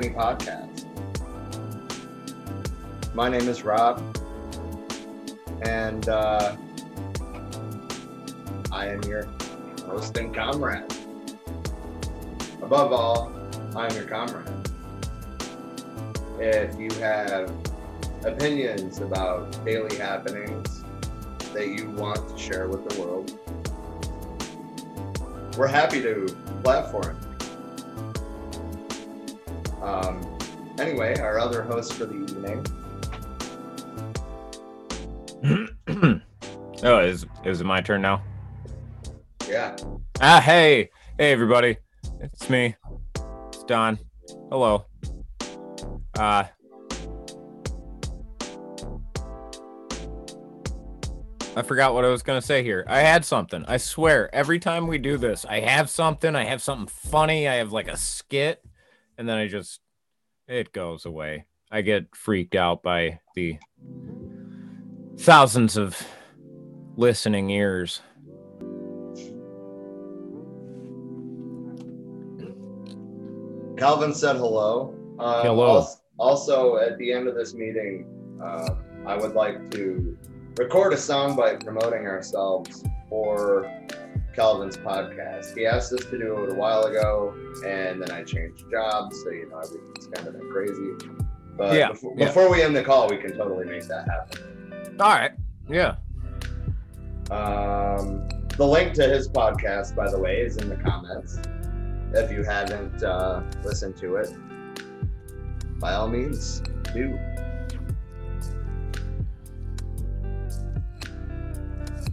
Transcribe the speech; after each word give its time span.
Many 0.00 0.14
podcast. 0.14 0.86
My 3.14 3.28
name 3.28 3.46
is 3.50 3.62
Rob, 3.64 4.02
and 5.60 6.08
uh, 6.08 6.56
I 8.72 8.86
am 8.86 9.02
your 9.02 9.24
host 9.84 10.16
and 10.16 10.34
comrade. 10.34 10.90
Above 12.62 12.94
all, 12.94 13.30
I 13.76 13.88
am 13.88 13.94
your 13.94 14.06
comrade. 14.06 14.48
If 16.38 16.80
you 16.80 16.90
have 17.02 17.54
opinions 18.24 19.00
about 19.00 19.62
daily 19.66 19.98
happenings 19.98 20.82
that 21.52 21.68
you 21.68 21.90
want 21.90 22.26
to 22.26 22.42
share 22.42 22.68
with 22.68 22.88
the 22.88 23.02
world, 23.02 23.38
we're 25.58 25.66
happy 25.66 26.00
to 26.00 26.24
platform. 26.62 27.19
Host 31.80 31.94
for 31.94 32.04
the 32.04 32.14
evening. 32.14 32.62
oh, 36.82 36.98
is 36.98 37.24
is 37.46 37.62
it 37.62 37.64
my 37.64 37.80
turn 37.80 38.02
now? 38.02 38.22
Yeah. 39.48 39.74
Ah, 40.20 40.42
hey, 40.44 40.90
hey, 41.16 41.32
everybody, 41.32 41.78
it's 42.20 42.50
me, 42.50 42.76
it's 43.48 43.64
Don. 43.64 43.98
Hello. 44.50 44.84
Uh, 46.18 46.44
I 51.56 51.62
forgot 51.62 51.94
what 51.94 52.04
I 52.04 52.08
was 52.08 52.22
gonna 52.22 52.42
say 52.42 52.62
here. 52.62 52.84
I 52.86 52.98
had 52.98 53.24
something. 53.24 53.64
I 53.66 53.78
swear, 53.78 54.28
every 54.34 54.58
time 54.58 54.86
we 54.86 54.98
do 54.98 55.16
this, 55.16 55.46
I 55.46 55.60
have 55.60 55.88
something. 55.88 56.36
I 56.36 56.44
have 56.44 56.60
something 56.60 56.88
funny. 56.88 57.48
I 57.48 57.54
have 57.54 57.72
like 57.72 57.88
a 57.88 57.96
skit, 57.96 58.62
and 59.16 59.26
then 59.26 59.38
I 59.38 59.48
just 59.48 59.80
it 60.46 60.74
goes 60.74 61.06
away. 61.06 61.46
I 61.70 61.82
get 61.82 62.14
freaked 62.16 62.54
out 62.56 62.82
by 62.82 63.20
the 63.34 63.58
thousands 65.18 65.76
of 65.76 66.04
listening 66.96 67.50
ears. 67.50 68.00
Calvin 73.76 74.12
said 74.14 74.36
hello. 74.36 74.94
Um, 75.18 75.42
Hello. 75.42 75.76
als- 75.76 76.00
Also, 76.18 76.76
at 76.76 76.98
the 76.98 77.12
end 77.12 77.28
of 77.28 77.34
this 77.34 77.54
meeting, 77.54 78.04
uh, 78.42 78.74
I 79.06 79.16
would 79.16 79.32
like 79.34 79.70
to 79.70 80.16
record 80.58 80.92
a 80.92 80.96
soundbite 80.96 81.64
promoting 81.64 82.06
ourselves 82.06 82.84
for 83.08 83.66
Calvin's 84.34 84.76
podcast. 84.76 85.56
He 85.56 85.64
asked 85.64 85.94
us 85.94 86.04
to 86.06 86.18
do 86.18 86.44
it 86.44 86.52
a 86.52 86.54
while 86.54 86.84
ago, 86.84 87.32
and 87.66 88.02
then 88.02 88.10
I 88.10 88.22
changed 88.22 88.64
jobs, 88.70 89.22
so 89.22 89.30
you 89.30 89.48
know 89.48 89.58
everything's 89.60 90.06
kind 90.08 90.28
of 90.28 90.38
been 90.38 90.50
crazy. 90.50 91.29
But 91.60 91.74
Yeah, 91.74 91.90
before, 91.90 92.14
yeah. 92.16 92.24
before 92.24 92.50
we 92.50 92.62
end 92.62 92.74
the 92.74 92.82
call, 92.82 93.06
we 93.06 93.18
can 93.18 93.36
totally 93.36 93.66
make 93.66 93.84
that 93.84 94.08
happen. 94.08 94.96
All 94.98 95.10
right. 95.10 95.32
Yeah. 95.68 95.96
Um, 97.30 98.26
the 98.56 98.66
link 98.66 98.94
to 98.94 99.06
his 99.06 99.28
podcast, 99.28 99.94
by 99.94 100.10
the 100.10 100.18
way, 100.18 100.40
is 100.40 100.56
in 100.56 100.70
the 100.70 100.76
comments. 100.76 101.38
If 102.14 102.32
you 102.32 102.44
haven't 102.44 103.02
uh, 103.02 103.42
listened 103.62 103.98
to 103.98 104.16
it, 104.16 104.30
by 105.78 105.92
all 105.92 106.08
means, 106.08 106.62
do. 106.94 107.18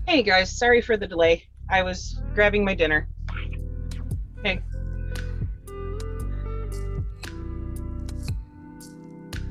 Hey 0.06 0.24
guys, 0.24 0.52
sorry 0.52 0.82
for 0.82 0.98
the 0.98 1.08
delay. 1.08 1.48
I 1.70 1.84
was 1.84 2.22
grabbing 2.36 2.66
my 2.66 2.76
dinner. 2.76 3.08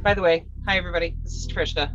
By 0.07 0.15
the 0.15 0.23
way, 0.23 0.47
hi 0.65 0.79
everybody. 0.79 1.17
This 1.25 1.33
is 1.33 1.49
Trisha. 1.49 1.93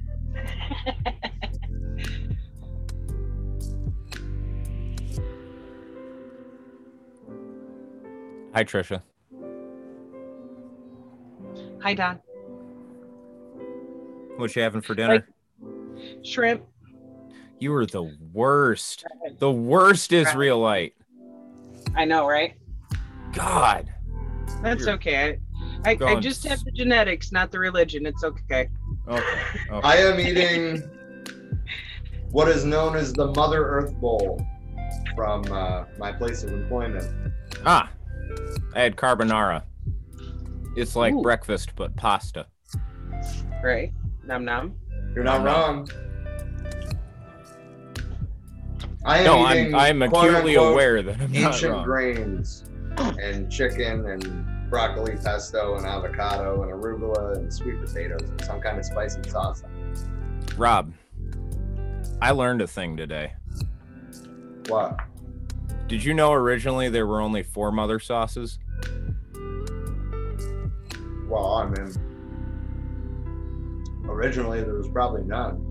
Hi, 8.54 8.66
Trisha. 8.66 9.02
hi 11.80 11.94
Don. 11.94 12.20
What 14.36 14.54
you 14.58 14.62
having 14.62 14.82
for 14.82 14.94
dinner? 14.94 15.26
Shrimp. 16.22 16.64
You 17.60 17.72
were 17.72 17.86
the 17.86 18.14
worst. 18.34 19.06
The 19.40 19.50
worst 19.50 20.12
Israelite. 20.12 20.96
I 21.96 22.04
know, 22.04 22.28
right? 22.28 22.56
God. 23.32 23.90
That's 24.62 24.82
You're 24.82 24.96
okay. 24.96 25.30
I, 25.30 25.38
I, 25.86 25.98
I 26.06 26.20
just 26.20 26.46
have 26.48 26.64
the 26.64 26.72
genetics, 26.72 27.32
not 27.32 27.52
the 27.52 27.60
religion. 27.60 28.06
It's 28.06 28.24
okay. 28.24 28.70
Okay. 29.08 29.24
okay. 29.72 29.88
I 29.88 29.96
am 29.98 30.20
eating 30.20 30.84
what 32.32 32.48
is 32.48 32.64
known 32.66 32.96
as 32.96 33.14
the 33.14 33.28
Mother 33.34 33.66
Earth 33.66 33.94
Bowl 33.96 34.40
from 35.16 35.44
uh, 35.52 35.86
my 35.98 36.12
place 36.12 36.44
of 36.44 36.52
employment. 36.54 37.06
ah, 37.66 37.90
I 38.76 38.80
had 38.82 38.96
carbonara. 38.96 39.64
It's 40.78 40.96
like 40.96 41.14
Ooh. 41.14 41.22
breakfast, 41.22 41.72
but 41.76 41.96
pasta. 41.96 42.46
Right. 43.64 43.92
Nom 44.26 44.46
nom. 44.46 44.76
You're 45.16 45.24
not 45.24 45.40
No, 45.44 45.46
no. 45.46 45.52
wrong. 45.52 45.90
I 49.04 49.20
am 49.20 49.26
No, 49.26 49.48
eating 49.52 49.74
I'm 49.76 50.02
I'm 50.02 50.14
acutely 50.14 50.56
unquote, 50.56 50.74
aware 50.74 51.02
that 51.02 51.20
I'm 51.20 51.32
not 51.34 51.54
ancient 51.54 51.72
wrong. 51.74 51.84
grains 51.84 52.66
and 53.20 53.52
chicken 53.52 54.06
and 54.06 54.46
broccoli 54.72 55.18
pesto 55.18 55.76
and 55.76 55.86
avocado 55.86 56.64
and 56.64 56.72
arugula 56.72 57.36
and 57.36 57.54
sweet 57.54 57.80
potatoes 57.80 58.22
and 58.22 58.42
some 58.46 58.62
kind 58.62 58.80
of 58.80 58.86
spicy 58.86 59.30
sauce. 59.30 59.64
Rob, 60.58 60.94
I 62.22 62.32
learned 62.32 62.62
a 62.62 62.68
thing 62.68 62.96
today. 62.96 63.34
What? 64.68 64.98
Did 65.88 66.06
you 66.06 66.14
know 66.14 66.32
originally 66.32 66.88
there 66.88 67.06
were 67.06 67.20
only 67.20 67.44
four 67.44 67.74
mother 67.74 68.00
sauces? 68.00 68.60
Well, 71.28 71.56
I 71.56 71.68
mean, 71.68 71.94
originally 74.06 74.64
there 74.64 74.76
was 74.76 74.88
probably 74.88 75.24
none. 75.24 75.68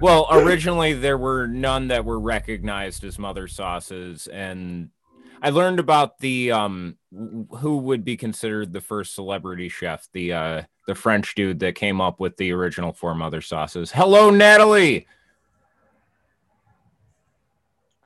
Well, 0.00 0.26
originally 0.30 0.94
there 0.94 1.18
were 1.18 1.46
none 1.46 1.88
that 1.88 2.06
were 2.06 2.18
recognized 2.18 3.04
as 3.04 3.18
mother 3.18 3.46
sauces, 3.46 4.26
and 4.26 4.88
I 5.42 5.50
learned 5.50 5.80
about 5.80 6.18
the 6.18 6.52
um 6.52 6.96
who 7.10 7.78
would 7.78 8.04
be 8.04 8.16
considered 8.16 8.72
the 8.72 8.80
first 8.80 9.14
celebrity 9.14 9.68
chef, 9.68 10.08
the 10.12 10.32
uh 10.32 10.62
the 10.86 10.94
French 10.94 11.34
dude 11.34 11.58
that 11.60 11.74
came 11.74 12.00
up 12.00 12.20
with 12.20 12.36
the 12.36 12.52
original 12.52 12.92
four 12.92 13.14
mother 13.14 13.40
sauces. 13.40 13.90
Hello, 13.90 14.30
Natalie. 14.30 15.06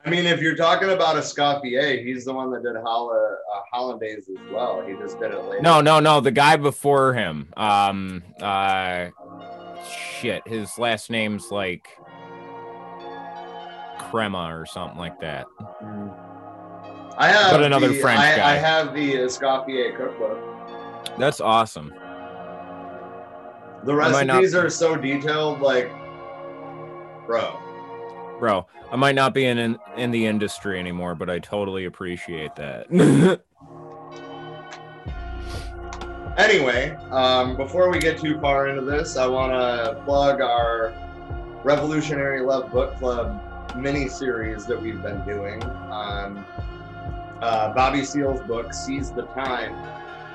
I 0.03 0.09
mean, 0.09 0.25
if 0.25 0.41
you're 0.41 0.55
talking 0.55 0.89
about 0.89 1.15
Escoffier, 1.15 2.03
he's 2.03 2.25
the 2.25 2.33
one 2.33 2.49
that 2.51 2.63
did 2.63 2.75
Holla, 2.75 3.37
uh, 3.55 3.61
Hollandaise 3.71 4.27
as 4.29 4.51
well. 4.51 4.83
He 4.85 4.93
just 4.93 5.19
did 5.19 5.31
it 5.31 5.43
later. 5.43 5.61
No, 5.61 5.79
no, 5.79 5.99
no, 5.99 6.19
the 6.19 6.31
guy 6.31 6.57
before 6.57 7.13
him. 7.13 7.53
Um, 7.55 8.23
uh, 8.41 9.09
shit, 10.19 10.47
his 10.47 10.79
last 10.79 11.11
name's 11.11 11.51
like 11.51 11.87
Crema 13.99 14.57
or 14.57 14.65
something 14.65 14.97
like 14.97 15.19
that. 15.19 15.45
Mm. 15.83 16.30
I 17.17 17.27
have 17.29 17.51
But 17.51 17.63
another 17.63 17.89
the, 17.89 17.95
French 17.95 18.19
I, 18.19 18.35
guy. 18.37 18.51
I 18.51 18.55
have 18.55 18.93
the 18.93 19.13
Escoffier 19.15 19.95
cookbook. 19.97 21.17
That's 21.17 21.41
awesome. 21.41 21.93
The 23.83 23.93
might 23.93 24.27
not- 24.27 24.35
recipes 24.41 24.55
are 24.55 24.69
so 24.69 24.95
detailed, 24.95 25.61
like, 25.61 25.89
bro. 27.25 27.57
bro 28.39 28.65
i 28.91 28.95
might 28.95 29.15
not 29.15 29.33
be 29.33 29.45
in, 29.45 29.57
in 29.57 29.79
in 29.95 30.11
the 30.11 30.25
industry 30.25 30.77
anymore 30.77 31.15
but 31.15 31.29
i 31.29 31.39
totally 31.39 31.85
appreciate 31.85 32.55
that 32.55 32.87
Anyway, 36.37 36.91
um, 37.11 37.55
before 37.57 37.91
we 37.91 37.99
get 37.99 38.17
too 38.19 38.39
far 38.39 38.67
into 38.69 38.81
this, 38.81 39.17
I 39.17 39.27
want 39.27 39.51
to 39.51 40.01
plug 40.05 40.41
our 40.41 40.93
Revolutionary 41.63 42.41
Love 42.41 42.71
Book 42.71 42.97
Club 42.97 43.41
mini 43.75 44.07
series 44.07 44.65
that 44.65 44.81
we've 44.81 45.01
been 45.03 45.23
doing 45.25 45.61
on 45.63 46.43
uh, 47.41 47.73
Bobby 47.73 48.03
Seale's 48.05 48.41
book, 48.41 48.73
Seize 48.73 49.11
the 49.11 49.23
Time 49.27 49.75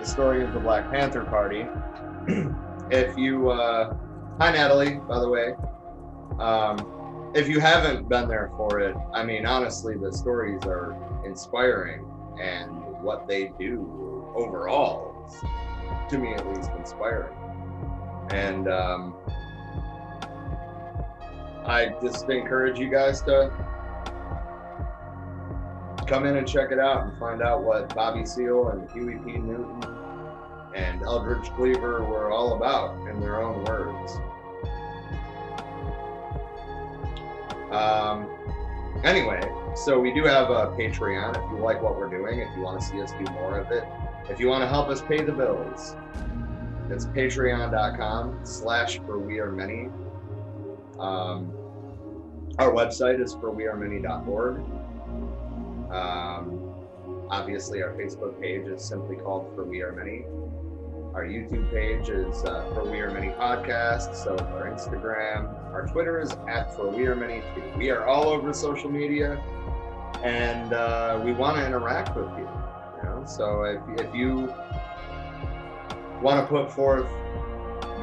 The 0.01 0.07
Story 0.07 0.45
of 0.45 0.53
the 0.53 0.61
Black 0.61 0.91
Panther 0.91 1.25
Party. 1.25 1.67
if 2.91 3.17
you, 3.17 3.51
uh, 3.51 3.97
hi 4.41 4.53
Natalie, 4.53 5.01
by 5.09 5.21
the 5.21 5.29
way. 5.29 5.55
Um, 6.39 7.33
if 7.35 7.49
you 7.49 7.61
haven't 7.61 8.09
been 8.09 8.29
there 8.29 8.51
for 8.57 8.81
it, 8.81 8.97
I 9.13 9.25
mean, 9.25 9.47
honestly, 9.47 9.97
the 9.97 10.13
stories 10.13 10.65
are 10.65 10.97
inspiring 11.25 12.05
and 12.41 12.71
what 13.03 13.27
they 13.29 13.53
do 13.59 14.33
overall 14.35 15.15
to 16.11 16.19
me 16.19 16.35
at 16.35 16.47
least 16.55 16.71
inspiring 16.79 17.35
and 18.31 18.69
um, 18.69 19.15
i 21.65 21.93
just 22.03 22.29
encourage 22.29 22.79
you 22.79 22.91
guys 22.91 23.23
to 23.23 23.51
come 26.07 26.25
in 26.27 26.37
and 26.37 26.47
check 26.47 26.71
it 26.71 26.79
out 26.79 27.05
and 27.05 27.19
find 27.19 27.43
out 27.43 27.63
what 27.63 27.95
Bobby 27.95 28.25
Seale 28.25 28.69
and 28.69 28.91
Huey 28.91 29.19
P. 29.25 29.39
Newton 29.39 29.85
and 30.75 31.03
Eldridge 31.03 31.51
Cleaver 31.57 32.05
were 32.05 32.31
all 32.31 32.55
about 32.55 33.09
in 33.09 33.21
their 33.21 33.43
own 33.43 33.65
words. 33.65 34.21
Um, 37.73 38.29
anyway, 39.05 39.41
so 39.75 39.99
we 39.99 40.13
do 40.13 40.25
have 40.25 40.51
a 40.51 40.69
Patreon 40.77 41.31
if 41.31 41.51
you 41.51 41.59
like 41.59 41.83
what 41.83 41.99
we're 41.99 42.09
doing, 42.09 42.41
if 42.41 42.55
you 42.57 42.63
want 42.63 42.81
to 42.81 42.87
see 42.87 43.01
us 43.03 43.13
do 43.13 43.25
more 43.33 43.59
of 43.59 43.71
it, 43.73 43.85
if 44.31 44.39
you 44.39 44.49
want 44.49 44.63
to 44.63 44.69
help 44.69 44.89
us 44.89 45.03
pay 45.03 45.23
the 45.23 45.33
bills. 45.33 45.97
It's 46.89 47.07
patreon.com 47.07 48.41
slash 48.45 49.01
for 49.01 49.19
we 49.19 49.41
are 49.41 49.51
many. 49.51 49.89
Um, 51.01 51.53
our 52.59 52.71
website 52.71 53.21
is 53.21 53.35
for 53.35 53.53
wearemany.org. 53.53 54.61
Um, 55.91 56.75
obviously, 57.31 57.83
our 57.83 57.93
Facebook 57.93 58.41
page 58.41 58.67
is 58.67 58.85
simply 58.85 59.17
called 59.17 59.55
For 59.55 59.65
We 59.65 59.83
Are 59.83 59.93
Many. 59.93 60.25
Our 61.15 61.25
YouTube 61.25 61.71
page 61.71 62.11
is 62.11 62.45
uh, 62.45 62.71
For 62.75 62.85
We 62.85 62.99
Are 63.01 63.11
Many 63.11 63.29
Podcast. 63.29 64.15
So 64.17 64.37
our 64.37 64.71
Instagram, 64.71 65.49
our 65.73 65.87
Twitter 65.87 66.21
is 66.21 66.33
at 66.49 66.75
For 66.75 66.91
We 66.91 67.07
Are 67.07 67.15
Many 67.15 67.41
too. 67.55 67.63
We 67.79 67.91
are 67.91 68.05
all 68.05 68.29
over 68.29 68.53
social 68.53 68.91
media, 68.91 69.43
and 70.23 70.73
uh, 70.73 71.21
we 71.25 71.33
want 71.33 71.57
to 71.57 71.67
interact 71.67 72.17
with 72.17 72.29
you. 72.37 72.49
You 72.97 73.03
know, 73.05 73.25
so 73.27 73.63
if 73.63 73.81
if 74.01 74.15
you 74.15 74.53
want 76.21 76.43
to 76.43 76.47
put 76.47 76.73
forth 76.73 77.07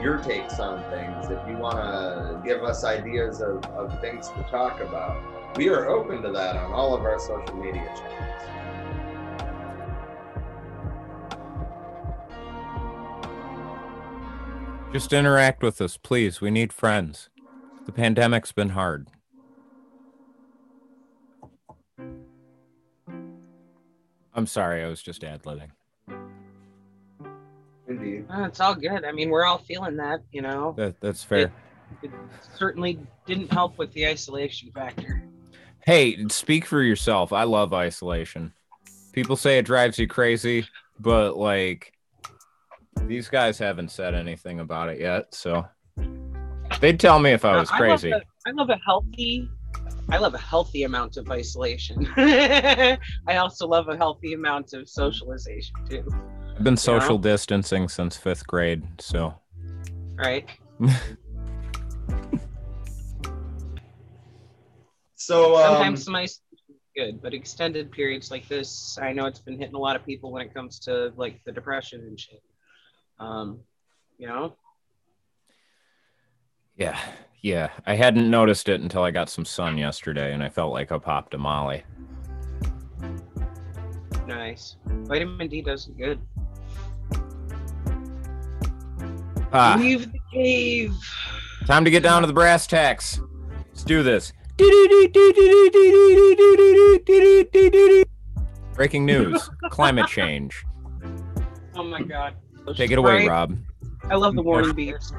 your 0.01 0.17
takes 0.17 0.59
on 0.59 0.83
things, 0.89 1.25
if 1.29 1.39
you 1.47 1.57
want 1.57 1.77
to 1.77 2.41
give 2.43 2.63
us 2.63 2.83
ideas 2.83 3.41
of, 3.41 3.63
of 3.67 3.99
things 4.01 4.29
to 4.29 4.43
talk 4.49 4.81
about, 4.81 5.21
we 5.55 5.69
are 5.69 5.87
open 5.87 6.21
to 6.21 6.31
that 6.31 6.55
on 6.55 6.71
all 6.71 6.95
of 6.95 7.01
our 7.01 7.19
social 7.19 7.55
media 7.55 7.85
channels. 7.95 8.33
Just 14.91 15.13
interact 15.13 15.63
with 15.63 15.81
us, 15.81 15.97
please. 15.97 16.39
We 16.39 16.51
need 16.51 16.71
friends. 16.71 17.29
The 17.85 17.91
pandemic's 17.91 18.51
been 18.51 18.69
hard. 18.69 19.07
I'm 24.35 24.47
sorry, 24.47 24.83
I 24.83 24.87
was 24.87 25.01
just 25.01 25.23
ad 25.23 25.43
libbing. 25.43 25.69
Indeed. 27.87 28.25
Uh, 28.29 28.43
it's 28.43 28.59
all 28.59 28.73
good. 28.73 29.03
I 29.05 29.11
mean, 29.11 29.29
we're 29.29 29.45
all 29.45 29.59
feeling 29.59 29.97
that, 29.97 30.21
you 30.31 30.41
know. 30.41 30.73
That, 30.77 30.99
that's 30.99 31.23
fair. 31.23 31.51
It 32.01 32.11
certainly 32.55 32.99
didn't 33.27 33.51
help 33.51 33.77
with 33.77 33.91
the 33.93 34.07
isolation 34.07 34.71
factor. 34.71 35.23
Hey, 35.85 36.27
speak 36.29 36.65
for 36.65 36.81
yourself. 36.81 37.33
I 37.33 37.43
love 37.43 37.73
isolation. 37.73 38.53
People 39.11 39.35
say 39.35 39.57
it 39.57 39.65
drives 39.65 39.99
you 39.99 40.07
crazy, 40.07 40.65
but 40.99 41.35
like 41.35 41.91
these 43.01 43.27
guys 43.27 43.57
haven't 43.57 43.91
said 43.91 44.15
anything 44.15 44.61
about 44.61 44.87
it 44.89 45.01
yet, 45.01 45.35
so 45.35 45.65
they'd 46.79 46.99
tell 46.99 47.19
me 47.19 47.31
if 47.31 47.43
I 47.43 47.59
was 47.59 47.69
crazy. 47.69 48.11
love 48.11 48.21
a, 48.21 48.49
I 48.49 48.51
love 48.51 48.69
a 48.69 48.79
healthy. 48.85 49.49
I 50.09 50.17
love 50.17 50.33
a 50.33 50.39
healthy 50.39 50.83
amount 50.83 51.17
of 51.17 51.29
isolation. 51.29 52.07
I 52.17 52.97
also 53.37 53.67
love 53.67 53.89
a 53.89 53.97
healthy 53.97 54.33
amount 54.33 54.73
of 54.73 54.87
socialization 54.87 55.75
too. 55.89 56.05
I've 56.55 56.63
been 56.63 56.77
social 56.77 57.17
distancing 57.17 57.89
since 57.89 58.15
fifth 58.15 58.47
grade, 58.47 58.83
so 58.99 59.33
Right? 60.15 60.49
So 65.25 65.55
um, 65.55 65.75
Sometimes 65.75 66.03
some 66.03 66.15
isolation 66.15 66.41
is 66.51 66.75
good, 66.97 67.21
but 67.21 67.33
extended 67.33 67.91
periods 67.93 68.29
like 68.29 68.45
this, 68.49 68.97
I 69.01 69.13
know 69.13 69.25
it's 69.25 69.39
been 69.39 69.57
hitting 69.57 69.75
a 69.75 69.79
lot 69.79 69.95
of 69.95 70.05
people 70.05 70.33
when 70.33 70.41
it 70.45 70.53
comes 70.53 70.79
to 70.79 71.13
like 71.15 71.39
the 71.45 71.53
depression 71.53 72.01
and 72.01 72.19
shit. 72.19 72.41
Um, 73.19 73.61
you 74.17 74.27
know, 74.27 74.57
yeah, 76.75 76.99
yeah. 77.41 77.69
I 77.85 77.95
hadn't 77.95 78.29
noticed 78.29 78.67
it 78.67 78.81
until 78.81 79.03
I 79.03 79.11
got 79.11 79.29
some 79.29 79.45
sun 79.45 79.77
yesterday, 79.77 80.33
and 80.33 80.43
I 80.43 80.49
felt 80.49 80.73
like 80.73 80.91
I 80.91 80.97
popped 80.97 81.33
a 81.33 81.37
molly. 81.37 81.83
nice. 84.27 84.75
Vitamin 84.85 85.47
D 85.47 85.61
does 85.61 85.85
good. 85.97 86.19
Ah, 89.53 89.77
Leave 89.79 90.11
the 90.11 90.19
cave. 90.33 90.93
time 91.65 91.85
to 91.85 91.91
get 91.91 92.03
down 92.03 92.23
to 92.23 92.27
the 92.27 92.33
brass 92.33 92.67
tacks. 92.67 93.21
Let's 93.69 93.83
do 93.83 94.03
this. 94.03 94.33
Breaking 98.75 99.05
news: 99.05 99.49
climate 99.69 100.07
change. 100.07 100.63
Oh 101.75 101.81
my 101.83 102.03
god. 102.03 102.35
Take 102.75 102.91
it 102.91 102.99
away, 102.99 103.21
Right? 103.21 103.29
Rob. 103.29 103.57
I 104.03 104.13
love 104.13 104.35
the 104.35 104.43
warning 104.43 104.75
beeps. 104.75 105.11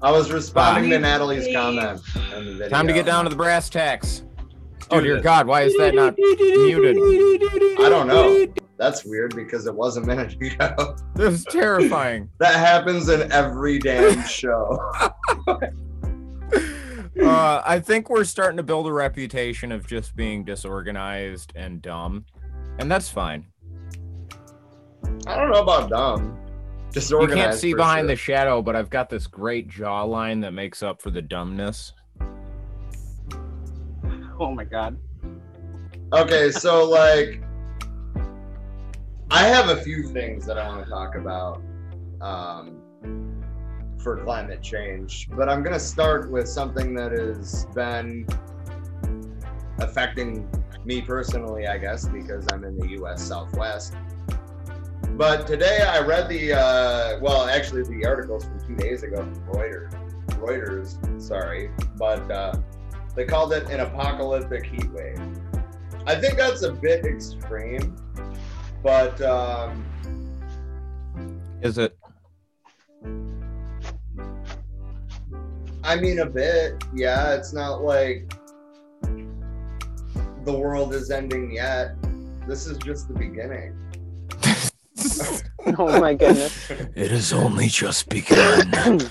I 0.00 0.12
was 0.12 0.30
responding 0.30 0.88
to 0.90 1.00
Natalie's 1.00 1.52
comment. 1.52 2.00
in 2.36 2.44
the 2.46 2.52
video. 2.52 2.68
Time 2.68 2.86
to 2.86 2.92
get 2.92 3.04
down 3.04 3.24
to 3.24 3.30
the 3.30 3.34
brass 3.34 3.68
tacks. 3.68 4.22
Oh 4.92 5.00
dear. 5.00 5.20
God, 5.20 5.48
why 5.48 5.62
is 5.62 5.76
that 5.78 5.92
not 5.96 6.14
muted? 6.16 6.96
I 7.80 7.88
don't 7.88 8.06
know. 8.06 8.46
That's 8.78 9.04
weird 9.04 9.34
because 9.34 9.66
it 9.66 9.74
was 9.74 9.96
a 9.96 10.02
minute 10.02 10.34
ago. 10.40 10.94
This 11.16 11.34
is 11.40 11.44
terrifying. 11.46 12.30
That 12.38 12.54
happens 12.54 13.08
in 13.08 13.30
every 13.32 13.80
damn 13.80 14.22
show. 14.28 14.78
Uh, 17.20 17.60
I 17.66 17.80
think 17.80 18.08
we're 18.08 18.24
starting 18.24 18.56
to 18.56 18.62
build 18.62 18.86
a 18.86 18.92
reputation 18.92 19.72
of 19.72 19.86
just 19.86 20.16
being 20.16 20.44
disorganized 20.44 21.52
and 21.54 21.82
dumb, 21.82 22.24
and 22.78 22.90
that's 22.90 23.10
fine. 23.10 23.46
I 25.26 25.36
don't 25.36 25.50
know 25.50 25.60
about 25.60 25.90
dumb. 25.90 26.38
You 26.94 27.28
can't 27.28 27.54
see 27.54 27.74
behind 27.74 28.02
sure. 28.02 28.08
the 28.08 28.16
shadow, 28.16 28.62
but 28.62 28.74
I've 28.74 28.90
got 28.90 29.08
this 29.10 29.26
great 29.26 29.68
jawline 29.68 30.40
that 30.42 30.52
makes 30.52 30.82
up 30.82 31.00
for 31.00 31.10
the 31.10 31.22
dumbness. 31.22 31.92
Oh 34.42 34.54
my 34.54 34.64
god. 34.64 34.96
Okay, 36.14 36.50
so 36.50 36.88
like, 36.88 37.42
I 39.30 39.46
have 39.46 39.68
a 39.68 39.82
few 39.82 40.04
things 40.04 40.46
that 40.46 40.56
I 40.56 40.66
want 40.66 40.82
to 40.82 40.90
talk 40.90 41.14
about 41.14 41.60
um, 42.22 43.39
for 44.02 44.16
climate 44.18 44.62
change, 44.62 45.28
but 45.30 45.48
I'm 45.48 45.62
gonna 45.62 45.80
start 45.80 46.30
with 46.30 46.48
something 46.48 46.94
that 46.94 47.12
has 47.12 47.66
been 47.74 48.26
affecting 49.78 50.48
me 50.84 51.02
personally, 51.02 51.66
I 51.66 51.78
guess, 51.78 52.06
because 52.06 52.46
I'm 52.52 52.64
in 52.64 52.78
the 52.78 52.88
U.S. 52.90 53.22
Southwest. 53.22 53.94
But 55.16 55.46
today 55.46 55.82
I 55.82 56.00
read 56.00 56.28
the, 56.28 56.54
uh, 56.54 57.18
well, 57.20 57.46
actually 57.46 57.82
the 57.82 58.06
articles 58.06 58.44
from 58.44 58.60
two 58.66 58.76
days 58.76 59.02
ago 59.02 59.18
from 59.18 59.44
Reuters. 59.52 59.92
Reuters, 60.38 61.20
sorry, 61.20 61.70
but 61.96 62.30
uh, 62.30 62.54
they 63.14 63.26
called 63.26 63.52
it 63.52 63.68
an 63.68 63.80
apocalyptic 63.80 64.64
heat 64.64 64.90
wave. 64.92 65.20
I 66.06 66.14
think 66.14 66.36
that's 66.38 66.62
a 66.62 66.72
bit 66.72 67.04
extreme, 67.04 67.94
but 68.82 69.20
um, 69.20 69.84
Is 71.60 71.76
it? 71.76 71.99
I 75.82 75.96
mean 75.96 76.18
a 76.20 76.26
bit. 76.26 76.82
Yeah, 76.94 77.34
it's 77.34 77.52
not 77.52 77.82
like 77.82 78.32
the 80.44 80.52
world 80.52 80.94
is 80.94 81.10
ending 81.10 81.52
yet. 81.52 81.94
This 82.46 82.66
is 82.66 82.78
just 82.78 83.08
the 83.08 83.14
beginning. 83.14 83.76
Oh 85.78 86.00
my 86.00 86.14
goodness. 86.14 86.70
It 86.96 87.10
has 87.10 87.32
only 87.32 87.66
just 87.68 88.08
begun. 88.08 89.00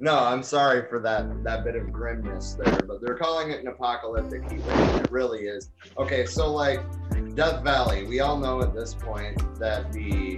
No, 0.00 0.16
I'm 0.16 0.44
sorry 0.44 0.88
for 0.88 1.00
that 1.00 1.42
that 1.42 1.64
bit 1.64 1.74
of 1.74 1.90
grimness 1.90 2.54
there, 2.54 2.78
but 2.86 3.00
they're 3.02 3.16
calling 3.16 3.50
it 3.50 3.58
an 3.62 3.66
apocalyptic 3.66 4.48
heat 4.48 4.60
wave. 4.60 4.78
and 4.78 5.04
It 5.04 5.10
really 5.10 5.40
is. 5.40 5.70
Okay, 5.98 6.24
so 6.24 6.52
like 6.52 6.80
Death 7.34 7.64
Valley, 7.64 8.04
we 8.04 8.20
all 8.20 8.38
know 8.38 8.62
at 8.62 8.72
this 8.72 8.94
point 8.94 9.36
that 9.58 9.92
the 9.92 10.36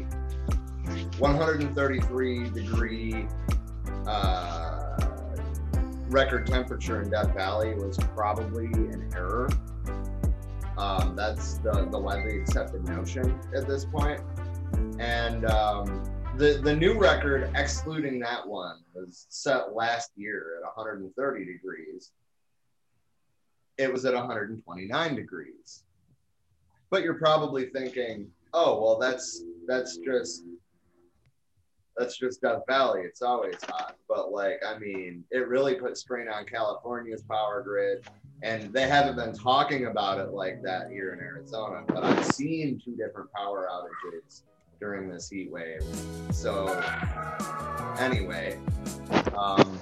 133 1.19 2.51
degree 2.51 3.27
uh, 4.07 4.70
record 6.11 6.47
temperature 6.47 7.03
in 7.03 7.11
Death 7.11 7.33
Valley 7.35 7.75
was 7.75 7.97
probably 8.17 8.67
an 8.67 9.09
error. 9.15 9.49
Um, 10.77 11.15
that's 11.15 11.59
the, 11.59 11.89
the 11.91 11.99
widely 11.99 12.41
accepted 12.41 12.85
notion 12.89 13.39
at 13.55 13.69
this 13.69 13.85
point. 13.85 14.21
And 14.99 15.45
um, 15.47 16.03
the, 16.37 16.61
the 16.63 16.75
new 16.75 16.99
record, 16.99 17.51
excluding 17.55 18.19
that 18.21 18.47
one, 18.47 18.79
was 18.93 19.27
set 19.29 19.75
last 19.75 20.11
year 20.17 20.59
at 20.59 20.77
130 20.77 21.45
degrees. 21.45 22.11
It 23.79 23.93
was 23.93 24.05
at 24.05 24.15
129 24.15 25.15
degrees. 25.15 25.85
But 26.91 27.05
you're 27.05 27.15
probably 27.15 27.67
thinking, 27.67 28.31
oh 28.53 28.83
well 28.83 28.99
that's 28.99 29.45
that's 29.69 29.99
just 29.99 30.43
that's 32.01 32.17
just 32.17 32.41
Death 32.41 32.63
Valley. 32.67 33.03
It's 33.03 33.21
always 33.21 33.57
hot. 33.63 33.97
But 34.09 34.33
like, 34.33 34.61
I 34.67 34.79
mean, 34.79 35.23
it 35.31 35.47
really 35.49 35.75
put 35.75 35.99
strain 35.99 36.29
on 36.29 36.47
California's 36.47 37.23
power 37.23 37.63
grid. 37.63 38.05
and 38.43 38.73
they 38.73 38.89
haven't 38.89 39.17
been 39.17 39.35
talking 39.35 39.87
about 39.87 40.19
it 40.19 40.31
like 40.31 40.63
that 40.63 40.91
here 40.91 41.13
in 41.13 41.21
Arizona. 41.21 41.85
But 41.87 42.03
I've 42.03 42.25
seen 42.25 42.81
two 42.83 42.97
different 42.97 43.31
power 43.33 43.69
outages 43.71 44.43
during 44.81 45.11
this 45.11 45.29
heat 45.29 45.51
wave. 45.51 45.83
So 46.31 46.69
anyway, 47.99 48.59
um, 49.37 49.79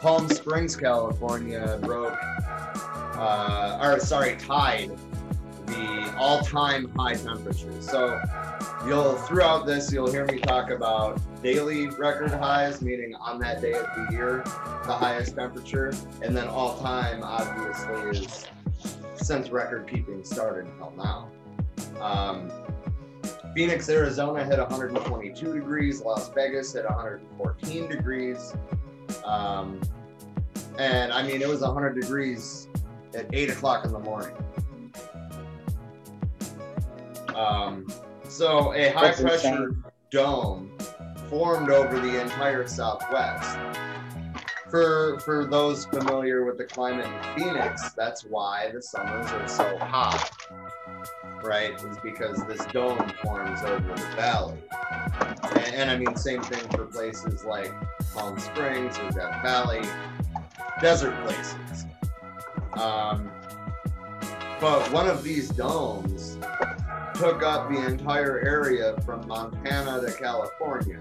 Palm 0.00 0.28
Springs, 0.28 0.76
California 0.76 1.80
broke, 1.82 2.16
uh, 2.22 3.80
or 3.82 3.98
sorry, 3.98 4.36
tied 4.36 4.92
the 5.66 6.14
all-time 6.16 6.90
high 6.96 7.14
temperatures. 7.14 7.90
So 7.90 8.20
you'll 8.86 9.14
throughout 9.14 9.66
this 9.66 9.92
you'll 9.92 10.10
hear 10.10 10.24
me 10.26 10.38
talk 10.38 10.70
about 10.70 11.20
daily 11.42 11.88
record 11.88 12.30
highs, 12.30 12.82
meaning 12.82 13.14
on 13.14 13.38
that 13.40 13.60
day 13.60 13.72
of 13.72 13.86
the 13.94 14.08
year, 14.12 14.42
the 14.84 14.92
highest 14.92 15.34
temperature, 15.36 15.92
and 16.22 16.36
then 16.36 16.48
all-time 16.48 17.22
obviously 17.22 18.20
is 18.20 18.46
since 19.14 19.50
record 19.50 19.88
keeping 19.88 20.24
started 20.24 20.66
until 20.72 20.92
now. 20.96 21.30
Um, 22.00 22.50
Phoenix, 23.54 23.88
Arizona 23.88 24.44
hit 24.44 24.58
122 24.58 25.52
degrees. 25.52 26.00
Las 26.00 26.30
Vegas 26.34 26.72
hit 26.72 26.84
114 26.84 27.88
degrees. 27.88 28.54
Um, 29.24 29.80
and 30.78 31.12
I 31.12 31.22
mean, 31.22 31.42
it 31.42 31.48
was 31.48 31.60
100 31.60 32.00
degrees 32.00 32.68
at 33.14 33.26
8 33.32 33.50
o'clock 33.50 33.84
in 33.84 33.92
the 33.92 33.98
morning. 33.98 34.32
Um, 37.34 37.86
so 38.30 38.72
a 38.74 38.90
high 38.90 39.08
That's 39.08 39.20
pressure 39.20 39.68
insane. 39.68 39.84
dome 40.10 40.78
formed 41.28 41.70
over 41.70 41.98
the 41.98 42.20
entire 42.20 42.66
Southwest. 42.66 43.58
For 44.70 45.18
for 45.20 45.46
those 45.46 45.84
familiar 45.86 46.44
with 46.44 46.56
the 46.56 46.64
climate 46.64 47.06
in 47.06 47.42
Phoenix, 47.42 47.92
that's 47.92 48.24
why 48.24 48.70
the 48.72 48.80
summers 48.80 49.26
are 49.32 49.48
so 49.48 49.78
hot, 49.78 50.30
right? 51.42 51.74
Is 51.74 51.98
because 52.04 52.44
this 52.46 52.64
dome 52.66 53.12
forms 53.22 53.62
over 53.62 53.88
the 53.88 54.16
valley. 54.16 54.58
And, 55.56 55.74
and 55.74 55.90
I 55.90 55.98
mean, 55.98 56.14
same 56.14 56.40
thing 56.42 56.68
for 56.70 56.86
places 56.86 57.44
like 57.44 57.72
Palm 58.14 58.38
Springs 58.38 58.96
or 58.98 59.10
Death 59.10 59.42
Valley, 59.42 59.82
desert 60.80 61.20
places. 61.24 61.86
Um, 62.74 63.28
but 64.60 64.92
one 64.92 65.08
of 65.08 65.24
these 65.24 65.48
domes 65.48 66.38
took 67.20 67.42
up 67.42 67.68
the 67.68 67.76
entire 67.84 68.40
area 68.40 68.98
from 69.04 69.28
Montana 69.28 70.00
to 70.00 70.10
California. 70.10 70.98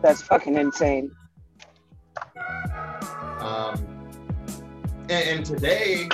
That's 0.00 0.22
fucking 0.22 0.54
insane. 0.54 1.14
Um, 3.40 3.86
and, 5.10 5.10
and 5.10 5.44
today, 5.44 6.08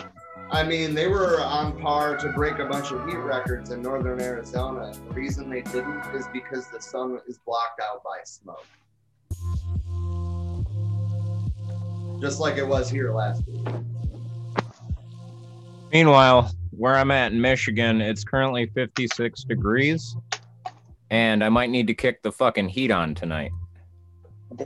I 0.50 0.64
mean, 0.64 0.92
they 0.92 1.06
were 1.06 1.40
on 1.40 1.80
par 1.80 2.16
to 2.16 2.32
break 2.32 2.58
a 2.58 2.66
bunch 2.66 2.90
of 2.90 3.06
heat 3.06 3.16
records 3.18 3.70
in 3.70 3.80
northern 3.80 4.20
Arizona. 4.20 4.92
The 5.08 5.14
reason 5.14 5.48
they 5.48 5.62
didn't 5.62 6.02
is 6.16 6.26
because 6.32 6.66
the 6.66 6.82
sun 6.82 7.20
is 7.28 7.38
blocked 7.38 7.80
out 7.80 8.02
by 8.02 8.18
smoke. 8.24 8.66
Just 12.20 12.40
like 12.40 12.56
it 12.56 12.66
was 12.66 12.90
here 12.90 13.14
last 13.14 13.46
week. 13.46 13.68
Meanwhile, 15.92 16.50
where 16.70 16.96
I'm 16.96 17.10
at 17.10 17.32
in 17.32 17.40
Michigan, 17.40 18.00
it's 18.00 18.24
currently 18.24 18.66
56 18.66 19.44
degrees, 19.44 20.16
and 21.10 21.44
I 21.44 21.48
might 21.48 21.70
need 21.70 21.86
to 21.88 21.94
kick 21.94 22.22
the 22.22 22.32
fucking 22.32 22.68
heat 22.68 22.90
on 22.90 23.14
tonight. 23.14 23.50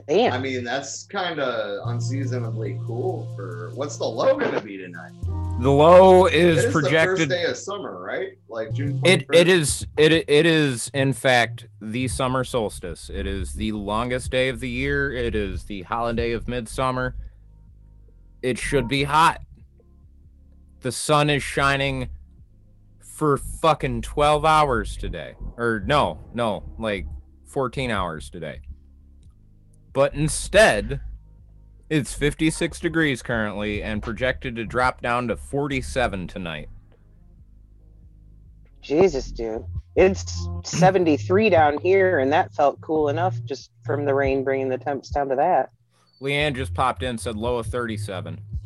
Damn. 0.07 0.33
I 0.33 0.37
mean, 0.39 0.63
that's 0.63 1.03
kind 1.05 1.39
of 1.39 1.87
unseasonably 1.87 2.79
cool 2.85 3.31
for 3.35 3.71
what's 3.73 3.97
the 3.97 4.05
low 4.05 4.37
going 4.37 4.53
to 4.53 4.61
be 4.61 4.77
tonight? 4.77 5.11
The 5.59 5.71
low 5.71 6.25
It 6.25 6.33
is 6.33 6.57
is 6.59 6.65
the 6.65 6.71
first 6.71 6.85
projected. 6.87 7.29
day 7.29 7.45
of 7.45 7.57
summer, 7.57 8.01
right? 8.03 8.37
Like 8.49 8.73
June. 8.73 9.01
It 9.05 9.25
it 9.33 9.47
is 9.47 9.87
it 9.97 10.11
it 10.11 10.45
is 10.45 10.91
in 10.93 11.13
fact 11.13 11.67
the 11.81 12.07
summer 12.09 12.43
solstice. 12.43 13.09
It 13.09 13.25
is 13.25 13.53
the 13.53 13.71
longest 13.71 14.29
day 14.29 14.49
of 14.49 14.59
the 14.59 14.69
year. 14.69 15.13
It 15.13 15.35
is 15.35 15.63
the 15.63 15.83
holiday 15.83 16.33
of 16.33 16.47
midsummer. 16.47 17.15
It 18.41 18.57
should 18.57 18.87
be 18.87 19.03
hot. 19.03 19.41
The 20.81 20.91
sun 20.91 21.29
is 21.29 21.41
shining 21.41 22.09
for 22.99 23.37
fucking 23.37 24.03
12 24.03 24.45
hours 24.45 24.95
today. 24.95 25.35
Or 25.57 25.81
no, 25.85 26.19
no, 26.33 26.63
like 26.77 27.07
14 27.47 27.89
hours 27.89 28.29
today. 28.29 28.61
But 29.93 30.13
instead, 30.13 31.01
it's 31.89 32.13
56 32.13 32.79
degrees 32.79 33.23
currently 33.23 33.81
and 33.81 34.03
projected 34.03 34.55
to 34.57 34.65
drop 34.65 35.01
down 35.01 35.27
to 35.29 35.35
47 35.35 36.27
tonight. 36.27 36.69
Jesus, 38.81 39.31
dude. 39.31 39.65
It's 39.95 40.47
73 40.63 41.49
down 41.49 41.79
here, 41.79 42.19
and 42.19 42.31
that 42.31 42.53
felt 42.53 42.79
cool 42.81 43.09
enough 43.09 43.35
just 43.45 43.71
from 43.83 44.05
the 44.05 44.13
rain 44.13 44.43
bringing 44.43 44.69
the 44.69 44.77
temps 44.77 45.09
down 45.09 45.29
to 45.29 45.35
that. 45.35 45.71
Leanne 46.21 46.55
just 46.55 46.73
popped 46.73 47.01
in 47.01 47.17
said 47.17 47.35
low 47.35 47.57
of 47.57 47.65
37 47.65 48.33
in 48.35 48.39
the 48.39 48.56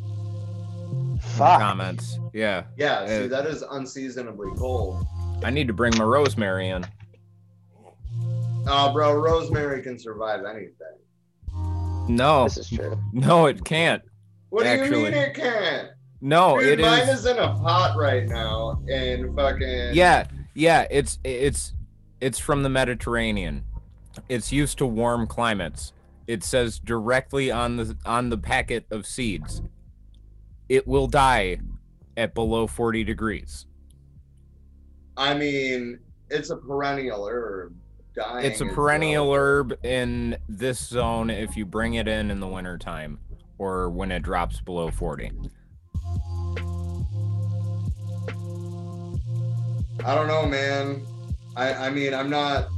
Fuck. 1.38 1.60
comments. 1.60 2.20
Yeah. 2.34 2.64
Yeah, 2.78 3.06
see, 3.08 3.28
that 3.28 3.46
is 3.46 3.64
unseasonably 3.70 4.50
cold. 4.58 5.06
I 5.44 5.50
need 5.50 5.68
to 5.68 5.74
bring 5.74 5.98
my 5.98 6.04
rosemary 6.04 6.70
in. 6.70 6.86
Oh, 8.68 8.92
bro, 8.94 9.14
rosemary 9.14 9.82
can 9.82 9.98
survive 9.98 10.42
anything. 10.46 10.76
No, 12.08 12.44
This 12.46 12.58
is 12.58 12.70
true. 12.70 13.00
no, 13.14 13.46
it 13.48 13.64
can't. 13.64 14.02
What 14.50 14.64
do 14.64 14.70
you 14.70 14.82
Actually. 14.84 15.04
mean 15.04 15.14
it 15.14 15.34
can't? 15.34 15.90
No, 16.22 16.60
Dude, 16.60 16.80
it 16.80 16.84
mine 16.84 17.08
is. 17.10 17.20
is 17.22 17.26
in 17.26 17.38
a 17.40 17.48
pot 17.56 17.98
right 17.98 18.28
now, 18.28 18.82
and 18.92 19.36
fucking 19.36 19.92
Yeah, 19.94 20.28
yeah, 20.54 20.86
it's 20.92 21.18
it's 21.24 21.74
it's 22.20 22.38
from 22.38 22.62
the 22.64 22.70
Mediterranean. 22.70 23.64
It's 24.30 24.52
used 24.52 24.78
to 24.80 24.86
warm 24.86 25.26
climates. 25.26 25.94
It 26.28 26.44
says 26.44 26.78
directly 26.80 27.50
on 27.50 27.78
the 27.78 27.98
on 28.06 28.30
the 28.30 28.38
packet 28.38 28.86
of 28.92 29.08
seeds. 29.08 29.64
It 30.72 30.88
will 30.88 31.08
die 31.08 31.58
at 32.16 32.34
below 32.34 32.66
40 32.66 33.04
degrees. 33.04 33.66
I 35.18 35.34
mean, 35.34 36.00
it's 36.30 36.50
a 36.50 36.56
perennial 36.56 37.28
herb. 37.28 37.76
Dying. 38.16 38.46
It's 38.46 38.62
a 38.62 38.66
perennial 38.68 39.26
well. 39.26 39.38
herb 39.38 39.86
in 39.86 40.38
this 40.48 40.80
zone 40.80 41.30
if 41.30 41.58
you 41.58 41.66
bring 41.66 41.96
it 41.96 42.08
in 42.08 42.32
in 42.32 42.40
the 42.40 42.48
wintertime 42.48 43.20
or 43.58 43.90
when 43.90 44.14
it 44.14 44.24
drops 44.24 44.62
below 44.62 44.90
40. 44.92 45.32
I 50.06 50.16
don't 50.16 50.28
know, 50.30 50.46
man. 50.46 51.06
I 51.58 51.74
I 51.74 51.90
mean, 51.90 52.14
I'm 52.14 52.30
not 52.30 52.70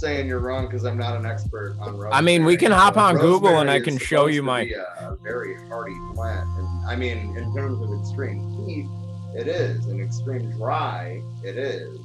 saying 0.00 0.26
you're 0.26 0.40
wrong 0.40 0.66
because 0.66 0.84
I'm 0.84 0.96
not 0.98 1.16
an 1.16 1.26
expert 1.26 1.76
on 1.80 1.92
rosemary. 1.96 2.12
I 2.12 2.20
mean, 2.20 2.44
we 2.44 2.56
can 2.56 2.72
hop 2.72 2.96
on 2.96 3.16
Google 3.16 3.58
and 3.60 3.70
I 3.70 3.80
can 3.80 3.98
show 3.98 4.26
you 4.26 4.42
my- 4.42 4.62
A 5.00 5.16
very 5.22 5.54
hardy 5.68 5.96
plant, 6.14 6.46
and 6.58 6.86
I 6.86 6.96
mean, 6.96 7.36
in 7.36 7.54
terms 7.54 7.80
of 7.80 7.98
extreme 8.00 8.40
heat, 8.66 8.86
it 9.34 9.46
is. 9.48 9.86
In 9.86 10.00
extreme 10.00 10.50
dry, 10.58 11.20
it 11.44 11.56
is. 11.56 11.98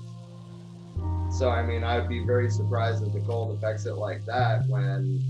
So 1.32 1.50
I 1.50 1.62
mean, 1.64 1.84
I'd 1.84 2.10
be 2.10 2.26
very 2.26 2.50
surprised 2.50 3.06
if 3.06 3.14
the 3.14 3.20
cold 3.22 3.56
affects 3.58 3.86
it 3.86 3.94
like 3.94 4.26
that 4.26 4.66
when, 4.68 5.22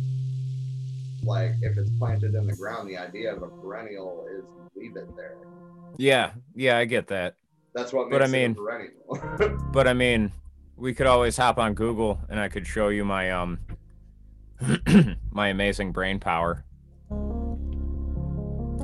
like, 1.24 1.52
if 1.62 1.78
it's 1.78 1.90
planted 2.00 2.36
in 2.36 2.48
the 2.48 2.56
ground, 2.56 2.90
the 2.90 2.98
idea 2.98 3.34
of 3.34 3.44
a 3.44 3.48
perennial 3.48 4.26
is 4.32 4.44
leave 4.76 4.96
it 4.96 5.14
there. 5.18 5.36
Yeah, 5.98 6.32
yeah, 6.56 6.78
I 6.78 6.86
get 6.86 7.08
that. 7.08 7.36
That's 7.74 7.92
what 7.92 8.10
But 8.10 8.22
makes 8.22 8.34
I 8.34 8.38
it 8.38 8.44
a 8.44 8.48
mean- 8.48 8.56
perennial. 8.56 9.60
But 9.72 9.88
I 9.88 9.94
mean, 9.94 10.32
we 10.80 10.94
could 10.94 11.08
always 11.08 11.36
hop 11.36 11.60
on 11.60 11.74
Google 11.74 12.20
and 12.30 12.40
I 12.40 12.48
could 12.48 12.66
show 12.66 12.88
you 12.88 13.04
my 13.04 13.32
um 13.32 13.60
my 15.32 15.50
amazing 15.50 15.92
brain 15.92 16.20
power. 16.20 16.66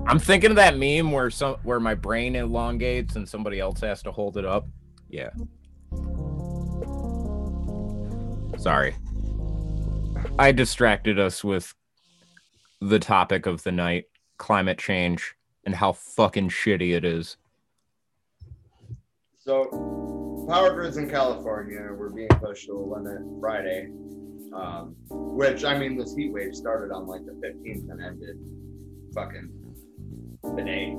I'm 0.08 0.20
thinking 0.20 0.52
of 0.52 0.58
that 0.58 0.78
meme 0.78 1.12
where 1.12 1.30
some 1.30 1.56
where 1.64 1.80
my 1.80 1.96
brain 1.96 2.36
elongates 2.36 3.16
and 3.16 3.28
somebody 3.28 3.60
else 3.60 3.80
has 3.82 4.04
to 4.04 4.12
hold 4.12 4.38
it 4.38 4.46
up. 4.46 4.68
Yeah. 5.10 5.30
Sorry. 8.58 8.96
I 10.38 10.52
distracted 10.52 11.18
us 11.20 11.44
with 11.44 11.74
the 12.82 13.00
topic 13.00 13.46
of 13.46 13.64
the 13.64 13.72
night, 13.72 14.06
climate 14.38 14.78
change 14.78 15.36
and 15.64 15.74
how 15.74 15.94
fucking 15.94 16.50
shitty 16.50 16.96
it 16.96 17.06
is. 17.06 17.38
So, 19.44 20.25
power 20.48 20.74
grids 20.74 20.98
in 20.98 21.10
California 21.10 21.82
were 21.92 22.10
being 22.10 22.30
pushed 22.30 22.68
to 22.68 22.78
limit 22.78 23.22
Friday, 23.40 23.90
um, 24.54 24.96
which 25.10 25.64
I 25.66 25.78
mean, 25.78 25.98
this 25.98 26.16
heat 26.16 26.32
wave 26.32 26.56
started 26.56 26.94
on 26.94 27.08
like 27.08 27.26
the 27.26 27.34
15th 27.34 27.90
and 27.90 28.02
ended 28.02 28.38
fucking 29.14 29.50
today. 30.56 30.94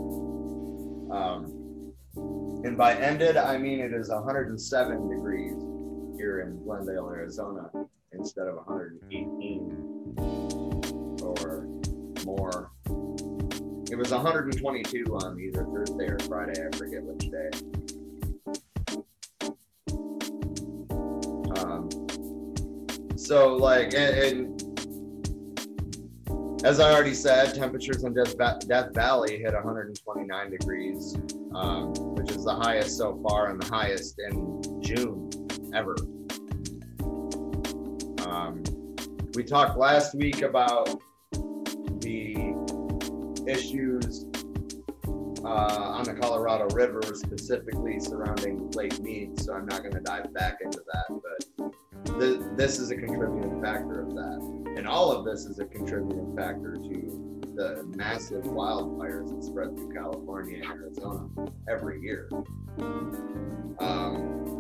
Um, 1.11 1.93
and 2.65 2.77
by 2.77 2.95
ended, 2.97 3.37
I 3.37 3.59
mean 3.59 3.79
it 3.81 3.93
is 3.93 4.09
107 4.09 5.09
degrees 5.09 5.55
here 6.17 6.41
in 6.41 6.63
Glendale, 6.65 7.11
Arizona, 7.11 7.71
instead 8.13 8.49
of 8.49 8.57
118 8.57 10.17
or 11.23 11.69
more. 12.25 12.73
It 13.89 13.97
was 13.97 14.11
122 14.11 15.05
on 15.15 15.39
either 15.39 15.65
Thursday 15.65 16.07
or 16.07 16.19
Friday. 16.27 16.61
I 16.61 16.77
forget 16.77 17.03
which 17.05 17.31
day. 17.31 17.51
Um, 21.59 21.89
so 23.17 23.55
like, 23.55 23.95
and, 23.95 24.17
and 24.19 24.57
as 26.65 26.81
I 26.81 26.93
already 26.93 27.15
said, 27.15 27.55
temperatures 27.55 28.05
in 28.05 28.15
Death, 28.15 28.37
Va- 28.37 28.59
Death 28.67 28.95
Valley 28.95 29.39
hit 29.39 29.55
129 29.55 30.51
degrees, 30.51 31.17
um, 31.55 31.93
which 32.17 32.31
is 32.31 32.45
the 32.45 32.55
highest 32.55 32.97
so 32.99 33.21
far 33.23 33.51
and 33.51 33.61
the 33.61 33.67
highest 33.67 34.19
in 34.19 34.61
June 34.81 35.31
ever. 35.75 35.95
Um, 38.29 38.65
we 39.35 39.45
talked 39.45 39.79
last 39.79 40.15
week 40.15 40.43
about 40.43 40.89
the 42.01 42.55
issues 43.47 44.27
uh, 45.47 45.93
on 45.95 46.05
the 46.05 46.15
Colorado 46.15 46.67
River, 46.75 47.01
specifically 47.15 48.01
surrounding 48.01 48.69
Lake 48.73 48.99
Mead. 49.01 49.41
So 49.41 49.55
I'm 49.55 49.67
not 49.67 49.83
going 49.83 49.95
to 49.95 50.01
dive 50.01 50.33
back 50.35 50.59
into 50.61 50.81
that, 50.93 51.21
but 51.57 52.19
th- 52.19 52.41
this 52.57 52.81
is 52.81 52.91
a 52.91 52.97
contributing 52.97 53.63
factor 53.63 54.01
of 54.01 54.15
that. 54.15 54.73
And 54.77 54.89
all 54.89 55.13
of 55.13 55.25
this 55.25 55.45
is 55.45 55.61
a 55.61 55.65
contributing 55.65 56.35
factor 56.37 56.75
to 56.75 57.43
the 57.55 57.85
massive 57.95 58.45
wildfires 58.45 59.35
that 59.35 59.45
spread 59.45 59.77
through 59.77 59.95
California 59.95 60.63
and 60.63 60.67
Arizona 60.67 61.29
every 61.69 62.03
year. 62.03 62.29
Um, 63.79 64.57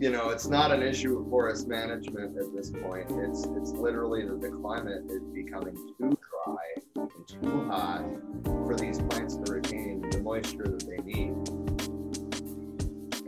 you 0.00 0.10
know, 0.10 0.30
it's 0.30 0.46
not 0.46 0.72
an 0.72 0.82
issue 0.82 1.18
of 1.18 1.28
forest 1.28 1.66
management 1.66 2.36
at 2.38 2.54
this 2.54 2.70
point. 2.70 3.10
It's 3.10 3.44
it's 3.56 3.70
literally 3.70 4.26
that 4.26 4.40
the 4.40 4.50
climate 4.50 5.04
is 5.08 5.22
becoming 5.34 5.76
too 5.98 6.17
dry 6.48 7.02
and 7.02 7.28
too 7.28 7.64
hot 7.68 8.04
for 8.44 8.74
these 8.76 9.00
plants 9.02 9.36
to 9.36 9.52
retain 9.52 10.00
the 10.10 10.20
moisture 10.20 10.64
that 10.64 10.86
they 10.86 10.96
need. 11.04 11.32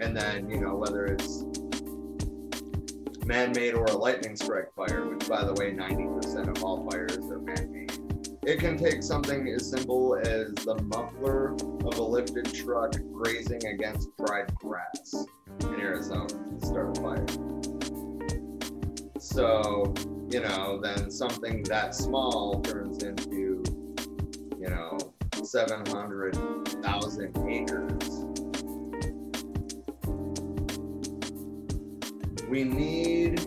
And 0.01 0.17
then, 0.17 0.49
you 0.49 0.61
know, 0.61 0.77
whether 0.77 1.05
it's 1.07 1.45
man-made 3.27 3.75
or 3.75 3.85
a 3.85 3.97
lightning 3.97 4.37
strike 4.37 4.73
fire, 4.75 5.07
which 5.09 5.29
by 5.29 5.45
the 5.45 5.53
way, 5.55 5.73
90% 5.73 6.57
of 6.57 6.65
all 6.65 6.89
fires 6.91 7.19
are 7.19 7.39
man-made. 7.39 7.93
It 8.47 8.59
can 8.59 8.79
take 8.79 9.03
something 9.03 9.47
as 9.49 9.69
simple 9.69 10.17
as 10.17 10.55
the 10.65 10.77
muffler 10.85 11.53
of 11.53 11.99
a 11.99 12.03
lifted 12.03 12.53
truck 12.55 12.95
grazing 13.13 13.67
against 13.67 14.09
dried 14.17 14.55
grass 14.55 15.27
in 15.61 15.75
Arizona 15.81 16.27
to 16.27 16.67
start 16.67 16.97
a 16.97 17.01
fire. 17.03 17.27
So, 19.19 19.93
you 20.31 20.41
know, 20.41 20.79
then 20.81 21.11
something 21.11 21.65
that 21.65 21.93
small 21.95 22.61
turns 22.61 23.03
into, 23.03 23.65
you 24.59 24.69
know, 24.69 24.97
700,000 25.43 27.37
acres. 27.49 28.25
We 32.49 32.63
need 32.65 33.41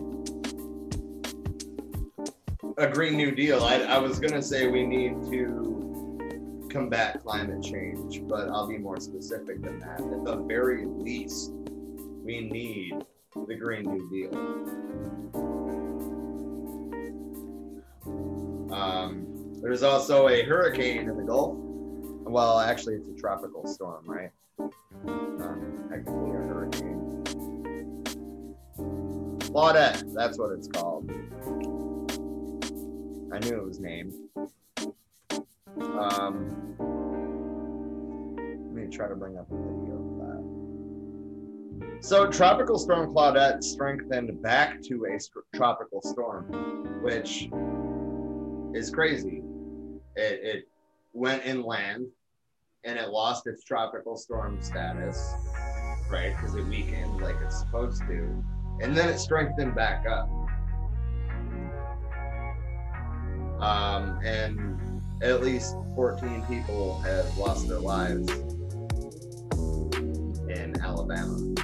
a 2.76 2.86
Green 2.88 3.16
New 3.16 3.34
Deal. 3.34 3.62
I, 3.62 3.76
I 3.82 3.98
was 3.98 4.18
going 4.18 4.34
to 4.34 4.42
say 4.42 4.66
we 4.66 4.84
need 4.84 5.22
to 5.30 6.68
combat 6.70 7.22
climate 7.22 7.62
change, 7.62 8.20
but 8.28 8.48
I'll 8.48 8.68
be 8.68 8.76
more 8.76 9.00
specific 9.00 9.62
than 9.62 9.78
that. 9.78 10.00
At 10.00 10.24
the 10.24 10.44
very 10.46 10.84
least, 10.84 11.52
we 11.54 12.40
need 12.40 13.04
the 13.46 13.54
Green 13.54 13.84
New 13.84 14.10
Deal. 14.10 14.74
Um, 18.74 19.26
there's 19.62 19.84
also 19.84 20.28
a 20.28 20.42
hurricane 20.42 21.08
in 21.08 21.16
the 21.16 21.22
Gulf. 21.22 21.54
Well, 21.56 22.58
actually, 22.58 22.94
it's 22.96 23.08
a 23.08 23.14
tropical 23.20 23.66
storm, 23.68 24.04
right? 24.04 24.30
Um, 24.58 25.86
technically, 25.88 26.30
a 26.30 26.42
hurricane. 26.48 27.22
Claudette, 29.38 30.12
that's 30.12 30.38
what 30.38 30.50
it's 30.50 30.66
called. 30.66 31.08
I 33.32 33.38
knew 33.38 33.56
it 33.56 33.64
was 33.64 33.78
named. 33.78 34.14
Um, 35.78 36.50
let 38.36 38.74
me 38.74 38.88
try 38.90 39.06
to 39.08 39.14
bring 39.14 39.38
up 39.38 39.46
a 39.52 39.54
video 39.54 39.94
of 39.94 40.18
that. 40.18 42.04
So, 42.04 42.28
Tropical 42.28 42.78
Storm 42.78 43.14
Claudette 43.14 43.62
strengthened 43.62 44.42
back 44.42 44.82
to 44.82 45.06
a 45.06 45.20
st- 45.20 45.44
tropical 45.54 46.02
storm, 46.02 46.44
which 47.02 47.48
is 48.74 48.90
crazy. 48.90 49.42
It, 50.16 50.40
it 50.42 50.68
went 51.12 51.46
inland 51.46 52.08
and 52.84 52.98
it 52.98 53.08
lost 53.08 53.46
its 53.46 53.64
tropical 53.64 54.16
storm 54.16 54.60
status, 54.60 55.32
right? 56.10 56.34
Because 56.36 56.54
it 56.54 56.66
weakened 56.66 57.20
like 57.20 57.36
it's 57.42 57.60
supposed 57.60 58.02
to. 58.02 58.44
And 58.82 58.96
then 58.96 59.08
it 59.08 59.18
strengthened 59.18 59.74
back 59.74 60.04
up. 60.06 60.28
Um, 63.60 64.20
and 64.24 65.00
at 65.22 65.42
least 65.42 65.74
14 65.94 66.44
people 66.46 67.00
have 67.02 67.38
lost 67.38 67.68
their 67.68 67.78
lives 67.78 68.28
in 70.48 70.74
Alabama. 70.82 71.54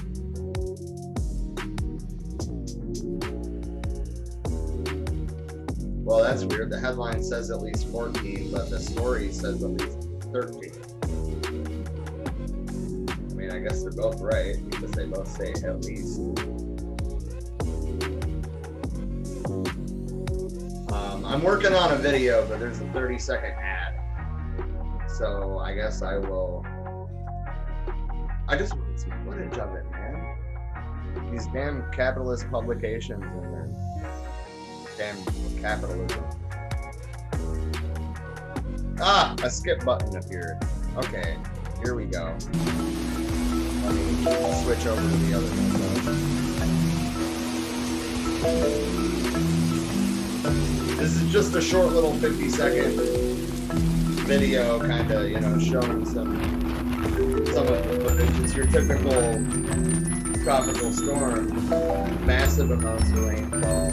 Well, 6.10 6.24
that's 6.24 6.42
weird. 6.42 6.70
The 6.70 6.80
headline 6.80 7.22
says 7.22 7.52
at 7.52 7.62
least 7.62 7.86
14, 7.86 8.50
but 8.50 8.68
the 8.68 8.80
story 8.80 9.30
says 9.30 9.62
at 9.62 9.70
least 9.70 9.96
13. 10.32 10.72
I 13.30 13.34
mean, 13.34 13.52
I 13.52 13.60
guess 13.60 13.84
they're 13.84 13.92
both 13.92 14.20
right 14.20 14.56
because 14.68 14.90
they 14.90 15.06
both 15.06 15.28
say 15.28 15.52
at 15.64 15.84
least. 15.84 16.18
Um, 20.92 21.24
I'm 21.24 21.44
working 21.44 21.74
on 21.74 21.92
a 21.92 21.96
video, 21.96 22.44
but 22.48 22.58
there's 22.58 22.80
a 22.80 22.88
30 22.88 23.16
second 23.20 23.52
ad. 23.52 23.94
So 25.16 25.60
I 25.60 25.76
guess 25.76 26.02
I 26.02 26.16
will. 26.16 26.66
I 28.48 28.56
just 28.56 28.74
want 28.74 28.98
some 28.98 29.12
footage 29.24 29.56
of 29.58 29.76
it, 29.76 29.88
man. 29.92 31.30
These 31.30 31.46
damn 31.52 31.88
capitalist 31.92 32.50
publications 32.50 33.22
capitalism. 35.60 36.24
Ah, 39.00 39.34
a 39.42 39.48
skip 39.48 39.82
button 39.82 40.14
appeared. 40.14 40.58
Okay, 40.96 41.38
here 41.82 41.94
we 41.94 42.04
go. 42.04 42.36
Let 43.82 43.94
me 43.94 44.24
switch 44.62 44.86
over 44.86 45.00
to 45.00 45.16
the 45.16 45.34
other 45.36 45.46
one. 45.46 46.40
This 50.98 51.16
is 51.16 51.32
just 51.32 51.54
a 51.54 51.62
short 51.62 51.92
little 51.92 52.12
50 52.14 52.50
second 52.50 53.00
video, 54.26 54.78
kind 54.80 55.10
of, 55.10 55.30
you 55.30 55.40
know, 55.40 55.58
showing 55.58 56.04
some 56.04 56.38
some 57.46 57.66
of 57.66 57.88
the 57.88 58.00
footage. 58.04 58.38
It's 58.40 58.54
your 58.54 58.66
typical 58.66 59.10
tropical 60.44 60.92
storm, 60.92 62.26
massive 62.26 62.70
amounts 62.70 63.10
of 63.10 63.24
rainfall, 63.24 63.92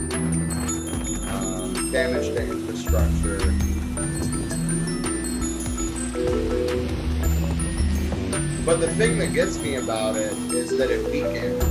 damage 1.91 2.27
to 2.27 2.41
infrastructure. 2.41 3.37
But 8.65 8.81
the 8.81 8.93
thing 8.95 9.17
that 9.19 9.31
gets 9.33 9.57
me 9.59 9.75
about 9.75 10.17
it 10.17 10.33
is 10.51 10.77
that 10.77 10.91
it 10.91 11.05
weakened 11.05 11.63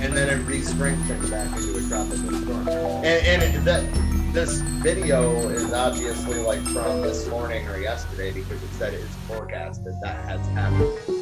and 0.00 0.16
then 0.16 0.28
it 0.28 0.42
re-strengthened 0.46 1.30
back 1.30 1.56
into 1.56 1.76
a 1.76 1.88
tropical 1.88 2.32
storm. 2.40 2.68
And, 2.68 3.26
and 3.26 3.42
it, 3.42 3.64
that 3.64 3.84
this 4.32 4.60
video 4.82 5.48
is 5.50 5.72
obviously 5.72 6.38
like 6.38 6.60
from 6.60 7.02
this 7.02 7.28
morning 7.28 7.68
or 7.68 7.78
yesterday 7.78 8.32
because 8.32 8.62
it 8.62 8.70
said 8.72 8.94
it's 8.94 9.14
forecasted 9.28 9.94
that 10.02 10.24
has 10.24 10.44
happened. 10.48 11.19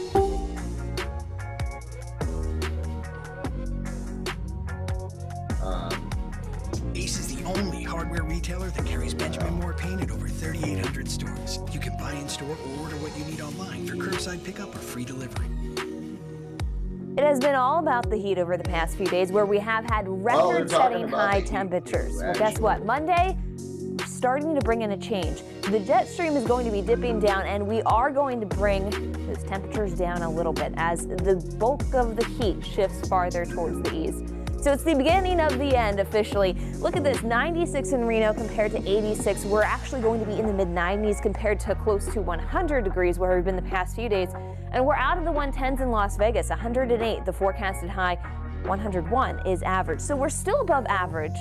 Has 17.28 17.38
been 17.38 17.54
all 17.54 17.78
about 17.78 18.08
the 18.08 18.16
heat 18.16 18.38
over 18.38 18.56
the 18.56 18.64
past 18.64 18.96
few 18.96 19.04
days 19.04 19.30
where 19.30 19.44
we 19.44 19.58
have 19.58 19.84
had 19.84 20.08
record-setting 20.08 21.04
about 21.04 21.30
high 21.30 21.40
temperatures. 21.42 22.14
Well, 22.16 22.32
guess 22.32 22.58
what? 22.58 22.86
Monday, 22.86 23.36
we're 23.58 24.06
starting 24.06 24.54
to 24.54 24.62
bring 24.62 24.80
in 24.80 24.92
a 24.92 24.96
change. 24.96 25.42
The 25.70 25.78
jet 25.78 26.08
stream 26.08 26.38
is 26.38 26.44
going 26.44 26.64
to 26.64 26.72
be 26.72 26.80
dipping 26.80 27.20
down, 27.20 27.44
and 27.44 27.66
we 27.66 27.82
are 27.82 28.10
going 28.10 28.40
to 28.40 28.46
bring 28.46 28.88
those 29.26 29.44
temperatures 29.44 29.92
down 29.92 30.22
a 30.22 30.30
little 30.30 30.54
bit 30.54 30.72
as 30.78 31.06
the 31.06 31.34
bulk 31.58 31.82
of 31.92 32.16
the 32.16 32.24
heat 32.24 32.64
shifts 32.64 33.06
farther 33.06 33.44
towards 33.44 33.82
the 33.82 33.94
east. 33.94 34.32
So 34.62 34.72
it's 34.72 34.82
the 34.82 34.94
beginning 34.94 35.38
of 35.38 35.58
the 35.58 35.76
end 35.76 36.00
officially. 36.00 36.54
Look 36.78 36.96
at 36.96 37.04
this 37.04 37.22
96 37.22 37.92
in 37.92 38.06
Reno 38.06 38.32
compared 38.32 38.72
to 38.72 38.78
86. 38.88 39.44
We're 39.44 39.62
actually 39.62 40.00
going 40.00 40.20
to 40.20 40.26
be 40.26 40.38
in 40.38 40.46
the 40.46 40.54
mid 40.54 40.68
90s 40.68 41.20
compared 41.20 41.60
to 41.60 41.74
close 41.74 42.06
to 42.14 42.22
100 42.22 42.84
degrees 42.84 43.18
where 43.18 43.36
we've 43.36 43.44
been 43.44 43.54
the 43.54 43.62
past 43.62 43.96
few 43.96 44.08
days. 44.08 44.30
And 44.72 44.84
we're 44.84 44.94
out 44.94 45.18
of 45.18 45.24
the 45.24 45.32
110s 45.32 45.80
in 45.80 45.90
Las 45.90 46.16
Vegas, 46.16 46.50
108 46.50 47.24
the 47.24 47.32
forecasted 47.32 47.90
high. 47.90 48.18
101 48.64 49.46
is 49.46 49.62
average. 49.62 50.00
So 50.00 50.16
we're 50.16 50.28
still 50.28 50.60
above 50.60 50.84
average, 50.86 51.38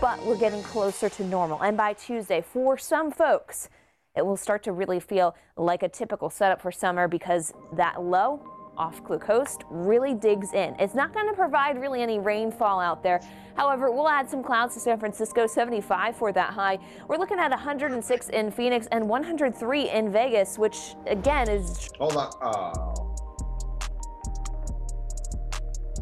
but 0.00 0.24
we're 0.24 0.38
getting 0.38 0.62
closer 0.62 1.08
to 1.08 1.24
normal. 1.24 1.60
And 1.62 1.76
by 1.76 1.94
Tuesday, 1.94 2.40
for 2.40 2.78
some 2.78 3.10
folks, 3.10 3.68
it 4.16 4.24
will 4.24 4.36
start 4.36 4.62
to 4.64 4.72
really 4.72 5.00
feel 5.00 5.34
like 5.56 5.82
a 5.82 5.88
typical 5.88 6.30
setup 6.30 6.60
for 6.60 6.72
summer 6.72 7.08
because 7.08 7.52
that 7.72 8.02
low 8.02 8.40
off 8.80 9.04
Clue 9.04 9.18
Coast 9.18 9.64
really 9.68 10.14
digs 10.14 10.54
in. 10.54 10.74
It's 10.78 10.94
not 10.94 11.12
going 11.12 11.26
to 11.28 11.34
provide 11.34 11.78
really 11.78 12.00
any 12.00 12.18
rainfall 12.18 12.80
out 12.80 13.02
there. 13.02 13.20
However, 13.54 13.90
we'll 13.90 14.08
add 14.08 14.28
some 14.28 14.42
clouds 14.42 14.72
to 14.72 14.80
San 14.80 14.98
Francisco, 14.98 15.46
75 15.46 16.16
for 16.16 16.32
that 16.32 16.54
high. 16.54 16.78
We're 17.06 17.18
looking 17.18 17.38
at 17.38 17.50
106 17.50 18.28
in 18.30 18.50
Phoenix 18.50 18.86
and 18.90 19.06
103 19.06 19.90
in 19.90 20.10
Vegas, 20.10 20.58
which 20.58 20.94
again 21.06 21.50
is. 21.50 21.90
Hold 21.98 22.16
on. 22.16 22.30
Oh. 22.42 23.16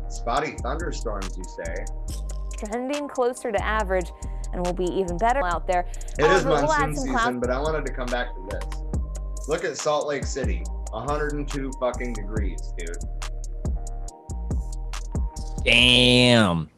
Spotty 0.08 0.52
thunderstorms, 0.62 1.36
you 1.36 1.44
say? 1.44 1.84
Trending 2.56 3.08
closer 3.08 3.50
to 3.50 3.64
average 3.64 4.12
and 4.52 4.64
will 4.64 4.72
be 4.72 4.84
even 4.84 5.18
better 5.18 5.44
out 5.44 5.66
there. 5.66 5.84
It 6.16 6.30
is 6.30 6.44
However, 6.44 6.66
monsoon 6.66 7.08
we'll 7.08 7.18
season, 7.18 7.40
but 7.40 7.50
I 7.50 7.58
wanted 7.58 7.86
to 7.86 7.92
come 7.92 8.06
back 8.06 8.28
to 8.34 8.40
this. 8.50 9.48
Look 9.48 9.64
at 9.64 9.76
Salt 9.76 10.06
Lake 10.06 10.24
City, 10.24 10.62
102 10.90 11.70
fucking 11.80 12.12
degrees, 12.12 12.72
dude. 12.78 12.96
Damn. 15.64 16.70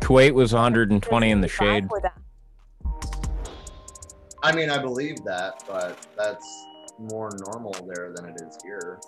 Kuwait 0.00 0.32
was 0.32 0.52
120 0.52 1.30
in 1.30 1.40
the 1.40 1.48
shade. 1.48 1.86
I 4.42 4.54
mean, 4.54 4.70
I 4.70 4.78
believe 4.78 5.22
that, 5.24 5.62
but 5.68 6.06
that's 6.16 6.46
more 6.98 7.30
normal 7.46 7.74
there 7.86 8.12
than 8.14 8.26
it 8.26 8.40
is 8.40 8.56
here. 8.62 8.98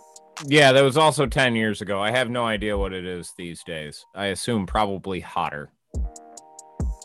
Yeah, 0.46 0.73
that 0.73 0.83
was 0.83 0.96
also 0.96 1.27
10 1.27 1.55
years 1.55 1.81
ago. 1.81 2.01
I 2.01 2.11
have 2.11 2.29
no 2.29 2.44
idea 2.44 2.77
what 2.77 2.92
it 2.92 3.07
is 3.07 3.33
these 3.38 3.62
days. 3.64 4.05
I 4.14 4.27
assume 4.27 4.66
probably 4.66 5.20
hotter, 5.20 5.73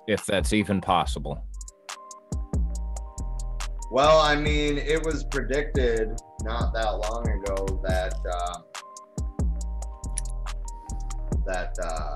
if 0.07 0.25
that's 0.25 0.53
even 0.53 0.81
possible. 0.81 1.44
Well, 3.91 4.19
I 4.19 4.35
mean, 4.35 4.77
it 4.77 5.03
was 5.03 5.23
predicted 5.23 6.19
not 6.43 6.73
that 6.73 6.89
long 6.89 7.27
ago 7.29 7.81
that 7.83 8.15
uh, 8.31 8.59
that 11.45 11.75
uh, 11.83 12.15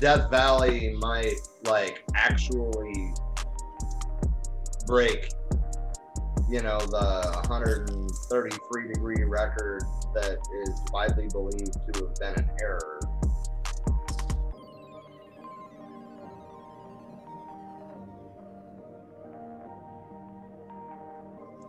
Death 0.00 0.30
Valley 0.30 0.94
might 1.00 1.34
like 1.64 2.04
actually 2.14 3.12
break 4.86 5.30
you 6.50 6.60
know, 6.60 6.80
the 6.80 7.30
133 7.48 8.92
degree 8.92 9.22
record 9.22 9.82
that 10.14 10.38
is 10.64 10.82
widely 10.92 11.28
believed 11.28 11.78
to 11.92 12.04
have 12.04 12.14
been 12.16 12.44
an 12.44 12.50
error. 12.60 12.99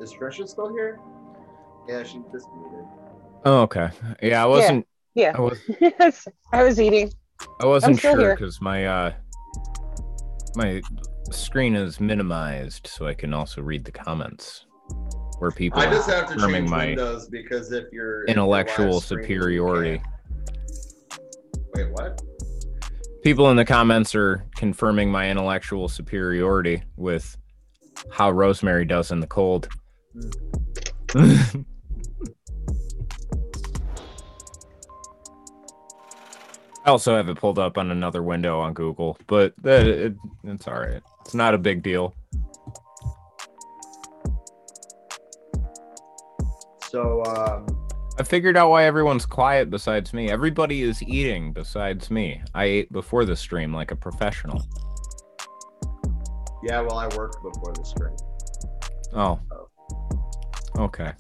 Is 0.01 0.11
Trisha 0.13 0.47
still 0.47 0.73
here? 0.73 0.99
Yeah, 1.87 2.01
she's 2.01 2.23
just 2.31 2.47
muted. 2.55 2.85
Oh, 3.45 3.61
okay. 3.61 3.89
Yeah, 4.23 4.43
I 4.43 4.47
wasn't. 4.47 4.87
Yeah. 5.13 5.33
I 5.35 5.41
was, 5.41 5.59
yes, 5.79 6.27
I 6.51 6.63
was 6.63 6.79
eating. 6.81 7.11
I 7.59 7.65
wasn't 7.65 7.99
sure 7.99 8.35
because 8.35 8.61
my 8.61 8.85
uh 8.85 9.13
my 10.55 10.81
screen 11.31 11.75
is 11.75 11.99
minimized 11.99 12.87
so 12.87 13.07
I 13.07 13.13
can 13.13 13.33
also 13.33 13.61
read 13.61 13.85
the 13.85 13.91
comments 13.91 14.65
where 15.39 15.51
people 15.51 15.79
I 15.79 15.85
just 15.85 16.09
have 16.09 16.27
to 16.29 16.37
change 16.37 16.69
my 16.69 16.87
windows 16.87 17.29
because 17.29 17.71
if 17.71 17.85
you're 17.91 18.25
intellectual 18.25 18.97
if 18.97 19.05
superiority. 19.05 20.01
Wait, 21.75 21.91
what? 21.91 22.21
People 23.23 23.49
in 23.51 23.57
the 23.57 23.65
comments 23.65 24.15
are 24.15 24.45
confirming 24.55 25.11
my 25.11 25.29
intellectual 25.29 25.87
superiority 25.87 26.83
with 26.95 27.37
how 28.11 28.31
Rosemary 28.31 28.85
does 28.85 29.11
in 29.11 29.19
the 29.19 29.27
cold. 29.27 29.67
I 36.83 36.89
also 36.89 37.15
have 37.15 37.29
it 37.29 37.37
pulled 37.37 37.59
up 37.59 37.77
on 37.77 37.91
another 37.91 38.23
window 38.23 38.59
on 38.59 38.73
Google, 38.73 39.17
but 39.27 39.53
that 39.61 39.87
it, 39.87 40.15
it's 40.43 40.67
all 40.67 40.79
right. 40.79 41.01
It's 41.21 41.33
not 41.33 41.53
a 41.53 41.57
big 41.57 41.83
deal. 41.83 42.15
So 46.89 47.23
um, 47.23 47.65
I 48.19 48.23
figured 48.23 48.57
out 48.57 48.69
why 48.69 48.83
everyone's 48.83 49.25
quiet 49.25 49.69
besides 49.69 50.13
me. 50.13 50.29
Everybody 50.29 50.81
is 50.81 51.01
eating 51.03 51.53
besides 51.53 52.11
me. 52.11 52.41
I 52.53 52.65
ate 52.65 52.91
before 52.91 53.23
the 53.25 53.35
stream 53.35 53.73
like 53.73 53.91
a 53.91 53.95
professional. 53.95 54.61
Yeah, 56.63 56.81
well, 56.81 56.97
I 56.97 57.07
worked 57.15 57.41
before 57.41 57.73
the 57.73 57.85
stream. 57.85 58.15
Oh. 59.13 59.39
Okay. 60.77 61.11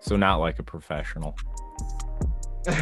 So 0.00 0.16
not 0.16 0.36
like 0.36 0.58
a 0.58 0.62
professional. 0.62 1.36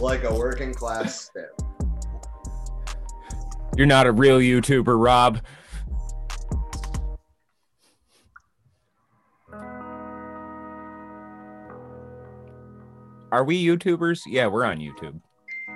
like 0.00 0.24
a 0.24 0.34
working 0.34 0.74
class 0.74 1.22
stiff. 1.22 1.44
You're 3.76 3.86
not 3.86 4.06
a 4.06 4.12
real 4.12 4.38
YouTuber, 4.38 5.02
Rob. 5.02 5.40
Are 13.32 13.44
we 13.44 13.62
YouTubers? 13.62 14.22
Yeah, 14.26 14.46
we're 14.46 14.64
on 14.64 14.78
YouTube. 14.78 15.20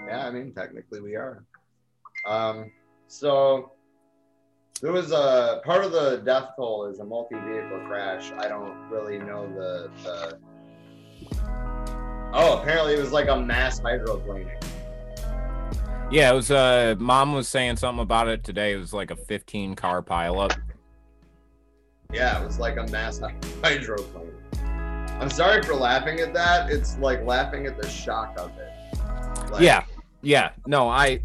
Yeah, 0.06 0.26
I 0.26 0.30
mean, 0.30 0.52
technically 0.54 1.00
we 1.00 1.14
are. 1.16 1.44
Um, 2.26 2.72
so 3.06 3.72
there 4.80 4.92
was 4.92 5.12
a 5.12 5.60
part 5.64 5.84
of 5.84 5.92
the 5.92 6.22
death 6.24 6.50
toll 6.56 6.86
is 6.86 7.00
a 7.00 7.04
multi-vehicle 7.04 7.80
crash. 7.86 8.32
I 8.38 8.48
don't 8.48 8.76
really 8.88 9.18
know 9.18 9.46
the, 9.54 9.90
the 10.02 10.38
Oh, 12.32 12.58
apparently 12.60 12.94
it 12.94 13.00
was 13.00 13.12
like 13.12 13.28
a 13.28 13.36
mass 13.36 13.80
hydroplaning. 13.80 14.62
Yeah, 16.10 16.32
it 16.32 16.34
was 16.34 16.50
uh 16.50 16.96
mom 16.98 17.34
was 17.34 17.48
saying 17.48 17.76
something 17.76 18.02
about 18.02 18.28
it 18.28 18.44
today. 18.44 18.72
It 18.72 18.78
was 18.78 18.92
like 18.92 19.10
a 19.10 19.16
15 19.16 19.74
car 19.74 20.02
pileup. 20.02 20.56
Yeah, 22.12 22.40
it 22.40 22.46
was 22.46 22.58
like 22.58 22.76
a 22.76 22.86
mass 22.88 23.20
hydroplane. 23.62 24.32
I'm 25.20 25.30
sorry 25.30 25.62
for 25.62 25.74
laughing 25.74 26.20
at 26.20 26.32
that. 26.34 26.70
It's 26.70 26.96
like 26.98 27.24
laughing 27.24 27.66
at 27.66 27.80
the 27.80 27.88
shock 27.88 28.34
of 28.38 28.50
it. 28.58 28.98
Like, 29.50 29.60
yeah, 29.60 29.84
yeah. 30.22 30.50
No, 30.66 30.88
I. 30.88 31.20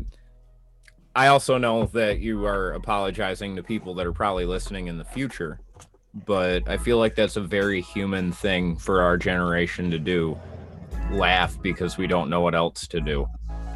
I 1.17 1.27
also 1.27 1.57
know 1.57 1.85
that 1.93 2.19
you 2.19 2.45
are 2.45 2.73
apologizing 2.73 3.55
to 3.55 3.63
people 3.63 3.93
that 3.95 4.05
are 4.05 4.11
probably 4.11 4.43
listening 4.43 4.87
in 4.87 4.97
the 4.97 5.05
future, 5.05 5.61
but 6.25 6.67
I 6.67 6.75
feel 6.75 6.97
like 6.97 7.15
that's 7.15 7.37
a 7.37 7.41
very 7.41 7.79
human 7.79 8.33
thing 8.33 8.75
for 8.75 9.01
our 9.01 9.15
generation 9.17 9.89
to 9.91 9.97
do. 9.97 10.37
Laugh 11.11 11.57
because 11.61 11.97
we 11.97 12.05
don't 12.05 12.29
know 12.29 12.41
what 12.41 12.53
else 12.53 12.85
to 12.87 12.99
do. 12.99 13.27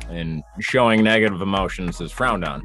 And 0.09 0.43
showing 0.59 1.01
negative 1.01 1.41
emotions 1.41 2.01
is 2.01 2.11
frowned 2.11 2.43
on. 2.43 2.61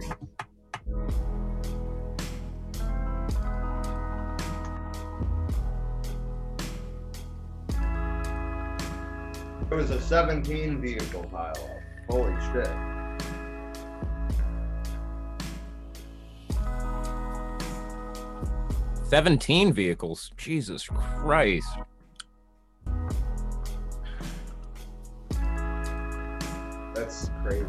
It 9.70 9.74
was 9.76 9.90
a 9.90 10.00
17 10.00 10.80
vehicle 10.80 11.26
pileup. 11.32 11.80
Holy 12.08 12.34
shit. 12.52 12.93
Seventeen 19.14 19.72
vehicles. 19.72 20.32
Jesus 20.36 20.88
Christ. 20.88 21.68
That's 26.96 27.30
crazy. 27.44 27.64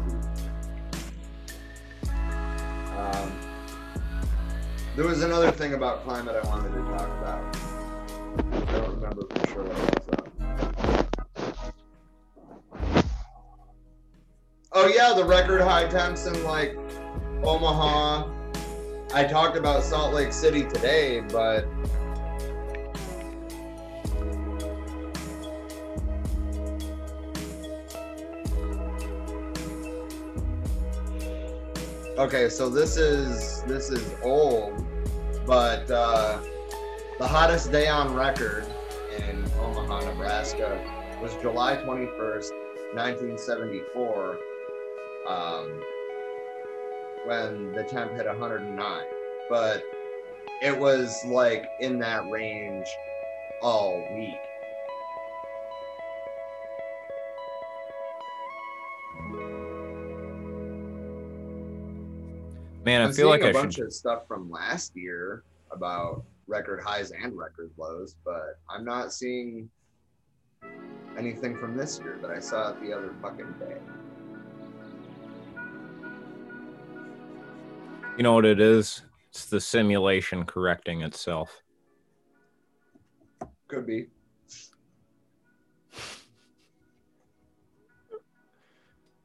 Um, 2.98 3.32
there 4.96 5.06
was 5.06 5.22
another 5.22 5.52
thing 5.52 5.74
about 5.74 6.02
climate 6.02 6.34
I 6.34 6.48
wanted 6.48 6.72
to 6.72 6.80
talk 6.80 7.06
about. 7.20 7.56
I 8.40 8.72
don't 8.72 8.96
remember 8.96 9.22
for 9.30 9.46
sure 9.46 9.62
what 9.62 9.78
it 9.78 10.32
was. 12.72 13.04
Oh 14.72 14.88
yeah, 14.88 15.12
the 15.14 15.24
record 15.24 15.60
high 15.60 15.86
temps 15.86 16.26
in 16.26 16.42
like 16.42 16.76
Omaha. 17.44 18.35
I 19.14 19.24
talked 19.24 19.56
about 19.56 19.82
Salt 19.82 20.12
Lake 20.14 20.32
City 20.32 20.64
today, 20.64 21.20
but 21.20 21.66
okay 32.18 32.48
so 32.48 32.70
this 32.70 32.96
is 32.96 33.62
this 33.64 33.90
is 33.90 34.14
old 34.22 34.82
but 35.46 35.88
uh, 35.90 36.40
the 37.18 37.26
hottest 37.26 37.70
day 37.70 37.88
on 37.88 38.14
record 38.14 38.66
in 39.18 39.44
omaha 39.60 40.00
nebraska 40.00 40.80
was 41.20 41.34
july 41.42 41.76
21st 41.76 42.52
1974 42.94 44.38
um, 45.28 45.82
when 47.26 47.72
the 47.72 47.82
temp 47.82 48.12
hit 48.12 48.26
109. 48.26 49.04
But 49.50 49.82
it 50.62 50.76
was 50.78 51.24
like 51.26 51.68
in 51.80 51.98
that 51.98 52.28
range 52.30 52.86
all 53.62 53.96
week. 54.14 54.34
Man, 62.84 63.00
I 63.00 63.06
I'm 63.06 63.12
feel 63.12 63.28
like 63.28 63.40
seeing 63.42 63.56
I 63.56 63.58
a 63.58 63.62
bunch 63.62 63.74
should. 63.74 63.86
of 63.86 63.92
stuff 63.92 64.28
from 64.28 64.48
last 64.48 64.94
year 64.94 65.42
about 65.72 66.22
record 66.46 66.80
highs 66.80 67.10
and 67.10 67.36
record 67.36 67.72
lows, 67.76 68.14
but 68.24 68.60
I'm 68.70 68.84
not 68.84 69.12
seeing 69.12 69.68
anything 71.18 71.56
from 71.58 71.76
this 71.76 71.98
year 71.98 72.18
that 72.22 72.30
I 72.30 72.38
saw 72.38 72.70
it 72.70 72.80
the 72.80 72.92
other 72.92 73.12
fucking 73.20 73.54
day. 73.58 73.76
You 78.16 78.22
know 78.22 78.32
what 78.32 78.46
it 78.46 78.60
is? 78.60 79.02
It's 79.30 79.46
the 79.46 79.60
simulation 79.60 80.44
correcting 80.44 81.02
itself. 81.02 81.62
Could 83.68 83.86
be. 83.86 84.06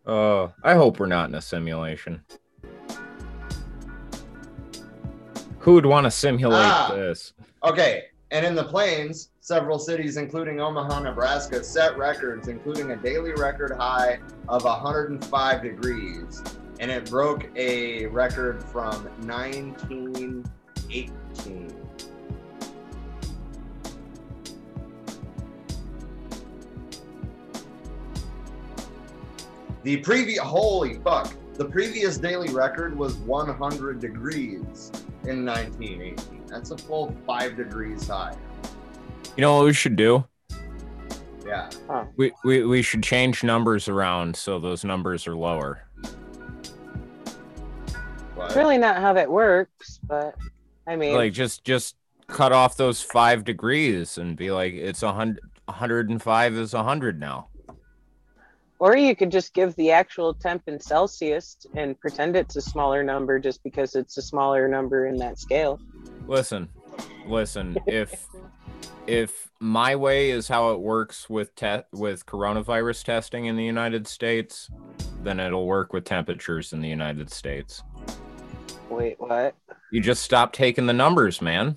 Uh, 0.05 0.47
I 0.63 0.73
hope 0.73 0.99
we're 0.99 1.05
not 1.05 1.29
in 1.29 1.35
a 1.35 1.41
simulation. 1.41 2.23
Who 5.59 5.75
would 5.75 5.85
want 5.85 6.05
to 6.05 6.11
simulate 6.11 6.59
Ah. 6.65 6.91
this? 6.95 7.33
Okay, 7.63 8.05
and 8.31 8.43
in 8.45 8.55
the 8.55 8.63
plains, 8.63 9.29
several 9.41 9.77
cities, 9.77 10.17
including 10.17 10.59
Omaha, 10.59 11.01
Nebraska, 11.01 11.63
set 11.63 11.97
records, 11.97 12.47
including 12.47 12.91
a 12.91 12.95
daily 12.95 13.33
record 13.33 13.71
high 13.77 14.19
of 14.49 14.65
105 14.65 15.61
degrees, 15.61 16.41
and 16.81 16.91
it 16.91 17.09
broke 17.09 17.47
a 17.55 18.07
record 18.07 18.61
from 18.63 19.05
1918. 19.25 20.43
The 29.83 29.97
previous, 29.97 30.39
holy 30.39 30.95
fuck, 30.95 31.33
the 31.53 31.65
previous 31.65 32.17
daily 32.17 32.49
record 32.49 32.97
was 32.97 33.15
100 33.17 33.99
degrees 33.99 34.91
in 35.23 35.45
1918. 35.45 36.45
That's 36.47 36.71
a 36.71 36.77
full 36.77 37.15
five 37.27 37.55
degrees 37.55 38.07
high. 38.07 38.35
You 39.37 39.41
know 39.41 39.55
what 39.55 39.65
we 39.65 39.73
should 39.73 39.95
do? 39.95 40.25
Yeah. 41.45 41.69
We, 42.15 42.31
we 42.43 42.63
we 42.63 42.81
should 42.81 43.03
change 43.03 43.43
numbers 43.43 43.87
around 43.87 44.35
so 44.35 44.57
those 44.59 44.83
numbers 44.83 45.27
are 45.27 45.35
lower. 45.35 45.83
It's 48.51 48.57
really 48.57 48.77
not 48.77 48.97
how 48.97 49.13
that 49.13 49.31
works, 49.31 50.01
but 50.03 50.35
I 50.85 50.97
mean, 50.97 51.15
Like 51.15 51.31
just 51.31 51.63
just 51.63 51.95
cut 52.27 52.51
off 52.51 52.75
those 52.75 53.01
five 53.01 53.45
degrees 53.45 54.17
and 54.17 54.35
be 54.35 54.51
like 54.51 54.73
it's 54.73 55.03
a 55.03 55.13
hundred. 55.13 55.39
105 55.65 56.55
is 56.55 56.73
a 56.73 56.77
100 56.77 57.17
now. 57.17 57.47
or 58.79 58.97
you 58.97 59.15
could 59.15 59.31
just 59.31 59.53
give 59.53 59.73
the 59.77 59.89
actual 59.91 60.33
temp 60.33 60.63
in 60.67 60.81
Celsius 60.81 61.65
and 61.75 61.97
pretend 61.97 62.35
it's 62.35 62.57
a 62.57 62.61
smaller 62.61 63.03
number 63.03 63.39
just 63.39 63.63
because 63.63 63.95
it's 63.95 64.17
a 64.17 64.21
smaller 64.21 64.67
number 64.67 65.05
in 65.05 65.15
that 65.17 65.39
scale. 65.39 65.79
Listen, 66.27 66.67
listen. 67.25 67.77
if 67.87 68.27
if 69.07 69.49
my 69.61 69.95
way 69.95 70.31
is 70.31 70.49
how 70.49 70.71
it 70.73 70.81
works 70.81 71.29
with 71.29 71.55
te- 71.55 71.83
with 71.93 72.25
coronavirus 72.25 73.05
testing 73.05 73.45
in 73.45 73.55
the 73.55 73.63
United 73.63 74.07
States, 74.07 74.69
then 75.23 75.39
it'll 75.39 75.67
work 75.67 75.93
with 75.93 76.03
temperatures 76.03 76.73
in 76.73 76.81
the 76.81 76.89
United 76.89 77.31
States. 77.31 77.81
Wait, 79.01 79.19
what? 79.19 79.55
You 79.91 79.99
just 79.99 80.21
stopped 80.21 80.53
taking 80.53 80.85
the 80.85 80.93
numbers, 80.93 81.41
man. 81.41 81.75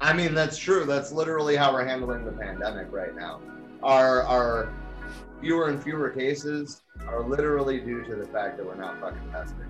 I 0.00 0.12
mean, 0.12 0.34
that's 0.34 0.58
true. 0.58 0.84
That's 0.84 1.12
literally 1.12 1.54
how 1.54 1.72
we're 1.72 1.84
handling 1.84 2.24
the 2.24 2.32
pandemic 2.32 2.88
right 2.90 3.14
now. 3.14 3.40
Our 3.84 4.24
our 4.24 4.72
fewer 5.40 5.68
and 5.68 5.80
fewer 5.80 6.10
cases 6.10 6.82
are 7.06 7.22
literally 7.22 7.78
due 7.78 8.02
to 8.02 8.16
the 8.16 8.26
fact 8.26 8.56
that 8.56 8.66
we're 8.66 8.74
not 8.74 8.98
fucking 8.98 9.30
testing. 9.30 9.68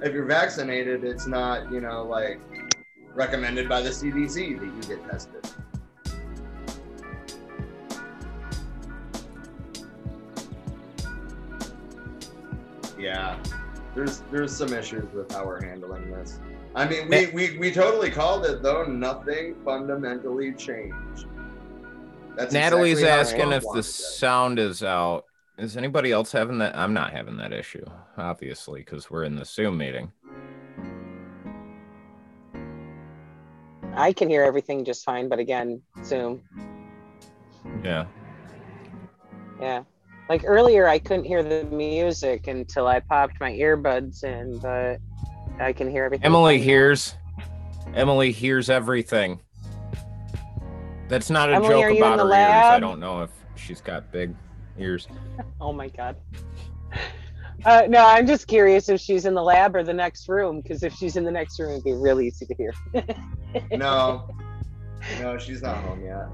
If 0.00 0.12
you're 0.12 0.26
vaccinated, 0.26 1.02
it's 1.02 1.26
not, 1.26 1.72
you 1.72 1.80
know, 1.80 2.04
like 2.04 2.40
recommended 3.12 3.68
by 3.68 3.80
the 3.80 3.90
CDC 3.90 4.60
that 4.60 4.64
you 4.64 4.96
get 4.96 5.10
tested. 5.10 5.44
Yeah, 12.96 13.36
there's 13.94 14.22
there's 14.30 14.54
some 14.56 14.72
issues 14.72 15.12
with 15.12 15.30
how 15.32 15.46
we're 15.46 15.62
handling 15.62 16.10
this. 16.10 16.40
I 16.74 16.88
mean, 16.88 17.08
we, 17.08 17.26
we, 17.26 17.58
we 17.58 17.70
totally 17.70 18.10
called 18.10 18.46
it 18.46 18.62
though. 18.62 18.84
Nothing 18.84 19.56
fundamentally 19.64 20.52
changed. 20.54 21.26
That's 22.36 22.52
Natalie's 22.52 23.00
exactly 23.00 23.42
asking 23.42 23.52
if 23.52 23.62
the 23.72 23.80
it. 23.80 23.82
sound 23.84 24.58
is 24.58 24.82
out. 24.82 25.26
Is 25.58 25.76
anybody 25.76 26.12
else 26.12 26.32
having 26.32 26.58
that? 26.58 26.74
I'm 26.76 26.94
not 26.94 27.12
having 27.12 27.36
that 27.36 27.52
issue, 27.52 27.84
obviously, 28.16 28.80
because 28.80 29.10
we're 29.10 29.24
in 29.24 29.36
the 29.36 29.44
Zoom 29.44 29.76
meeting. 29.76 30.10
I 33.94 34.14
can 34.14 34.30
hear 34.30 34.42
everything 34.42 34.86
just 34.86 35.04
fine, 35.04 35.28
but 35.28 35.38
again, 35.38 35.82
Zoom. 36.02 36.42
Yeah. 37.84 38.06
Yeah. 39.60 39.84
Like 40.28 40.44
earlier, 40.46 40.88
I 40.88 40.98
couldn't 40.98 41.24
hear 41.24 41.42
the 41.42 41.64
music 41.64 42.46
until 42.46 42.86
I 42.86 43.00
popped 43.00 43.40
my 43.40 43.52
earbuds 43.52 44.24
in, 44.24 44.58
but 44.58 44.98
I 45.60 45.72
can 45.72 45.90
hear 45.90 46.04
everything. 46.04 46.24
Emily 46.24 46.58
hears. 46.58 47.14
Emily 47.94 48.32
hears 48.32 48.70
everything. 48.70 49.40
That's 51.08 51.28
not 51.28 51.50
a 51.50 51.56
Emily, 51.56 51.68
joke 51.68 51.96
about 51.98 52.18
her 52.20 52.26
the 52.26 52.34
ears. 52.34 52.64
I 52.64 52.80
don't 52.80 53.00
know 53.00 53.22
if 53.22 53.30
she's 53.56 53.80
got 53.80 54.10
big 54.12 54.34
ears. 54.78 55.08
Oh 55.60 55.72
my 55.72 55.88
god. 55.88 56.16
Uh, 57.64 57.82
no, 57.88 58.04
I'm 58.04 58.26
just 58.26 58.48
curious 58.48 58.88
if 58.88 59.00
she's 59.00 59.24
in 59.24 59.34
the 59.34 59.42
lab 59.42 59.76
or 59.76 59.84
the 59.84 59.92
next 59.92 60.28
room, 60.28 60.60
because 60.60 60.82
if 60.82 60.92
she's 60.94 61.16
in 61.16 61.22
the 61.22 61.30
next 61.30 61.60
room, 61.60 61.70
it'd 61.70 61.84
be 61.84 61.92
really 61.92 62.26
easy 62.26 62.44
to 62.44 62.54
hear. 62.56 62.72
No, 63.70 64.28
no, 65.20 65.38
she's 65.38 65.62
not 65.62 65.76
home 65.84 66.04
yet. 66.04 66.26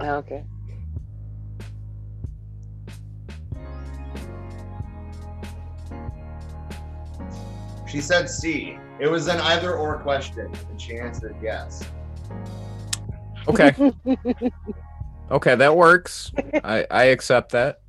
okay. 0.00 0.44
She 7.86 8.00
said 8.00 8.28
C. 8.28 8.78
It 8.98 9.08
was 9.08 9.28
an 9.28 9.40
either 9.40 9.74
or 9.76 9.98
question, 9.98 10.50
and 10.70 10.80
she 10.80 10.98
answered 10.98 11.36
yes. 11.42 11.84
Okay. 13.48 13.74
okay, 15.30 15.54
that 15.54 15.76
works. 15.76 16.32
I, 16.64 16.86
I 16.90 17.04
accept 17.04 17.52
that. 17.52 17.80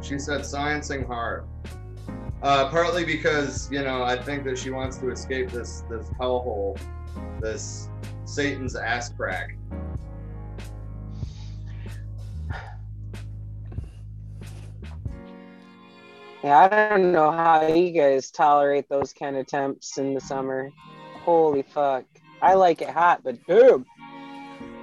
She 0.00 0.18
said 0.18 0.42
sciencing 0.42 1.06
hard. 1.06 1.46
Uh, 2.42 2.68
partly 2.68 3.06
because 3.06 3.72
you 3.72 3.82
know 3.82 4.02
I 4.02 4.20
think 4.20 4.44
that 4.44 4.58
she 4.58 4.68
wants 4.68 4.98
to 4.98 5.10
escape 5.10 5.50
this 5.50 5.82
this 5.88 6.06
hellhole, 6.20 6.78
this 7.40 7.88
Satan's 8.26 8.76
ass 8.76 9.08
crack. 9.08 9.56
Yeah, 16.44 16.68
I 16.70 16.88
don't 16.90 17.10
know 17.10 17.30
how 17.30 17.66
you 17.66 17.90
guys 17.90 18.30
tolerate 18.30 18.86
those 18.90 19.14
kind 19.14 19.34
of 19.38 19.46
temps 19.46 19.96
in 19.96 20.12
the 20.12 20.20
summer. 20.20 20.68
Holy 21.24 21.62
fuck. 21.62 22.04
I 22.42 22.52
like 22.52 22.82
it 22.82 22.90
hot, 22.90 23.22
but 23.24 23.42
boom. 23.46 23.86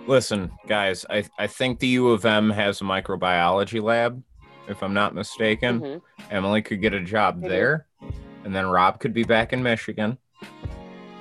Listen, 0.07 0.49
guys, 0.65 1.05
I, 1.07 1.23
I 1.37 1.45
think 1.45 1.77
the 1.77 1.85
U 1.89 2.09
of 2.09 2.25
M 2.25 2.49
has 2.49 2.81
a 2.81 2.83
microbiology 2.83 3.79
lab, 3.79 4.23
if 4.67 4.81
I'm 4.81 4.95
not 4.95 5.13
mistaken. 5.13 5.79
Mhm. 5.81 6.01
Emily 6.31 6.63
could 6.63 6.81
get 6.81 6.95
a 6.95 6.99
job 7.01 7.39
They 7.41 7.47
do. 7.47 7.53
there, 7.53 7.85
and 8.43 8.55
then 8.55 8.65
Rob 8.65 8.99
could 8.99 9.13
be 9.13 9.23
back 9.23 9.53
in 9.53 9.61
Michigan. 9.61 10.17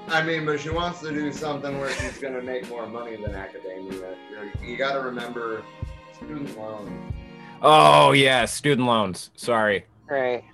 I 0.08 0.22
mean, 0.22 0.46
but 0.46 0.58
she 0.58 0.70
wants 0.70 1.00
to 1.02 1.10
do 1.10 1.30
something 1.34 1.78
where 1.78 1.90
she's 1.90 2.16
gonna 2.16 2.40
make 2.40 2.66
more 2.70 2.86
money 2.86 3.16
than 3.16 3.34
academia. 3.34 4.16
You're, 4.30 4.66
you 4.66 4.78
got 4.78 4.94
to 4.94 5.00
remember 5.00 5.62
student 6.14 6.58
loans. 6.58 7.12
Oh, 7.60 8.12
yeah, 8.12 8.46
student 8.46 8.86
loans. 8.88 9.30
Sorry. 9.36 9.84
Right. 10.10 10.44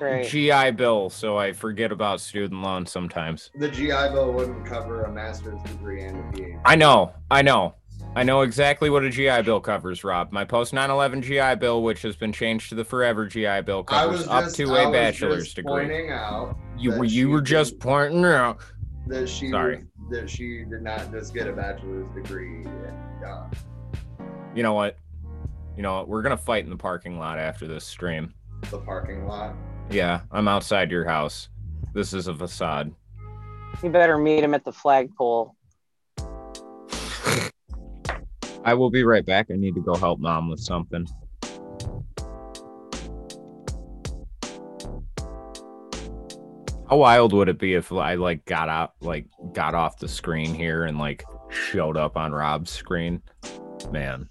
Right. 0.00 0.24
GI 0.28 0.72
Bill, 0.72 1.10
so 1.10 1.36
I 1.38 1.52
forget 1.52 1.90
about 1.90 2.20
student 2.20 2.62
loans 2.62 2.92
sometimes. 2.92 3.50
The 3.56 3.68
GI 3.68 3.88
Bill 4.12 4.32
wouldn't 4.32 4.64
cover 4.64 5.02
a 5.04 5.12
master's 5.12 5.60
degree 5.62 6.04
and 6.04 6.16
a 6.18 6.22
PhD. 6.38 6.60
I 6.64 6.76
know, 6.76 7.12
I 7.30 7.42
know. 7.42 7.74
I 8.14 8.22
know 8.22 8.42
exactly 8.42 8.90
what 8.90 9.02
a 9.04 9.10
GI 9.10 9.42
Bill 9.42 9.60
covers, 9.60 10.04
Rob. 10.04 10.30
My 10.30 10.44
post 10.44 10.72
9/11 10.72 11.22
GI 11.22 11.56
Bill, 11.56 11.82
which 11.82 12.02
has 12.02 12.14
been 12.14 12.32
changed 12.32 12.68
to 12.68 12.74
the 12.76 12.84
Forever 12.84 13.26
GI 13.26 13.62
Bill, 13.62 13.84
I 13.88 14.02
covers 14.02 14.18
was 14.20 14.28
up 14.28 14.44
just, 14.44 14.56
to 14.56 14.72
I 14.76 14.82
a 14.82 14.88
was 14.88 14.92
bachelor's 14.92 15.44
just 15.44 15.56
degree. 15.56 15.72
pointing 15.72 16.10
out 16.12 16.56
You 16.78 16.92
were 16.96 17.04
you 17.04 17.28
were 17.30 17.40
did- 17.40 17.46
just 17.48 17.80
pointing 17.80 18.24
out. 18.24 18.58
that 19.08 19.28
she 19.28 19.50
Sorry. 19.50 19.82
that 20.10 20.30
she 20.30 20.64
did 20.64 20.82
not 20.82 21.10
just 21.10 21.34
get 21.34 21.48
a 21.48 21.52
bachelor's 21.52 22.06
degree. 22.14 22.62
And, 22.64 23.24
uh, 23.24 23.46
You 24.54 24.62
know 24.62 24.74
what? 24.74 24.96
You 25.76 25.82
know 25.82 25.96
what? 25.96 26.08
We're 26.08 26.22
gonna 26.22 26.36
fight 26.36 26.62
in 26.64 26.70
the 26.70 26.76
parking 26.76 27.18
lot 27.18 27.38
after 27.40 27.66
this 27.66 27.84
stream. 27.84 28.32
The 28.70 28.78
parking 28.78 29.26
lot. 29.26 29.54
Yeah, 29.90 30.20
I'm 30.30 30.48
outside 30.48 30.90
your 30.90 31.04
house. 31.04 31.48
This 31.94 32.12
is 32.12 32.28
a 32.28 32.34
facade. 32.34 32.94
You 33.82 33.90
better 33.90 34.18
meet 34.18 34.44
him 34.44 34.54
at 34.54 34.64
the 34.64 34.72
flagpole. 34.72 35.54
I 38.64 38.74
will 38.74 38.90
be 38.90 39.04
right 39.04 39.24
back. 39.24 39.46
I 39.50 39.54
need 39.54 39.74
to 39.76 39.80
go 39.80 39.94
help 39.94 40.20
mom 40.20 40.50
with 40.50 40.60
something. 40.60 41.06
How 46.88 46.96
wild 46.96 47.32
would 47.34 47.48
it 47.48 47.58
be 47.58 47.74
if 47.74 47.92
I 47.92 48.14
like 48.14 48.44
got 48.46 48.68
out, 48.68 48.94
like 49.00 49.26
got 49.52 49.74
off 49.74 49.98
the 49.98 50.08
screen 50.08 50.54
here 50.54 50.84
and 50.84 50.98
like 50.98 51.22
showed 51.50 51.96
up 51.96 52.16
on 52.16 52.32
Rob's 52.32 52.70
screen? 52.70 53.22
Man, 53.90 54.28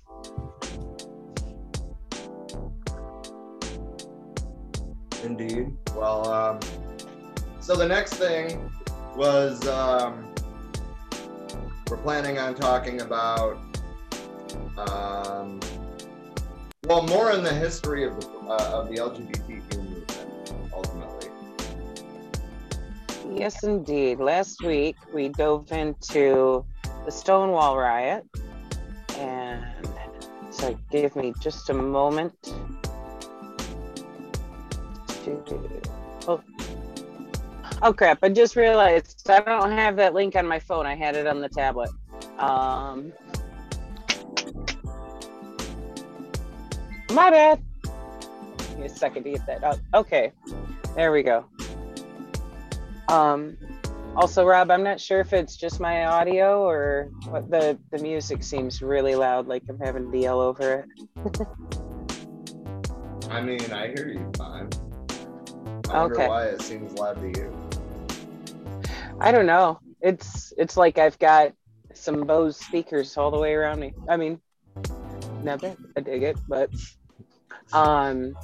Indeed. 5.27 5.75
Well, 5.93 6.25
um, 6.31 6.59
so 7.59 7.75
the 7.75 7.85
next 7.85 8.13
thing 8.13 8.71
was 9.13 9.67
um, 9.67 10.33
we're 11.89 11.97
planning 11.97 12.39
on 12.39 12.55
talking 12.55 13.01
about, 13.01 13.57
um, 14.77 15.59
well, 16.85 17.03
more 17.07 17.33
in 17.33 17.43
the 17.43 17.53
history 17.53 18.05
of 18.05 18.17
the 18.21 18.27
uh, 18.47 18.71
of 18.71 18.87
the 18.87 18.95
LGBTQ 18.95 19.77
movement, 19.77 20.53
ultimately. 20.73 21.29
Yes, 23.29 23.65
indeed. 23.65 24.19
Last 24.19 24.63
week 24.63 24.95
we 25.13 25.27
dove 25.27 25.73
into 25.73 26.63
the 27.03 27.11
Stonewall 27.11 27.77
riot, 27.77 28.25
and 29.17 29.89
so 30.51 30.73
give 30.89 31.17
me 31.17 31.33
just 31.41 31.69
a 31.69 31.73
moment. 31.73 32.33
Oh. 36.27 36.41
oh 37.81 37.93
crap! 37.93 38.19
I 38.23 38.29
just 38.29 38.55
realized 38.55 39.29
I 39.29 39.39
don't 39.41 39.71
have 39.71 39.95
that 39.97 40.13
link 40.13 40.35
on 40.35 40.47
my 40.47 40.59
phone. 40.59 40.85
I 40.85 40.95
had 40.95 41.15
it 41.15 41.27
on 41.27 41.41
the 41.41 41.49
tablet. 41.49 41.89
Um, 42.37 43.13
my 47.11 47.29
bad. 47.29 47.61
Give 48.57 48.79
me 48.79 48.85
a 48.85 48.89
second 48.89 49.23
to 49.23 49.31
get 49.31 49.45
that 49.47 49.63
out. 49.63 49.79
Okay, 49.93 50.31
there 50.95 51.11
we 51.11 51.23
go. 51.23 51.45
Um, 53.07 53.57
also, 54.15 54.45
Rob, 54.45 54.71
I'm 54.71 54.83
not 54.83 54.99
sure 54.99 55.19
if 55.19 55.31
it's 55.31 55.55
just 55.55 55.79
my 55.79 56.05
audio 56.05 56.63
or 56.63 57.11
what 57.29 57.49
the 57.49 57.77
the 57.91 57.99
music 57.99 58.43
seems 58.43 58.81
really 58.81 59.15
loud, 59.15 59.47
like 59.47 59.63
I'm 59.69 59.79
having 59.79 60.11
to 60.11 60.17
yell 60.17 60.41
over 60.41 60.85
it. 61.25 61.39
I 63.29 63.41
mean, 63.41 63.71
I 63.71 63.87
hear 63.87 64.07
you 64.07 64.31
fine. 64.37 64.69
I 65.89 66.01
wonder 66.01 66.15
Okay. 66.15 66.27
why 66.27 66.45
it 66.45 66.61
seems 66.61 66.93
loud 66.93 67.15
to 67.21 67.39
you. 67.39 67.53
I 69.19 69.31
don't 69.31 69.45
know. 69.45 69.79
It's 70.01 70.53
it's 70.57 70.77
like 70.77 70.97
I've 70.97 71.17
got 71.17 71.53
some 71.93 72.25
Bose 72.27 72.57
speakers 72.57 73.17
all 73.17 73.31
the 73.31 73.39
way 73.39 73.53
around 73.53 73.79
me. 73.79 73.93
I 74.07 74.17
mean, 74.17 74.39
not 75.43 75.61
bad. 75.61 75.77
I 75.95 76.01
dig 76.01 76.23
it, 76.23 76.37
but 76.47 76.69
um, 77.73 78.35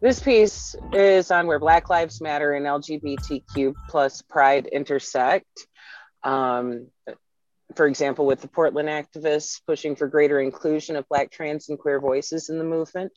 this 0.00 0.20
piece 0.20 0.74
is 0.92 1.30
on 1.30 1.46
where 1.46 1.58
Black 1.58 1.90
Lives 1.90 2.20
Matter 2.20 2.52
and 2.54 2.64
LGBTQ 2.66 3.74
plus 3.88 4.22
Pride 4.22 4.66
intersect. 4.66 5.66
Um, 6.22 6.88
for 7.76 7.86
example, 7.86 8.26
with 8.26 8.40
the 8.40 8.48
Portland 8.48 8.88
activists 8.88 9.60
pushing 9.66 9.94
for 9.96 10.08
greater 10.08 10.40
inclusion 10.40 10.96
of 10.96 11.08
Black 11.08 11.30
trans 11.30 11.68
and 11.68 11.78
queer 11.78 12.00
voices 12.00 12.48
in 12.48 12.58
the 12.58 12.64
movement. 12.64 13.12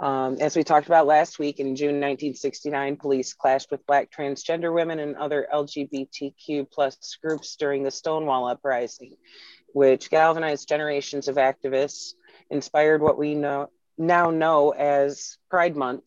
Um, 0.00 0.38
as 0.40 0.56
we 0.56 0.64
talked 0.64 0.86
about 0.86 1.06
last 1.06 1.38
week, 1.38 1.60
in 1.60 1.76
June 1.76 2.00
1969, 2.00 2.96
police 2.96 3.34
clashed 3.34 3.70
with 3.70 3.84
Black 3.86 4.10
transgender 4.10 4.72
women 4.72 4.98
and 4.98 5.14
other 5.16 5.46
LGBTQ 5.52 6.70
plus 6.70 7.18
groups 7.22 7.56
during 7.56 7.82
the 7.82 7.90
Stonewall 7.90 8.48
Uprising, 8.48 9.16
which 9.74 10.08
galvanized 10.08 10.66
generations 10.66 11.28
of 11.28 11.36
activists, 11.36 12.14
inspired 12.48 13.02
what 13.02 13.18
we 13.18 13.34
know 13.34 13.68
now 13.98 14.30
know 14.30 14.70
as 14.70 15.36
Pride 15.50 15.76
Month, 15.76 16.06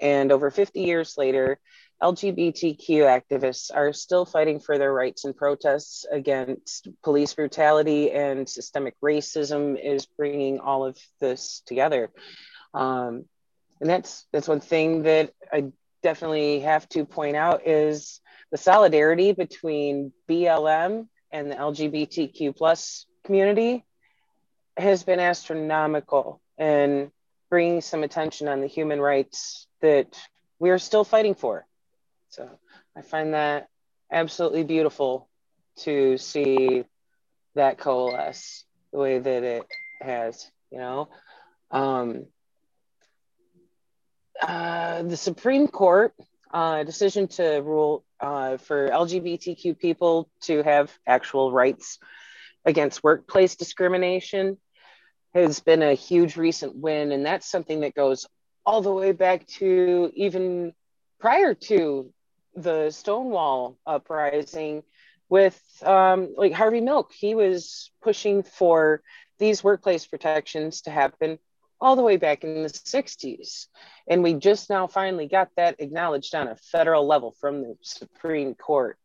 and 0.00 0.32
over 0.32 0.50
50 0.50 0.80
years 0.80 1.16
later, 1.16 1.60
LGBTQ 2.02 3.22
activists 3.22 3.70
are 3.72 3.92
still 3.92 4.24
fighting 4.24 4.58
for 4.58 4.78
their 4.78 4.92
rights 4.92 5.24
and 5.24 5.36
protests 5.36 6.04
against 6.10 6.88
police 7.04 7.34
brutality 7.34 8.10
and 8.10 8.48
systemic 8.48 8.94
racism 9.00 9.80
is 9.80 10.06
bringing 10.06 10.58
all 10.58 10.84
of 10.84 10.98
this 11.20 11.62
together. 11.66 12.10
Um, 12.74 13.24
and 13.80 13.88
that's 13.88 14.26
that's 14.32 14.48
one 14.48 14.60
thing 14.60 15.02
that 15.04 15.32
I 15.52 15.72
definitely 16.02 16.60
have 16.60 16.88
to 16.90 17.04
point 17.04 17.36
out 17.36 17.66
is 17.66 18.20
the 18.50 18.58
solidarity 18.58 19.32
between 19.32 20.12
BLM 20.28 21.08
and 21.30 21.50
the 21.50 21.56
LGBTQ 21.56 22.56
plus 22.56 23.06
community 23.24 23.84
has 24.76 25.02
been 25.02 25.20
astronomical 25.20 26.40
and 26.56 27.10
bringing 27.50 27.80
some 27.80 28.02
attention 28.02 28.48
on 28.48 28.60
the 28.60 28.66
human 28.66 29.00
rights 29.00 29.66
that 29.80 30.18
we 30.58 30.70
are 30.70 30.78
still 30.78 31.04
fighting 31.04 31.34
for. 31.34 31.66
So 32.30 32.48
I 32.96 33.02
find 33.02 33.34
that 33.34 33.68
absolutely 34.10 34.64
beautiful 34.64 35.28
to 35.80 36.18
see 36.18 36.84
that 37.54 37.78
coalesce 37.78 38.64
the 38.92 38.98
way 38.98 39.18
that 39.18 39.42
it 39.42 39.64
has, 40.00 40.50
you 40.70 40.78
know. 40.78 41.08
Um, 41.70 42.26
uh, 44.42 45.02
the 45.02 45.16
Supreme 45.16 45.68
Court 45.68 46.14
uh, 46.52 46.84
decision 46.84 47.28
to 47.28 47.60
rule 47.60 48.04
uh, 48.20 48.56
for 48.56 48.88
LGBTQ 48.88 49.78
people 49.78 50.28
to 50.42 50.62
have 50.62 50.92
actual 51.06 51.52
rights 51.52 51.98
against 52.64 53.02
workplace 53.02 53.56
discrimination 53.56 54.58
has 55.34 55.60
been 55.60 55.82
a 55.82 55.94
huge 55.94 56.36
recent 56.36 56.74
win, 56.74 57.12
and 57.12 57.24
that's 57.24 57.50
something 57.50 57.80
that 57.80 57.94
goes 57.94 58.26
all 58.64 58.80
the 58.80 58.92
way 58.92 59.12
back 59.12 59.46
to 59.46 60.10
even 60.14 60.72
prior 61.20 61.54
to 61.54 62.12
the 62.54 62.90
Stonewall 62.90 63.78
uprising 63.86 64.82
with 65.28 65.60
um, 65.82 66.34
like 66.36 66.52
Harvey 66.52 66.80
Milk. 66.80 67.12
He 67.12 67.34
was 67.34 67.90
pushing 68.02 68.42
for 68.42 69.02
these 69.38 69.62
workplace 69.62 70.06
protections 70.06 70.82
to 70.82 70.90
happen 70.90 71.38
all 71.80 71.96
the 71.96 72.02
way 72.02 72.16
back 72.16 72.44
in 72.44 72.62
the 72.62 72.68
60s. 72.68 73.66
And 74.08 74.22
we 74.22 74.34
just 74.34 74.70
now 74.70 74.86
finally 74.86 75.26
got 75.26 75.50
that 75.56 75.76
acknowledged 75.78 76.34
on 76.34 76.48
a 76.48 76.56
federal 76.56 77.06
level 77.06 77.34
from 77.40 77.62
the 77.62 77.76
Supreme 77.82 78.54
Court. 78.54 78.98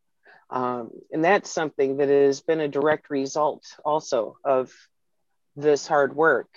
Um, 0.50 0.92
and 1.12 1.24
that's 1.24 1.50
something 1.50 1.98
that 1.98 2.10
has 2.10 2.42
been 2.42 2.60
a 2.60 2.68
direct 2.68 3.10
result 3.10 3.66
also 3.84 4.38
of 4.44 4.72
this 5.56 5.88
hard 5.88 6.16
work. 6.16 6.48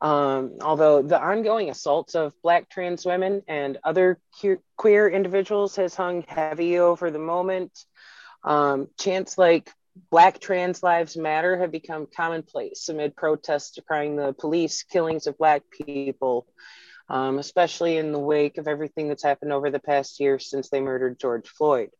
Um, 0.00 0.58
although 0.60 1.00
the 1.02 1.20
ongoing 1.20 1.70
assaults 1.70 2.14
of 2.14 2.34
Black 2.42 2.68
trans 2.68 3.06
women 3.06 3.42
and 3.48 3.78
other 3.82 4.20
que- 4.40 4.58
queer 4.76 5.08
individuals 5.08 5.76
has 5.76 5.94
hung 5.94 6.22
heavy 6.22 6.78
over 6.78 7.10
the 7.10 7.18
moment, 7.18 7.72
um, 8.44 8.88
chants 8.98 9.38
like 9.38 9.70
Black 10.10 10.38
trans 10.40 10.82
lives 10.82 11.16
matter 11.16 11.58
have 11.58 11.72
become 11.72 12.06
commonplace 12.14 12.88
amid 12.88 13.16
protests 13.16 13.72
decrying 13.72 14.16
the 14.16 14.32
police 14.34 14.82
killings 14.82 15.26
of 15.26 15.38
Black 15.38 15.62
people, 15.70 16.46
um, 17.08 17.38
especially 17.38 17.96
in 17.96 18.12
the 18.12 18.18
wake 18.18 18.58
of 18.58 18.68
everything 18.68 19.08
that's 19.08 19.22
happened 19.22 19.52
over 19.52 19.70
the 19.70 19.80
past 19.80 20.20
year 20.20 20.38
since 20.38 20.68
they 20.68 20.80
murdered 20.80 21.18
George 21.18 21.48
Floyd. 21.48 21.90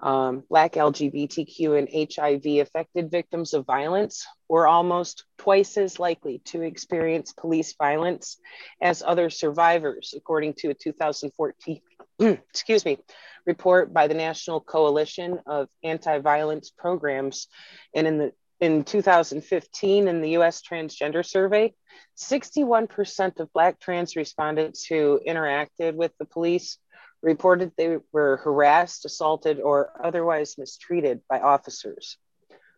Um, 0.00 0.44
Black 0.48 0.74
LGBTQ 0.74 1.78
and 1.78 2.12
HIV 2.14 2.62
affected 2.62 3.10
victims 3.10 3.54
of 3.54 3.66
violence 3.66 4.26
were 4.48 4.68
almost 4.68 5.24
twice 5.36 5.76
as 5.76 5.98
likely 5.98 6.38
to 6.46 6.62
experience 6.62 7.32
police 7.32 7.74
violence 7.76 8.38
as 8.80 9.02
other 9.02 9.30
survivors, 9.30 10.14
according 10.16 10.54
to 10.54 10.70
a 10.70 10.74
2014 10.74 11.80
excuse 12.18 12.84
me, 12.84 12.98
report 13.46 13.92
by 13.92 14.08
the 14.08 14.14
National 14.14 14.60
Coalition 14.60 15.40
of 15.46 15.68
Anti-Violence 15.82 16.70
Programs. 16.70 17.48
And 17.94 18.06
in 18.06 18.18
the 18.18 18.32
in 18.60 18.84
2015, 18.84 20.08
in 20.08 20.20
the 20.20 20.30
US 20.38 20.62
Transgender 20.62 21.26
Survey, 21.26 21.74
61% 22.16 23.40
of 23.40 23.52
Black 23.52 23.80
trans 23.80 24.16
respondents 24.16 24.86
who 24.86 25.20
interacted 25.26 25.94
with 25.94 26.12
the 26.18 26.24
police 26.24 26.78
reported 27.20 27.72
they 27.76 27.98
were 28.12 28.36
harassed, 28.38 29.04
assaulted, 29.04 29.60
or 29.60 29.90
otherwise 30.02 30.56
mistreated 30.56 31.20
by 31.28 31.40
officers. 31.40 32.16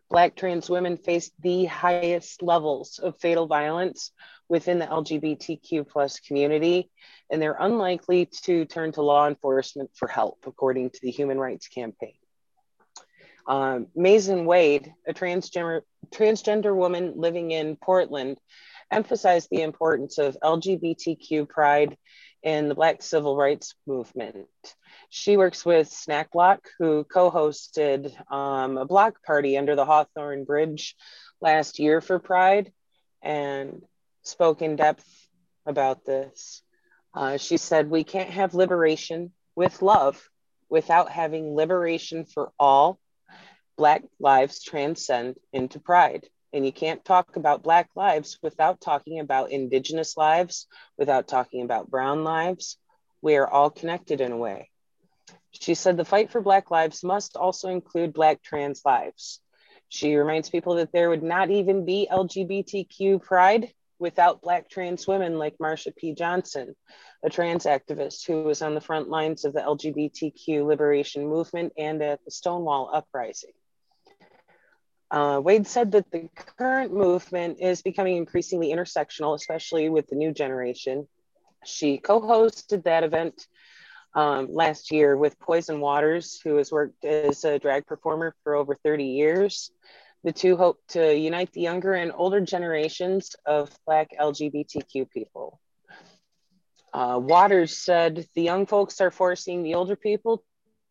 Black 0.09 0.35
trans 0.35 0.69
women 0.69 0.97
face 0.97 1.31
the 1.41 1.65
highest 1.65 2.41
levels 2.41 2.99
of 2.99 3.19
fatal 3.19 3.45
violence 3.45 4.11
within 4.49 4.79
the 4.79 4.85
LGBTQ 4.85 5.87
plus 5.87 6.19
community, 6.19 6.89
and 7.29 7.41
they're 7.41 7.57
unlikely 7.59 8.27
to 8.43 8.65
turn 8.65 8.93
to 8.93 9.01
law 9.01 9.27
enforcement 9.27 9.89
for 9.93 10.07
help, 10.07 10.39
according 10.47 10.91
to 10.91 10.99
the 11.01 11.11
Human 11.11 11.37
Rights 11.37 11.67
Campaign. 11.67 12.13
Um, 13.47 13.87
Mazen 13.97 14.45
Wade, 14.45 14.93
a 15.07 15.13
transgender, 15.13 15.81
transgender 16.09 16.75
woman 16.75 17.13
living 17.15 17.51
in 17.51 17.75
Portland, 17.75 18.37
emphasized 18.91 19.49
the 19.51 19.61
importance 19.61 20.17
of 20.17 20.37
LGBTQ 20.41 21.47
pride 21.49 21.97
in 22.43 22.69
the 22.69 22.75
Black 22.75 23.01
civil 23.01 23.35
rights 23.35 23.75
movement. 23.85 24.47
She 25.09 25.37
works 25.37 25.65
with 25.65 25.89
Snack 25.89 26.31
Bloc, 26.31 26.67
who 26.79 27.03
co 27.05 27.31
hosted 27.31 28.13
um, 28.31 28.77
a 28.77 28.85
block 28.85 29.23
party 29.23 29.57
under 29.57 29.75
the 29.75 29.85
Hawthorne 29.85 30.43
Bridge 30.43 30.95
last 31.39 31.79
year 31.79 32.01
for 32.01 32.19
Pride 32.19 32.71
and 33.21 33.81
spoke 34.23 34.61
in 34.61 34.75
depth 34.75 35.05
about 35.65 36.05
this. 36.05 36.61
Uh, 37.13 37.37
she 37.37 37.57
said, 37.57 37.89
We 37.89 38.03
can't 38.03 38.29
have 38.29 38.53
liberation 38.53 39.31
with 39.55 39.81
love 39.81 40.21
without 40.69 41.09
having 41.09 41.55
liberation 41.55 42.25
for 42.25 42.51
all. 42.59 42.99
Black 43.77 44.03
lives 44.19 44.63
transcend 44.63 45.37
into 45.53 45.79
pride. 45.79 46.27
And 46.53 46.65
you 46.65 46.71
can't 46.71 47.03
talk 47.05 47.35
about 47.35 47.63
Black 47.63 47.89
lives 47.95 48.39
without 48.41 48.81
talking 48.81 49.19
about 49.19 49.51
Indigenous 49.51 50.17
lives, 50.17 50.67
without 50.97 51.27
talking 51.27 51.63
about 51.63 51.89
Brown 51.89 52.23
lives. 52.23 52.77
We 53.21 53.35
are 53.35 53.47
all 53.47 53.69
connected 53.69 54.21
in 54.21 54.31
a 54.31 54.37
way. 54.37 54.69
She 55.59 55.73
said 55.75 55.97
the 55.97 56.05
fight 56.05 56.31
for 56.31 56.41
Black 56.41 56.71
lives 56.71 57.03
must 57.03 57.35
also 57.35 57.69
include 57.69 58.13
Black 58.13 58.41
trans 58.41 58.81
lives. 58.85 59.39
She 59.89 60.15
reminds 60.15 60.49
people 60.49 60.75
that 60.75 60.91
there 60.91 61.09
would 61.09 61.23
not 61.23 61.49
even 61.49 61.85
be 61.85 62.07
LGBTQ 62.11 63.21
pride 63.21 63.73
without 63.99 64.41
Black 64.41 64.69
trans 64.69 65.07
women 65.07 65.37
like 65.37 65.57
Marsha 65.57 65.95
P. 65.95 66.13
Johnson, 66.13 66.75
a 67.23 67.29
trans 67.29 67.65
activist 67.65 68.27
who 68.27 68.43
was 68.43 68.61
on 68.61 68.75
the 68.75 68.81
front 68.81 69.09
lines 69.09 69.45
of 69.45 69.53
the 69.53 69.61
LGBTQ 69.61 70.65
liberation 70.65 71.27
movement 71.27 71.73
and 71.77 72.01
at 72.03 72.23
the 72.23 72.31
Stonewall 72.31 72.91
Uprising. 72.93 73.53
Uh, 75.09 75.39
Wade 75.43 75.65
said 75.65 75.93
that 75.93 76.11
the 76.11 76.29
current 76.57 76.93
movement 76.93 77.59
is 77.61 77.81
becoming 77.81 78.17
increasingly 78.17 78.69
intersectional, 78.69 79.35
especially 79.35 79.87
with 79.87 80.07
the 80.07 80.15
new 80.15 80.33
generation. 80.33 81.07
She 81.63 81.97
co 81.97 82.19
hosted 82.21 82.83
that 82.83 83.03
event 83.03 83.47
um, 84.17 84.47
last 84.51 84.91
year 84.91 85.15
with 85.15 85.39
Poison 85.39 85.79
Waters, 85.79 86.41
who 86.43 86.55
has 86.57 86.71
worked 86.71 87.05
as 87.05 87.45
a 87.45 87.59
drag 87.59 87.85
performer 87.85 88.35
for 88.43 88.55
over 88.55 88.73
30 88.73 89.03
years. 89.05 89.71
The 90.23 90.31
two 90.31 90.57
hope 90.57 90.79
to 90.89 91.15
unite 91.15 91.53
the 91.53 91.61
younger 91.61 91.93
and 91.93 92.11
older 92.13 92.41
generations 92.41 93.35
of 93.45 93.69
Black 93.85 94.09
LGBTQ 94.19 95.11
people. 95.11 95.59
Uh, 96.91 97.19
Waters 97.21 97.77
said 97.77 98.25
the 98.33 98.41
young 98.41 98.65
folks 98.65 98.99
are 99.01 99.11
forcing 99.11 99.61
the 99.61 99.75
older 99.75 99.95
people 99.95 100.43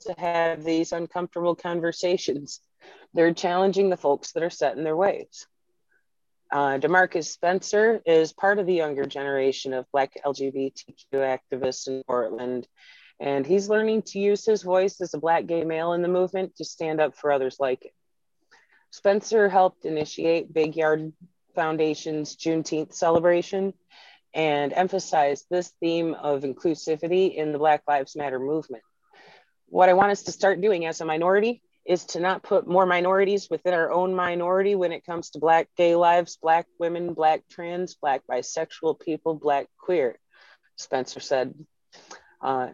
to 0.02 0.14
have 0.18 0.62
these 0.62 0.92
uncomfortable 0.92 1.56
conversations 1.56 2.60
they're 3.14 3.34
challenging 3.34 3.90
the 3.90 3.96
folks 3.96 4.32
that 4.32 4.42
are 4.42 4.50
set 4.50 4.76
in 4.76 4.84
their 4.84 4.96
ways. 4.96 5.46
Uh, 6.52 6.78
Demarcus 6.78 7.24
Spencer 7.24 8.00
is 8.06 8.32
part 8.32 8.58
of 8.60 8.66
the 8.66 8.74
younger 8.74 9.04
generation 9.04 9.72
of 9.72 9.90
Black 9.90 10.12
LGBTQ 10.24 10.94
activists 11.14 11.88
in 11.88 12.04
Portland, 12.06 12.68
and 13.18 13.46
he's 13.46 13.68
learning 13.68 14.02
to 14.02 14.18
use 14.18 14.44
his 14.44 14.62
voice 14.62 15.00
as 15.00 15.14
a 15.14 15.18
Black 15.18 15.46
gay 15.46 15.64
male 15.64 15.92
in 15.92 16.02
the 16.02 16.08
movement 16.08 16.56
to 16.56 16.64
stand 16.64 17.00
up 17.00 17.16
for 17.16 17.32
others 17.32 17.56
like 17.58 17.84
him. 17.84 17.92
Spencer 18.90 19.48
helped 19.48 19.84
initiate 19.84 20.52
Big 20.52 20.76
Yard 20.76 21.12
Foundation's 21.54 22.36
Juneteenth 22.36 22.92
celebration 22.92 23.74
and 24.34 24.72
emphasized 24.72 25.46
this 25.50 25.72
theme 25.80 26.14
of 26.14 26.42
inclusivity 26.42 27.34
in 27.34 27.52
the 27.52 27.58
Black 27.58 27.82
Lives 27.88 28.16
Matter 28.16 28.38
movement. 28.38 28.82
What 29.68 29.88
I 29.88 29.94
want 29.94 30.12
us 30.12 30.24
to 30.24 30.32
start 30.32 30.60
doing 30.60 30.86
as 30.86 31.00
a 31.00 31.04
minority 31.04 31.62
is 31.86 32.04
to 32.04 32.20
not 32.20 32.42
put 32.42 32.66
more 32.66 32.84
minorities 32.84 33.48
within 33.50 33.72
our 33.72 33.90
own 33.92 34.14
minority 34.14 34.74
when 34.74 34.92
it 34.92 35.06
comes 35.06 35.30
to 35.30 35.38
Black 35.38 35.68
gay 35.76 35.94
lives, 35.94 36.36
Black 36.40 36.66
women, 36.78 37.14
Black 37.14 37.42
trans, 37.48 37.94
Black 37.94 38.22
bisexual 38.30 39.00
people, 39.00 39.34
Black 39.34 39.66
queer, 39.78 40.18
Spencer 40.76 41.20
said. 41.20 41.54
Uh, 42.40 42.68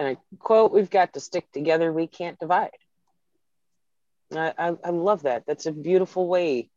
and 0.00 0.08
I 0.08 0.16
quote, 0.38 0.72
We've 0.72 0.90
got 0.90 1.12
to 1.12 1.20
stick 1.20 1.52
together, 1.52 1.92
we 1.92 2.06
can't 2.06 2.38
divide. 2.38 2.70
I, 4.34 4.54
I, 4.58 4.72
I 4.82 4.90
love 4.90 5.24
that. 5.24 5.44
That's 5.46 5.66
a 5.66 5.72
beautiful 5.72 6.26
way 6.26 6.70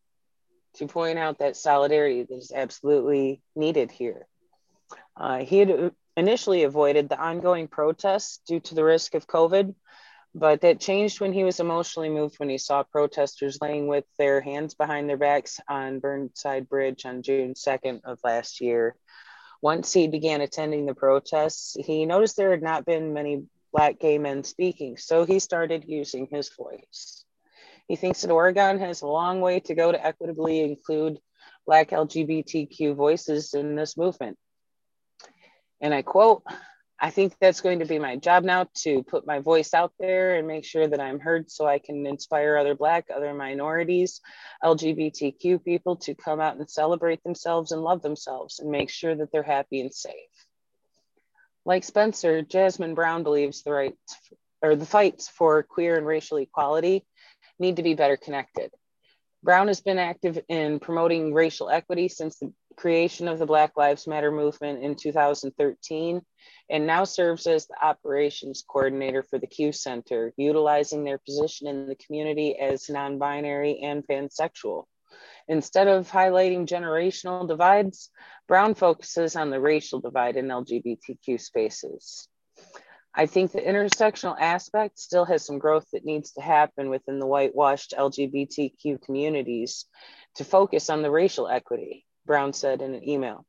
to 0.76 0.88
point 0.88 1.18
out 1.18 1.40
that 1.40 1.56
solidarity 1.56 2.24
that 2.24 2.36
is 2.36 2.52
absolutely 2.54 3.42
needed 3.56 3.92
here. 3.92 4.28
Uh, 5.16 5.40
he 5.40 5.60
had 5.60 5.92
initially 6.18 6.64
avoided 6.64 7.08
the 7.08 7.18
ongoing 7.18 7.70
protests 7.70 8.42
due 8.46 8.60
to 8.60 8.76
the 8.76 8.84
risk 8.84 9.16
of 9.16 9.28
COVID, 9.28 9.74
but 10.36 10.62
that 10.62 10.82
changed 10.82 11.22
when 11.22 11.32
he 11.32 11.46
was 11.46 11.62
emotionally 11.62 12.10
moved 12.10 12.40
when 12.40 12.50
he 12.50 12.58
saw 12.58 12.84
protesters 12.84 13.60
laying 13.62 13.88
with 13.88 14.04
their 14.18 14.42
hands 14.42 14.74
behind 14.74 15.08
their 15.08 15.18
backs 15.18 15.62
on 15.70 16.00
Burnside 16.00 16.68
Bridge 16.68 17.06
on 17.06 17.22
June 17.22 17.54
2nd 17.54 18.02
of 18.04 18.20
last 18.24 18.60
year. 18.60 18.98
Once 19.64 19.94
he 19.94 20.10
began 20.10 20.42
attending 20.42 20.86
the 20.86 20.94
protests, 20.94 21.78
he 21.80 22.06
noticed 22.06 22.36
there 22.36 22.52
had 22.52 22.62
not 22.62 22.86
been 22.86 23.14
many 23.14 23.46
Black 23.72 23.98
gay 23.98 24.18
men 24.18 24.44
speaking, 24.44 24.98
so 24.98 25.24
he 25.24 25.40
started 25.40 25.86
using 25.88 26.28
his 26.30 26.50
voice. 26.50 27.24
He 27.88 27.96
thinks 27.96 28.22
that 28.22 28.30
Oregon 28.30 28.78
has 28.80 29.02
a 29.02 29.08
long 29.08 29.40
way 29.40 29.62
to 29.62 29.74
go 29.74 29.90
to 29.90 30.06
equitably 30.06 30.60
include 30.60 31.18
Black 31.66 31.92
LGBTQ 31.92 32.94
voices 32.94 33.54
in 33.54 33.76
this 33.76 33.96
movement. 33.96 34.38
And 35.80 35.94
I 35.94 36.02
quote, 36.02 36.44
I 37.04 37.10
think 37.10 37.36
that's 37.42 37.60
going 37.60 37.80
to 37.80 37.86
be 37.86 38.00
my 38.00 38.16
job 38.16 38.46
now 38.46 38.66
to 38.76 39.04
put 39.04 39.28
my 39.28 39.40
voice 39.40 39.74
out 39.74 39.92
there 40.00 40.36
and 40.36 40.48
make 40.48 40.64
sure 40.64 40.88
that 40.88 41.02
I'm 41.02 41.20
heard 41.20 41.52
so 41.52 41.68
I 41.68 41.78
can 41.78 42.08
inspire 42.08 42.56
other 42.56 42.76
Black, 42.76 43.08
other 43.14 43.34
minorities, 43.34 44.22
LGBTQ 44.64 45.66
people 45.66 45.98
to 45.98 46.16
come 46.16 46.40
out 46.40 46.56
and 46.56 46.70
celebrate 46.70 47.22
themselves 47.22 47.74
and 47.74 47.82
love 47.82 48.02
themselves 48.02 48.60
and 48.60 48.72
make 48.72 48.90
sure 48.90 49.14
that 49.14 49.34
they're 49.34 49.44
happy 49.44 49.82
and 49.82 49.94
safe. 49.94 50.14
Like 51.66 51.84
Spencer, 51.84 52.42
Jasmine 52.42 52.96
Brown 52.96 53.24
believes 53.24 53.64
the 53.64 53.74
rights 53.74 54.18
or 54.62 54.78
the 54.78 54.86
fights 54.86 55.28
for 55.28 55.62
queer 55.62 55.98
and 55.98 56.08
racial 56.08 56.38
equality 56.38 57.04
need 57.60 57.76
to 57.76 57.84
be 57.84 57.96
better 57.96 58.16
connected. 58.16 58.72
Brown 59.44 59.68
has 59.68 59.82
been 59.82 60.00
active 60.00 60.40
in 60.48 60.80
promoting 60.80 61.34
racial 61.34 61.70
equity 61.70 62.08
since 62.08 62.40
the 62.40 62.54
creation 62.76 63.28
of 63.28 63.40
the 63.40 63.46
Black 63.46 63.78
Lives 63.78 64.08
Matter 64.08 64.32
movement 64.32 64.84
in 64.84 64.96
2013 64.96 66.22
and 66.70 66.88
now 66.88 67.04
serves 67.04 67.48
as 67.48 67.68
the 67.68 67.86
operations 67.86 68.64
coordinator 68.68 69.24
for 69.24 69.40
the 69.40 69.48
Q 69.48 69.72
Center, 69.72 70.34
utilizing 70.38 71.04
their 71.04 71.18
position 71.18 71.68
in 71.68 71.88
the 71.88 71.96
community 71.96 72.58
as 72.58 72.90
non 72.90 73.18
binary 73.18 73.80
and 73.82 74.06
pansexual. 74.08 74.86
Instead 75.48 75.88
of 75.88 76.10
highlighting 76.10 76.66
generational 76.66 77.48
divides, 77.48 78.10
Brown 78.48 78.76
focuses 78.76 79.36
on 79.36 79.50
the 79.50 79.60
racial 79.60 80.00
divide 80.00 80.38
in 80.38 80.48
LGBTQ 80.48 81.40
spaces. 81.40 82.28
I 83.16 83.28
think 83.28 83.52
the 83.52 83.62
intersectional 83.62 84.36
aspect 84.40 84.98
still 84.98 85.26
has 85.26 85.46
some 85.46 85.60
growth 85.60 85.86
that 85.94 86.06
needs 86.06 86.32
to 86.32 86.42
happen 86.42 86.90
within 86.90 87.20
the 87.20 87.28
whitewashed 87.28 87.94
LGBTQ 87.98 89.02
communities 89.04 89.86
to 90.36 90.44
focus 90.44 90.90
on 90.90 91.04
the 91.04 91.12
racial 91.12 91.48
equity, 91.48 92.06
Brown 92.26 92.54
said 92.54 92.82
in 92.82 92.94
an 92.94 93.08
email. 93.08 93.46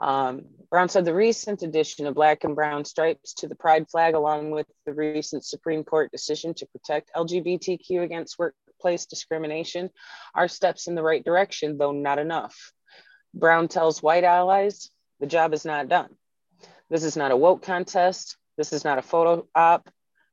Um, 0.00 0.46
Brown 0.70 0.88
said 0.88 1.04
the 1.04 1.14
recent 1.14 1.62
addition 1.62 2.06
of 2.06 2.14
black 2.14 2.44
and 2.44 2.56
brown 2.56 2.84
stripes 2.84 3.34
to 3.34 3.46
the 3.46 3.54
pride 3.54 3.88
flag, 3.88 4.14
along 4.14 4.50
with 4.50 4.66
the 4.84 4.92
recent 4.92 5.44
Supreme 5.44 5.84
Court 5.84 6.10
decision 6.10 6.54
to 6.54 6.66
protect 6.66 7.12
LGBTQ 7.14 8.02
against 8.02 8.38
workplace 8.38 9.06
discrimination, 9.06 9.90
are 10.34 10.48
steps 10.48 10.88
in 10.88 10.94
the 10.94 11.02
right 11.02 11.24
direction, 11.24 11.78
though 11.78 11.92
not 11.92 12.18
enough. 12.18 12.72
Brown 13.34 13.68
tells 13.68 14.02
white 14.02 14.24
allies 14.24 14.90
the 15.20 15.26
job 15.26 15.54
is 15.54 15.64
not 15.64 15.88
done. 15.88 16.08
This 16.90 17.04
is 17.04 17.16
not 17.16 17.30
a 17.30 17.36
woke 17.36 17.62
contest. 17.62 18.36
This 18.56 18.72
is 18.72 18.84
not 18.84 18.98
a 18.98 19.02
photo 19.02 19.46
op. 19.54 19.88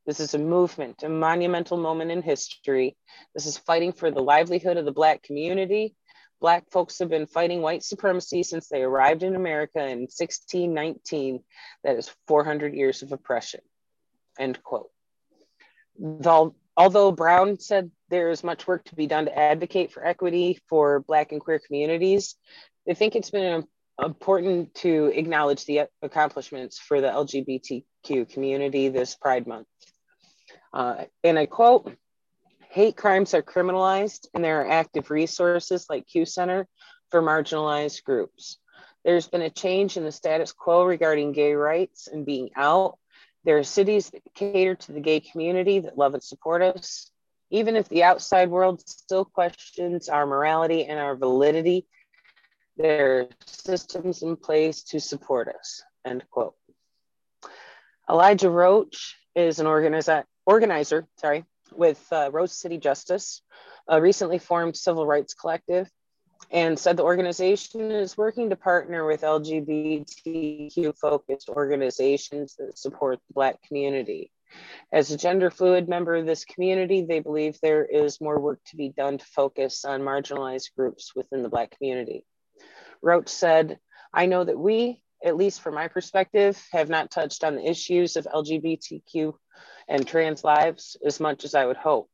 This 0.06 0.20
is 0.20 0.34
a 0.34 0.40
movement, 0.40 1.04
a 1.04 1.10
monumental 1.10 1.78
moment 1.78 2.10
in 2.10 2.24
history. 2.24 2.98
This 3.36 3.46
is 3.46 3.58
fighting 3.58 3.94
for 3.94 4.10
the 4.10 4.22
livelihood 4.22 4.78
of 4.78 4.86
the 4.86 4.92
Black 4.92 5.22
community 5.22 5.96
Black 6.42 6.70
folks 6.72 7.00
have 7.00 7.10
been 7.10 7.28
fighting 7.28 7.62
white 7.62 7.84
supremacy 7.84 8.44
since 8.44 8.68
they 8.68 8.82
arrived 8.82 9.24
in 9.24 9.36
America 9.36 9.80
in 9.80 10.02
1619. 10.02 11.44
That 11.84 11.98
is 11.98 12.12
400 12.28 12.74
years 12.74 13.02
of 13.02 13.12
oppression. 13.12 13.62
End 14.40 14.62
quote. 14.64 14.90
Although 16.78 17.12
Brown 17.12 17.60
said 17.60 17.92
there 18.10 18.30
is 18.30 18.44
much 18.44 18.68
work 18.68 18.86
to 18.86 18.96
be 18.96 19.06
done 19.06 19.26
to 19.26 19.38
advocate 19.38 19.92
for 19.92 20.06
equity 20.06 20.60
for 20.70 21.02
Black 21.02 21.34
and 21.34 21.42
queer 21.42 21.60
communities, 21.60 22.36
I 22.90 22.94
think 22.94 23.16
it's 23.16 23.32
been 23.32 23.66
important 24.02 24.74
to 24.76 25.12
acknowledge 25.14 25.66
the 25.66 25.82
accomplishments 26.02 26.80
for 26.80 27.02
the 27.02 27.10
LGBTQ 27.10 28.30
community 28.30 28.88
this 28.88 29.16
Pride 29.16 29.46
Month. 29.46 29.68
Uh, 30.74 31.04
and 31.24 31.38
I 31.38 31.48
quote, 31.48 31.94
hate 32.70 32.96
crimes 32.96 33.34
are 33.34 33.42
criminalized 33.42 34.28
and 34.34 34.44
there 34.44 34.62
are 34.62 34.70
active 34.70 35.10
resources 35.10 35.88
like 35.90 36.08
Q 36.08 36.26
Center 36.26 36.68
for 37.10 37.22
marginalized 37.22 38.04
groups. 38.04 38.60
There's 39.04 39.28
been 39.28 39.42
a 39.42 39.50
change 39.50 39.98
in 39.98 40.04
the 40.04 40.12
status 40.12 40.52
quo 40.52 40.84
regarding 40.86 41.32
gay 41.32 41.54
rights 41.54 42.08
and 42.08 42.26
being 42.26 42.52
out. 42.56 42.98
There 43.44 43.58
are 43.58 43.64
cities 43.64 44.12
that 44.12 44.22
cater 44.36 44.76
to 44.76 44.92
the 44.92 45.00
gay 45.00 45.20
community 45.20 45.80
that 45.80 45.98
love 45.98 46.14
and 46.14 46.24
support 46.24 46.62
us. 46.62 47.10
Even 47.50 47.76
if 47.76 47.90
the 47.90 48.04
outside 48.04 48.52
world 48.52 48.88
still 48.88 49.26
questions 49.26 50.08
our 50.08 50.28
morality 50.28 50.86
and 50.86 51.00
our 51.00 51.16
validity, 51.16 51.88
there 52.78 53.22
are 53.22 53.28
systems 53.48 54.22
in 54.22 54.36
place 54.36 54.84
to 54.84 55.00
support 55.00 55.48
us. 55.48 55.82
End 56.06 56.24
quote. 56.30 56.54
Elijah 58.08 58.50
Roach 58.50 59.18
is 59.34 59.60
an 59.60 59.66
organizer, 59.66 60.26
organizer 60.46 61.08
sorry, 61.18 61.46
with 61.74 62.06
uh, 62.12 62.30
Rose 62.32 62.54
City 62.54 62.78
Justice, 62.78 63.42
a 63.88 64.02
recently 64.02 64.38
formed 64.38 64.76
civil 64.76 65.06
rights 65.06 65.34
collective 65.34 65.90
and 66.52 66.80
said 66.80 66.98
the 66.98 67.04
organization 67.04 67.92
is 67.92 68.18
working 68.18 68.50
to 68.50 68.56
partner 68.56 69.06
with 69.06 69.22
LGBTQ 69.22 70.98
focused 70.98 71.50
organizations 71.50 72.56
that 72.58 72.78
support 72.78 73.20
the 73.28 73.34
Black 73.34 73.62
community. 73.64 74.32
As 74.92 75.12
a 75.12 75.18
gender 75.18 75.52
fluid 75.52 75.88
member 75.88 76.16
of 76.16 76.26
this 76.26 76.46
community, 76.46 77.04
they 77.04 77.20
believe 77.20 77.60
there 77.62 77.86
is 77.86 78.20
more 78.20 78.40
work 78.40 78.60
to 78.68 78.78
be 78.78 78.90
done 78.90 79.20
to 79.20 79.26
focus 79.26 79.86
on 79.86 80.02
marginalized 80.02 80.74
groups 80.76 81.14
within 81.16 81.44
the 81.44 81.50
Black 81.50 81.78
community. 81.78 82.26
Roach 83.02 83.30
said, 83.30 83.78
I 84.12 84.26
know 84.26 84.44
that 84.44 84.58
we, 84.58 85.04
at 85.24 85.38
least 85.38 85.62
from 85.62 85.76
my 85.76 85.88
perspective, 85.88 86.62
have 86.72 86.90
not 86.90 87.12
touched 87.12 87.44
on 87.44 87.56
the 87.56 87.70
issues 87.70 88.16
of 88.16 88.26
LGBTQ 88.26 89.34
and 89.88 90.08
trans 90.08 90.44
lives 90.44 90.98
as 91.06 91.20
much 91.20 91.44
as 91.44 91.56
I 91.56 91.66
would 91.66 91.78
hope 91.78 92.10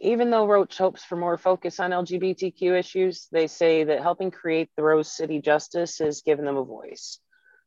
even 0.00 0.30
though 0.30 0.46
Roach 0.46 0.78
hopes 0.78 1.04
for 1.04 1.16
more 1.16 1.36
focus 1.36 1.78
on 1.78 1.90
LGBTQ 1.90 2.78
issues, 2.78 3.28
they 3.30 3.46
say 3.46 3.84
that 3.84 4.00
helping 4.00 4.30
create 4.30 4.70
the 4.76 4.82
Rose 4.82 5.12
City 5.12 5.40
Justice 5.40 5.98
has 5.98 6.22
given 6.22 6.46
them 6.46 6.56
a 6.56 6.64
voice. 6.64 7.20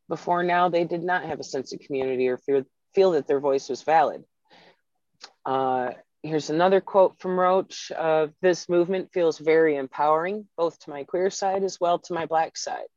Before 0.09 0.43
now, 0.43 0.67
they 0.67 0.84
did 0.84 1.03
not 1.03 1.25
have 1.25 1.39
a 1.39 1.43
sense 1.43 1.73
of 1.73 1.79
community 1.79 2.27
or 2.27 2.38
feel, 2.38 2.63
feel 2.95 3.11
that 3.11 3.27
their 3.27 3.39
voice 3.39 3.69
was 3.69 3.84
valid. 3.84 4.23
Uh, 5.45 5.91
here's 6.23 6.49
another 6.49 6.81
quote 6.81 7.19
from 7.19 7.39
Roach 7.39 7.91
uh, 7.95 8.27
This 8.41 8.67
movement 8.67 9.11
feels 9.13 9.38
very 9.38 9.75
empowering, 9.75 10.47
both 10.57 10.79
to 10.79 10.89
my 10.89 11.03
queer 11.03 11.29
side 11.29 11.63
as 11.63 11.79
well 11.79 11.99
to 11.99 12.13
my 12.13 12.25
Black 12.25 12.57
side. 12.57 12.88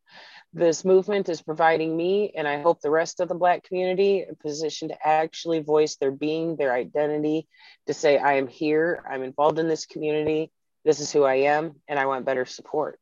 This 0.56 0.86
movement 0.86 1.28
is 1.28 1.42
providing 1.42 1.94
me, 1.94 2.32
and 2.34 2.48
I 2.48 2.62
hope 2.62 2.80
the 2.80 2.90
rest 2.90 3.20
of 3.20 3.28
the 3.28 3.34
Black 3.34 3.62
community, 3.62 4.22
a 4.22 4.34
position 4.34 4.88
to 4.88 5.06
actually 5.06 5.58
voice 5.58 5.96
their 5.96 6.10
being, 6.10 6.56
their 6.56 6.72
identity, 6.72 7.46
to 7.86 7.92
say, 7.92 8.16
I 8.16 8.38
am 8.38 8.48
here, 8.48 9.04
I'm 9.06 9.22
involved 9.22 9.58
in 9.58 9.68
this 9.68 9.84
community, 9.84 10.50
this 10.82 10.98
is 10.98 11.12
who 11.12 11.24
I 11.24 11.34
am, 11.34 11.74
and 11.86 11.98
I 11.98 12.06
want 12.06 12.24
better 12.24 12.46
support. 12.46 12.98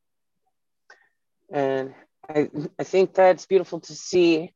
And 1.48 1.94
I, 2.28 2.50
I 2.76 2.82
think 2.82 3.14
that's 3.14 3.46
beautiful 3.46 3.78
to 3.82 3.94
see, 3.94 4.52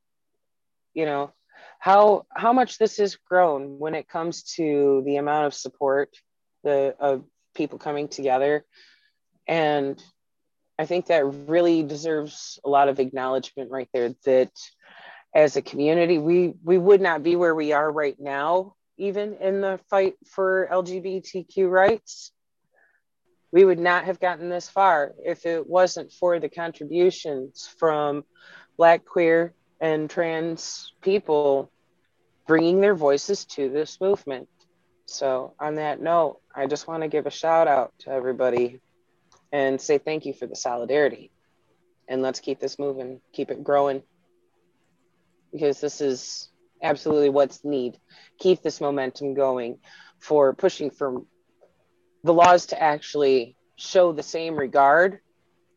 you 0.92 1.06
know, 1.06 1.32
how 1.78 2.26
how 2.34 2.52
much 2.52 2.78
this 2.78 2.96
has 2.96 3.14
grown 3.14 3.78
when 3.78 3.94
it 3.94 4.08
comes 4.08 4.42
to 4.54 5.04
the 5.06 5.18
amount 5.18 5.46
of 5.46 5.54
support 5.54 6.16
the 6.64 6.96
of 6.98 7.22
people 7.54 7.78
coming 7.78 8.08
together. 8.08 8.64
And 9.46 10.02
I 10.78 10.86
think 10.86 11.06
that 11.06 11.24
really 11.24 11.82
deserves 11.82 12.60
a 12.64 12.68
lot 12.68 12.88
of 12.88 13.00
acknowledgement 13.00 13.70
right 13.70 13.88
there 13.92 14.14
that 14.24 14.52
as 15.34 15.56
a 15.56 15.62
community, 15.62 16.18
we, 16.18 16.54
we 16.62 16.78
would 16.78 17.00
not 17.00 17.22
be 17.22 17.36
where 17.36 17.54
we 17.54 17.72
are 17.72 17.90
right 17.90 18.16
now, 18.18 18.74
even 18.96 19.34
in 19.34 19.60
the 19.60 19.80
fight 19.90 20.14
for 20.26 20.68
LGBTQ 20.70 21.68
rights. 21.68 22.30
We 23.50 23.64
would 23.64 23.78
not 23.78 24.04
have 24.04 24.20
gotten 24.20 24.50
this 24.50 24.68
far 24.68 25.14
if 25.24 25.46
it 25.46 25.66
wasn't 25.66 26.12
for 26.12 26.38
the 26.38 26.48
contributions 26.48 27.68
from 27.78 28.24
Black, 28.76 29.04
queer, 29.04 29.54
and 29.80 30.08
trans 30.08 30.92
people 31.00 31.72
bringing 32.46 32.80
their 32.80 32.94
voices 32.94 33.44
to 33.46 33.68
this 33.68 34.00
movement. 34.00 34.48
So, 35.06 35.54
on 35.58 35.76
that 35.76 36.00
note, 36.00 36.40
I 36.54 36.66
just 36.66 36.86
want 36.86 37.02
to 37.02 37.08
give 37.08 37.26
a 37.26 37.30
shout 37.30 37.66
out 37.66 37.92
to 38.00 38.10
everybody 38.10 38.80
and 39.52 39.80
say 39.80 39.98
thank 39.98 40.26
you 40.26 40.32
for 40.32 40.46
the 40.46 40.56
solidarity. 40.56 41.30
And 42.08 42.22
let's 42.22 42.40
keep 42.40 42.58
this 42.58 42.78
moving, 42.78 43.20
keep 43.32 43.50
it 43.50 43.62
growing, 43.62 44.02
because 45.52 45.80
this 45.80 46.00
is 46.00 46.48
absolutely 46.82 47.28
what's 47.28 47.64
need. 47.64 47.98
Keep 48.38 48.62
this 48.62 48.80
momentum 48.80 49.34
going 49.34 49.78
for 50.18 50.54
pushing 50.54 50.90
for 50.90 51.22
the 52.24 52.34
laws 52.34 52.66
to 52.66 52.82
actually 52.82 53.56
show 53.76 54.12
the 54.12 54.22
same 54.22 54.56
regard 54.56 55.20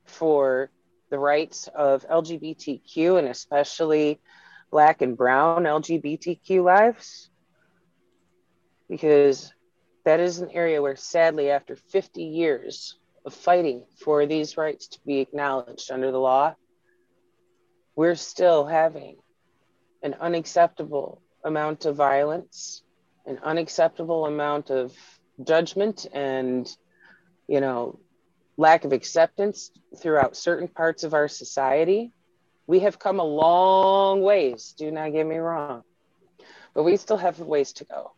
for 0.05 0.71
the 1.09 1.19
rights 1.19 1.67
of 1.75 2.07
LGBTQ 2.07 3.19
and 3.19 3.27
especially 3.27 4.19
Black 4.71 5.01
and 5.01 5.17
Brown 5.17 5.63
LGBTQ 5.63 6.63
lives. 6.63 7.29
Because 8.89 9.53
that 10.05 10.19
is 10.19 10.39
an 10.39 10.49
area 10.51 10.81
where, 10.81 10.95
sadly, 10.95 11.51
after 11.51 11.75
50 11.75 12.23
years 12.23 12.97
of 13.25 13.33
fighting 13.33 13.85
for 14.03 14.25
these 14.25 14.57
rights 14.57 14.87
to 14.87 14.99
be 15.05 15.19
acknowledged 15.19 15.91
under 15.91 16.11
the 16.11 16.17
law, 16.19 16.55
we're 17.95 18.15
still 18.15 18.65
having 18.65 19.17
an 20.03 20.15
unacceptable 20.19 21.21
amount 21.43 21.85
of 21.85 21.95
violence, 21.95 22.83
an 23.25 23.39
unacceptable 23.43 24.25
amount 24.25 24.71
of 24.71 24.95
judgment 25.43 26.07
and, 26.13 26.75
you 27.47 27.61
know, 27.61 27.99
lack 28.57 28.85
of 28.85 28.93
acceptance 28.93 29.71
throughout 29.97 30.35
certain 30.35 30.67
parts 30.67 31.03
of 31.03 31.13
our 31.13 31.27
society. 31.27 32.11
We 32.67 32.79
have 32.79 32.99
come 32.99 33.19
a 33.19 33.23
long 33.23 34.21
ways, 34.21 34.73
do 34.77 34.91
not 34.91 35.11
get 35.11 35.25
me 35.25 35.37
wrong, 35.37 35.83
but 36.73 36.83
we 36.83 36.97
still 36.97 37.17
have 37.17 37.39
ways 37.39 37.73
to 37.73 37.85
go. 37.85 38.13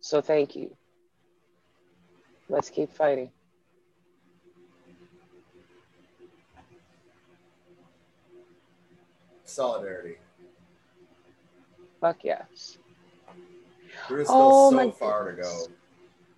So 0.00 0.20
thank 0.20 0.54
you. 0.56 0.76
Let's 2.48 2.70
keep 2.70 2.92
fighting. 2.92 3.30
Solidarity. 9.54 10.16
Fuck 12.00 12.24
yes. 12.24 12.78
There 14.08 14.20
is 14.20 14.26
still 14.26 14.40
oh, 14.40 14.70
so 14.70 14.90
far 14.92 15.32
goodness. 15.32 15.64
to 15.64 15.68
go. 15.68 15.74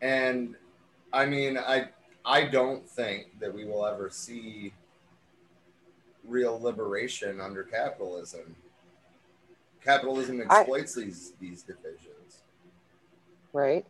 And 0.01 0.55
I 1.13 1.27
mean, 1.27 1.59
I 1.59 1.89
I 2.25 2.45
don't 2.45 2.89
think 2.89 3.39
that 3.41 3.53
we 3.53 3.65
will 3.65 3.87
ever 3.87 4.11
see 4.11 4.73
real 6.25 6.61
liberation 6.61 7.41
under 7.41 7.63
capitalism. 7.63 8.55
Capitalism 9.83 10.43
exploits 10.43 10.99
I, 10.99 11.03
these 11.03 11.33
these 11.41 11.63
divisions. 11.63 12.43
Right. 13.53 13.87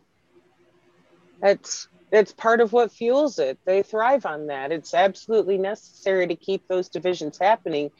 It's 1.43 1.87
it's 2.11 2.31
part 2.31 2.61
of 2.61 2.71
what 2.71 2.91
fuels 2.91 3.37
it. 3.37 3.59
They 3.65 3.83
thrive 3.83 4.25
on 4.25 4.47
that. 4.47 4.71
It's 4.71 4.93
absolutely 4.93 5.57
necessary 5.57 6.27
to 6.27 6.35
keep 6.35 6.67
those 6.67 6.87
divisions 6.89 7.37
happening 7.39 7.91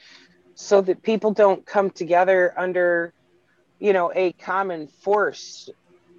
so 0.59 0.81
that 0.81 1.03
people 1.03 1.31
don't 1.31 1.67
come 1.67 1.91
together 1.91 2.51
under 2.57 3.13
you 3.79 3.93
know 3.93 4.11
a 4.15 4.31
common 4.33 4.87
force 4.87 5.69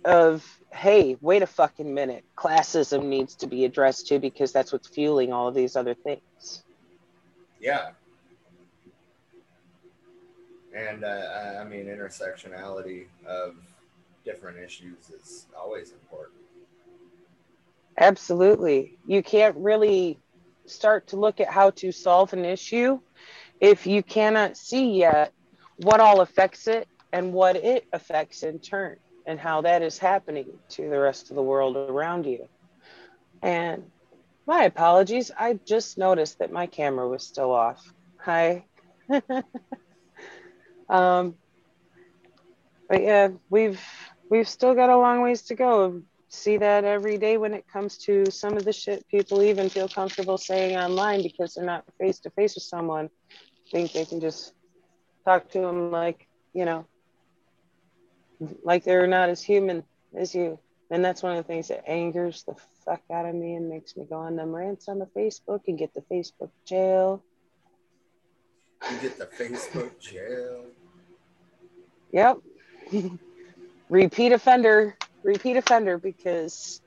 of 0.05 0.47
hey 0.72 1.16
wait 1.20 1.43
a 1.43 1.47
fucking 1.47 1.93
minute 1.93 2.24
classism 2.36 3.07
needs 3.07 3.34
to 3.34 3.49
be 3.49 3.64
addressed 3.64 4.07
too 4.07 4.20
because 4.20 4.53
that's 4.53 4.72
what's 4.72 4.86
fueling 4.86 5.32
all 5.32 5.49
of 5.49 5.55
these 5.55 5.74
other 5.74 5.93
things. 5.93 6.62
Yeah. 7.61 7.91
And 10.72 11.03
uh, 11.03 11.59
i 11.61 11.64
mean 11.64 11.86
intersectionality 11.86 13.07
of 13.26 13.57
different 14.24 14.59
issues 14.59 15.11
is 15.11 15.47
always 15.59 15.91
important. 15.91 16.39
Absolutely. 17.99 18.97
You 19.05 19.24
can't 19.24 19.57
really 19.57 20.20
start 20.66 21.09
to 21.09 21.16
look 21.16 21.41
at 21.41 21.49
how 21.49 21.70
to 21.70 21.91
solve 21.91 22.32
an 22.32 22.45
issue 22.45 23.01
if 23.61 23.86
you 23.86 24.02
cannot 24.02 24.56
see 24.56 24.98
yet 24.98 25.32
what 25.78 26.00
all 26.00 26.20
affects 26.20 26.66
it 26.66 26.88
and 27.12 27.32
what 27.32 27.56
it 27.56 27.86
affects 27.92 28.42
in 28.42 28.59
turn 28.59 28.96
and 29.26 29.38
how 29.38 29.61
that 29.62 29.82
is 29.82 29.98
happening 29.98 30.46
to 30.70 30.88
the 30.88 30.98
rest 30.98 31.30
of 31.30 31.36
the 31.36 31.42
world 31.42 31.76
around 31.76 32.26
you. 32.26 32.48
And 33.42 33.90
my 34.46 34.64
apologies, 34.64 35.30
I 35.36 35.59
just 35.66 35.98
noticed 35.98 36.38
that 36.38 36.50
my 36.50 36.66
camera 36.66 37.09
was 37.09 37.22
still 37.22 37.52
off. 37.52 37.92
Hi. 38.18 38.64
um, 40.88 41.34
but 42.88 43.02
yeah, 43.02 43.28
we've 43.50 43.80
we've 44.30 44.48
still 44.48 44.74
got 44.74 44.90
a 44.90 44.96
long 44.96 45.20
ways 45.20 45.42
to 45.42 45.54
go. 45.54 46.02
See 46.30 46.59
that 46.59 46.84
every 46.84 47.16
day 47.16 47.38
when 47.38 47.54
it 47.54 47.66
comes 47.72 47.98
to 47.98 48.30
some 48.30 48.56
of 48.56 48.64
the 48.64 48.72
shit 48.72 49.06
people 49.09 49.42
even 49.42 49.68
feel 49.68 49.88
comfortable 49.88 50.36
saying 50.36 50.76
online 50.76 51.22
because 51.22 51.54
they're 51.54 51.64
not 51.64 51.84
face 51.98 52.18
to 52.20 52.30
face 52.30 52.54
with 52.54 52.64
someone 52.64 53.09
think 53.70 53.92
they 53.92 54.04
can 54.04 54.20
just 54.20 54.52
talk 55.24 55.50
to 55.50 55.60
them 55.60 55.90
like, 55.90 56.26
you 56.52 56.64
know, 56.64 56.86
like 58.62 58.84
they're 58.84 59.06
not 59.06 59.28
as 59.28 59.42
human 59.42 59.84
as 60.16 60.34
you. 60.34 60.58
And 60.90 61.04
that's 61.04 61.22
one 61.22 61.36
of 61.36 61.44
the 61.44 61.48
things 61.48 61.68
that 61.68 61.88
angers 61.88 62.44
the 62.44 62.54
fuck 62.84 63.02
out 63.12 63.26
of 63.26 63.34
me 63.34 63.54
and 63.54 63.68
makes 63.68 63.96
me 63.96 64.06
go 64.08 64.16
on 64.16 64.36
them 64.36 64.54
rants 64.54 64.88
on 64.88 64.98
the 64.98 65.06
Facebook 65.06 65.60
and 65.68 65.76
get 65.78 65.92
the 65.92 66.00
Facebook 66.10 66.50
jail. 66.64 67.22
You 68.90 68.98
get 68.98 69.18
the 69.18 69.26
Facebook 69.26 69.98
jail. 69.98 70.64
Yep. 72.12 72.38
repeat 73.90 74.32
offender, 74.32 74.96
repeat 75.22 75.56
offender 75.56 75.98
because 75.98 76.80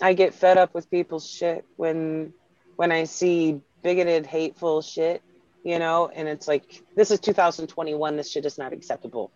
I 0.00 0.14
get 0.14 0.34
fed 0.34 0.58
up 0.58 0.74
with 0.74 0.90
people's 0.90 1.28
shit 1.28 1.64
when 1.76 2.32
when 2.76 2.90
I 2.90 3.04
see 3.04 3.60
bigoted, 3.82 4.26
hateful 4.26 4.80
shit, 4.80 5.22
you 5.64 5.78
know, 5.78 6.10
and 6.14 6.28
it's 6.28 6.48
like 6.48 6.82
this 6.96 7.10
is 7.10 7.20
2021, 7.20 8.16
this 8.16 8.30
shit 8.30 8.44
is 8.44 8.58
not 8.58 8.72
acceptable. 8.72 9.30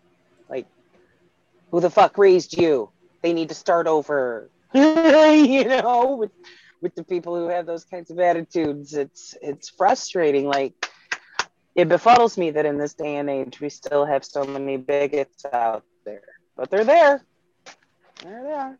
Like 0.48 0.66
who 1.70 1.80
the 1.80 1.90
fuck 1.90 2.18
raised 2.18 2.56
you? 2.56 2.90
They 3.22 3.32
need 3.32 3.48
to 3.48 3.54
start 3.54 3.86
over. 3.86 4.50
you 4.74 5.64
know, 5.64 6.16
with 6.18 6.30
with 6.84 6.94
the 6.94 7.02
people 7.02 7.34
who 7.34 7.48
have 7.48 7.66
those 7.66 7.84
kinds 7.84 8.10
of 8.10 8.20
attitudes. 8.20 8.94
It's 8.94 9.36
it's 9.42 9.70
frustrating 9.70 10.46
like 10.46 10.74
it 11.74 11.88
befuddles 11.88 12.38
me 12.38 12.50
that 12.52 12.66
in 12.66 12.78
this 12.78 12.94
day 12.94 13.16
and 13.16 13.28
age 13.28 13.60
we 13.60 13.70
still 13.70 14.04
have 14.04 14.24
so 14.24 14.44
many 14.44 14.76
bigots 14.76 15.44
out 15.52 15.84
there, 16.04 16.22
but 16.56 16.70
they're 16.70 16.84
there. 16.84 17.24
there 18.22 18.30
They're 18.30 18.42
there. 18.42 18.78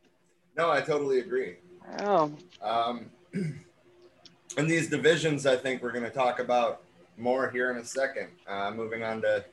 No, 0.56 0.70
I 0.70 0.80
totally 0.82 1.18
agree. 1.18 1.56
Oh, 2.00 2.32
Um, 2.62 3.10
and 3.32 4.70
these 4.70 4.88
divisions, 4.88 5.46
I 5.46 5.56
think 5.56 5.82
we're 5.82 5.92
going 5.92 6.04
to 6.04 6.10
talk 6.10 6.38
about 6.38 6.83
more 7.16 7.50
here 7.50 7.70
in 7.70 7.76
a 7.76 7.84
second. 7.84 8.28
Uh, 8.46 8.70
moving 8.70 9.02
on 9.02 9.22
to 9.22 9.44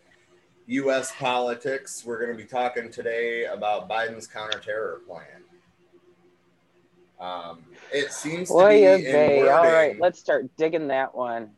U.S. 0.67 1.11
politics, 1.17 2.03
we're 2.05 2.19
going 2.23 2.35
to 2.35 2.41
be 2.41 2.47
talking 2.47 2.91
today 2.91 3.45
about 3.45 3.89
Biden's 3.89 4.27
counterterror 4.27 5.05
plan. 5.05 5.25
Um, 7.19 7.63
it 7.93 8.11
seems 8.11 8.47
to 8.47 8.53
boy, 8.55 8.97
be 8.97 9.03
they. 9.03 9.47
All 9.47 9.63
right, 9.63 9.99
let's 9.99 10.19
start 10.19 10.49
digging 10.57 10.87
that 10.87 11.13
one. 11.13 11.51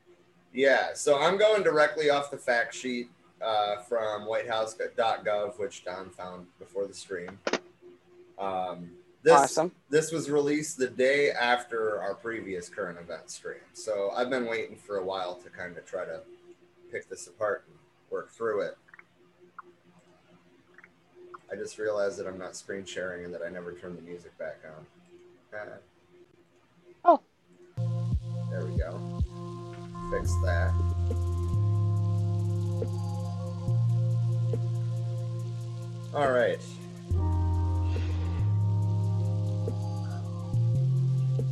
Yeah, 0.54 0.93
so 0.93 1.20
I'm 1.20 1.38
going 1.38 1.64
directly 1.64 2.10
off 2.10 2.30
the 2.30 2.38
fact 2.38 2.76
sheet 2.76 3.10
uh, 3.41 3.78
from 3.78 4.26
whitehouse.gov, 4.26 5.58
which 5.58 5.86
Don 5.86 6.10
found 6.10 6.47
before 6.60 6.86
the 6.86 6.93
stream. 6.93 7.39
Um, 8.38 8.91
this, 9.24 9.34
Awesome. 9.34 9.71
This 9.89 10.11
was 10.11 10.30
released 10.30 10.78
the 10.78 10.88
day 10.88 11.32
after 11.32 12.01
our 12.01 12.13
previous 12.13 12.69
current 12.69 12.99
event 12.99 13.30
stream. 13.30 13.61
So 13.74 14.11
I've 14.15 14.30
been 14.30 14.45
waiting 14.45 14.76
for 14.76 14.97
a 14.97 15.03
while 15.03 15.36
to 15.36 15.49
kind 15.49 15.78
of 15.78 15.86
try 15.86 16.05
to 16.05 16.21
pick 16.91 17.09
this 17.09 17.28
apart 17.28 17.63
and 17.67 17.78
work 18.09 18.32
through 18.32 18.61
it. 18.61 18.78
I 21.51 21.55
just 21.55 21.78
realized 21.78 22.17
that 22.19 22.28
I'm 22.28 22.39
not 22.39 22.55
screen 22.55 22.86
sharing 22.86 23.26
and 23.26 23.34
that 23.34 23.41
I 23.41 23.49
never 23.49 23.74
turned 23.74 23.97
the 23.97 24.01
music 24.01 24.38
back 24.38 24.59
on. 24.65 24.86
Uh, 25.57 25.65
Oh. 27.05 27.19
There 28.49 28.65
we 28.65 28.78
go 28.78 29.24
fix 30.13 30.36
that. 30.43 30.71
All 36.13 36.32
right. 36.32 36.61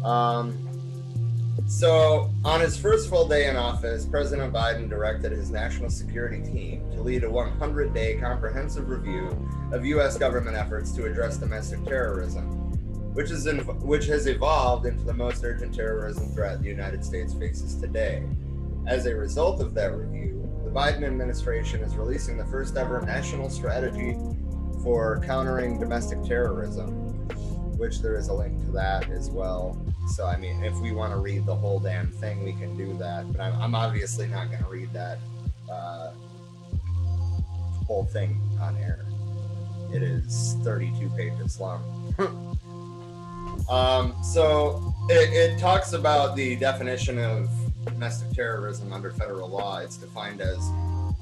Um, 0.03 0.67
so, 1.67 2.29
on 2.43 2.59
his 2.59 2.77
first 2.77 3.09
full 3.09 3.27
day 3.27 3.47
in 3.47 3.55
office, 3.55 4.05
President 4.05 4.53
Biden 4.53 4.89
directed 4.89 5.31
his 5.31 5.51
national 5.51 5.89
security 5.89 6.41
team 6.41 6.89
to 6.91 7.01
lead 7.01 7.23
a 7.23 7.29
100 7.29 7.93
day 7.93 8.17
comprehensive 8.17 8.89
review 8.89 9.29
of 9.71 9.85
U.S. 9.85 10.17
government 10.17 10.57
efforts 10.57 10.91
to 10.93 11.05
address 11.05 11.37
domestic 11.37 11.83
terrorism, 11.85 12.43
which, 13.13 13.31
is 13.31 13.47
in, 13.47 13.59
which 13.79 14.05
has 14.07 14.27
evolved 14.27 14.85
into 14.85 15.03
the 15.03 15.13
most 15.13 15.43
urgent 15.43 15.73
terrorism 15.73 16.29
threat 16.33 16.61
the 16.61 16.67
United 16.67 17.05
States 17.05 17.33
faces 17.33 17.75
today. 17.75 18.23
As 18.87 19.05
a 19.05 19.15
result 19.15 19.61
of 19.61 19.73
that 19.75 19.95
review, 19.95 20.49
the 20.65 20.71
Biden 20.71 21.03
administration 21.03 21.81
is 21.83 21.95
releasing 21.95 22.37
the 22.37 22.45
first 22.45 22.75
ever 22.75 23.01
national 23.01 23.49
strategy 23.49 24.17
for 24.83 25.21
countering 25.25 25.79
domestic 25.79 26.23
terrorism, 26.23 27.00
which 27.81 27.99
there 27.99 28.15
is 28.15 28.27
a 28.27 28.33
link 28.33 28.63
to 28.63 28.71
that 28.71 29.09
as 29.09 29.31
well. 29.31 29.75
So, 30.13 30.27
I 30.27 30.37
mean, 30.37 30.63
if 30.63 30.77
we 30.77 30.91
want 30.91 31.13
to 31.13 31.17
read 31.17 31.47
the 31.47 31.55
whole 31.55 31.79
damn 31.79 32.11
thing, 32.11 32.43
we 32.43 32.53
can 32.53 32.77
do 32.77 32.95
that. 32.99 33.31
But 33.31 33.41
I'm, 33.41 33.59
I'm 33.59 33.73
obviously 33.73 34.27
not 34.27 34.51
going 34.51 34.61
to 34.63 34.69
read 34.69 34.93
that 34.93 35.17
uh, 35.67 36.11
whole 37.87 38.05
thing 38.05 38.39
on 38.61 38.77
air. 38.77 39.03
It 39.91 40.03
is 40.03 40.57
32 40.63 41.09
pages 41.17 41.59
long. 41.59 41.81
um, 43.67 44.15
so, 44.23 44.93
it, 45.09 45.33
it 45.33 45.59
talks 45.59 45.93
about 45.93 46.35
the 46.35 46.55
definition 46.57 47.17
of 47.17 47.49
domestic 47.85 48.31
terrorism 48.33 48.93
under 48.93 49.09
federal 49.09 49.49
law. 49.49 49.79
It's 49.79 49.97
defined 49.97 50.39
as, 50.39 50.59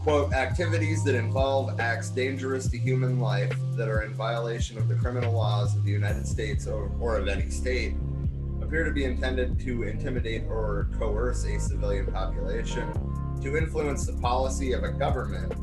quote, 0.10 0.34
activities 0.34 1.03
that 1.03 1.14
involve 1.14 1.80
acts 1.80 2.10
dangerous 2.10 2.68
to 2.68 2.80
human 2.80 3.20
life 3.20 3.53
that 3.74 3.88
are 3.88 4.01
in 4.01 4.12
violation 4.12 4.76
of 4.80 4.88
the 4.88 4.95
criminal 4.95 5.32
laws 5.32 5.76
of 5.76 5.84
the 5.84 5.91
United 5.91 6.26
States 6.26 6.66
or, 6.66 6.91
or 6.99 7.18
of 7.18 7.28
any 7.28 7.47
state, 7.51 7.93
appear 8.60 8.84
to 8.84 8.91
be 8.91 9.03
intended 9.03 9.60
to 9.60 9.84
intimidate 9.84 10.45
or 10.49 10.89
coerce 10.97 11.45
a 11.45 11.60
civilian 11.60 12.12
population, 12.12 12.91
to 13.39 13.55
influence 13.55 14.07
the 14.07 14.14
policy 14.14 14.72
of 14.72 14.84
a 14.84 14.91
government 14.91 15.53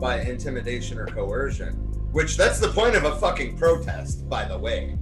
by 0.00 0.20
intimidation 0.22 0.98
or 0.98 1.06
coercion. 1.06 1.74
Which 2.10 2.36
that's 2.36 2.58
the 2.58 2.70
point 2.70 2.96
of 2.96 3.04
a 3.04 3.14
fucking 3.14 3.56
protest, 3.56 4.28
by 4.28 4.44
the 4.44 4.58
way. 4.58 4.98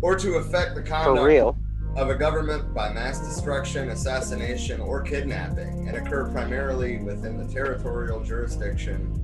Or 0.00 0.16
to 0.16 0.36
affect 0.36 0.76
the 0.76 0.82
conduct 0.82 1.18
For 1.18 1.26
real. 1.26 1.58
Of 1.96 2.08
a 2.08 2.14
government 2.14 2.72
by 2.72 2.92
mass 2.92 3.18
destruction, 3.18 3.90
assassination, 3.90 4.80
or 4.80 5.02
kidnapping, 5.02 5.88
and 5.88 5.96
occur 5.96 6.30
primarily 6.30 6.98
within 6.98 7.36
the 7.36 7.52
territorial 7.52 8.22
jurisdiction 8.22 9.16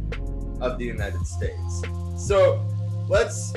of 0.60 0.78
the 0.78 0.84
United 0.84 1.26
States. 1.26 1.82
So 2.16 2.64
let's 3.08 3.52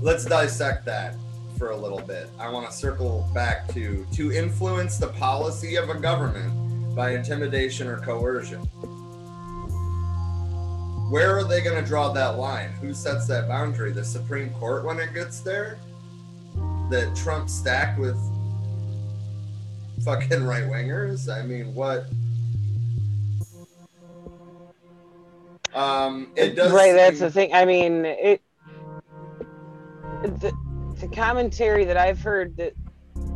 let's 0.00 0.24
dissect 0.24 0.84
that 0.84 1.16
for 1.58 1.70
a 1.70 1.76
little 1.76 2.00
bit. 2.00 2.28
I 2.38 2.50
want 2.50 2.70
to 2.70 2.76
circle 2.76 3.28
back 3.34 3.72
to 3.74 4.06
to 4.12 4.32
influence 4.32 4.98
the 4.98 5.08
policy 5.08 5.76
of 5.76 5.90
a 5.90 5.98
government 5.98 6.94
by 6.94 7.14
intimidation 7.14 7.88
or 7.88 7.98
coercion. 7.98 8.60
Where 11.10 11.36
are 11.36 11.44
they 11.44 11.60
going 11.60 11.80
to 11.80 11.86
draw 11.86 12.12
that 12.12 12.36
line? 12.36 12.70
Who 12.80 12.92
sets 12.92 13.26
that 13.28 13.46
boundary? 13.48 13.92
The 13.92 14.04
Supreme 14.04 14.50
Court 14.54 14.84
when 14.84 14.98
it 14.98 15.14
gets 15.14 15.40
there? 15.40 15.78
That 16.90 17.14
Trump 17.16 17.48
stacked 17.48 17.98
with 17.98 18.16
fucking 20.04 20.44
right 20.44 20.64
wingers. 20.64 21.28
I 21.32 21.42
mean, 21.42 21.74
what? 21.74 22.06
Um, 25.74 26.32
it 26.36 26.54
does. 26.54 26.72
right, 26.72 26.92
that's 26.94 27.18
the 27.18 27.30
thing. 27.30 27.52
I 27.52 27.64
mean, 27.64 28.04
it. 28.04 28.40
The, 30.22 30.52
the 31.00 31.08
commentary 31.08 31.84
that 31.84 31.96
I've 31.96 32.20
heard 32.20 32.56
that 32.56 32.72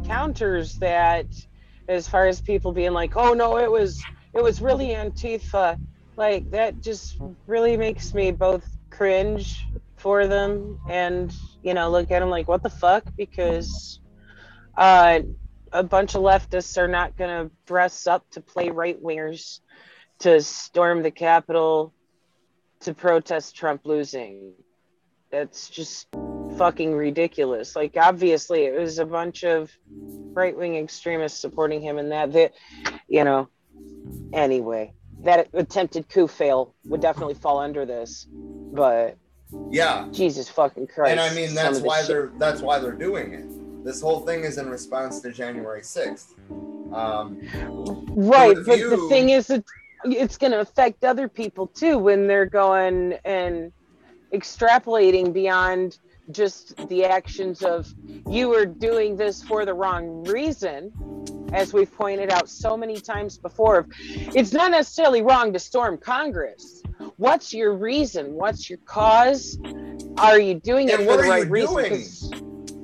counters 0.07 0.79
that, 0.79 1.27
as 1.89 2.09
far 2.09 2.27
as 2.27 2.41
people 2.41 2.73
being 2.73 2.93
like, 2.93 3.17
"Oh 3.17 3.35
no, 3.35 3.59
it 3.59 3.71
was 3.71 4.03
it 4.33 4.43
was 4.43 4.63
really 4.63 4.89
Antifa," 4.89 5.79
like 6.17 6.51
that 6.51 6.81
just 6.81 7.19
really 7.47 7.77
makes 7.77 8.15
me 8.15 8.31
both 8.31 8.67
cringe 8.89 9.67
for 9.97 10.27
them 10.27 10.79
and 10.89 11.35
you 11.63 11.75
know 11.75 11.91
look 11.91 12.11
at 12.11 12.21
them 12.21 12.31
like, 12.31 12.49
"What 12.49 12.63
the 12.63 12.71
fuck?" 12.71 13.05
Because 13.17 14.01
uh, 14.77 15.21
a 15.73 15.83
bunch 15.83 16.15
of 16.15 16.23
leftists 16.23 16.77
are 16.79 16.89
not 16.89 17.17
going 17.17 17.31
to 17.47 17.55
dress 17.67 18.07
up 18.07 18.29
to 18.31 18.41
play 18.41 18.71
right 18.71 19.01
wingers 19.03 19.61
to 20.21 20.41
storm 20.43 21.03
the 21.03 21.11
Capitol 21.11 21.95
to 22.81 22.95
protest 22.95 23.57
Trump 23.57 23.83
losing. 23.85 24.53
That's 25.31 25.69
just 25.69 26.09
fucking 26.57 26.95
ridiculous. 26.95 27.77
Like 27.77 27.97
obviously 27.97 28.65
it 28.65 28.79
was 28.79 28.99
a 28.99 29.07
bunch 29.07 29.45
of 29.45 29.71
right 30.33 30.57
wing 30.57 30.77
extremists 30.77 31.41
supporting 31.41 31.81
him 31.81 31.99
and 31.99 32.13
that 32.13 32.33
that 32.33 32.53
you 33.09 33.25
know 33.25 33.49
anyway. 34.33 34.93
That 35.23 35.49
attempted 35.53 36.09
coup 36.09 36.29
fail 36.29 36.75
would 36.85 37.03
definitely 37.03 37.35
fall 37.35 37.59
under 37.59 37.85
this. 37.85 38.27
But 38.31 39.19
yeah, 39.71 40.07
Jesus 40.13 40.49
fucking 40.49 40.87
Christ. 40.89 41.11
and 41.11 41.21
I 41.21 41.35
mean 41.35 41.55
that's 41.55 41.81
the 41.81 41.87
why 41.87 42.03
they're 42.03 42.31
that's 42.39 42.63
why 42.63 42.79
they're 42.79 42.93
doing 42.93 43.33
it. 43.35 43.85
This 43.85 44.01
whole 44.01 44.21
thing 44.21 44.45
is 44.45 44.59
in 44.59 44.69
response 44.69 45.21
to 45.21 45.33
January 45.33 45.83
sixth. 45.83 46.35
Um, 46.93 47.39
Right, 48.15 48.57
with 48.57 48.67
but 48.67 48.79
you- 48.79 48.91
the 48.91 49.09
thing 49.09 49.31
is 49.31 49.47
that 49.49 49.65
it's 50.05 50.37
going 50.37 50.53
to 50.53 50.61
affect 50.61 51.05
other 51.05 51.29
people 51.29 51.67
too 51.69 51.99
when 51.99 52.27
they're 52.27 52.47
going 52.47 53.15
and 53.25 53.73
extrapolating 54.33 55.33
beyond 55.33 55.99
just 56.31 56.75
the 56.89 57.05
actions 57.05 57.63
of 57.63 57.93
you 58.29 58.55
are 58.55 58.67
doing 58.67 59.17
this 59.17 59.43
for 59.43 59.65
the 59.65 59.75
wrong 59.75 60.25
reason 60.25 60.93
as 61.53 61.73
we've 61.73 61.93
pointed 61.93 62.31
out 62.31 62.49
so 62.49 62.77
many 62.77 62.97
times 63.01 63.39
before, 63.39 63.87
it's 64.01 64.53
not 64.53 64.71
necessarily 64.71 65.23
wrong 65.23 65.53
to 65.53 65.59
storm 65.59 65.99
Congress. 65.99 66.83
What's 67.17 67.53
your 67.53 67.75
reason? 67.75 68.35
What's 68.35 68.69
your 68.69 68.79
cause? 68.85 69.59
Are 70.19 70.41
you 70.41 70.55
doing 70.55 70.89
it 70.89 71.01
And 71.01 71.09
for 71.09 71.17
the 71.17 71.29
right 71.29 71.47
you 71.47 71.53
reason? 71.53 72.31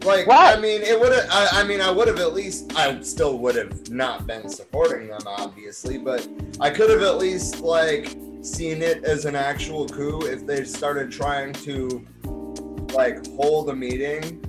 Like, 0.07 0.27
Right. 0.29 0.57
I 0.57 0.61
mean, 0.61 0.83
it 0.83 0.99
would 0.99 1.13
have. 1.13 1.27
I, 1.31 1.63
I 1.63 1.65
mean, 1.65 1.81
I 1.81 1.91
would 1.91 2.07
have 2.07 2.21
at 2.21 2.33
least. 2.33 2.73
I 2.77 3.01
still 3.01 3.39
would 3.39 3.57
have 3.57 3.91
not 3.91 4.25
been 4.25 4.49
supporting 4.49 5.09
them, 5.09 5.23
obviously, 5.27 5.99
but 5.99 6.27
I 6.61 6.71
could 6.71 6.91
have 6.91 7.03
at 7.03 7.19
least 7.19 7.61
like 7.61 8.17
seen 8.41 8.83
it 8.83 9.03
as 9.03 9.25
an 9.25 9.35
actual 9.35 9.89
coup 9.89 10.21
if 10.27 10.47
they 10.47 10.63
started 10.63 11.11
trying 11.11 11.53
to 11.55 12.07
like 12.95 13.27
hold 13.35 13.69
a 13.69 13.75
meeting. 13.75 14.41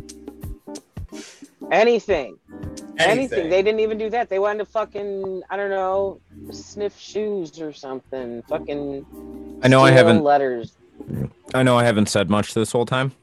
Anything. 1.72 2.38
Anything. 2.50 3.00
Anything. 3.00 3.50
They 3.50 3.62
didn't 3.62 3.80
even 3.80 3.98
do 3.98 4.10
that. 4.10 4.30
They 4.30 4.40
wanted 4.40 4.60
to 4.60 4.66
fucking, 4.66 5.44
I 5.50 5.58
don't 5.58 5.70
know, 5.70 6.20
sniff 6.52 6.98
shoes 6.98 7.60
or 7.60 7.74
something. 7.74 8.42
Fucking. 8.44 9.60
I 9.64 9.68
know 9.68 9.82
I 9.82 9.92
haven't 9.92 10.24
Letters. 10.24 10.74
I 11.54 11.64
know 11.64 11.78
I 11.78 11.84
haven't 11.84 12.08
said 12.08 12.30
much 12.30 12.54
this 12.54 12.72
whole 12.72 12.86
time, 12.86 13.14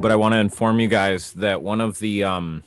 but 0.00 0.10
I 0.10 0.16
want 0.16 0.32
to 0.34 0.38
inform 0.38 0.80
you 0.80 0.88
guys 0.88 1.32
that 1.34 1.62
one 1.62 1.80
of 1.80 1.98
the 1.98 2.24
um 2.24 2.62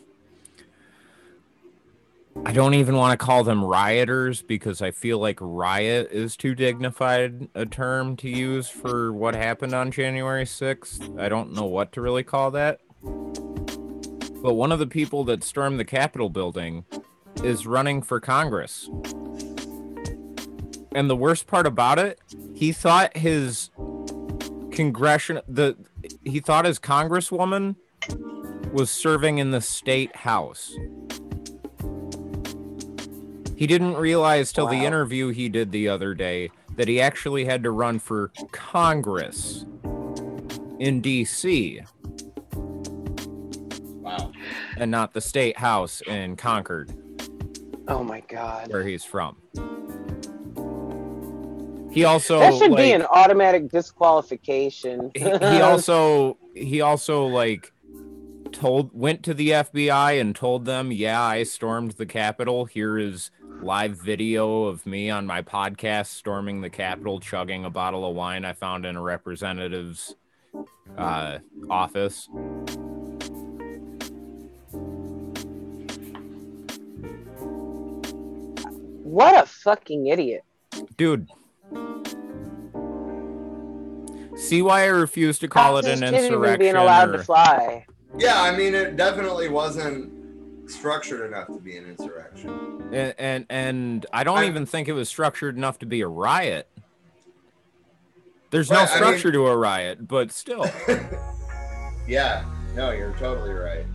I 2.45 2.53
don't 2.53 2.75
even 2.75 2.95
want 2.95 3.19
to 3.19 3.23
call 3.23 3.43
them 3.43 3.63
rioters 3.63 4.41
because 4.41 4.81
I 4.81 4.91
feel 4.91 5.19
like 5.19 5.39
riot 5.41 6.09
is 6.11 6.37
too 6.37 6.55
dignified 6.55 7.49
a 7.55 7.65
term 7.65 8.15
to 8.17 8.29
use 8.29 8.69
for 8.69 9.11
what 9.11 9.35
happened 9.35 9.73
on 9.73 9.91
January 9.91 10.45
6th. 10.45 11.19
I 11.19 11.29
don't 11.29 11.53
know 11.53 11.65
what 11.65 11.91
to 11.93 12.01
really 12.01 12.23
call 12.23 12.51
that. 12.51 12.79
But 14.41 14.53
one 14.53 14.71
of 14.71 14.79
the 14.79 14.87
people 14.87 15.23
that 15.25 15.43
stormed 15.43 15.79
the 15.79 15.85
Capitol 15.85 16.29
building 16.29 16.85
is 17.43 17.67
running 17.67 18.01
for 18.01 18.19
Congress. 18.19 18.89
And 20.93 21.09
the 21.09 21.15
worst 21.15 21.47
part 21.47 21.67
about 21.67 21.99
it, 21.99 22.19
he 22.53 22.71
thought 22.71 23.15
his 23.15 23.69
congressional 24.71 25.43
the 25.47 25.75
he 26.23 26.39
thought 26.39 26.65
his 26.65 26.79
congresswoman 26.79 27.75
was 28.71 28.91
serving 28.91 29.39
in 29.39 29.51
the 29.51 29.61
state 29.61 30.15
house. 30.15 30.71
He 33.55 33.65
didn't 33.65 33.95
realize 33.95 34.53
till 34.53 34.67
the 34.67 34.85
interview 34.85 35.29
he 35.29 35.49
did 35.49 35.71
the 35.71 35.89
other 35.89 36.13
day 36.13 36.51
that 36.75 36.87
he 36.87 37.01
actually 37.01 37.45
had 37.45 37.63
to 37.63 37.71
run 37.71 37.97
for 37.97 38.31
Congress 38.51 39.65
in 40.79 41.01
DC 41.01 41.83
Wow. 44.07 44.31
and 44.77 44.89
not 44.91 45.13
the 45.13 45.21
state 45.21 45.57
house 45.57 46.01
in 46.07 46.35
Concord 46.35 46.91
Oh 47.87 48.03
my 48.03 48.21
God. 48.27 48.71
where 48.71 48.83
he's 48.83 49.03
from. 49.03 49.37
He 51.91 52.03
also 52.03 52.39
that 52.39 52.53
should 52.55 52.75
be 52.75 52.91
an 52.91 53.03
automatic 53.03 53.69
disqualification. 53.69 55.11
he, 55.15 55.21
he 55.23 55.29
also 55.61 56.37
he 56.53 56.81
also 56.81 57.25
like 57.25 57.71
told 58.51 58.91
went 58.93 59.23
to 59.23 59.33
the 59.33 59.49
FBI 59.49 60.19
and 60.21 60.35
told 60.35 60.65
them, 60.65 60.91
"Yeah, 60.91 61.21
I 61.21 61.43
stormed 61.43 61.91
the 61.93 62.05
Capitol. 62.05 62.65
Here 62.65 62.97
is 62.99 63.31
live 63.61 63.99
video 63.99 64.65
of 64.65 64.85
me 64.85 65.09
on 65.09 65.25
my 65.25 65.41
podcast 65.41 66.07
storming 66.07 66.61
the 66.61 66.69
Capitol, 66.69 67.19
chugging 67.19 67.65
a 67.65 67.69
bottle 67.69 68.07
of 68.07 68.15
wine 68.15 68.45
I 68.45 68.53
found 68.53 68.85
in 68.85 68.95
a 68.95 69.01
representative's 69.01 70.15
uh, 70.97 71.39
office." 71.69 72.29
What 79.07 79.41
a 79.41 79.45
fucking 79.47 80.07
idiot. 80.07 80.43
Dude. 80.97 81.27
See 84.35 84.61
why 84.61 84.83
I 84.83 84.85
refuse 84.87 85.39
to 85.39 85.47
call 85.47 85.77
it 85.77 85.85
an 85.85 85.95
shouldn't 85.99 86.13
even 86.13 86.25
insurrection? 86.25 86.59
being 86.59 86.75
allowed 86.75 87.09
or- 87.09 87.13
to 87.17 87.23
fly. 87.23 87.85
Yeah, 88.17 88.41
I 88.41 88.55
mean, 88.55 88.73
it 88.75 88.95
definitely 88.95 89.49
wasn't 89.49 90.69
structured 90.69 91.25
enough 91.25 91.47
to 91.47 91.59
be 91.59 91.77
an 91.77 91.85
insurrection. 91.89 92.89
and 92.93 93.13
and, 93.17 93.45
and 93.49 94.05
I 94.13 94.23
don't 94.23 94.39
I- 94.39 94.47
even 94.47 94.65
think 94.65 94.87
it 94.87 94.93
was 94.93 95.09
structured 95.09 95.57
enough 95.57 95.79
to 95.79 95.85
be 95.85 96.01
a 96.01 96.07
riot. 96.07 96.67
There's 98.51 98.69
no 98.69 98.77
Right, 98.77 98.89
I 98.89 98.93
mean- 98.93 99.03
structure 99.07 99.31
to 99.31 99.47
a 99.47 99.57
riot, 99.57 100.07
but 100.07 100.31
still. 100.31 100.69
yeah. 102.07 102.45
No, 102.75 102.91
you're 102.91 103.13
totally 103.13 103.53
right. 103.53 103.85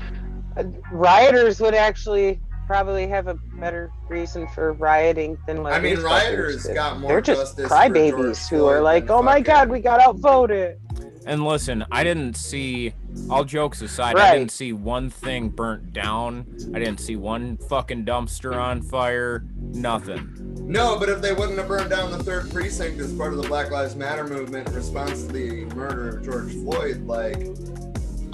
Uh, 0.57 0.65
Rioters 0.91 1.61
would 1.61 1.75
actually 1.75 2.41
probably 2.73 3.07
have 3.07 3.27
a 3.27 3.35
better 3.61 3.93
reason 4.09 4.49
for 4.49 4.73
rioting 4.73 5.37
than 5.47 5.63
what 5.63 5.75
I 5.75 5.79
mean, 5.79 6.01
rioters 6.01 6.63
did. 6.65 6.75
got 6.75 6.99
more 6.99 7.09
They're 7.11 7.21
just 7.21 7.59
justice 7.59 7.69
for 7.69 7.75
George 7.75 7.93
crybabies 7.93 8.49
who 8.49 8.65
are 8.65 8.81
like, 8.81 9.11
"Oh 9.11 9.21
my 9.21 9.41
God, 9.43 9.55
fucking- 9.69 9.73
we 9.75 9.81
got 9.81 10.01
outvoted." 10.01 10.79
And 11.27 11.45
listen, 11.45 11.85
I 11.93 12.03
didn't 12.03 12.35
see 12.35 12.95
all 13.29 13.45
jokes 13.45 13.83
aside, 13.83 14.17
I 14.17 14.39
didn't 14.39 14.53
see 14.53 14.73
one 14.73 15.11
thing 15.11 15.51
burnt 15.51 15.93
down. 15.93 16.47
I 16.75 16.79
didn't 16.79 16.99
see 17.01 17.15
one 17.15 17.59
fucking 17.69 18.07
dumpster 18.07 18.57
on 18.57 18.81
fire. 18.81 19.45
Nothing. 19.61 20.31
No, 20.67 20.99
but 20.99 21.11
if 21.11 21.21
they 21.21 21.35
wouldn't 21.35 21.59
have 21.59 21.69
burned 21.69 21.91
down 21.91 22.11
the 22.11 22.25
third 22.25 22.51
precinct 22.51 22.99
as 23.01 23.13
part 23.13 23.35
of 23.35 23.43
the 23.43 23.47
Black 23.49 23.71
Lives 23.71 23.95
Matter 23.95 24.25
movement 24.27 24.67
in 24.69 24.75
response 24.75 25.25
to 25.25 25.33
the 25.33 25.67
murder 25.77 26.09
of 26.09 26.25
George 26.25 26.55
Floyd, 26.55 27.07
like, 27.07 27.37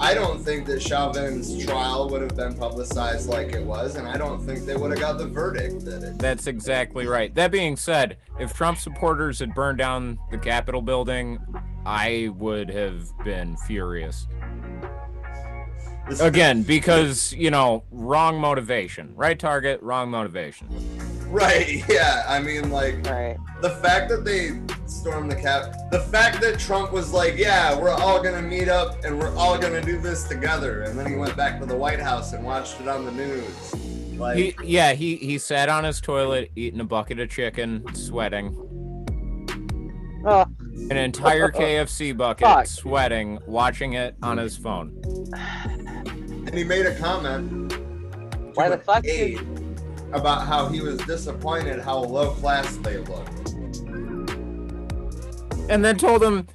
I 0.01 0.13
don't 0.13 0.39
think 0.39 0.65
that 0.67 0.81
Chauvin's 0.81 1.65
trial 1.65 2.09
would 2.09 2.21
have 2.21 2.35
been 2.35 2.53
publicized 2.53 3.27
like 3.27 3.53
it 3.53 3.63
was, 3.63 3.95
and 3.95 4.07
I 4.07 4.17
don't 4.17 4.39
think 4.45 4.65
they 4.65 4.77
would 4.77 4.91
have 4.91 4.99
got 4.99 5.17
the 5.17 5.27
verdict 5.27 5.83
that 5.85 6.03
it. 6.03 6.17
That's 6.17 6.47
exactly 6.47 7.05
right. 7.05 7.35
That 7.35 7.51
being 7.51 7.75
said, 7.75 8.17
if 8.39 8.53
Trump 8.53 8.77
supporters 8.77 9.39
had 9.39 9.53
burned 9.53 9.77
down 9.77 10.17
the 10.31 10.37
Capitol 10.37 10.81
building, 10.81 11.39
I 11.85 12.31
would 12.37 12.69
have 12.69 13.09
been 13.25 13.57
furious. 13.57 14.27
Again, 16.21 16.63
because, 16.63 17.33
you 17.33 17.51
know, 17.51 17.83
wrong 17.91 18.39
motivation. 18.39 19.13
Right 19.15 19.37
target, 19.39 19.81
wrong 19.81 20.09
motivation. 20.09 20.67
Right? 21.29 21.83
Yeah. 21.87 22.23
I 22.27 22.39
mean, 22.39 22.71
like, 22.71 23.05
Right. 23.07 23.37
the 23.61 23.69
fact 23.69 24.09
that 24.09 24.25
they 24.25 24.59
stormed 24.87 25.31
the 25.31 25.35
cap, 25.35 25.73
the 25.91 25.99
fact 25.99 26.41
that 26.41 26.57
Trump 26.59 26.91
was 26.91 27.13
like, 27.13 27.37
"Yeah, 27.37 27.77
we're 27.79 27.91
all 27.93 28.21
gonna 28.23 28.41
meet 28.41 28.67
up 28.67 29.03
and 29.05 29.19
we're 29.19 29.35
all 29.35 29.55
gonna 29.57 29.81
do 29.81 29.99
this 29.99 30.23
together," 30.27 30.81
and 30.81 30.97
then 30.97 31.05
he 31.05 31.15
went 31.15 31.37
back 31.37 31.59
to 31.59 31.67
the 31.67 31.75
White 31.75 31.99
House 31.99 32.33
and 32.33 32.43
watched 32.43 32.81
it 32.81 32.87
on 32.87 33.05
the 33.05 33.11
news. 33.11 33.75
Like, 34.17 34.37
He, 34.37 34.55
yeah, 34.63 34.93
he, 34.93 35.17
he 35.17 35.37
sat 35.37 35.69
on 35.69 35.83
his 35.83 36.01
toilet 36.01 36.49
eating 36.55 36.79
a 36.79 36.83
bucket 36.83 37.19
of 37.19 37.29
chicken, 37.29 37.83
sweating. 37.93 38.55
Oh, 40.25 40.45
An 40.89 40.97
entire 40.97 41.49
KFC 41.51 42.17
bucket, 42.17 42.45
Fuck. 42.47 42.65
sweating, 42.65 43.37
watching 43.45 43.93
it 43.93 44.15
on 44.23 44.37
his 44.39 44.57
phone. 44.57 44.99
And 46.49 46.57
he 46.57 46.63
made 46.63 46.87
a 46.87 46.95
comment. 46.95 47.77
Why 48.55 48.69
the 48.69 48.79
fuck 48.79 49.05
aide 49.05 49.39
about 50.11 50.47
how 50.47 50.67
he 50.67 50.81
was 50.81 50.97
disappointed 51.01 51.79
how 51.79 51.99
low 51.99 52.31
class 52.31 52.75
they 52.77 52.97
looked. 52.97 53.51
And 55.69 55.85
then 55.85 55.95
told 55.99 56.23
him 56.23 56.47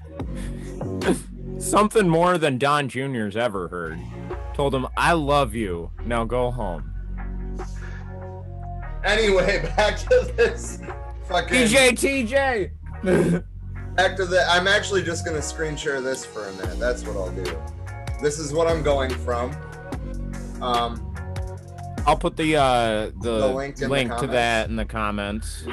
something 1.58 2.08
more 2.08 2.38
than 2.38 2.58
Don 2.58 2.88
Jr.'s 2.88 3.36
ever 3.36 3.68
heard. 3.68 4.00
Told 4.54 4.74
him, 4.74 4.88
I 4.96 5.12
love 5.12 5.54
you. 5.54 5.92
Now 6.04 6.24
go 6.24 6.50
home. 6.50 6.92
Anyway, 9.04 9.62
back 9.76 9.96
to 9.98 10.32
this 10.36 10.80
fucking. 11.28 11.68
TJ, 11.68 12.70
TJ! 13.04 13.44
Back 13.94 14.16
to 14.16 14.24
the. 14.24 14.44
I'm 14.50 14.66
actually 14.66 15.04
just 15.04 15.24
gonna 15.24 15.40
screen 15.40 15.76
share 15.76 16.00
this 16.00 16.24
for 16.24 16.48
a 16.48 16.52
minute. 16.54 16.80
That's 16.80 17.06
what 17.06 17.16
I'll 17.16 17.30
do. 17.30 17.44
This 18.20 18.40
is 18.40 18.52
what 18.52 18.66
I'm 18.66 18.82
going 18.82 19.10
from. 19.10 19.56
Um, 20.60 21.14
I'll 22.06 22.16
put 22.16 22.36
the 22.36 22.56
uh 22.56 23.10
the, 23.22 23.38
The 23.38 23.48
link 23.48 23.80
link, 23.80 24.10
the 24.10 24.16
to 24.18 24.26
that 24.28 24.68
in 24.68 24.76
the 24.76 24.84
comments. 24.84 25.64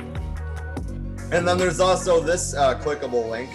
And 1.32 1.48
then 1.48 1.58
there's 1.58 1.80
also 1.80 2.20
this 2.20 2.54
uh, 2.54 2.78
clickable 2.80 3.30
link 3.30 3.50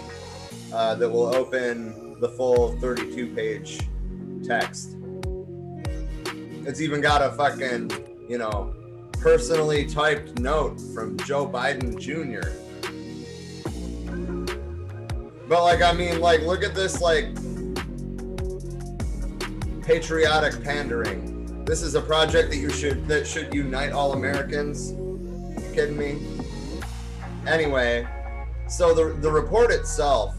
uh, 0.73 0.95
that 0.95 1.09
will 1.09 1.35
open 1.35 2.19
the 2.21 2.29
full 2.31 2.73
32 2.81 3.35
page 3.35 3.81
text. 4.43 4.97
It's 6.67 6.81
even 6.81 7.01
got 7.01 7.23
a 7.23 7.33
fucking, 7.33 7.91
you 8.29 8.39
know, 8.39 8.75
personally 9.21 9.87
typed 9.87 10.39
note 10.39 10.81
from 10.95 11.19
Joe 11.19 11.47
Biden 11.47 11.99
Jr. 11.99 12.49
But, 15.49 15.63
like, 15.63 15.83
I 15.83 15.93
mean, 15.93 16.21
like, 16.21 16.41
look 16.43 16.65
at 16.65 16.75
this, 16.75 17.01
like, 17.01 17.27
patriotic 19.87 20.65
pandering. 20.65 21.65
This 21.65 21.81
is 21.81 21.95
a 21.95 22.01
project 22.01 22.51
that 22.51 22.57
you 22.57 22.71
should 22.71 23.07
that 23.07 23.25
should 23.25 23.55
unite 23.55 23.93
all 23.93 24.15
Americans. 24.15 24.91
You 24.91 25.71
kidding 25.73 25.97
me? 25.97 26.19
Anyway, 27.47 28.05
so 28.69 28.93
the 28.93 29.17
the 29.21 29.31
report 29.31 29.71
itself, 29.71 30.35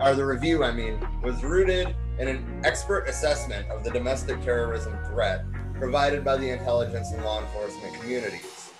or 0.00 0.14
the 0.14 0.24
review, 0.24 0.64
I 0.64 0.72
mean, 0.72 0.98
was 1.22 1.44
rooted 1.44 1.94
in 2.18 2.26
an 2.26 2.60
expert 2.64 3.06
assessment 3.06 3.68
of 3.68 3.84
the 3.84 3.90
domestic 3.90 4.42
terrorism 4.42 4.96
threat 5.04 5.44
provided 5.74 6.24
by 6.24 6.38
the 6.38 6.48
intelligence 6.48 7.12
and 7.12 7.22
law 7.24 7.42
enforcement 7.42 7.94
communities. 8.00 8.70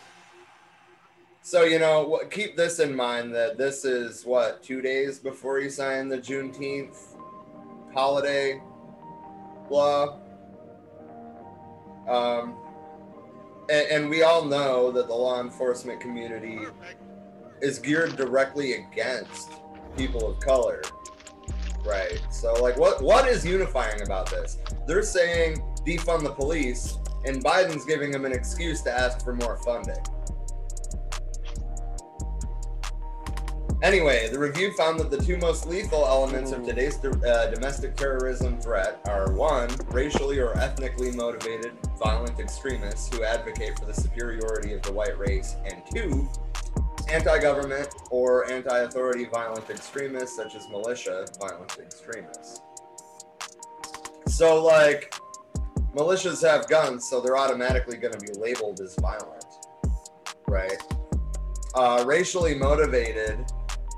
So, 1.43 1.65
you 1.65 1.79
know, 1.79 2.21
keep 2.31 2.57
this 2.57 2.79
in 2.79 2.95
mind 2.95 3.35
that 3.35 3.59
this 3.59 3.85
is 3.85 4.25
what, 4.25 4.63
two 4.63 4.81
days 4.81 5.19
before 5.19 5.59
you 5.59 5.69
sign 5.69 6.09
the 6.09 6.19
Juneteenth 6.19 6.97
holiday 7.93 8.63
law. 9.73 10.21
Um, 12.09 12.57
and, 13.71 13.89
and 13.91 14.11
we 14.11 14.23
all 14.23 14.45
know 14.45 14.91
that 14.93 15.07
the 15.09 15.15
law 15.15 15.41
enforcement 15.41 16.01
community 16.01 16.61
is 17.61 17.79
geared 17.79 18.17
directly 18.17 18.75
against 18.75 19.53
people 19.97 20.29
of 20.29 20.41
color. 20.41 20.83
Right. 21.85 22.21
So 22.31 22.55
like 22.55 22.77
what 22.77 23.03
what 23.03 23.27
is 23.27 23.45
unifying 23.45 24.03
about 24.03 24.31
this? 24.31 24.59
They're 24.87 25.03
saying 25.03 25.63
defund 25.87 26.23
the 26.23 26.31
police 26.31 26.99
and 27.25 27.43
Biden's 27.43 27.85
giving 27.85 28.11
them 28.11 28.25
an 28.25 28.33
excuse 28.33 28.83
to 28.83 28.93
ask 28.93 29.25
for 29.25 29.35
more 29.35 29.57
funding. 29.59 30.03
Anyway, 33.83 34.29
the 34.29 34.39
review 34.39 34.73
found 34.75 35.01
that 35.01 35.11
the 35.11 35.19
two 35.19 35.37
most 35.39 35.67
lethal 35.67 36.07
elements 36.07 36.53
of 36.53 36.65
today's 36.65 37.05
uh, 37.05 37.51
domestic 37.53 37.97
terrorism 37.97 38.57
threat 38.61 39.01
are 39.07 39.33
one, 39.33 39.69
racially 39.89 40.39
or 40.39 40.57
ethnically 40.57 41.11
motivated 41.11 41.73
violent 41.99 42.39
extremists 42.39 43.13
who 43.13 43.25
advocate 43.25 43.77
for 43.77 43.87
the 43.87 43.93
superiority 43.93 44.73
of 44.73 44.83
the 44.83 44.93
white 44.93 45.19
race, 45.19 45.57
and 45.65 45.83
two, 45.93 46.29
anti 47.11 47.41
government 47.41 47.89
or 48.13 48.49
anti 48.53 48.79
authority 48.79 49.25
violent 49.25 49.69
extremists, 49.69 50.37
such 50.37 50.55
as 50.55 50.69
militia 50.69 51.27
violent 51.41 51.77
extremists. 51.81 52.61
So, 54.29 54.63
like, 54.63 55.13
militias 55.93 56.41
have 56.49 56.69
guns, 56.69 57.09
so 57.09 57.21
they're 57.21 57.37
automatically 57.37 57.97
going 57.97 58.15
to 58.15 58.21
be 58.21 58.33
labeled 58.39 58.81
as 58.81 58.95
violent, 59.01 59.45
right? 60.47 60.81
Uh, 61.75 62.05
racially 62.07 62.55
motivated 62.55 63.45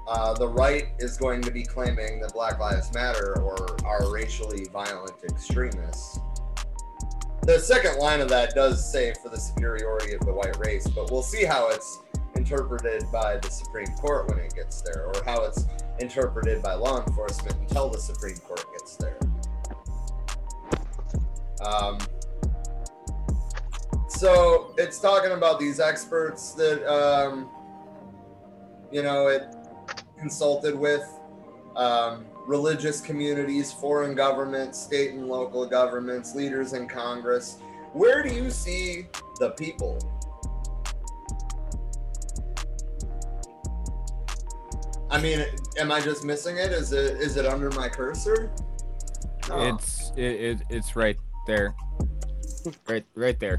uh, 0.06 0.34
the 0.34 0.48
right 0.48 0.88
is 0.98 1.16
going 1.16 1.40
to 1.42 1.50
be 1.50 1.62
claiming 1.62 2.20
that 2.20 2.32
Black 2.32 2.58
Lives 2.58 2.92
Matter 2.92 3.40
or 3.40 3.76
are 3.84 4.12
racially 4.12 4.66
violent 4.72 5.14
extremists. 5.24 6.18
The 7.42 7.58
second 7.58 7.98
line 7.98 8.20
of 8.20 8.28
that 8.30 8.54
does 8.54 8.90
say 8.90 9.12
for 9.22 9.28
the 9.28 9.38
superiority 9.38 10.14
of 10.14 10.20
the 10.20 10.32
white 10.32 10.56
race, 10.58 10.86
but 10.88 11.10
we'll 11.10 11.22
see 11.22 11.44
how 11.44 11.68
it's 11.68 12.00
interpreted 12.36 13.04
by 13.12 13.36
the 13.36 13.50
Supreme 13.50 13.86
Court 13.98 14.28
when 14.28 14.38
it 14.38 14.54
gets 14.54 14.82
there, 14.82 15.06
or 15.06 15.24
how 15.24 15.42
it's 15.44 15.66
interpreted 16.00 16.62
by 16.62 16.74
law 16.74 17.04
enforcement 17.04 17.56
until 17.60 17.88
the 17.88 17.98
Supreme 17.98 18.36
Court 18.38 18.64
gets 18.72 18.96
there. 18.96 19.18
Um, 21.64 21.98
so 24.08 24.74
it's 24.78 24.98
talking 24.98 25.32
about 25.32 25.58
these 25.58 25.80
experts 25.80 26.52
that, 26.52 26.86
um, 26.86 27.48
you 28.90 29.02
know, 29.02 29.28
it 29.28 29.54
consulted 30.24 30.74
with 30.74 31.06
um, 31.76 32.24
religious 32.46 33.02
communities, 33.02 33.70
foreign 33.70 34.14
governments, 34.14 34.80
state 34.80 35.10
and 35.10 35.28
local 35.28 35.66
governments, 35.66 36.34
leaders 36.34 36.72
in 36.72 36.88
Congress. 36.88 37.58
Where 37.92 38.22
do 38.22 38.34
you 38.34 38.50
see 38.50 39.06
the 39.38 39.50
people? 39.50 39.98
I 45.10 45.20
mean, 45.20 45.44
am 45.78 45.92
I 45.92 46.00
just 46.00 46.24
missing 46.24 46.56
it? 46.56 46.72
Is 46.72 46.94
it 46.94 47.20
is 47.20 47.36
it 47.36 47.44
under 47.44 47.70
my 47.72 47.90
cursor? 47.90 48.50
No. 49.50 49.74
It's 49.74 50.10
it, 50.16 50.22
it 50.22 50.58
it's 50.70 50.96
right 50.96 51.18
there. 51.46 51.76
Right 52.88 53.04
right 53.14 53.38
there. 53.38 53.58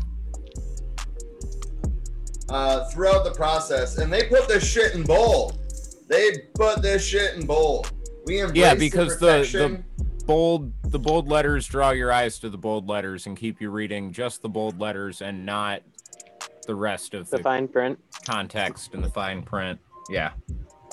uh, 2.49 2.85
throughout 2.85 3.23
the 3.23 3.31
process, 3.31 3.99
and 3.99 4.11
they 4.11 4.23
put 4.23 4.47
this 4.47 4.67
shit 4.67 4.95
in 4.95 5.03
bold. 5.03 5.59
They 6.07 6.31
put 6.53 6.81
this 6.81 7.05
shit 7.05 7.35
in 7.35 7.45
bold. 7.45 7.91
We 8.25 8.39
embrace 8.39 8.57
Yeah, 8.59 8.75
because 8.75 9.17
the- 9.19 9.25
the- 9.25 9.31
protection. 9.33 9.85
Bold 10.25 10.71
the 10.91 10.97
bold 10.97 11.27
letters 11.27 11.67
draw 11.67 11.91
your 11.91 12.11
eyes 12.11 12.39
to 12.39 12.49
the 12.49 12.57
bold 12.57 12.87
letters 12.89 13.27
and 13.27 13.37
keep 13.37 13.61
you 13.61 13.69
reading 13.69 14.11
just 14.11 14.41
the 14.41 14.49
bold 14.49 14.79
letters 14.79 15.21
and 15.21 15.45
not 15.45 15.83
the 16.65 16.73
rest 16.73 17.13
of 17.13 17.29
The 17.29 17.37
the 17.37 17.43
fine 17.43 17.67
print. 17.67 17.99
context 18.27 18.95
and 18.95 19.03
the 19.03 19.09
fine 19.11 19.43
print. 19.43 19.79
Yeah. 20.09 20.31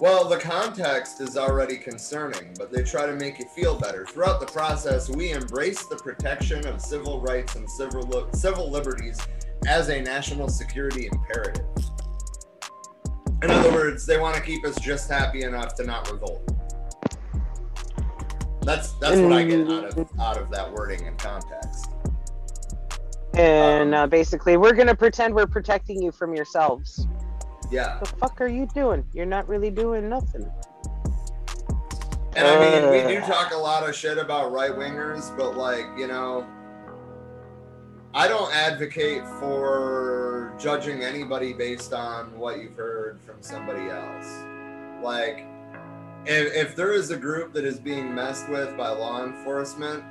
Well, 0.00 0.28
the 0.28 0.36
context 0.36 1.22
is 1.22 1.38
already 1.38 1.78
concerning, 1.78 2.54
but 2.58 2.70
they 2.70 2.82
try 2.82 3.06
to 3.06 3.14
make 3.14 3.38
you 3.38 3.46
feel 3.54 3.74
better. 3.78 4.04
Throughout 4.04 4.40
the 4.40 4.46
process, 4.46 5.08
we 5.08 5.30
embrace 5.30 5.86
the 5.86 5.96
protection 5.96 6.66
of 6.66 6.82
civil 6.82 7.20
rights 7.20 7.54
and 7.54 7.70
civil 7.70 8.02
li- 8.02 8.24
civil 8.34 8.70
liberties 8.70 9.18
as 9.66 9.88
a 9.88 10.02
national 10.02 10.48
security 10.50 11.08
imperative. 11.10 11.64
In 13.42 13.50
other 13.50 13.72
words, 13.72 14.06
they 14.06 14.18
want 14.18 14.36
to 14.36 14.40
keep 14.40 14.64
us 14.64 14.78
just 14.80 15.10
happy 15.10 15.42
enough 15.42 15.74
to 15.76 15.84
not 15.84 16.10
revolt. 16.10 16.48
That's 18.62 18.92
that's 19.00 19.18
what 19.20 19.32
I 19.32 19.42
get 19.42 19.68
out 19.68 19.84
of 19.98 20.20
out 20.20 20.38
of 20.38 20.50
that 20.52 20.72
wording 20.72 21.06
and 21.08 21.18
context. 21.18 21.90
And 23.34 23.94
Um, 23.94 24.02
uh, 24.02 24.06
basically, 24.06 24.56
we're 24.56 24.74
gonna 24.74 24.94
pretend 24.94 25.34
we're 25.34 25.46
protecting 25.48 26.00
you 26.00 26.12
from 26.12 26.34
yourselves. 26.34 27.08
Yeah. 27.70 27.98
What 27.98 28.10
the 28.10 28.16
fuck 28.16 28.40
are 28.40 28.46
you 28.46 28.66
doing? 28.74 29.04
You're 29.12 29.26
not 29.26 29.48
really 29.48 29.70
doing 29.70 30.08
nothing. 30.08 30.48
And 32.36 32.46
I 32.46 32.80
mean, 32.80 32.90
we 32.90 33.14
do 33.14 33.20
Uh. 33.20 33.26
talk 33.26 33.52
a 33.52 33.56
lot 33.56 33.88
of 33.88 33.94
shit 33.96 34.18
about 34.18 34.52
right 34.52 34.70
wingers, 34.70 35.36
but 35.36 35.56
like, 35.56 35.86
you 35.98 36.06
know, 36.06 36.46
I 38.14 38.28
don't 38.28 38.52
advocate 38.54 39.26
for 39.40 40.54
judging 40.58 41.02
anybody 41.02 41.54
based 41.54 41.94
on 41.94 42.38
what 42.38 42.60
you've 42.60 42.76
heard 42.76 43.18
from 43.22 43.36
somebody 43.40 43.88
else. 43.88 44.44
Like, 45.02 45.46
if, 46.26 46.54
if 46.54 46.76
there 46.76 46.92
is 46.92 47.10
a 47.10 47.16
group 47.16 47.54
that 47.54 47.64
is 47.64 47.78
being 47.78 48.14
messed 48.14 48.50
with 48.50 48.76
by 48.76 48.90
law 48.90 49.24
enforcement, 49.24 50.04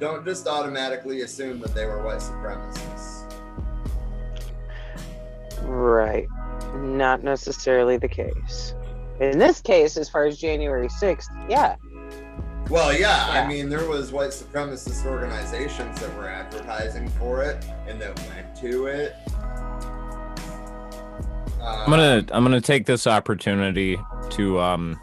don't 0.00 0.24
just 0.24 0.48
automatically 0.48 1.20
assume 1.20 1.60
that 1.60 1.74
they 1.74 1.84
were 1.84 2.02
white 2.02 2.20
supremacists. 2.20 3.30
Right. 5.62 6.26
Not 6.76 7.22
necessarily 7.22 7.98
the 7.98 8.08
case. 8.08 8.74
In 9.20 9.38
this 9.38 9.60
case, 9.60 9.98
as 9.98 10.08
far 10.08 10.24
as 10.24 10.38
January 10.38 10.88
6th, 10.88 11.26
yeah. 11.50 11.76
Well, 12.72 12.90
yeah, 12.90 13.34
Yeah. 13.34 13.42
I 13.42 13.46
mean, 13.46 13.68
there 13.68 13.86
was 13.86 14.12
white 14.12 14.30
supremacist 14.30 15.04
organizations 15.04 16.00
that 16.00 16.16
were 16.16 16.26
advertising 16.26 17.06
for 17.10 17.42
it 17.42 17.62
and 17.86 18.00
that 18.00 18.18
went 18.28 18.56
to 18.62 18.86
it. 18.86 19.14
Uh, 21.60 21.84
I'm 21.84 21.90
gonna 21.90 22.24
I'm 22.32 22.42
gonna 22.42 22.62
take 22.62 22.86
this 22.86 23.06
opportunity 23.06 24.00
to 24.30 24.58
um 24.58 24.98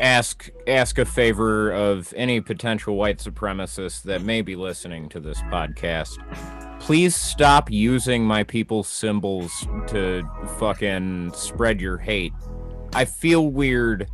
ask 0.00 0.50
ask 0.66 0.98
a 0.98 1.04
favor 1.04 1.70
of 1.70 2.12
any 2.16 2.40
potential 2.40 2.96
white 2.96 3.18
supremacists 3.18 4.02
that 4.02 4.22
may 4.22 4.42
be 4.42 4.56
listening 4.56 5.08
to 5.10 5.20
this 5.20 5.40
podcast. 5.42 6.18
Please 6.80 7.14
stop 7.14 7.70
using 7.70 8.24
my 8.24 8.42
people's 8.42 8.88
symbols 8.88 9.52
to 9.86 10.28
fucking 10.58 11.32
spread 11.34 11.80
your 11.80 11.98
hate. 11.98 12.32
I 12.94 13.04
feel 13.04 13.48
weird 13.48 14.08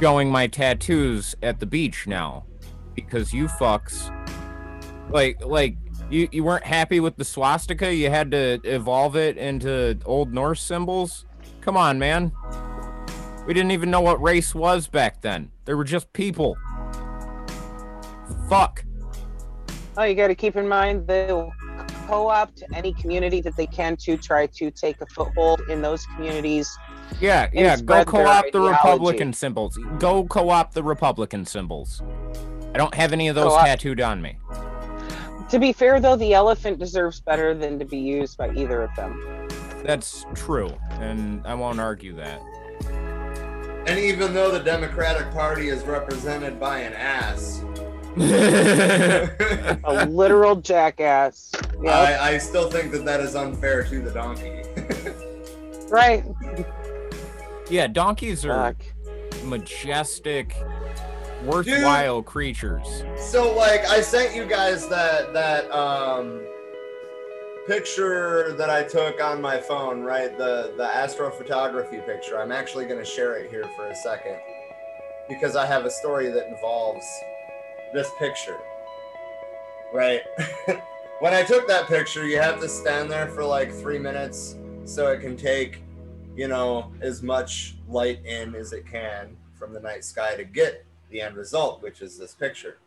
showing 0.00 0.30
my 0.30 0.46
tattoos 0.46 1.34
at 1.42 1.60
the 1.60 1.66
beach 1.66 2.06
now 2.06 2.46
because 2.94 3.34
you 3.34 3.46
fucks. 3.46 4.10
Like 5.10 5.44
like 5.44 5.76
you, 6.10 6.28
you 6.32 6.42
weren't 6.42 6.64
happy 6.64 7.00
with 7.00 7.16
the 7.16 7.24
swastika? 7.24 7.94
You 7.94 8.10
had 8.10 8.30
to 8.30 8.60
evolve 8.64 9.16
it 9.16 9.36
into 9.36 9.98
old 10.06 10.32
norse 10.32 10.62
symbols? 10.62 11.26
Come 11.60 11.76
on 11.76 11.98
man. 11.98 12.32
We 13.46 13.54
didn't 13.54 13.72
even 13.72 13.90
know 13.90 14.00
what 14.00 14.20
race 14.22 14.54
was 14.54 14.86
back 14.86 15.20
then. 15.20 15.50
They 15.64 15.74
were 15.74 15.84
just 15.84 16.12
people. 16.12 16.56
Fuck. 18.48 18.84
Oh, 19.96 20.04
you 20.04 20.14
got 20.14 20.28
to 20.28 20.34
keep 20.34 20.56
in 20.56 20.68
mind 20.68 21.06
they'll 21.06 21.52
co-opt 22.06 22.62
any 22.74 22.92
community 22.94 23.40
that 23.40 23.56
they 23.56 23.66
can 23.66 23.96
to 23.96 24.16
try 24.16 24.46
to 24.46 24.70
take 24.70 25.00
a 25.00 25.06
foothold 25.06 25.62
in 25.68 25.82
those 25.82 26.06
communities. 26.06 26.76
Yeah 27.20 27.48
yeah 27.52 27.76
go 27.80 28.04
co-opt 28.04 28.52
the 28.52 28.60
republican 28.60 29.32
symbols 29.32 29.78
go 29.98 30.24
co-opt 30.24 30.74
the 30.74 30.82
republican 30.82 31.44
symbols 31.44 32.02
i 32.74 32.78
don't 32.78 32.94
have 32.94 33.12
any 33.12 33.28
of 33.28 33.34
those 33.34 33.52
Co-op- 33.52 33.64
tattooed 33.66 34.00
on 34.00 34.20
me 34.22 34.36
To 35.50 35.58
be 35.58 35.72
fair, 35.72 35.98
though, 35.98 36.14
the 36.16 36.32
elephant 36.32 36.78
deserves 36.78 37.20
better 37.20 37.54
than 37.54 37.78
to 37.80 37.84
be 37.84 37.98
used 37.98 38.38
by 38.38 38.52
either 38.54 38.82
of 38.82 38.94
them. 38.94 39.20
that's 39.84 40.24
true 40.34 40.70
and 41.00 41.44
i 41.46 41.54
won't 41.54 41.80
argue 41.80 42.14
that 42.16 42.40
And 43.86 43.98
even 43.98 44.32
though 44.34 44.50
the 44.52 44.60
Democratic 44.60 45.32
Party 45.32 45.68
is 45.68 45.82
represented 45.84 46.60
by 46.60 46.80
an 46.80 46.92
ass, 46.92 47.64
A 49.84 50.06
literal 50.08 50.56
jackass. 50.56 51.50
Yep. 51.82 51.92
I, 51.92 52.34
I 52.34 52.38
still 52.38 52.70
think 52.70 52.92
that 52.92 53.04
that 53.06 53.20
is 53.20 53.34
unfair 53.34 53.82
to 53.84 54.00
the 54.02 54.10
donkey. 54.10 54.62
right. 55.90 56.24
Yeah 57.70 57.86
donkeys 57.86 58.44
are 58.44 58.74
Fuck. 58.74 59.44
majestic 59.44 60.54
worthwhile 61.44 62.22
creatures. 62.22 63.04
So 63.16 63.54
like 63.54 63.86
I 63.86 64.00
sent 64.00 64.34
you 64.34 64.46
guys 64.46 64.88
that 64.88 65.32
that 65.32 65.70
um 65.70 66.42
picture 67.66 68.52
that 68.54 68.70
I 68.70 68.82
took 68.82 69.22
on 69.22 69.40
my 69.40 69.58
phone, 69.58 70.02
right? 70.02 70.36
The 70.36 70.74
the 70.76 70.84
astrophotography 70.84 72.04
picture. 72.04 72.40
I'm 72.40 72.52
actually 72.52 72.86
going 72.86 72.98
to 72.98 73.04
share 73.04 73.36
it 73.36 73.50
here 73.50 73.64
for 73.76 73.86
a 73.86 73.94
second 73.94 74.38
because 75.28 75.56
I 75.56 75.66
have 75.66 75.84
a 75.84 75.90
story 75.90 76.30
that 76.30 76.48
involves 76.48 77.06
this 77.94 78.08
picture. 78.18 78.58
Right? 79.92 80.22
when 81.20 81.34
I 81.34 81.42
took 81.42 81.66
that 81.68 81.86
picture, 81.86 82.26
you 82.26 82.38
have 82.38 82.60
to 82.60 82.68
stand 82.68 83.10
there 83.10 83.28
for 83.28 83.44
like 83.44 83.72
3 83.72 83.98
minutes 83.98 84.56
so 84.84 85.08
it 85.08 85.20
can 85.20 85.36
take, 85.36 85.82
you 86.36 86.48
know, 86.48 86.92
as 87.00 87.22
much 87.22 87.76
light 87.88 88.24
in 88.24 88.54
as 88.54 88.72
it 88.72 88.86
can 88.86 89.36
from 89.54 89.72
the 89.72 89.80
night 89.80 90.04
sky 90.04 90.36
to 90.36 90.44
get 90.44 90.84
the 91.10 91.20
end 91.20 91.36
result, 91.36 91.82
which 91.82 92.00
is 92.00 92.18
this 92.18 92.34
picture. 92.34 92.78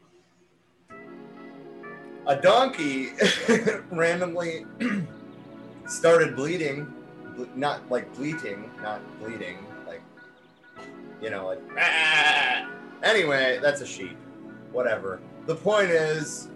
A 2.25 2.35
donkey 2.37 3.09
randomly 3.91 4.65
started 5.87 6.35
bleeding, 6.35 6.91
ble- 7.35 7.49
not 7.55 7.89
like 7.91 8.13
bleating, 8.15 8.71
not 8.81 9.01
bleeding, 9.19 9.57
like, 9.85 10.01
you 11.21 11.29
know, 11.29 11.47
like, 11.47 11.59
"Ah." 11.77 12.69
anyway, 13.03 13.59
that's 13.61 13.81
a 13.81 13.85
sheep, 13.85 14.17
whatever. 14.71 15.19
The 15.45 15.55
point 15.55 15.89
is, 15.89 16.47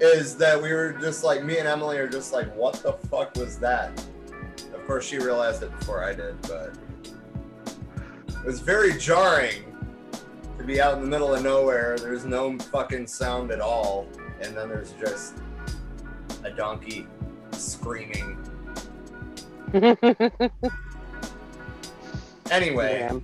is 0.00 0.36
that 0.36 0.60
we 0.60 0.72
were 0.72 0.92
just 0.92 1.24
like, 1.24 1.44
me 1.44 1.58
and 1.58 1.66
Emily 1.66 1.98
are 1.98 2.08
just 2.08 2.32
like, 2.32 2.54
what 2.54 2.74
the 2.82 2.92
fuck 3.08 3.34
was 3.36 3.58
that? 3.58 3.90
Course, 4.90 5.06
she 5.06 5.18
realized 5.18 5.62
it 5.62 5.70
before 5.78 6.02
I 6.02 6.12
did, 6.12 6.34
but 6.42 6.72
it 8.26 8.44
was 8.44 8.58
very 8.58 8.98
jarring 8.98 9.62
to 10.58 10.64
be 10.64 10.80
out 10.80 10.94
in 10.94 11.00
the 11.00 11.06
middle 11.06 11.32
of 11.32 11.44
nowhere. 11.44 11.96
There's 11.96 12.24
no 12.24 12.58
fucking 12.58 13.06
sound 13.06 13.52
at 13.52 13.60
all, 13.60 14.08
and 14.40 14.56
then 14.56 14.68
there's 14.68 14.90
just 14.94 15.34
a 16.42 16.50
donkey 16.50 17.06
screaming. 17.52 18.36
Anyway, 22.50 22.98
Yeah. 22.98 23.20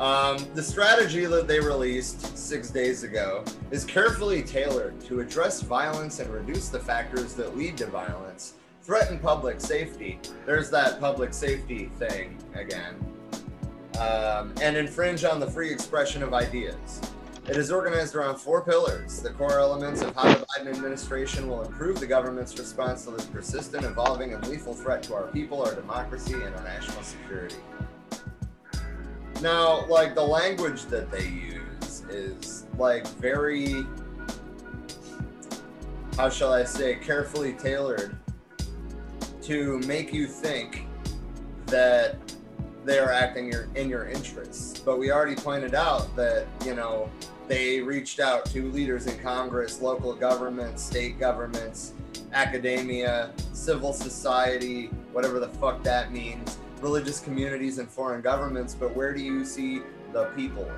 um, 0.00 0.44
the 0.54 0.62
strategy 0.64 1.26
that 1.26 1.46
they 1.46 1.60
released 1.60 2.36
six 2.36 2.70
days 2.70 3.04
ago 3.04 3.44
is 3.70 3.84
carefully 3.84 4.42
tailored 4.42 5.00
to 5.02 5.20
address 5.20 5.60
violence 5.60 6.18
and 6.18 6.28
reduce 6.28 6.68
the 6.70 6.80
factors 6.80 7.34
that 7.34 7.56
lead 7.56 7.76
to 7.76 7.86
violence, 7.86 8.54
threaten 8.88 9.18
public 9.18 9.60
safety. 9.60 10.18
There's 10.46 10.70
that 10.70 10.98
public 10.98 11.34
safety 11.34 11.90
thing 11.98 12.38
again. 12.54 12.94
Um, 14.00 14.54
and 14.62 14.78
infringe 14.78 15.24
on 15.24 15.40
the 15.40 15.46
free 15.46 15.70
expression 15.70 16.22
of 16.22 16.32
ideas. 16.32 17.02
It 17.46 17.58
is 17.58 17.70
organized 17.70 18.14
around 18.14 18.38
four 18.38 18.62
pillars. 18.62 19.20
The 19.20 19.28
core 19.28 19.58
elements 19.58 20.00
of 20.00 20.14
how 20.14 20.32
the 20.32 20.46
Biden 20.46 20.68
administration 20.68 21.48
will 21.48 21.64
improve 21.64 22.00
the 22.00 22.06
government's 22.06 22.58
response 22.58 23.04
to 23.04 23.10
this 23.10 23.26
persistent, 23.26 23.84
evolving, 23.84 24.32
and 24.32 24.46
lethal 24.48 24.72
threat 24.72 25.02
to 25.02 25.14
our 25.14 25.26
people, 25.26 25.62
our 25.62 25.74
democracy, 25.74 26.32
and 26.32 26.54
our 26.54 26.64
national 26.64 27.02
security. 27.02 27.56
Now, 29.42 29.86
like 29.88 30.14
the 30.14 30.24
language 30.24 30.86
that 30.86 31.10
they 31.10 31.28
use 31.28 32.04
is 32.08 32.64
like 32.78 33.06
very, 33.06 33.84
how 36.16 36.30
shall 36.30 36.54
I 36.54 36.64
say, 36.64 36.94
carefully 36.94 37.52
tailored 37.52 38.16
to 39.48 39.78
make 39.86 40.12
you 40.12 40.26
think 40.26 40.84
that 41.68 42.16
they 42.84 42.98
are 42.98 43.10
acting 43.10 43.50
your, 43.50 43.66
in 43.76 43.88
your 43.88 44.06
interests. 44.06 44.78
But 44.78 44.98
we 44.98 45.10
already 45.10 45.36
pointed 45.36 45.74
out 45.74 46.14
that, 46.16 46.46
you 46.66 46.74
know, 46.74 47.08
they 47.46 47.80
reached 47.80 48.20
out 48.20 48.44
to 48.50 48.70
leaders 48.70 49.06
in 49.06 49.18
Congress, 49.20 49.80
local 49.80 50.14
governments, 50.14 50.82
state 50.82 51.18
governments, 51.18 51.94
academia, 52.34 53.32
civil 53.54 53.94
society, 53.94 54.88
whatever 55.12 55.40
the 55.40 55.48
fuck 55.48 55.82
that 55.82 56.12
means, 56.12 56.58
religious 56.82 57.18
communities 57.18 57.78
and 57.78 57.88
foreign 57.88 58.20
governments. 58.20 58.74
But 58.74 58.94
where 58.94 59.14
do 59.14 59.22
you 59.22 59.46
see 59.46 59.80
the 60.12 60.26
people? 60.36 60.70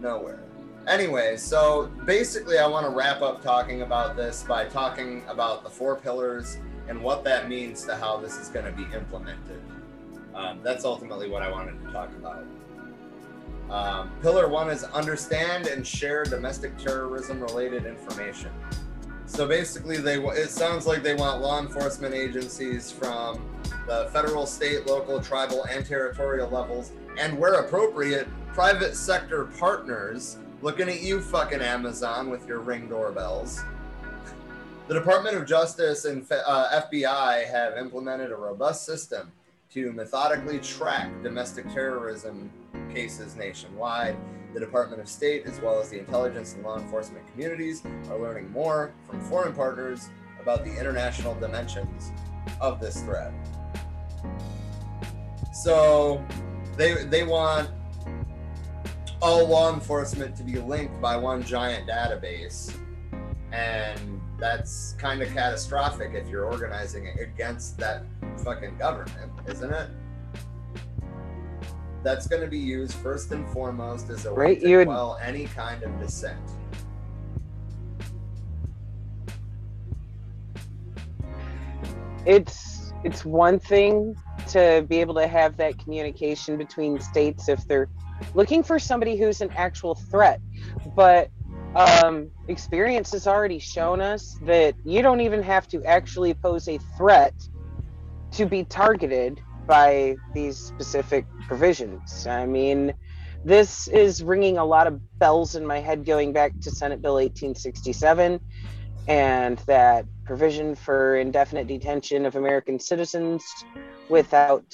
Nowhere. 0.00 0.40
Anyway, 0.88 1.36
so 1.36 1.88
basically, 2.04 2.58
I 2.58 2.66
want 2.66 2.84
to 2.84 2.90
wrap 2.90 3.22
up 3.22 3.44
talking 3.44 3.82
about 3.82 4.16
this 4.16 4.42
by 4.42 4.64
talking 4.64 5.22
about 5.28 5.62
the 5.62 5.70
four 5.70 5.94
pillars 5.94 6.58
and 6.90 7.00
what 7.00 7.22
that 7.22 7.48
means 7.48 7.84
to 7.84 7.94
how 7.94 8.16
this 8.16 8.36
is 8.36 8.48
going 8.48 8.66
to 8.66 8.72
be 8.72 8.82
implemented. 8.94 9.62
Um, 10.34 10.58
that's 10.62 10.84
ultimately 10.84 11.30
what 11.30 11.40
I 11.40 11.50
wanted 11.50 11.80
to 11.84 11.92
talk 11.92 12.10
about. 12.16 12.44
Um, 13.70 14.10
pillar 14.20 14.48
one 14.48 14.68
is 14.68 14.82
understand 14.82 15.68
and 15.68 15.86
share 15.86 16.24
domestic 16.24 16.76
terrorism 16.76 17.40
related 17.40 17.86
information. 17.86 18.50
So 19.26 19.46
basically, 19.46 19.98
they 19.98 20.18
it 20.18 20.50
sounds 20.50 20.88
like 20.88 21.04
they 21.04 21.14
want 21.14 21.40
law 21.40 21.60
enforcement 21.60 22.12
agencies 22.12 22.90
from 22.90 23.48
the 23.86 24.10
federal, 24.12 24.44
state, 24.44 24.88
local, 24.88 25.20
tribal, 25.20 25.64
and 25.66 25.86
territorial 25.86 26.50
levels, 26.50 26.90
and 27.16 27.38
where 27.38 27.54
appropriate, 27.54 28.26
private 28.52 28.96
sector 28.96 29.44
partners. 29.60 30.38
Looking 30.62 30.88
at 30.88 31.00
you, 31.00 31.20
fucking 31.20 31.60
Amazon, 31.60 32.28
with 32.28 32.48
your 32.48 32.58
ring 32.58 32.88
doorbells. 32.88 33.62
The 34.90 34.98
Department 34.98 35.36
of 35.36 35.46
Justice 35.46 36.04
and 36.04 36.26
uh, 36.32 36.82
FBI 36.90 37.46
have 37.46 37.78
implemented 37.78 38.32
a 38.32 38.34
robust 38.34 38.84
system 38.84 39.30
to 39.72 39.92
methodically 39.92 40.58
track 40.58 41.08
domestic 41.22 41.72
terrorism 41.72 42.50
cases 42.92 43.36
nationwide. 43.36 44.16
The 44.52 44.58
Department 44.58 45.00
of 45.00 45.08
State, 45.08 45.46
as 45.46 45.60
well 45.60 45.80
as 45.80 45.90
the 45.90 46.00
intelligence 46.00 46.54
and 46.54 46.64
law 46.64 46.76
enforcement 46.76 47.24
communities, 47.30 47.84
are 48.08 48.18
learning 48.18 48.50
more 48.50 48.92
from 49.08 49.20
foreign 49.20 49.54
partners 49.54 50.08
about 50.42 50.64
the 50.64 50.76
international 50.76 51.36
dimensions 51.36 52.10
of 52.60 52.80
this 52.80 53.00
threat. 53.02 53.32
So 55.52 56.20
they 56.76 57.04
they 57.04 57.22
want 57.22 57.70
all 59.22 59.46
law 59.46 59.72
enforcement 59.72 60.34
to 60.34 60.42
be 60.42 60.58
linked 60.58 61.00
by 61.00 61.16
one 61.16 61.44
giant 61.44 61.88
database. 61.88 62.74
And 63.52 64.19
that's 64.40 64.94
kind 64.98 65.22
of 65.22 65.28
catastrophic 65.32 66.12
if 66.14 66.28
you're 66.28 66.46
organizing 66.46 67.06
it 67.06 67.20
against 67.20 67.78
that 67.78 68.04
fucking 68.42 68.78
government, 68.78 69.30
isn't 69.46 69.72
it? 69.72 69.90
That's 72.02 72.26
going 72.26 72.40
to 72.42 72.48
be 72.48 72.58
used 72.58 72.94
first 72.94 73.30
and 73.30 73.46
foremost 73.50 74.08
as 74.08 74.24
a 74.24 74.32
way 74.32 74.56
to 74.56 74.76
would- 74.78 74.86
quell 74.86 75.18
any 75.22 75.44
kind 75.46 75.82
of 75.82 75.98
dissent. 76.00 76.40
it's 82.26 82.92
it's 83.02 83.24
one 83.24 83.58
thing 83.58 84.14
to 84.46 84.84
be 84.88 85.00
able 85.00 85.14
to 85.14 85.26
have 85.26 85.56
that 85.56 85.78
communication 85.78 86.56
between 86.58 87.00
states 87.00 87.48
if 87.48 87.66
they're 87.66 87.88
looking 88.34 88.62
for 88.62 88.78
somebody 88.78 89.16
who's 89.16 89.40
an 89.40 89.50
actual 89.56 89.94
threat 89.94 90.40
but 90.94 91.30
um, 91.74 92.30
experience 92.48 93.12
has 93.12 93.26
already 93.26 93.58
shown 93.58 94.00
us 94.00 94.36
that 94.42 94.74
you 94.84 95.02
don't 95.02 95.20
even 95.20 95.42
have 95.42 95.68
to 95.68 95.84
actually 95.84 96.34
pose 96.34 96.68
a 96.68 96.78
threat 96.96 97.34
to 98.32 98.46
be 98.46 98.64
targeted 98.64 99.40
by 99.66 100.16
these 100.34 100.58
specific 100.58 101.26
provisions. 101.46 102.26
I 102.26 102.46
mean 102.46 102.94
this 103.44 103.88
is 103.88 104.22
ringing 104.22 104.58
a 104.58 104.64
lot 104.64 104.86
of 104.86 105.00
bells 105.18 105.54
in 105.54 105.66
my 105.66 105.80
head 105.80 106.04
going 106.04 106.32
back 106.32 106.52
to 106.60 106.70
senate 106.70 107.00
bill 107.00 107.14
1867 107.14 108.38
and 109.08 109.58
that 109.66 110.04
provision 110.24 110.74
for 110.74 111.16
indefinite 111.16 111.66
detention 111.66 112.26
of 112.26 112.36
American 112.36 112.78
citizens 112.78 113.44
without, 114.08 114.64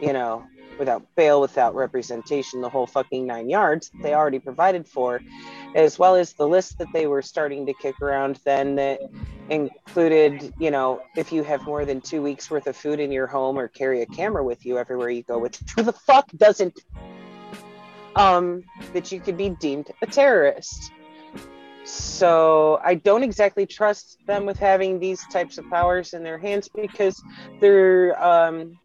you 0.00 0.12
know, 0.12 0.44
without 0.78 1.02
bail, 1.16 1.40
without 1.40 1.74
representation, 1.74 2.60
the 2.60 2.68
whole 2.68 2.86
fucking 2.86 3.26
nine 3.26 3.48
yards 3.48 3.90
they 4.02 4.14
already 4.14 4.38
provided 4.38 4.86
for, 4.86 5.20
as 5.74 5.98
well 5.98 6.14
as 6.14 6.32
the 6.34 6.46
list 6.46 6.78
that 6.78 6.88
they 6.92 7.06
were 7.06 7.22
starting 7.22 7.66
to 7.66 7.74
kick 7.74 8.00
around 8.00 8.40
then 8.44 8.76
that 8.76 9.00
included, 9.48 10.52
you 10.58 10.70
know, 10.70 11.00
if 11.16 11.32
you 11.32 11.42
have 11.42 11.62
more 11.64 11.84
than 11.84 12.00
two 12.00 12.22
weeks 12.22 12.50
worth 12.50 12.66
of 12.66 12.76
food 12.76 13.00
in 13.00 13.12
your 13.12 13.26
home 13.26 13.58
or 13.58 13.68
carry 13.68 14.02
a 14.02 14.06
camera 14.06 14.42
with 14.42 14.64
you 14.66 14.78
everywhere 14.78 15.10
you 15.10 15.22
go, 15.22 15.38
which 15.38 15.58
who 15.74 15.82
the 15.82 15.92
fuck 15.92 16.30
doesn't, 16.36 16.78
um, 18.16 18.62
that 18.92 19.12
you 19.12 19.20
could 19.20 19.36
be 19.36 19.50
deemed 19.50 19.90
a 20.02 20.06
terrorist. 20.06 20.92
So 21.84 22.80
I 22.82 22.96
don't 22.96 23.22
exactly 23.22 23.64
trust 23.64 24.18
them 24.26 24.44
with 24.44 24.58
having 24.58 24.98
these 24.98 25.24
types 25.28 25.56
of 25.56 25.70
powers 25.70 26.14
in 26.14 26.24
their 26.24 26.38
hands 26.38 26.68
because 26.68 27.22
they're 27.60 28.20
um, 28.22 28.76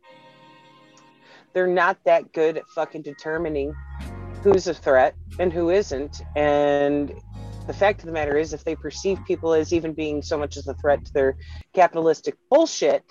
they're 1.54 1.68
not 1.68 1.98
that 2.06 2.32
good 2.34 2.58
at 2.58 2.70
fucking 2.70 3.02
determining 3.02 3.74
who's 4.44 4.68
a 4.68 4.74
threat 4.74 5.16
and 5.40 5.52
who 5.52 5.70
isn't. 5.70 6.22
And 6.36 7.14
the 7.68 7.74
fact 7.74 8.02
of 8.02 8.08
the 8.08 8.12
matter 8.12 8.38
is, 8.38 8.54
if 8.54 8.64
they 8.64 8.76
perceive 8.76 9.20
people 9.26 9.54
as 9.54 9.72
even 9.74 9.94
being 9.94 10.22
so 10.22 10.38
much 10.38 10.58
as 10.58 10.68
a 10.68 10.74
threat 10.76 11.06
to 11.06 11.14
their 11.14 11.38
capitalistic 11.74 12.36
bullshit, 12.50 13.04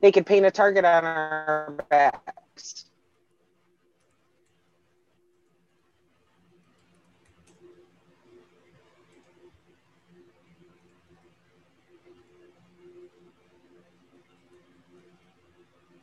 they 0.00 0.12
could 0.12 0.26
paint 0.26 0.46
a 0.46 0.50
target 0.50 0.84
on 0.84 1.04
our 1.04 1.74
backs. 1.88 2.86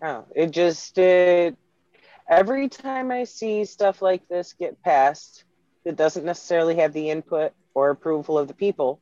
Oh, 0.04 0.26
it 0.36 0.50
just 0.50 0.98
it 0.98 1.56
every 2.32 2.70
time 2.70 3.12
I 3.12 3.26
see 3.26 3.66
stuff 3.66 4.02
like 4.02 4.28
this 4.30 4.54
get 4.54 4.82
passed 4.82 5.44
that 5.84 5.98
doesn't 5.98 6.26
necessarily 6.26 6.78
have 6.78 6.94
the 6.94 7.10
input 7.10 7.52
or 7.74 7.90
approval 7.90 8.40
of 8.40 8.48
the 8.48 8.54
people, 8.54 9.02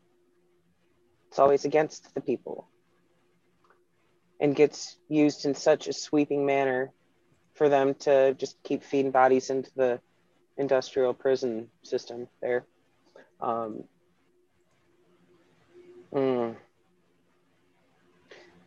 it's 1.29 1.37
always 1.37 1.63
against 1.63 2.13
the 2.15 2.21
people 2.21 2.67
and 4.41 4.55
gets 4.55 4.97
used 5.09 5.45
in 5.45 5.53
such 5.53 5.87
a 5.87 5.93
sweeping 5.93 6.45
manner 6.45 6.91
for 7.53 7.69
them 7.69 7.93
to 7.93 8.33
just 8.33 8.61
keep 8.63 8.83
feeding 8.83 9.11
bodies 9.11 9.49
into 9.51 9.69
the 9.75 9.99
industrial 10.57 11.13
prison 11.13 11.69
system 11.83 12.27
there. 12.41 12.65
Um, 13.41 13.83
mm, 16.11 16.55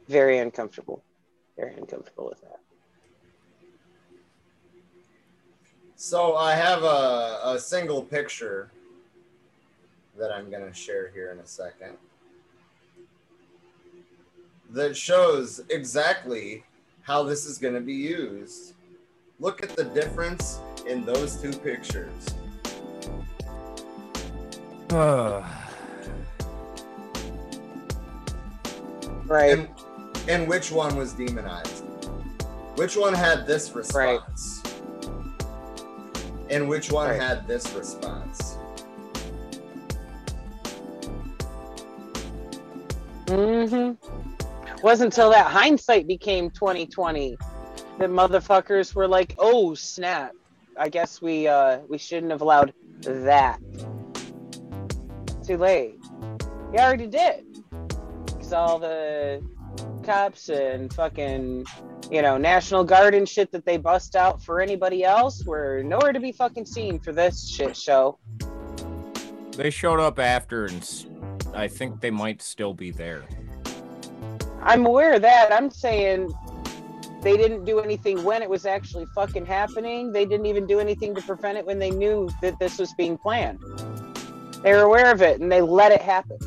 very 0.09 0.39
uncomfortable. 0.39 1.03
Very 1.57 1.75
uncomfortable 1.75 2.29
with 2.29 2.41
that. 2.43 2.61
So 6.05 6.35
I 6.35 6.57
have 6.57 6.83
a, 6.83 7.39
a 7.45 7.59
single 7.61 8.03
picture 8.03 8.73
that 10.19 10.33
I'm 10.33 10.51
going 10.51 10.67
to 10.67 10.75
share 10.75 11.13
here 11.15 11.31
in 11.31 11.39
a 11.39 11.47
second 11.47 11.97
that 14.71 14.97
shows 14.97 15.61
exactly 15.71 16.65
how 17.03 17.23
this 17.23 17.47
is 17.47 17.57
going 17.57 17.75
to 17.75 17.81
be 17.81 17.95
used. 17.95 18.75
Look 19.39 19.63
at 19.63 19.77
the 19.77 19.85
difference 19.85 20.59
in 20.89 21.05
those 21.05 21.37
two 21.37 21.53
pictures. 21.53 22.27
Right. 29.25 29.57
And, 29.57 29.69
and 30.29 30.49
which 30.49 30.73
one 30.73 30.97
was 30.97 31.13
demonized? 31.13 31.85
Which 32.75 32.97
one 32.97 33.15
had 33.15 33.47
this 33.47 33.71
response? 33.71 34.62
And 36.53 36.69
which 36.69 36.93
one 36.93 37.09
Right. 37.09 37.21
had 37.21 37.49
this 37.49 37.73
response? 37.73 38.59
Mm-hmm. 43.27 44.83
Wasn't 44.83 45.13
until 45.15 45.31
that 45.31 45.47
hindsight 45.47 46.07
became 46.07 46.51
2020 46.51 47.37
that 47.99 48.11
motherfuckers 48.11 48.95
were 48.95 49.09
like, 49.09 49.35
"Oh 49.39 49.75
snap! 49.75 50.33
I 50.77 50.89
guess 50.89 51.23
we 51.23 51.49
uh 51.49 51.79
we 51.89 51.97
shouldn't 51.99 52.33
have 52.33 52.43
allowed 52.43 52.75
that." 53.03 53.59
Too 55.47 55.57
late. 55.57 55.95
You 56.73 56.79
already 56.79 57.07
did. 57.07 57.47
Cause 58.35 58.53
all 58.53 58.79
the 58.79 59.43
cops 60.03 60.49
and 60.49 60.93
fucking 60.93 61.65
you 62.11 62.23
know 62.23 62.37
National 62.37 62.85
Guard 62.85 63.15
and 63.15 63.29
shit 63.29 63.53
that 63.53 63.65
they 63.65 63.77
bust 63.77 64.17
out 64.17 64.43
for 64.43 64.61
anybody 64.61 65.05
else 65.05 65.45
were 65.45 65.83
nowhere 65.83 66.13
to 66.13 66.21
be 66.21 66.33
fucking 66.33 66.67
seen 66.67 66.99
for 66.99 67.13
this 67.13 67.49
shit 67.49 67.77
show. 67.77 68.19
They 69.57 69.71
showed 69.71 70.01
up 70.01 70.19
after, 70.19 70.67
and 70.67 71.07
I 71.55 71.69
think 71.69 72.01
they 72.01 72.11
might 72.11 72.41
still 72.41 72.75
be 72.75 72.91
there. 72.91 73.25
I'm 74.63 74.87
aware 74.87 75.15
of 75.15 75.23
that. 75.23 75.53
I'm 75.53 75.71
saying 75.71 76.33
they 77.23 77.37
didn't 77.37 77.65
do 77.65 77.81
anything 77.81 78.23
when 78.25 78.43
it 78.43 78.49
was 78.51 78.67
actually 78.67 79.07
fucking 79.15 79.47
happening. 79.47 80.13
They 80.13 80.25
didn't 80.25 80.47
even 80.47 80.67
do 80.67 80.81
anything 80.81 81.15
to 81.15 81.23
prevent 81.23 81.59
it 81.59 81.67
when 81.67 81.79
they 81.79 81.91
knew 81.91 82.29
that 82.43 82.59
this 82.59 82.79
was 82.79 82.93
being 82.95 83.17
planned. 83.19 83.61
They 84.63 84.73
were 84.73 84.83
aware 84.83 85.13
of 85.13 85.23
it 85.23 85.41
and 85.41 85.51
they 85.51 85.61
let 85.61 85.93
it 85.93 86.03
happen. 86.03 86.39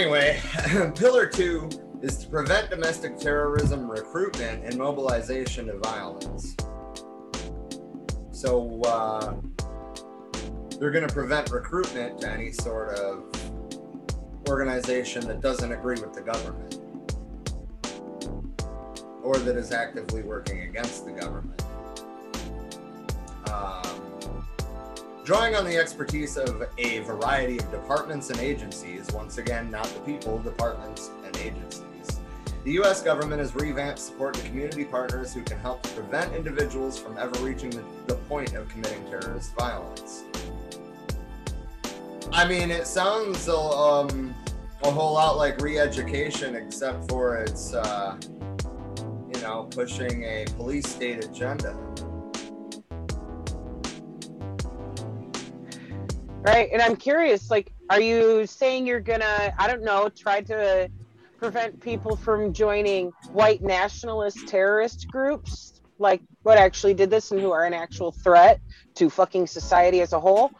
Anyway, 0.00 0.40
pillar 0.94 1.26
two 1.26 1.68
is 2.00 2.16
to 2.16 2.26
prevent 2.28 2.70
domestic 2.70 3.18
terrorism 3.18 3.90
recruitment 3.90 4.64
and 4.64 4.78
mobilization 4.78 5.66
to 5.66 5.76
violence. 5.76 6.56
So 8.30 8.80
uh, 8.80 9.34
they're 10.78 10.90
going 10.90 11.06
to 11.06 11.12
prevent 11.12 11.50
recruitment 11.50 12.18
to 12.22 12.30
any 12.30 12.50
sort 12.50 12.98
of 12.98 13.24
organization 14.48 15.26
that 15.28 15.42
doesn't 15.42 15.70
agree 15.70 16.00
with 16.00 16.14
the 16.14 16.22
government 16.22 16.78
or 19.22 19.36
that 19.36 19.58
is 19.58 19.70
actively 19.70 20.22
working 20.22 20.62
against 20.62 21.04
the 21.04 21.12
government. 21.12 21.62
Um, 23.52 24.09
Drawing 25.30 25.54
on 25.54 25.64
the 25.64 25.76
expertise 25.76 26.36
of 26.36 26.60
a 26.76 26.98
variety 27.04 27.58
of 27.58 27.70
departments 27.70 28.30
and 28.30 28.40
agencies, 28.40 29.06
once 29.12 29.38
again, 29.38 29.70
not 29.70 29.84
the 29.84 30.00
people, 30.00 30.40
departments 30.40 31.12
and 31.24 31.36
agencies, 31.36 32.18
the 32.64 32.72
U.S. 32.72 33.00
government 33.00 33.38
has 33.38 33.54
revamped 33.54 34.00
support 34.00 34.34
to 34.34 34.42
community 34.42 34.84
partners 34.84 35.32
who 35.32 35.42
can 35.42 35.56
help 35.60 35.84
prevent 35.94 36.34
individuals 36.34 36.98
from 36.98 37.16
ever 37.16 37.38
reaching 37.44 37.70
the, 37.70 37.84
the 38.08 38.16
point 38.16 38.54
of 38.54 38.68
committing 38.70 39.04
terrorist 39.04 39.54
violence. 39.54 40.24
I 42.32 42.48
mean, 42.48 42.72
it 42.72 42.88
sounds 42.88 43.48
um, 43.48 44.34
a 44.82 44.90
whole 44.90 45.12
lot 45.12 45.36
like 45.36 45.60
re 45.60 45.78
education, 45.78 46.56
except 46.56 47.08
for 47.08 47.36
it's, 47.36 47.72
uh, 47.72 48.18
you 49.32 49.40
know, 49.42 49.68
pushing 49.70 50.24
a 50.24 50.46
police 50.56 50.88
state 50.88 51.24
agenda. 51.24 51.76
Right. 56.42 56.70
And 56.72 56.80
I'm 56.80 56.96
curious, 56.96 57.50
like, 57.50 57.72
are 57.90 58.00
you 58.00 58.46
saying 58.46 58.86
you're 58.86 59.00
gonna, 59.00 59.52
I 59.58 59.66
don't 59.66 59.82
know, 59.82 60.08
try 60.08 60.40
to 60.42 60.88
prevent 61.38 61.80
people 61.80 62.16
from 62.16 62.52
joining 62.52 63.12
white 63.32 63.62
nationalist 63.62 64.48
terrorist 64.48 65.06
groups, 65.10 65.80
like 65.98 66.22
what 66.42 66.56
actually 66.56 66.94
did 66.94 67.10
this 67.10 67.30
and 67.30 67.40
who 67.40 67.50
are 67.50 67.64
an 67.64 67.74
actual 67.74 68.12
threat 68.12 68.60
to 68.94 69.10
fucking 69.10 69.46
society 69.46 70.00
as 70.00 70.12
a 70.12 70.20
whole? 70.20 70.50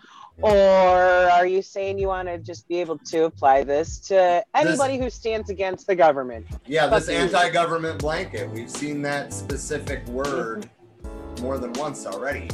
Or 0.43 0.53
are 0.55 1.47
you 1.47 1.61
saying 1.61 1.99
you 1.99 2.09
want 2.09 2.29
to 2.29 2.39
just 2.39 2.67
be 2.67 2.77
able 2.81 2.99
to 3.07 3.25
apply 3.25 3.65
this 3.65 3.99
to 4.09 4.43
anybody 4.55 4.99
who 4.99 5.11
stands 5.11 5.51
against 5.51 5.87
the 5.87 5.95
government? 5.95 6.47
Yeah, 6.67 6.87
this 6.87 7.09
you. 7.09 7.15
anti-government 7.15 7.99
blanket. 7.99 8.51
We've 8.51 8.71
seen 8.71 9.03
that 9.03 9.35
specific 9.35 10.07
word 10.09 10.69
more 11.43 11.59
than 11.59 11.75
once 11.75 12.07
already. 12.07 12.49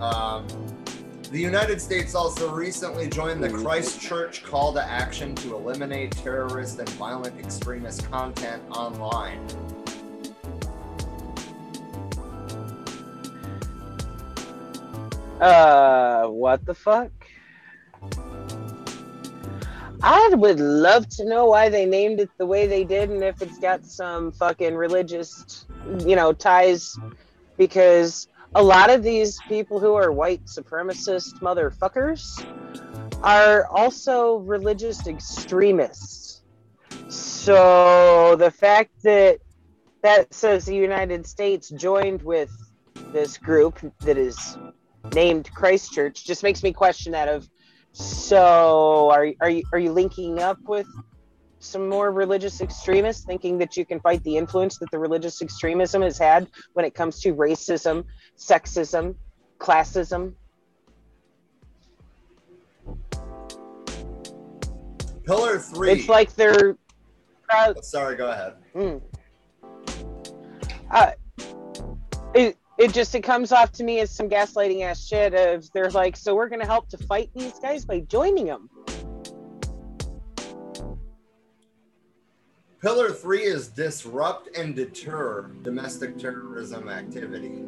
Um, 0.00 0.46
the 1.32 1.40
United 1.40 1.80
States 1.80 2.14
also 2.14 2.52
recently 2.54 3.08
joined 3.08 3.42
the 3.42 3.48
Christchurch 3.48 4.44
call 4.44 4.74
to 4.74 4.84
action 4.84 5.34
to 5.36 5.56
eliminate 5.56 6.12
terrorist 6.12 6.78
and 6.78 6.88
violent 6.90 7.40
extremist 7.40 8.08
content 8.10 8.62
online. 8.70 9.40
Uh, 15.40 16.26
what 16.26 16.66
the 16.66 16.74
fuck? 16.74 17.10
I 20.02 20.30
would 20.34 20.60
love 20.60 21.08
to 21.16 21.24
know 21.24 21.46
why 21.46 21.70
they 21.70 21.86
named 21.86 22.20
it 22.20 22.28
the 22.36 22.44
way 22.44 22.66
they 22.66 22.84
did 22.84 23.08
and 23.08 23.22
if 23.24 23.40
it's 23.40 23.58
got 23.58 23.86
some 23.86 24.32
fucking 24.32 24.74
religious, 24.74 25.64
you 26.00 26.14
know, 26.14 26.34
ties. 26.34 26.98
Because 27.56 28.28
a 28.54 28.62
lot 28.62 28.90
of 28.90 29.02
these 29.02 29.38
people 29.48 29.80
who 29.80 29.94
are 29.94 30.12
white 30.12 30.44
supremacist 30.44 31.40
motherfuckers 31.40 32.22
are 33.22 33.66
also 33.68 34.36
religious 34.38 35.06
extremists. 35.06 36.42
So 37.08 38.36
the 38.36 38.50
fact 38.50 38.90
that 39.04 39.38
that 40.02 40.34
says 40.34 40.64
the 40.64 40.74
United 40.74 41.26
States 41.26 41.70
joined 41.70 42.22
with 42.22 42.50
this 43.12 43.38
group 43.38 43.78
that 44.00 44.18
is 44.18 44.58
named 45.14 45.50
Christchurch 45.54 46.24
just 46.24 46.42
makes 46.42 46.62
me 46.62 46.72
question 46.72 47.12
that 47.12 47.28
of 47.28 47.48
so 47.92 49.10
are 49.10 49.28
are 49.40 49.50
you 49.50 49.62
are 49.72 49.78
you 49.78 49.92
linking 49.92 50.40
up 50.40 50.58
with 50.66 50.86
some 51.62 51.88
more 51.88 52.10
religious 52.10 52.60
extremists 52.60 53.24
thinking 53.24 53.58
that 53.58 53.76
you 53.76 53.84
can 53.84 54.00
fight 54.00 54.22
the 54.24 54.36
influence 54.36 54.78
that 54.78 54.90
the 54.90 54.98
religious 54.98 55.40
extremism 55.40 56.02
has 56.02 56.18
had 56.18 56.48
when 56.72 56.84
it 56.84 56.94
comes 56.94 57.20
to 57.20 57.34
racism, 57.34 58.04
sexism, 58.36 59.14
classism? 59.58 60.34
Pillar 65.24 65.58
three. 65.58 65.92
It's 65.92 66.08
like 66.08 66.34
they're 66.34 66.76
uh, 67.48 67.74
Sorry, 67.82 68.16
go 68.16 68.30
ahead. 68.30 68.54
Mm. 68.74 69.00
Uh, 70.90 71.12
it 72.34 72.56
it 72.78 72.92
just 72.92 73.14
it 73.14 73.22
comes 73.22 73.52
off 73.52 73.70
to 73.72 73.84
me 73.84 74.00
as 74.00 74.10
some 74.10 74.28
gaslighting 74.28 74.82
ass 74.82 75.06
shit. 75.06 75.34
Of 75.34 75.70
they're 75.72 75.90
like, 75.90 76.16
so 76.16 76.34
we're 76.34 76.48
gonna 76.48 76.66
help 76.66 76.88
to 76.88 76.98
fight 76.98 77.30
these 77.34 77.58
guys 77.60 77.84
by 77.84 78.00
joining 78.00 78.46
them. 78.46 78.68
Pillar 82.82 83.12
three 83.12 83.44
is 83.44 83.68
disrupt 83.68 84.56
and 84.56 84.74
deter 84.74 85.42
domestic 85.62 86.18
terrorism 86.18 86.88
activity. 86.88 87.62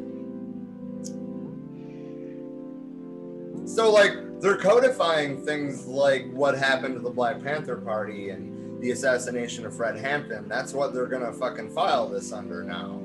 So, 3.64 3.92
like, 3.92 4.40
they're 4.40 4.56
codifying 4.56 5.44
things 5.46 5.86
like 5.86 6.28
what 6.32 6.58
happened 6.58 6.94
to 6.96 7.00
the 7.00 7.10
Black 7.10 7.40
Panther 7.40 7.76
Party 7.76 8.30
and 8.30 8.82
the 8.82 8.90
assassination 8.90 9.64
of 9.64 9.76
Fred 9.76 9.96
Hampton. 9.96 10.48
That's 10.48 10.72
what 10.72 10.92
they're 10.92 11.06
gonna 11.06 11.32
fucking 11.32 11.70
file 11.70 12.08
this 12.08 12.32
under 12.32 12.64
now. 12.64 13.00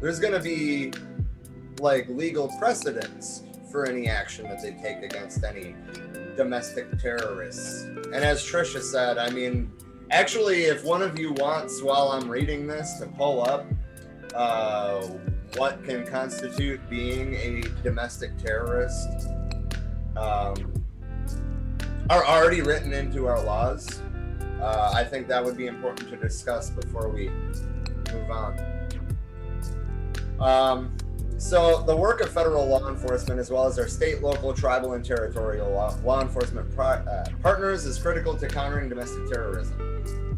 There's 0.00 0.18
gonna 0.18 0.42
be 0.42 0.92
like 1.78 2.08
legal 2.08 2.48
precedents 2.58 3.44
for 3.70 3.86
any 3.86 4.08
action 4.08 4.48
that 4.48 4.60
they 4.60 4.72
take 4.82 5.04
against 5.04 5.44
any 5.44 5.76
domestic 6.36 6.98
terrorists. 6.98 7.84
And 7.84 8.16
as 8.16 8.42
Trisha 8.42 8.82
said, 8.82 9.18
I 9.18 9.30
mean, 9.30 9.70
actually, 10.10 10.64
if 10.64 10.84
one 10.84 11.02
of 11.02 11.18
you 11.18 11.32
wants, 11.32 11.82
while 11.82 12.08
I'm 12.08 12.28
reading 12.28 12.66
this, 12.66 12.98
to 13.00 13.06
pull 13.06 13.42
up 13.42 13.66
uh, 14.34 15.06
what 15.56 15.82
can 15.84 16.06
constitute 16.06 16.80
being 16.88 17.34
a 17.34 17.62
domestic 17.82 18.36
terrorist, 18.38 19.28
um, 20.16 20.72
are 22.10 22.24
already 22.24 22.62
written 22.62 22.92
into 22.92 23.26
our 23.26 23.42
laws. 23.42 24.02
Uh, 24.60 24.92
I 24.94 25.04
think 25.04 25.28
that 25.28 25.44
would 25.44 25.56
be 25.56 25.66
important 25.66 26.08
to 26.10 26.16
discuss 26.16 26.70
before 26.70 27.08
we 27.08 27.28
move 28.12 28.30
on. 28.30 28.58
Um, 30.40 30.96
so, 31.38 31.82
the 31.82 31.94
work 31.94 32.20
of 32.20 32.30
federal 32.30 32.66
law 32.66 32.88
enforcement, 32.88 33.38
as 33.38 33.50
well 33.50 33.66
as 33.66 33.78
our 33.78 33.88
state, 33.88 34.22
local, 34.22 34.54
tribal, 34.54 34.94
and 34.94 35.04
territorial 35.04 35.70
law, 35.70 35.94
law 36.04 36.22
enforcement 36.22 36.74
pro- 36.74 36.86
uh, 36.86 37.26
partners, 37.42 37.84
is 37.84 37.98
critical 37.98 38.36
to 38.36 38.48
countering 38.48 38.88
domestic 38.88 39.30
terrorism. 39.30 39.76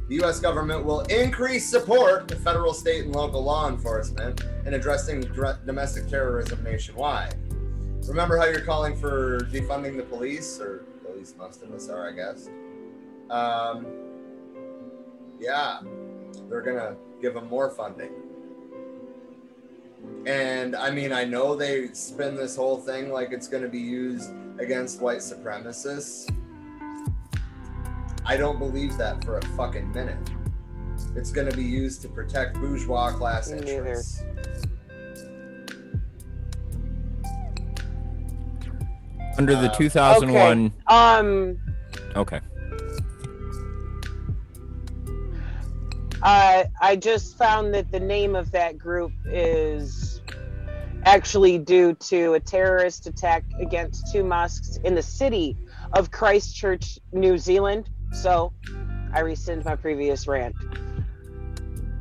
The 0.08 0.14
U.S. 0.16 0.40
government 0.40 0.84
will 0.84 1.00
increase 1.02 1.68
support 1.68 2.28
to 2.28 2.36
federal, 2.36 2.72
state, 2.72 3.04
and 3.04 3.14
local 3.14 3.44
law 3.44 3.68
enforcement 3.68 4.42
in 4.64 4.74
addressing 4.74 5.20
dr- 5.20 5.64
domestic 5.66 6.08
terrorism 6.08 6.64
nationwide. 6.64 7.36
Remember 8.08 8.38
how 8.38 8.46
you're 8.46 8.62
calling 8.62 8.96
for 8.96 9.40
defunding 9.52 9.96
the 9.98 10.02
police, 10.02 10.58
or 10.60 10.84
at 11.06 11.16
least 11.16 11.36
most 11.36 11.62
of 11.62 11.72
us 11.72 11.88
are, 11.90 12.08
I 12.08 12.12
guess. 12.12 12.48
Um, 13.30 13.86
yeah, 15.38 15.80
they're 16.48 16.62
gonna 16.62 16.96
give 17.20 17.34
them 17.34 17.48
more 17.48 17.70
funding. 17.70 18.10
And 20.26 20.76
I 20.76 20.90
mean, 20.90 21.12
I 21.12 21.24
know 21.24 21.56
they 21.56 21.88
spin 21.92 22.34
this 22.36 22.54
whole 22.56 22.76
thing 22.78 23.10
like 23.10 23.32
it's 23.32 23.48
going 23.48 23.62
to 23.62 23.68
be 23.68 23.78
used 23.78 24.30
against 24.58 25.00
white 25.00 25.18
supremacists. 25.18 26.28
I 28.26 28.36
don't 28.36 28.58
believe 28.58 28.96
that 28.98 29.24
for 29.24 29.38
a 29.38 29.46
fucking 29.56 29.90
minute. 29.92 30.18
It's 31.16 31.30
going 31.32 31.48
to 31.48 31.56
be 31.56 31.64
used 31.64 32.02
to 32.02 32.08
protect 32.08 32.54
bourgeois 32.54 33.12
class 33.12 33.48
neither. 33.48 33.78
interests. 33.78 34.22
Under 39.38 39.54
the 39.54 39.70
Uh, 39.70 39.74
2001. 39.76 40.72
Um, 40.88 41.58
Okay. 42.16 42.40
Uh, 46.22 46.64
I 46.80 46.96
just 46.96 47.36
found 47.36 47.74
that 47.74 47.90
the 47.90 48.00
name 48.00 48.34
of 48.34 48.50
that 48.52 48.78
group 48.78 49.12
is 49.26 50.20
actually 51.04 51.58
due 51.58 51.94
to 51.94 52.34
a 52.34 52.40
terrorist 52.40 53.06
attack 53.06 53.44
against 53.60 54.12
two 54.12 54.24
mosques 54.24 54.78
in 54.84 54.94
the 54.94 55.02
city 55.02 55.56
of 55.92 56.10
Christchurch, 56.10 56.98
New 57.12 57.38
Zealand. 57.38 57.88
So 58.12 58.52
I 59.12 59.20
rescind 59.20 59.64
my 59.64 59.76
previous 59.76 60.26
rant. 60.26 60.56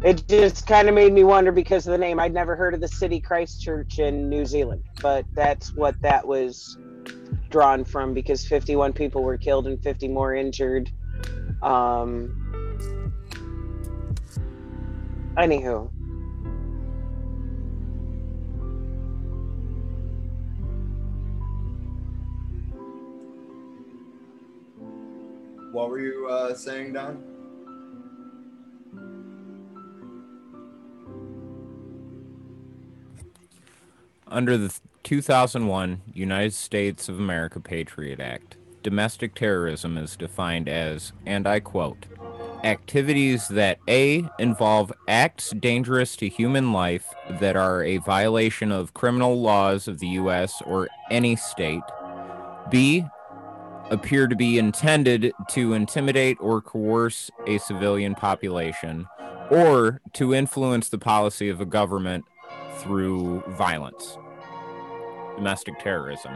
It 0.03 0.27
just 0.27 0.67
kind 0.67 0.87
of 0.87 0.95
made 0.95 1.11
me 1.13 1.23
wonder 1.23 1.51
because 1.51 1.87
of 1.87 1.91
the 1.91 1.97
name. 1.97 2.19
I'd 2.19 2.33
never 2.33 2.55
heard 2.55 2.73
of 2.73 2.81
the 2.81 2.87
city 2.87 3.19
Christchurch 3.19 3.97
in 3.99 4.29
New 4.29 4.45
Zealand, 4.45 4.83
but 5.01 5.25
that's 5.33 5.73
what 5.73 5.99
that 6.01 6.27
was 6.27 6.77
drawn 7.49 7.83
from 7.83 8.13
because 8.13 8.45
51 8.45 8.93
people 8.93 9.23
were 9.23 9.37
killed 9.37 9.67
and 9.67 9.81
50 9.81 10.07
more 10.09 10.35
injured. 10.35 10.91
Um, 11.63 12.66
anywho, 15.37 15.89
What 25.77 25.91
were 25.91 25.99
you 25.99 26.27
uh, 26.27 26.55
saying, 26.55 26.93
Don? 26.93 27.23
Under 34.25 34.57
the 34.57 34.75
2001 35.03 36.01
United 36.15 36.55
States 36.55 37.07
of 37.09 37.19
America 37.19 37.59
Patriot 37.59 38.19
Act, 38.19 38.57
domestic 38.81 39.35
terrorism 39.35 39.99
is 39.99 40.15
defined 40.15 40.67
as, 40.67 41.13
and 41.27 41.45
I 41.45 41.59
quote, 41.59 42.07
activities 42.63 43.47
that 43.49 43.79
A, 43.87 44.27
involve 44.39 44.91
acts 45.07 45.51
dangerous 45.51 46.15
to 46.17 46.29
human 46.29 46.73
life 46.73 47.13
that 47.39 47.55
are 47.55 47.83
a 47.83 47.97
violation 47.97 48.71
of 48.71 48.93
criminal 48.93 49.41
laws 49.41 49.87
of 49.87 49.99
the 49.99 50.07
U.S. 50.07 50.61
or 50.65 50.87
any 51.11 51.35
state, 51.35 51.83
B, 52.69 53.05
appear 53.89 54.27
to 54.27 54.35
be 54.35 54.57
intended 54.57 55.31
to 55.51 55.73
intimidate 55.73 56.37
or 56.39 56.61
coerce 56.61 57.31
a 57.45 57.57
civilian 57.57 58.15
population, 58.15 59.07
or 59.49 60.01
to 60.13 60.33
influence 60.33 60.89
the 60.89 60.97
policy 60.97 61.49
of 61.49 61.61
a 61.61 61.65
government 61.65 62.25
through 62.79 63.41
violence. 63.49 64.17
Domestic 65.35 65.79
terrorism. 65.79 66.33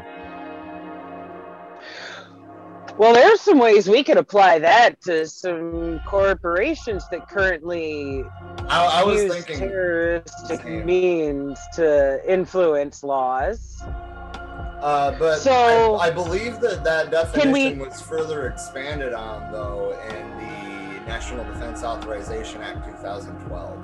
Well, 2.97 3.13
there's 3.13 3.41
some 3.41 3.57
ways 3.57 3.87
we 3.89 4.03
could 4.03 4.17
apply 4.17 4.59
that 4.59 5.01
to 5.01 5.27
some 5.27 5.99
corporations 6.05 7.03
that 7.09 7.27
currently 7.27 8.23
I, 8.67 9.01
I 9.01 9.03
was 9.03 9.23
use 9.23 9.33
thinking. 9.33 9.59
terroristic 9.69 10.61
Same. 10.61 10.85
means 10.85 11.59
to 11.75 12.21
influence 12.31 13.03
laws. 13.03 13.81
Uh, 13.81 15.15
but 15.19 15.37
So- 15.39 15.95
I, 15.95 16.07
I 16.07 16.11
believe 16.11 16.59
that 16.61 16.83
that 16.83 17.11
Can 17.33 17.51
we- 17.51 17.69
definition 17.69 17.79
was 17.79 18.01
further 18.01 18.47
expanded 18.47 19.13
on, 19.13 19.51
though, 19.51 19.97
in 20.09 20.29
the 20.37 21.05
National 21.05 21.43
Defense 21.45 21.83
Authorization 21.83 22.61
Act 22.61 22.85
2012. 22.85 23.79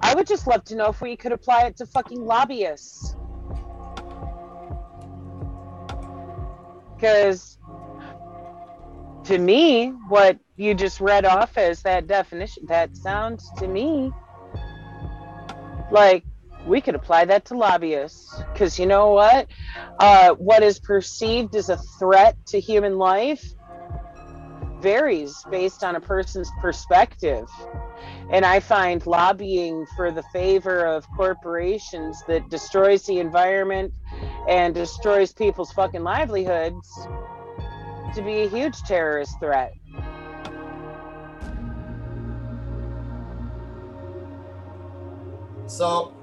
I 0.00 0.14
would 0.14 0.26
just 0.26 0.46
love 0.46 0.62
to 0.64 0.76
know 0.76 0.88
if 0.88 1.00
we 1.00 1.16
could 1.16 1.32
apply 1.32 1.62
it 1.62 1.76
to 1.78 1.86
fucking 1.86 2.20
lobbyists. 2.24 3.07
Because 6.98 7.58
to 9.24 9.38
me, 9.38 9.88
what 10.08 10.38
you 10.56 10.74
just 10.74 11.00
read 11.00 11.24
off 11.24 11.56
as 11.56 11.82
that 11.82 12.08
definition, 12.08 12.64
that 12.66 12.96
sounds 12.96 13.48
to 13.58 13.68
me 13.68 14.10
like 15.92 16.24
we 16.66 16.80
could 16.80 16.96
apply 16.96 17.24
that 17.26 17.44
to 17.46 17.56
lobbyists. 17.56 18.42
Because 18.52 18.78
you 18.78 18.86
know 18.86 19.12
what? 19.12 19.46
Uh, 20.00 20.34
what 20.34 20.62
is 20.62 20.80
perceived 20.80 21.54
as 21.54 21.68
a 21.68 21.76
threat 21.98 22.36
to 22.46 22.58
human 22.58 22.98
life 22.98 23.44
varies 24.80 25.44
based 25.50 25.84
on 25.84 25.96
a 25.96 26.00
person's 26.00 26.50
perspective. 26.60 27.48
And 28.30 28.44
I 28.44 28.60
find 28.60 29.04
lobbying 29.06 29.86
for 29.96 30.10
the 30.10 30.22
favor 30.24 30.86
of 30.86 31.06
corporations 31.16 32.22
that 32.28 32.48
destroys 32.48 33.04
the 33.06 33.18
environment 33.18 33.92
and 34.48 34.74
destroys 34.74 35.32
people's 35.32 35.72
fucking 35.72 36.02
livelihoods 36.02 36.88
to 38.14 38.22
be 38.22 38.42
a 38.42 38.48
huge 38.48 38.78
terrorist 38.82 39.38
threat. 39.40 39.72
So, 45.66 46.14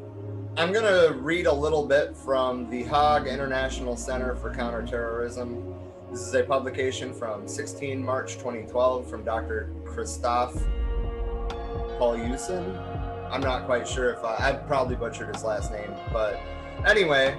I'm 0.58 0.72
going 0.72 0.86
to 0.86 1.14
read 1.20 1.46
a 1.46 1.54
little 1.54 1.86
bit 1.86 2.16
from 2.16 2.70
the 2.70 2.84
Hague 2.84 3.28
International 3.28 3.96
Center 3.96 4.36
for 4.36 4.54
Counterterrorism. 4.54 5.85
This 6.12 6.22
is 6.22 6.34
a 6.36 6.44
publication 6.44 7.14
from 7.14 7.48
16 7.48 8.02
March 8.04 8.34
2012 8.36 9.10
from 9.10 9.24
Dr. 9.24 9.70
Christoph 9.84 10.54
Paulussen. 12.00 12.80
I'm 13.32 13.42
not 13.42 13.66
quite 13.66 13.88
sure 13.88 14.12
if 14.12 14.24
I, 14.24 14.50
I 14.50 14.54
probably 14.54 14.96
butchered 14.96 15.34
his 15.34 15.44
last 15.44 15.72
name, 15.72 15.92
but 16.14 16.40
anyway, 16.86 17.38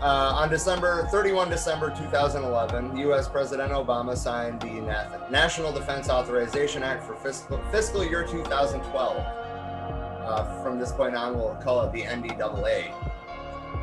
uh, 0.00 0.32
on 0.36 0.50
December 0.50 1.06
31 1.10 1.50
December 1.50 1.88
2011, 1.90 2.96
U.S. 2.98 3.28
President 3.28 3.72
Obama 3.72 4.16
signed 4.16 4.60
the 4.60 4.80
Na- 4.80 5.28
National 5.30 5.72
Defense 5.72 6.08
Authorization 6.08 6.82
Act 6.82 7.02
for 7.04 7.14
fiscal, 7.16 7.58
fiscal 7.72 8.04
year 8.04 8.24
2012. 8.26 9.16
Uh, 9.16 10.62
from 10.62 10.78
this 10.78 10.92
point 10.92 11.14
on, 11.14 11.36
we'll 11.36 11.54
call 11.56 11.82
it 11.82 11.92
the 11.92 12.02
NDAA. 12.02 12.92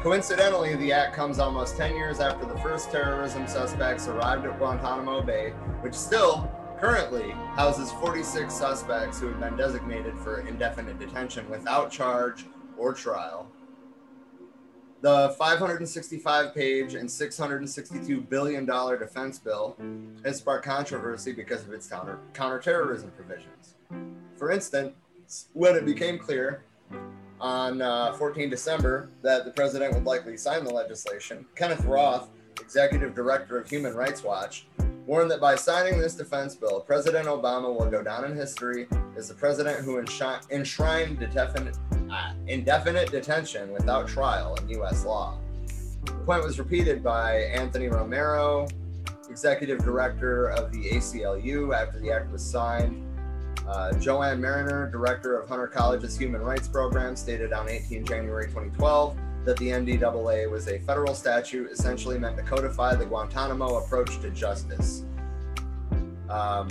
Coincidentally, 0.01 0.75
the 0.77 0.91
act 0.91 1.15
comes 1.15 1.37
almost 1.37 1.77
10 1.77 1.95
years 1.95 2.19
after 2.19 2.45
the 2.45 2.57
first 2.59 2.91
terrorism 2.91 3.47
suspects 3.47 4.07
arrived 4.07 4.45
at 4.45 4.57
Guantanamo 4.57 5.21
Bay, 5.21 5.51
which 5.81 5.93
still 5.93 6.51
currently 6.79 7.29
houses 7.55 7.91
46 7.91 8.51
suspects 8.51 9.19
who 9.19 9.27
have 9.27 9.39
been 9.39 9.55
designated 9.55 10.17
for 10.17 10.39
indefinite 10.47 10.97
detention 10.97 11.47
without 11.51 11.91
charge 11.91 12.45
or 12.77 12.93
trial. 12.93 13.47
The 15.01 15.35
565 15.37 16.53
page 16.55 16.95
and 16.95 17.07
$662 17.07 18.29
billion 18.29 18.65
defense 18.65 19.39
bill 19.39 19.75
has 20.23 20.37
sparked 20.37 20.65
controversy 20.65 21.31
because 21.31 21.63
of 21.63 21.73
its 21.73 21.87
counter, 21.87 22.19
counterterrorism 22.33 23.11
provisions. 23.15 23.75
For 24.35 24.51
instance, 24.51 24.93
when 25.53 25.75
it 25.75 25.85
became 25.85 26.17
clear 26.17 26.63
on 27.41 27.81
uh, 27.81 28.13
14 28.13 28.49
December 28.49 29.09
that 29.23 29.45
the 29.45 29.51
president 29.51 29.93
would 29.93 30.05
likely 30.05 30.37
sign 30.37 30.63
the 30.63 30.73
legislation, 30.73 31.45
Kenneth 31.55 31.83
Roth, 31.85 32.29
executive 32.59 33.15
director 33.15 33.57
of 33.57 33.67
Human 33.67 33.95
Rights 33.95 34.23
Watch, 34.23 34.67
warned 35.07 35.31
that 35.31 35.41
by 35.41 35.55
signing 35.55 35.99
this 35.99 36.13
defense 36.13 36.55
bill, 36.55 36.79
President 36.81 37.25
Obama 37.25 37.75
will 37.75 37.89
go 37.89 38.03
down 38.03 38.23
in 38.25 38.35
history 38.35 38.87
as 39.17 39.27
the 39.27 39.33
president 39.33 39.83
who 39.83 40.01
enshri- 40.01 40.49
enshrined 40.51 41.21
uh, 41.23 42.33
indefinite 42.47 43.11
detention 43.11 43.71
without 43.71 44.07
trial 44.07 44.55
in 44.55 44.69
U.S. 44.69 45.03
law. 45.03 45.37
The 46.05 46.11
point 46.25 46.43
was 46.43 46.59
repeated 46.59 47.03
by 47.03 47.37
Anthony 47.37 47.87
Romero, 47.87 48.67
executive 49.29 49.79
director 49.79 50.49
of 50.49 50.71
the 50.71 50.89
ACLU, 50.91 51.75
after 51.75 51.99
the 51.99 52.11
act 52.11 52.31
was 52.31 52.45
signed. 52.45 53.03
Uh, 53.71 53.93
Joanne 53.93 54.41
Mariner, 54.41 54.89
director 54.91 55.39
of 55.39 55.47
Hunter 55.47 55.65
College's 55.65 56.17
Human 56.17 56.41
Rights 56.41 56.67
Program, 56.67 57.15
stated 57.15 57.53
on 57.53 57.69
18 57.69 58.03
January 58.03 58.47
2012 58.47 59.17
that 59.45 59.55
the 59.59 59.69
NDAA 59.69 60.51
was 60.51 60.67
a 60.67 60.79
federal 60.79 61.15
statute 61.15 61.71
essentially 61.71 62.19
meant 62.19 62.35
to 62.35 62.43
codify 62.43 62.95
the 62.95 63.05
Guantanamo 63.05 63.77
approach 63.77 64.19
to 64.19 64.29
justice. 64.31 65.05
Um, 66.29 66.67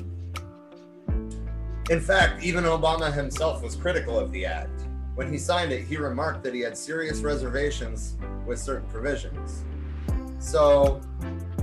in 1.89 2.01
fact, 2.01 2.44
even 2.44 2.64
Obama 2.64 3.10
himself 3.10 3.62
was 3.62 3.77
critical 3.77 4.18
of 4.18 4.31
the 4.31 4.44
act. 4.44 4.82
When 5.14 5.32
he 5.32 5.39
signed 5.39 5.72
it, 5.72 5.86
he 5.86 5.97
remarked 5.97 6.44
that 6.44 6.52
he 6.52 6.60
had 6.60 6.77
serious 6.77 7.20
reservations 7.20 8.18
with 8.47 8.59
certain 8.59 8.89
provisions. 8.90 9.64
So, 10.39 11.01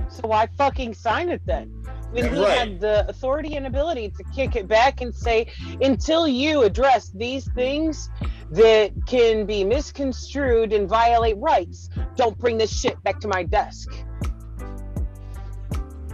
So 0.08 0.26
why 0.26 0.48
fucking 0.58 0.94
sign 0.94 1.28
it 1.28 1.42
then? 1.46 1.72
When 2.10 2.24
Yeah, 2.24 2.34
he 2.34 2.40
right. 2.40 2.58
had 2.58 2.80
the 2.80 3.08
authority 3.08 3.56
and 3.56 3.66
ability 3.66 4.10
to 4.16 4.24
kick 4.34 4.56
it 4.56 4.66
back 4.66 5.02
and 5.02 5.14
say, 5.14 5.46
until 5.82 6.26
you 6.26 6.62
address 6.62 7.10
these 7.10 7.50
things 7.52 8.08
that 8.50 8.92
can 9.06 9.44
be 9.44 9.62
misconstrued 9.62 10.72
and 10.72 10.88
violate 10.88 11.36
rights, 11.36 11.90
don't 12.16 12.36
bring 12.38 12.56
this 12.56 12.80
shit 12.80 13.02
back 13.02 13.20
to 13.20 13.28
my 13.28 13.42
desk. 13.42 13.92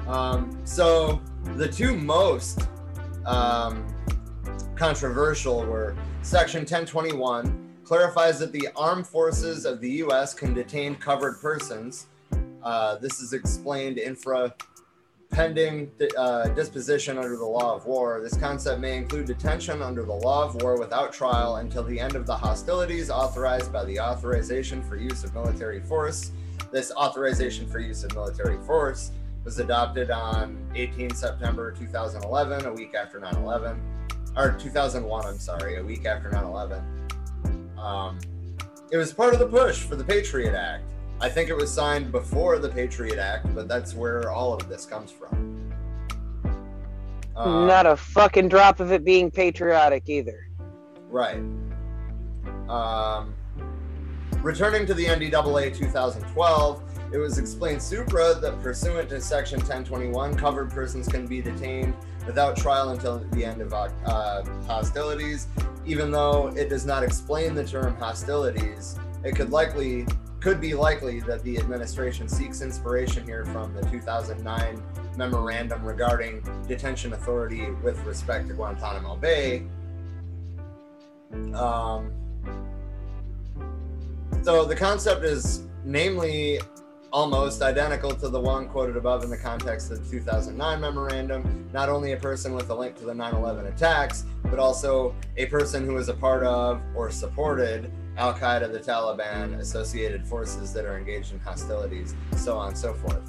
Um, 0.08 0.60
so 0.64 1.20
the 1.56 1.68
two 1.68 1.96
most 1.96 2.68
um, 3.24 3.86
controversial 4.74 5.64
were 5.64 5.96
Section 6.22 6.60
1021 6.60 7.60
clarifies 7.84 8.38
that 8.38 8.50
the 8.50 8.68
armed 8.74 9.06
forces 9.06 9.64
of 9.64 9.80
the 9.80 9.90
U.S. 9.90 10.34
can 10.34 10.54
detain 10.54 10.96
covered 10.96 11.40
persons. 11.40 12.06
Uh, 12.62 12.96
this 12.96 13.20
is 13.20 13.32
explained 13.32 13.98
infra 13.98 14.54
pending 15.34 15.90
uh, 16.16 16.46
disposition 16.50 17.18
under 17.18 17.36
the 17.36 17.44
law 17.44 17.74
of 17.74 17.84
war. 17.86 18.20
This 18.22 18.36
concept 18.36 18.80
may 18.80 18.96
include 18.96 19.26
detention 19.26 19.82
under 19.82 20.04
the 20.04 20.12
law 20.12 20.44
of 20.44 20.62
war 20.62 20.78
without 20.78 21.12
trial 21.12 21.56
until 21.56 21.82
the 21.82 21.98
end 21.98 22.14
of 22.14 22.24
the 22.24 22.36
hostilities 22.36 23.10
authorized 23.10 23.72
by 23.72 23.84
the 23.84 23.98
authorization 23.98 24.80
for 24.80 24.94
use 24.94 25.24
of 25.24 25.34
military 25.34 25.80
force. 25.80 26.30
This 26.70 26.92
authorization 26.92 27.68
for 27.68 27.80
use 27.80 28.04
of 28.04 28.14
military 28.14 28.58
force 28.64 29.10
was 29.44 29.58
adopted 29.58 30.12
on 30.12 30.56
18 30.76 31.10
September 31.10 31.72
2011, 31.72 32.66
a 32.66 32.72
week 32.72 32.94
after 32.94 33.18
9 33.18 33.34
11, 33.34 33.80
or 34.36 34.52
2001, 34.52 35.26
I'm 35.26 35.38
sorry, 35.40 35.78
a 35.78 35.82
week 35.82 36.06
after 36.06 36.30
9 36.30 36.44
11. 36.44 37.74
Um, 37.76 38.20
it 38.92 38.96
was 38.96 39.12
part 39.12 39.34
of 39.34 39.40
the 39.40 39.48
push 39.48 39.82
for 39.82 39.96
the 39.96 40.04
Patriot 40.04 40.54
Act. 40.54 40.84
I 41.20 41.28
think 41.28 41.48
it 41.48 41.56
was 41.56 41.72
signed 41.72 42.12
before 42.12 42.58
the 42.58 42.68
Patriot 42.68 43.18
Act, 43.18 43.54
but 43.54 43.68
that's 43.68 43.94
where 43.94 44.30
all 44.30 44.52
of 44.52 44.68
this 44.68 44.84
comes 44.84 45.10
from. 45.10 45.72
Um, 47.36 47.66
Not 47.66 47.86
a 47.86 47.96
fucking 47.96 48.48
drop 48.48 48.80
of 48.80 48.92
it 48.92 49.04
being 49.04 49.30
patriotic 49.30 50.08
either. 50.08 50.48
Right. 51.08 51.42
Um, 52.68 53.34
returning 54.42 54.86
to 54.86 54.94
the 54.94 55.06
NDAA 55.06 55.76
2012, 55.76 56.82
it 57.12 57.18
was 57.18 57.38
explained 57.38 57.82
supra 57.82 58.34
that 58.34 58.60
pursuant 58.60 59.08
to 59.10 59.20
Section 59.20 59.58
1021, 59.58 60.34
covered 60.36 60.70
persons 60.70 61.06
can 61.06 61.26
be 61.26 61.40
detained 61.40 61.94
without 62.26 62.56
trial 62.56 62.90
until 62.90 63.18
the 63.30 63.44
end 63.44 63.60
of 63.60 63.72
uh, 63.72 64.42
hostilities. 64.66 65.46
Even 65.86 66.10
though 66.10 66.48
it 66.56 66.68
does 66.68 66.86
not 66.86 67.02
explain 67.02 67.54
the 67.54 67.64
term 67.64 67.94
hostilities, 67.96 68.98
it 69.22 69.36
could 69.36 69.50
likely 69.50 70.06
could 70.44 70.60
be 70.60 70.74
likely 70.74 71.20
that 71.20 71.42
the 71.42 71.56
administration 71.56 72.28
seeks 72.28 72.60
inspiration 72.60 73.24
here 73.24 73.46
from 73.46 73.72
the 73.72 73.80
2009 73.88 74.82
memorandum 75.16 75.82
regarding 75.82 76.46
detention 76.68 77.14
authority 77.14 77.70
with 77.82 77.98
respect 78.00 78.46
to 78.46 78.52
Guantanamo 78.52 79.16
Bay, 79.16 79.64
um, 81.54 82.12
so 84.42 84.66
the 84.66 84.76
concept 84.76 85.24
is 85.24 85.62
namely 85.82 86.60
almost 87.10 87.62
identical 87.62 88.10
to 88.10 88.28
the 88.28 88.38
one 88.38 88.68
quoted 88.68 88.98
above 88.98 89.24
in 89.24 89.30
the 89.30 89.38
context 89.38 89.90
of 89.90 90.04
the 90.04 90.10
2009 90.10 90.78
memorandum. 90.78 91.70
Not 91.72 91.88
only 91.88 92.12
a 92.12 92.18
person 92.18 92.52
with 92.52 92.68
a 92.68 92.74
link 92.74 92.98
to 92.98 93.06
the 93.06 93.14
9 93.14 93.34
11 93.34 93.64
attacks, 93.64 94.26
but 94.44 94.58
also 94.58 95.14
a 95.38 95.46
person 95.46 95.86
who 95.86 95.96
is 95.96 96.10
a 96.10 96.14
part 96.14 96.42
of 96.42 96.82
or 96.94 97.10
supported 97.10 97.90
Al 98.16 98.34
Qaeda, 98.34 98.70
the 98.70 98.78
Taliban, 98.78 99.58
associated 99.58 100.26
forces 100.26 100.72
that 100.72 100.84
are 100.84 100.96
engaged 100.96 101.32
in 101.32 101.40
hostilities, 101.40 102.14
so 102.36 102.56
on 102.56 102.68
and 102.68 102.78
so 102.78 102.94
forth. 102.94 103.22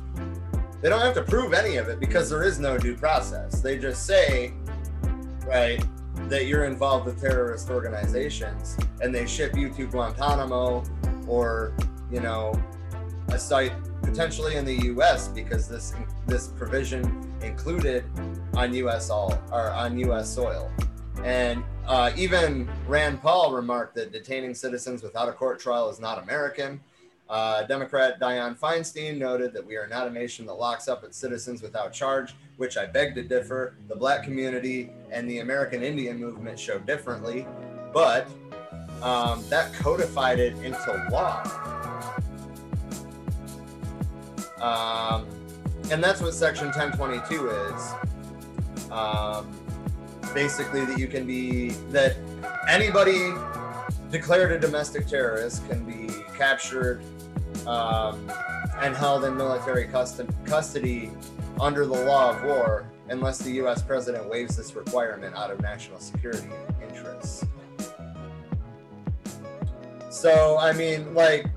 They 0.81 0.89
don't 0.89 1.01
have 1.01 1.15
to 1.15 1.23
prove 1.23 1.53
any 1.53 1.77
of 1.77 1.87
it 1.87 1.99
because 1.99 2.29
there 2.29 2.43
is 2.43 2.59
no 2.59 2.77
due 2.77 2.95
process. 2.95 3.61
They 3.61 3.77
just 3.77 4.05
say, 4.05 4.53
right, 5.47 5.83
that 6.29 6.45
you're 6.45 6.65
involved 6.65 7.05
with 7.05 7.19
terrorist 7.19 7.69
organizations 7.69 8.77
and 9.01 9.13
they 9.13 9.25
ship 9.25 9.55
you 9.55 9.69
to 9.69 9.87
Guantanamo 9.87 10.83
or, 11.27 11.73
you 12.11 12.19
know, 12.19 12.53
a 13.29 13.39
site 13.39 13.73
potentially 14.01 14.55
in 14.55 14.65
the 14.65 14.75
US 14.93 15.27
because 15.27 15.67
this 15.67 15.93
this 16.27 16.47
provision 16.49 17.33
included 17.41 18.05
on 18.55 18.73
US 18.75 19.09
all 19.09 19.37
or 19.51 19.71
on 19.71 19.97
US 19.99 20.33
soil. 20.33 20.71
And 21.23 21.63
uh, 21.87 22.11
even 22.15 22.69
Rand 22.87 23.21
Paul 23.21 23.53
remarked 23.53 23.95
that 23.95 24.11
detaining 24.11 24.53
citizens 24.53 25.01
without 25.03 25.29
a 25.29 25.31
court 25.31 25.59
trial 25.59 25.89
is 25.89 25.99
not 25.99 26.21
American. 26.21 26.79
Uh, 27.27 27.63
Democrat 27.63 28.19
Dianne 28.19 28.57
Feinstein 28.57 29.17
noted 29.17 29.51
that 29.53 29.65
we 29.65 29.75
are 29.75 29.87
not 29.87 30.07
a 30.07 30.11
nation 30.11 30.45
that 30.45 30.53
locks 30.53 30.87
up 30.87 31.03
its 31.03 31.17
citizens 31.17 31.61
without 31.61 31.91
charge, 31.91 32.35
which 32.57 32.77
I 32.77 32.85
beg 32.85 33.15
to 33.15 33.23
differ. 33.23 33.75
The 33.87 33.95
black 33.95 34.23
community 34.23 34.91
and 35.11 35.29
the 35.29 35.39
American 35.39 35.81
Indian 35.81 36.19
movement 36.19 36.59
show 36.59 36.77
differently, 36.77 37.47
but 37.93 38.27
um, 39.01 39.43
that 39.49 39.73
codified 39.73 40.39
it 40.39 40.55
into 40.57 41.07
law. 41.11 41.41
Um, 44.61 45.27
and 45.91 46.03
that's 46.03 46.21
what 46.21 46.33
Section 46.33 46.67
1022 46.67 47.49
is. 47.49 47.93
Um, 48.91 49.51
basically, 50.33 50.85
that 50.85 50.97
you 50.97 51.07
can 51.07 51.25
be, 51.25 51.69
that 51.89 52.15
anybody 52.69 53.33
declared 54.11 54.51
a 54.51 54.59
domestic 54.59 55.07
terrorist 55.07 55.67
can 55.67 55.83
be 55.83 56.13
captured 56.37 57.03
um, 57.67 58.29
and 58.81 58.95
held 58.95 59.23
in 59.25 59.35
military 59.35 59.85
custom- 59.85 60.33
custody 60.45 61.11
under 61.59 61.85
the 61.85 61.93
law 61.93 62.31
of 62.31 62.43
war 62.43 62.89
unless 63.09 63.39
the 63.39 63.51
US 63.63 63.81
president 63.81 64.29
waives 64.29 64.57
this 64.57 64.75
requirement 64.75 65.35
out 65.35 65.51
of 65.51 65.61
national 65.61 65.99
security 65.99 66.49
interests. 66.81 67.45
So, 70.09 70.57
I 70.57 70.71
mean, 70.71 71.13
like, 71.13 71.47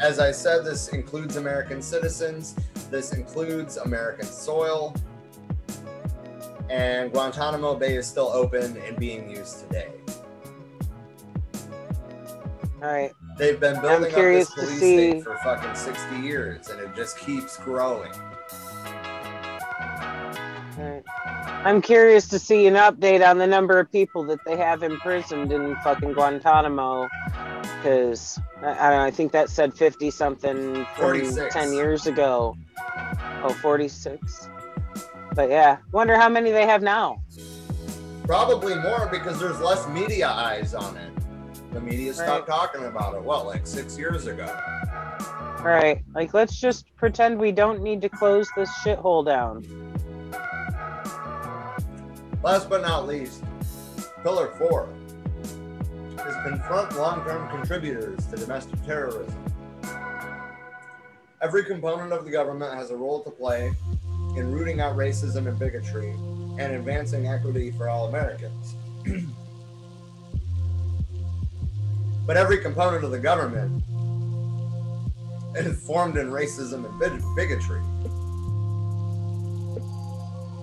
as 0.00 0.18
I 0.18 0.30
said, 0.32 0.64
this 0.64 0.88
includes 0.88 1.36
American 1.36 1.82
citizens, 1.82 2.54
this 2.90 3.12
includes 3.12 3.78
American 3.78 4.26
soil, 4.26 4.94
and 6.70 7.12
Guantanamo 7.12 7.74
Bay 7.74 7.96
is 7.96 8.06
still 8.06 8.28
open 8.28 8.76
and 8.86 8.96
being 8.96 9.28
used 9.28 9.60
today. 9.60 9.90
All 12.82 12.90
right. 12.90 13.12
They've 13.36 13.60
been 13.60 13.80
building 13.80 14.14
up 14.14 14.20
this 14.20 14.50
police 14.50 14.80
see- 14.80 15.10
state 15.10 15.24
for 15.24 15.36
fucking 15.38 15.74
60 15.74 16.16
years, 16.20 16.68
and 16.68 16.80
it 16.80 16.94
just 16.94 17.18
keeps 17.18 17.58
growing. 17.58 18.12
All 20.78 20.86
right. 20.86 21.02
I'm 21.64 21.82
curious 21.82 22.26
to 22.28 22.38
see 22.38 22.66
an 22.66 22.74
update 22.74 23.28
on 23.28 23.36
the 23.36 23.46
number 23.46 23.78
of 23.78 23.92
people 23.92 24.24
that 24.24 24.38
they 24.46 24.56
have 24.56 24.82
imprisoned 24.82 25.52
in 25.52 25.76
fucking 25.76 26.12
Guantanamo. 26.12 27.08
Because 27.76 28.38
I, 28.62 28.68
I 28.68 28.90
know, 28.90 29.02
I 29.02 29.10
think 29.10 29.32
that 29.32 29.50
said 29.50 29.74
50 29.74 30.10
something 30.10 30.86
from 30.96 31.36
10 31.50 31.72
years 31.74 32.06
ago. 32.06 32.56
Oh, 33.42 33.56
46. 33.60 34.48
But 35.34 35.50
yeah, 35.50 35.78
wonder 35.92 36.16
how 36.16 36.28
many 36.28 36.50
they 36.50 36.66
have 36.66 36.82
now. 36.82 37.22
Probably 38.24 38.74
more 38.76 39.08
because 39.10 39.38
there's 39.40 39.60
less 39.60 39.88
media 39.88 40.28
eyes 40.28 40.74
on 40.74 40.96
it. 40.96 41.12
The 41.72 41.80
media 41.80 42.12
stopped 42.14 42.48
talking 42.48 42.84
about 42.84 43.14
it. 43.14 43.22
Well, 43.22 43.44
like 43.44 43.66
six 43.66 43.96
years 43.96 44.26
ago. 44.26 44.46
All 45.58 45.66
right, 45.66 46.02
like 46.14 46.34
let's 46.34 46.58
just 46.58 46.86
pretend 46.96 47.38
we 47.38 47.52
don't 47.52 47.82
need 47.82 48.00
to 48.02 48.08
close 48.08 48.48
this 48.56 48.70
shithole 48.84 49.24
down. 49.24 49.64
Last 52.42 52.70
but 52.70 52.82
not 52.82 53.06
least, 53.06 53.44
Pillar 54.22 54.48
four 54.58 54.88
is 56.14 56.36
confront 56.44 56.96
long-term 56.96 57.48
contributors 57.50 58.24
to 58.26 58.36
domestic 58.36 58.84
terrorism. 58.84 59.34
Every 61.42 61.64
component 61.64 62.12
of 62.12 62.24
the 62.24 62.30
government 62.30 62.74
has 62.74 62.90
a 62.90 62.96
role 62.96 63.22
to 63.24 63.30
play 63.30 63.72
in 64.36 64.52
rooting 64.52 64.80
out 64.80 64.96
racism 64.96 65.46
and 65.46 65.58
bigotry 65.58 66.10
and 66.58 66.74
advancing 66.74 67.26
equity 67.26 67.70
for 67.70 67.88
all 67.88 68.08
Americans. 68.08 68.74
but 72.26 72.36
every 72.36 72.58
component 72.58 73.04
of 73.04 73.10
the 73.10 73.18
government 73.18 73.82
is 75.56 75.80
formed 75.84 76.16
in 76.16 76.30
racism 76.30 76.84
and 76.84 76.98
big- 76.98 77.22
bigotry. 77.34 77.80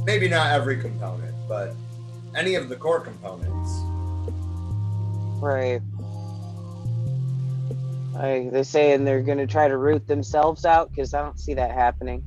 Maybe 0.05 0.29
not 0.29 0.51
every 0.51 0.77
component, 0.77 1.35
but 1.47 1.75
any 2.35 2.55
of 2.55 2.69
the 2.69 2.75
core 2.75 3.01
components. 3.01 3.71
Right. 5.41 5.81
They're 8.51 8.63
saying 8.63 9.05
they're 9.05 9.21
going 9.21 9.37
to 9.37 9.47
try 9.47 9.67
to 9.67 9.77
root 9.77 10.07
themselves 10.07 10.65
out 10.65 10.89
because 10.89 11.13
I 11.13 11.21
don't 11.21 11.39
see 11.39 11.53
that 11.55 11.71
happening. 11.71 12.23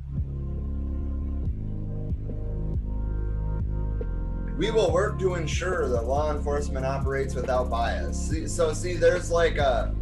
We 4.61 4.71
will 4.71 4.93
work 4.93 5.19
to 5.21 5.37
ensure 5.37 5.89
that 5.89 6.03
law 6.03 6.31
enforcement 6.31 6.85
operates 6.85 7.35
without 7.35 7.71
bias. 7.71 8.29
See, 8.29 8.47
so, 8.47 8.75
see, 8.75 8.93
there's 8.93 9.31
like 9.31 9.57
a 9.57 9.95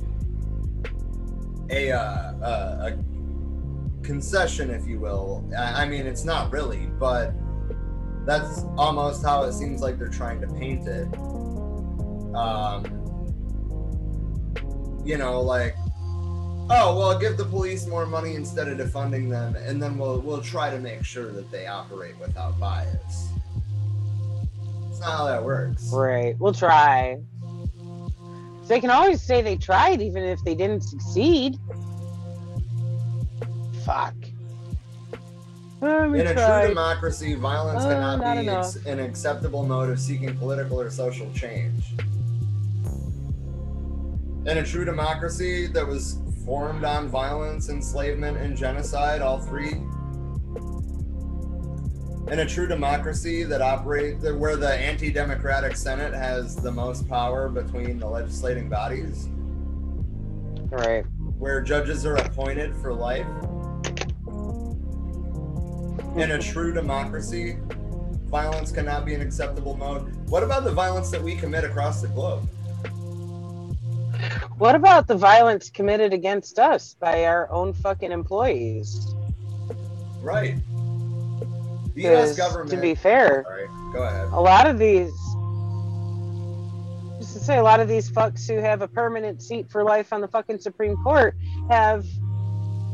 a, 1.71 1.93
uh, 1.93 2.33
a 2.43 2.89
a 2.89 2.99
concession, 4.03 4.71
if 4.71 4.85
you 4.85 4.99
will. 4.99 5.49
I, 5.57 5.85
I 5.85 5.89
mean, 5.89 6.09
it's 6.09 6.25
not 6.25 6.51
really, 6.51 6.87
but 6.99 7.35
that's 8.27 8.65
almost 8.77 9.25
how 9.25 9.45
it 9.45 9.53
seems 9.53 9.81
like 9.81 9.97
they're 9.97 10.09
trying 10.09 10.41
to 10.41 10.49
paint 10.49 10.89
it. 10.89 11.07
Um, 12.35 12.83
you 15.05 15.19
know, 15.19 15.41
like, 15.41 15.77
oh 16.69 16.99
well, 16.99 17.17
give 17.17 17.37
the 17.37 17.45
police 17.45 17.87
more 17.87 18.07
money 18.07 18.35
instead 18.35 18.67
of 18.67 18.77
defunding 18.79 19.31
them, 19.31 19.55
and 19.55 19.81
then 19.81 19.97
we'll 19.97 20.19
we'll 20.19 20.43
try 20.43 20.69
to 20.69 20.81
make 20.81 21.05
sure 21.05 21.31
that 21.31 21.49
they 21.53 21.69
operate 21.69 22.19
without 22.19 22.59
bias. 22.59 23.29
It's 24.99 25.07
not 25.07 25.17
how 25.17 25.27
that 25.27 25.45
works. 25.45 25.93
Right. 25.93 26.35
We'll 26.41 26.53
try. 26.53 27.19
They 28.67 28.81
can 28.81 28.91
always 28.91 29.23
say 29.23 29.43
they 29.43 29.57
tried 29.57 30.03
even 30.03 30.25
if 30.25 30.43
they 30.45 30.57
didn't 30.57 30.81
succeed. 30.83 31.57
Fuck. 33.85 34.15
Oh, 35.81 36.13
In 36.13 36.27
a 36.27 36.35
tried. 36.35 36.61
true 36.63 36.69
democracy, 36.71 37.35
violence 37.35 37.85
Oh, 37.85 37.89
cannot 37.91 38.17
not 38.21 38.41
be 38.41 38.49
ex- 38.49 38.75
an 38.87 38.99
acceptable 38.99 39.63
mode 39.65 39.89
of 39.89 40.01
seeking 40.01 40.37
political 40.37 40.81
or 40.81 40.91
social 40.91 41.31
change. 41.33 41.95
In 44.47 44.59
a 44.59 44.65
true 44.65 44.85
democracy 44.85 45.69
that 45.69 45.87
was 45.87 46.19
formed 46.45 46.83
on 46.83 47.07
violence, 47.07 47.69
enslavement, 47.69 48.37
and 48.39 48.57
genocide, 48.57 49.23
all 49.23 49.39
three. 49.39 49.75
In 52.31 52.41
a 52.41 52.47
true 52.47 52.67
democracy 52.67 53.43
that 53.45 53.63
operate 53.63 54.21
that 54.21 54.37
where 54.37 54.57
the 54.57 54.69
anti-democratic 54.69 55.77
Senate 55.77 56.13
has 56.13 56.55
the 56.57 56.71
most 56.71 57.09
power 57.09 57.49
between 57.49 57.99
the 57.99 58.07
legislating 58.07 58.69
bodies, 58.69 59.29
Right. 60.71 61.07
where 61.39 61.63
judges 61.63 62.05
are 62.05 62.17
appointed 62.17 62.77
for 62.77 62.93
life. 62.93 63.27
In 66.17 66.33
a 66.33 66.39
true 66.39 66.73
democracy, 66.75 67.57
violence 68.27 68.73
cannot 68.73 69.07
be 69.07 69.15
an 69.15 69.23
acceptable 69.23 69.75
mode. 69.77 70.15
What 70.29 70.43
about 70.43 70.65
the 70.65 70.73
violence 70.73 71.11
that 71.11 71.23
we 71.23 71.35
commit 71.35 71.65
across 71.65 72.03
the 72.03 72.09
globe? 72.09 72.47
What 74.59 74.75
about 74.75 75.07
the 75.07 75.15
violence 75.15 75.71
committed 75.71 76.13
against 76.13 76.59
us 76.59 76.95
by 77.01 77.25
our 77.25 77.51
own 77.51 77.73
fucking 77.73 78.13
employees? 78.13 79.15
Right. 80.21 80.57
The 82.03 82.09
U.S. 82.11 82.29
'Cause 82.29 82.37
government. 82.37 82.71
To 82.71 82.77
be 82.77 82.95
fair, 82.95 83.45
Sorry, 83.45 83.67
go 83.93 84.03
ahead. 84.03 84.29
a 84.33 84.41
lot 84.41 84.67
of 84.67 84.79
these 84.79 85.13
just 87.19 87.33
to 87.33 87.41
say 87.41 87.59
a 87.59 87.63
lot 87.63 87.81
of 87.81 87.89
these 87.89 88.11
fucks 88.11 88.47
who 88.47 88.59
have 88.61 88.81
a 88.83 88.89
permanent 88.89 89.43
seat 89.43 89.69
for 89.71 89.83
life 89.83 90.13
on 90.13 90.21
the 90.21 90.29
fucking 90.29 90.59
supreme 90.59 90.97
court 91.03 91.35
have 91.69 92.05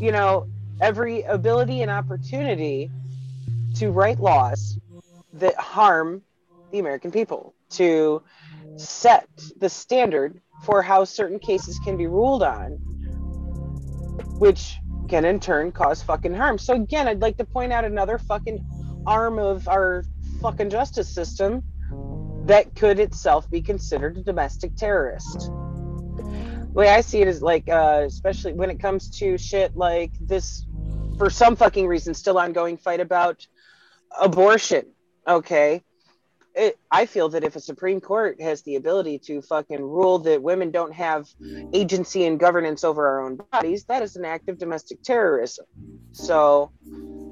you 0.01 0.10
know 0.10 0.47
every 0.81 1.22
ability 1.24 1.82
and 1.82 1.90
opportunity 1.90 2.90
to 3.74 3.90
write 3.90 4.18
laws 4.18 4.78
that 5.35 5.55
harm 5.56 6.22
the 6.72 6.78
american 6.78 7.10
people 7.10 7.55
to 7.68 8.22
set 8.76 9.28
the 9.59 9.68
standard 9.68 10.40
for 10.64 10.81
how 10.81 11.05
certain 11.05 11.39
cases 11.39 11.78
can 11.85 11.97
be 11.98 12.06
ruled 12.06 12.43
on 12.43 12.70
which 14.39 14.76
can 15.06 15.26
in 15.26 15.39
turn 15.39 15.70
cause 15.70 16.02
fucking 16.02 16.32
harm 16.35 16.56
so 16.56 16.72
again 16.74 17.06
i'd 17.09 17.20
like 17.20 17.36
to 17.36 17.44
point 17.44 17.72
out 17.72 17.85
another 17.85 18.16
fucking 18.16 18.59
arm 19.06 19.39
of 19.39 19.68
our 19.68 20.05
fucking 20.40 20.70
justice 20.70 21.09
system 21.09 21.62
that 22.47 22.74
could 22.74 22.98
itself 22.98 23.51
be 23.51 23.62
considered 23.62 24.18
a 24.18 24.22
domestic 24.22 24.76
terrorist. 24.76 25.51
The 26.16 26.81
way 26.81 26.89
I 26.89 27.01
see 27.01 27.22
it 27.22 27.28
is 27.28 27.40
like, 27.40 27.68
uh, 27.68 28.02
especially 28.06 28.52
when 28.52 28.70
it 28.70 28.81
comes 28.81 29.09
to 29.18 29.39
shit 29.39 29.76
like 29.76 30.12
this, 30.20 30.66
for 31.16 31.31
some 31.31 31.56
fucking 31.56 31.86
reason, 31.86 32.14
still 32.14 32.39
ongoing 32.39 32.76
fight 32.76 33.01
about 33.01 33.47
abortion. 34.20 34.86
Okay. 35.26 35.82
It, 36.55 36.78
I 36.90 37.06
feel 37.06 37.28
that 37.31 37.43
if 37.43 37.56
a 37.56 37.60
Supreme 37.60 38.01
Court 38.01 38.40
has 38.40 38.62
the 38.62 38.76
ability 38.76 39.18
to 39.20 39.43
fucking 39.43 39.82
rule 39.82 40.20
that 40.20 40.40
women 40.40 40.70
don't 40.70 40.93
have 40.93 41.28
agency 41.72 42.26
and 42.26 42.39
governance 42.39 42.85
over 42.85 43.09
our 43.09 43.24
own 43.24 43.40
bodies, 43.51 43.85
that 43.86 44.02
is 44.02 44.14
an 44.14 44.24
act 44.24 44.48
of 44.48 44.59
domestic 44.59 45.02
terrorism. 45.02 45.66
So, 46.12 46.70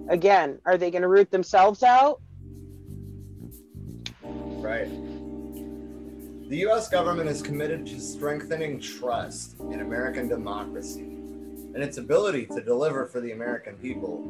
again, 0.08 0.58
are 0.66 0.76
they 0.76 0.90
going 0.90 1.02
to 1.02 1.08
root 1.08 1.30
themselves 1.30 1.84
out? 1.84 2.20
Right. 4.22 4.88
The 6.48 6.58
U.S. 6.58 6.88
government 6.88 7.30
is 7.30 7.40
committed 7.40 7.86
to 7.86 8.00
strengthening 8.00 8.80
trust 8.80 9.58
in 9.60 9.80
American 9.80 10.28
democracy 10.28 11.00
and 11.74 11.76
its 11.76 11.96
ability 11.96 12.46
to 12.46 12.60
deliver 12.60 13.06
for 13.06 13.20
the 13.20 13.32
American 13.32 13.76
people, 13.76 14.22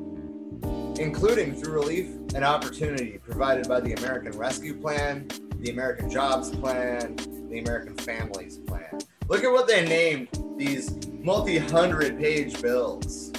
including 0.98 1.54
through 1.54 1.72
relief 1.72 2.08
and 2.34 2.44
opportunity 2.44 3.18
provided 3.18 3.68
by 3.68 3.80
the 3.80 3.92
American 3.94 4.32
Rescue 4.38 4.74
Plan, 4.74 5.28
the 5.58 5.70
American 5.70 6.10
Jobs 6.10 6.50
Plan, 6.50 7.16
the 7.50 7.60
American 7.60 7.96
Families 7.96 8.58
Plan. 8.58 8.98
Look 9.28 9.44
at 9.44 9.50
what 9.50 9.66
they 9.66 9.84
named 9.86 10.28
these 10.56 11.06
multi 11.08 11.58
hundred 11.58 12.18
page 12.18 12.60
bills 12.60 13.32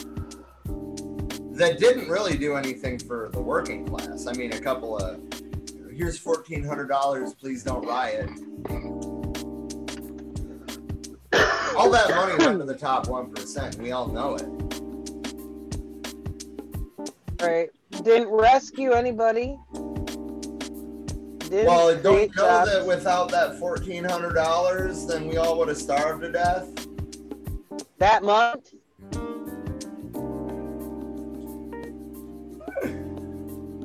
that 1.51 1.77
didn't 1.80 2.09
really 2.09 2.38
do 2.38 2.55
anything 2.55 2.97
for 2.97 3.30
the 3.34 3.41
working 3.41 3.85
class. 3.85 4.25
I 4.25 4.34
mean, 4.34 4.53
a 4.53 4.59
couple 4.59 4.97
of 4.97 5.19
here's 5.95 6.17
fourteen 6.17 6.63
hundred 6.63 6.88
dollars. 6.88 7.34
Please 7.34 7.63
don't 7.63 7.85
riot. 7.85 8.30
All 11.75 11.89
that 11.89 12.09
money 12.09 12.43
went 12.43 12.59
to 12.59 12.65
the 12.65 12.77
top 12.77 13.07
one 13.07 13.34
percent. 13.34 13.77
We 13.77 13.91
all 13.91 14.07
know 14.07 14.35
it. 14.35 14.62
Right? 17.44 17.70
Didn't 18.03 18.30
rescue 18.30 18.91
anybody. 18.91 19.57
Didn't 21.49 21.68
Well, 21.68 21.95
don't 22.02 22.36
know 22.36 22.44
jobs. 22.44 22.72
that 22.72 22.86
without 22.88 23.30
that 23.32 23.60
fourteen 23.60 24.03
hundred 24.03 24.34
dollars, 24.34 25.06
then 25.06 25.28
we 25.28 25.38
all 25.38 25.57
would 25.60 25.68
have 25.68 25.78
starved 25.78 26.22
to 26.24 26.32
death. 26.32 26.68
that 27.99 28.24
month. 28.24 28.70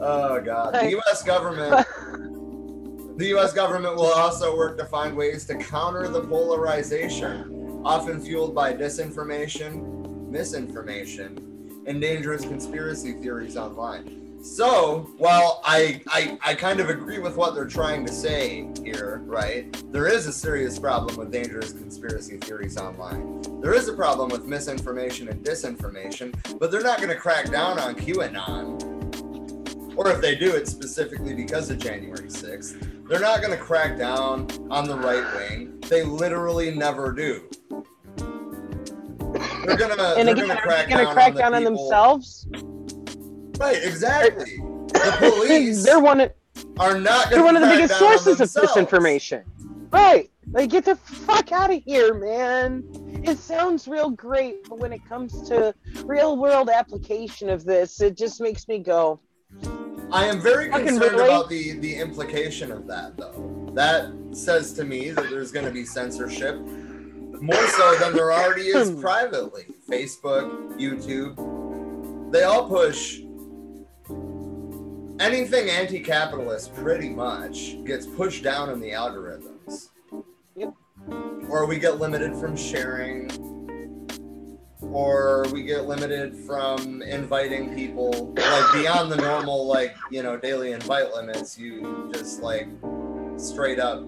Oh 0.01 0.41
God, 0.41 0.75
the 0.75 0.91
U.S. 0.91 1.23
government. 1.23 1.87
The 3.19 3.27
U.S. 3.31 3.53
government 3.53 3.97
will 3.97 4.13
also 4.13 4.57
work 4.57 4.79
to 4.79 4.85
find 4.85 5.17
ways 5.17 5.45
to 5.47 5.57
counter 5.57 6.07
the 6.07 6.21
polarization, 6.21 7.83
often 7.85 8.21
fueled 8.21 8.55
by 8.55 8.73
disinformation, 8.73 10.29
misinformation, 10.29 11.48
and 11.89 12.01
dangerous 12.01 12.43
conspiracy 12.43 13.15
theories 13.15 13.57
online. 13.57 14.15
So, 14.45 15.11
while 15.17 15.61
I, 15.65 16.01
I 16.07 16.39
I 16.43 16.55
kind 16.55 16.79
of 16.79 16.91
agree 16.91 17.19
with 17.19 17.35
what 17.35 17.57
they're 17.57 17.67
trying 17.67 18.07
to 18.07 18.13
say 18.13 18.69
here, 18.85 19.23
right? 19.25 19.67
There 19.91 20.07
is 20.07 20.29
a 20.29 20.33
serious 20.33 20.79
problem 20.79 21.17
with 21.17 21.33
dangerous 21.33 21.73
conspiracy 21.73 22.37
theories 22.37 22.77
online. 22.77 23.43
There 23.61 23.75
is 23.75 23.89
a 23.89 23.95
problem 23.95 24.29
with 24.29 24.45
misinformation 24.45 25.29
and 25.29 25.45
disinformation, 25.45 26.33
but 26.61 26.71
they're 26.71 26.83
not 26.83 26.99
going 26.99 27.09
to 27.09 27.17
crack 27.17 27.51
down 27.51 27.81
on 27.81 27.97
QAnon 27.97 28.99
or 29.99 30.13
if 30.13 30.21
they 30.21 30.37
do 30.37 30.55
it 30.55 30.69
specifically 30.69 31.35
because 31.35 31.71
of 31.71 31.79
January 31.79 32.29
6th, 32.29 33.09
they're 33.09 33.19
not 33.19 33.43
going 33.43 33.51
to 33.51 33.63
crack 33.63 33.99
down 33.99 34.47
on 34.71 34.87
the 34.87 34.97
right 34.97 35.25
wing. 35.35 35.81
They 35.89 36.05
literally 36.05 36.73
never 36.73 37.13
do. 37.13 37.51
They're 39.67 39.77
gonna, 39.77 40.03
And 40.17 40.29
they're 40.29 40.35
again, 40.35 40.49
gonna 40.49 40.61
crack 40.61 40.89
going 40.89 41.05
down 41.05 41.07
to 41.07 41.13
crack 41.13 41.33
on, 41.33 41.39
down 41.39 41.55
on 41.55 41.63
people- 41.63 41.77
themselves? 41.89 42.47
Right, 43.59 43.83
exactly. 43.83 44.57
The 44.57 45.17
police 45.37 45.85
they're 45.85 46.01
one 46.01 46.21
of 46.21 46.33
are 46.79 46.99
not. 46.99 47.29
they're 47.31 47.39
gonna 47.41 47.45
one 47.45 47.57
of 47.57 47.63
the 47.63 47.69
biggest 47.69 47.99
sources 47.99 48.41
of 48.41 48.53
themselves. 48.53 48.73
disinformation. 48.73 49.43
Right. 49.91 50.31
Like 50.53 50.71
get 50.71 50.85
the 50.85 50.97
fuck 50.97 51.53
out 51.53 51.73
of 51.73 51.83
here, 51.85 52.15
man. 52.15 52.85
It 53.25 53.39
sounds 53.39 53.89
real 53.89 54.11
great, 54.11 54.69
but 54.69 54.79
when 54.79 54.93
it 54.93 55.05
comes 55.09 55.47
to 55.49 55.75
real 56.05 56.37
world 56.37 56.71
application 56.71 57.51
of 57.51 57.65
this, 57.65 58.01
it 58.01 58.17
just 58.17 58.41
makes 58.41 58.67
me 58.69 58.79
go, 58.79 59.21
I 60.13 60.25
am 60.27 60.41
very 60.41 60.71
concerned 60.71 61.01
really? 61.01 61.25
about 61.25 61.49
the 61.49 61.73
the 61.81 61.97
implication 61.97 62.71
of 62.73 62.87
that, 62.87 63.17
though. 63.17 63.71
That 63.75 64.11
says 64.33 64.73
to 64.75 64.85
me 64.85 65.11
that 65.11 65.29
there's 65.31 65.51
going 65.53 65.67
to 65.67 65.71
be 65.73 65.85
censorship 65.85 66.59
more 67.41 67.69
so 67.69 67.97
than 67.99 68.15
there 68.15 68.33
already 68.33 68.69
is 68.69 68.91
privately. 69.01 69.67
Facebook, 69.89 70.79
YouTube, 70.79 72.33
they 72.33 72.43
all 72.45 72.69
push 72.69 73.21
anything 75.21 75.69
anti-capitalist. 75.69 76.75
Pretty 76.75 77.09
much 77.09 77.83
gets 77.85 78.07
pushed 78.07 78.43
down 78.43 78.71
in 78.71 78.81
the 78.81 78.91
algorithms. 78.91 79.89
Yep. 80.57 80.75
Or 81.49 81.67
we 81.67 81.79
get 81.79 81.99
limited 81.99 82.35
from 82.37 82.57
sharing. 82.57 83.31
Or 84.81 85.47
we 85.53 85.65
get 85.65 85.87
limited 85.87 86.35
from 86.35 87.03
inviting 87.03 87.75
people 87.75 88.33
like 88.35 88.73
beyond 88.73 89.13
the 89.13 89.17
normal, 89.17 89.67
like, 89.67 89.95
you 90.11 90.23
know, 90.23 90.37
daily 90.37 90.73
invite 90.73 91.13
limits. 91.13 91.59
You 91.59 92.11
just 92.13 92.41
like 92.41 92.69
straight 93.37 93.79
up, 93.79 94.03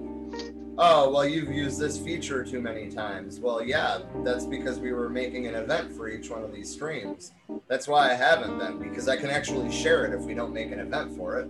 oh, 0.81 1.11
well, 1.11 1.27
you've 1.27 1.52
used 1.52 1.78
this 1.78 1.98
feature 1.98 2.43
too 2.44 2.61
many 2.61 2.90
times. 2.90 3.39
Well, 3.39 3.62
yeah, 3.62 3.98
that's 4.24 4.47
because 4.47 4.78
we 4.78 4.93
were 4.93 5.09
making 5.09 5.47
an 5.47 5.55
event 5.55 5.93
for 5.93 6.09
each 6.09 6.31
one 6.31 6.43
of 6.43 6.52
these 6.52 6.73
streams. 6.73 7.32
That's 7.69 7.86
why 7.86 8.11
I 8.11 8.15
haven't 8.15 8.59
been, 8.59 8.78
because 8.78 9.07
I 9.09 9.16
can 9.16 9.28
actually 9.31 9.70
share 9.70 10.07
it 10.07 10.15
if 10.15 10.23
we 10.23 10.35
don't 10.35 10.52
make 10.52 10.73
an 10.73 10.81
event 10.81 11.16
for 11.16 11.39
it. 11.39 11.48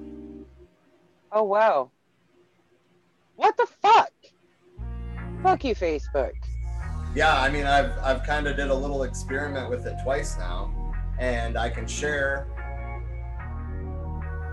oh 1.32 1.44
wow. 1.44 1.90
What 3.36 3.56
the 3.56 3.66
fuck? 3.80 4.10
Fuck 5.42 5.64
you, 5.64 5.74
Facebook. 5.74 6.32
Yeah, 7.14 7.40
I 7.40 7.48
mean, 7.50 7.64
I've 7.66 7.96
I've 8.00 8.22
kind 8.24 8.46
of 8.46 8.56
did 8.56 8.68
a 8.68 8.74
little 8.74 9.04
experiment 9.04 9.70
with 9.70 9.86
it 9.86 9.96
twice 10.02 10.36
now, 10.36 10.70
and 11.18 11.56
I 11.56 11.70
can 11.70 11.86
share 11.86 12.46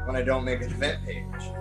when 0.06 0.16
I 0.16 0.22
don't 0.22 0.46
make 0.46 0.62
an 0.62 0.72
event 0.72 1.04
page. 1.06 1.52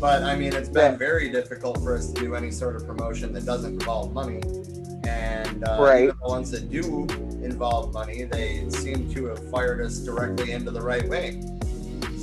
But 0.00 0.22
I 0.22 0.36
mean, 0.36 0.52
it's 0.54 0.68
been 0.68 0.92
Yeah. 0.92 0.98
very 0.98 1.28
difficult 1.28 1.78
for 1.82 1.96
us 1.96 2.12
to 2.12 2.20
do 2.20 2.34
any 2.34 2.50
sort 2.50 2.76
of 2.76 2.86
promotion 2.86 3.32
that 3.32 3.44
doesn't 3.44 3.72
involve 3.74 4.12
money, 4.12 4.40
and 5.06 5.64
uh, 5.64 5.76
Right. 5.80 6.08
the 6.08 6.28
ones 6.28 6.50
that 6.52 6.70
do 6.70 7.06
involve 7.42 7.92
money, 7.92 8.22
they 8.24 8.64
seem 8.70 9.12
to 9.14 9.26
have 9.26 9.50
fired 9.50 9.80
us 9.80 9.98
directly 9.98 10.52
into 10.52 10.70
the 10.70 10.80
right 10.80 11.08
wing. 11.08 11.60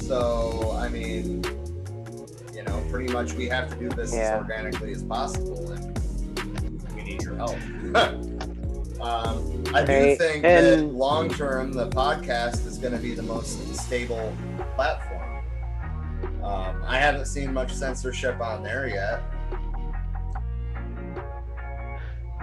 So 0.02 0.76
I 0.80 0.88
mean, 0.88 1.44
you 2.54 2.64
know, 2.64 2.82
pretty 2.92 3.12
much 3.12 3.34
we 3.34 3.48
have 3.50 3.70
to 3.72 3.76
do 3.76 3.90
this 3.90 4.14
Yeah. 4.14 4.36
as 4.36 4.42
organically 4.42 4.94
as 4.94 5.04
possible, 5.04 5.72
and 5.72 6.00
we 6.96 7.04
need 7.04 7.24
your 7.24 7.36
help. 7.36 7.58
um, 9.02 9.64
I 9.74 9.84
do 9.84 9.92
Right, 9.92 10.18
think 10.18 10.44
that 10.44 10.86
long 10.94 11.30
term, 11.30 11.74
the 11.74 11.90
podcast 11.90 12.66
is 12.66 12.78
going 12.78 12.94
to 12.94 13.00
be 13.00 13.14
the 13.14 13.24
most 13.24 13.76
stable 13.76 14.32
platform. 14.76 15.15
Um, 16.46 16.84
I 16.86 17.00
haven't 17.00 17.26
seen 17.26 17.52
much 17.52 17.74
censorship 17.74 18.40
on 18.40 18.62
there 18.62 18.88
yet. 18.88 19.24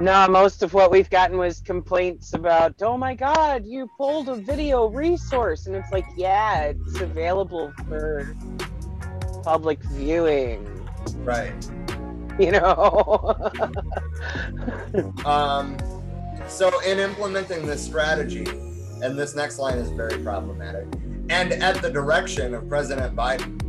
No, 0.01 0.27
most 0.27 0.65
of 0.65 0.75
what 0.75 0.91
we've 0.91 1.09
gotten 1.09 1.39
was 1.39 1.61
complaints 1.61 2.33
about, 2.33 2.83
oh 2.83 2.97
my 2.99 3.15
god, 3.15 3.65
you 3.65 3.89
pulled 3.97 4.29
a 4.29 4.35
video 4.35 4.89
resource. 4.89 5.67
And 5.67 5.77
it's 5.77 5.93
like, 5.93 6.07
yeah, 6.17 6.65
it's 6.65 7.01
available 7.01 7.73
for 7.89 8.35
public 9.45 9.81
viewing, 9.85 10.67
Right. 11.19 11.53
you 12.41 12.51
know? 12.51 13.37
Um, 15.25 15.77
so, 16.49 16.71
in 16.81 16.99
implementing 16.99 17.65
this 17.67 17.83
strategy, 17.83 18.45
and 19.03 19.19
this 19.19 19.35
next 19.35 19.59
line 19.59 19.79
is 19.79 19.91
very 19.91 20.19
problematic, 20.23 20.87
and 21.31 21.53
at 21.53 21.81
the 21.81 21.91
direction 21.91 22.53
of 22.55 22.69
President 22.69 23.17
Biden, 23.17 23.62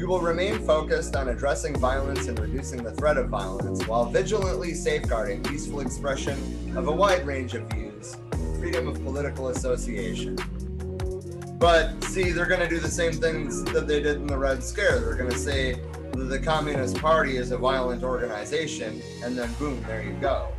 we 0.00 0.06
will 0.06 0.20
remain 0.20 0.58
focused 0.66 1.14
on 1.14 1.28
addressing 1.28 1.76
violence 1.76 2.26
and 2.26 2.38
reducing 2.38 2.82
the 2.82 2.90
threat 2.92 3.18
of 3.18 3.28
violence 3.28 3.86
while 3.86 4.06
vigilantly 4.06 4.72
safeguarding 4.72 5.42
peaceful 5.42 5.80
expression 5.80 6.38
of 6.74 6.88
a 6.88 6.90
wide 6.90 7.26
range 7.26 7.52
of 7.52 7.64
views, 7.64 8.16
freedom 8.58 8.88
of 8.88 8.94
political 9.04 9.48
association. 9.48 10.38
But 11.58 12.02
see, 12.04 12.30
they're 12.30 12.46
going 12.46 12.60
to 12.60 12.68
do 12.68 12.78
the 12.78 12.88
same 12.88 13.12
things 13.12 13.62
that 13.64 13.86
they 13.86 14.00
did 14.00 14.16
in 14.16 14.26
the 14.26 14.38
Red 14.38 14.64
Scare. 14.64 15.00
They're 15.00 15.16
going 15.16 15.32
to 15.32 15.38
say 15.38 15.74
that 16.12 16.24
the 16.30 16.38
Communist 16.38 16.96
Party 16.96 17.36
is 17.36 17.50
a 17.50 17.58
violent 17.58 18.02
organization, 18.02 19.02
and 19.22 19.36
then 19.36 19.52
boom, 19.58 19.84
there 19.86 20.02
you 20.02 20.14
go. 20.14 20.50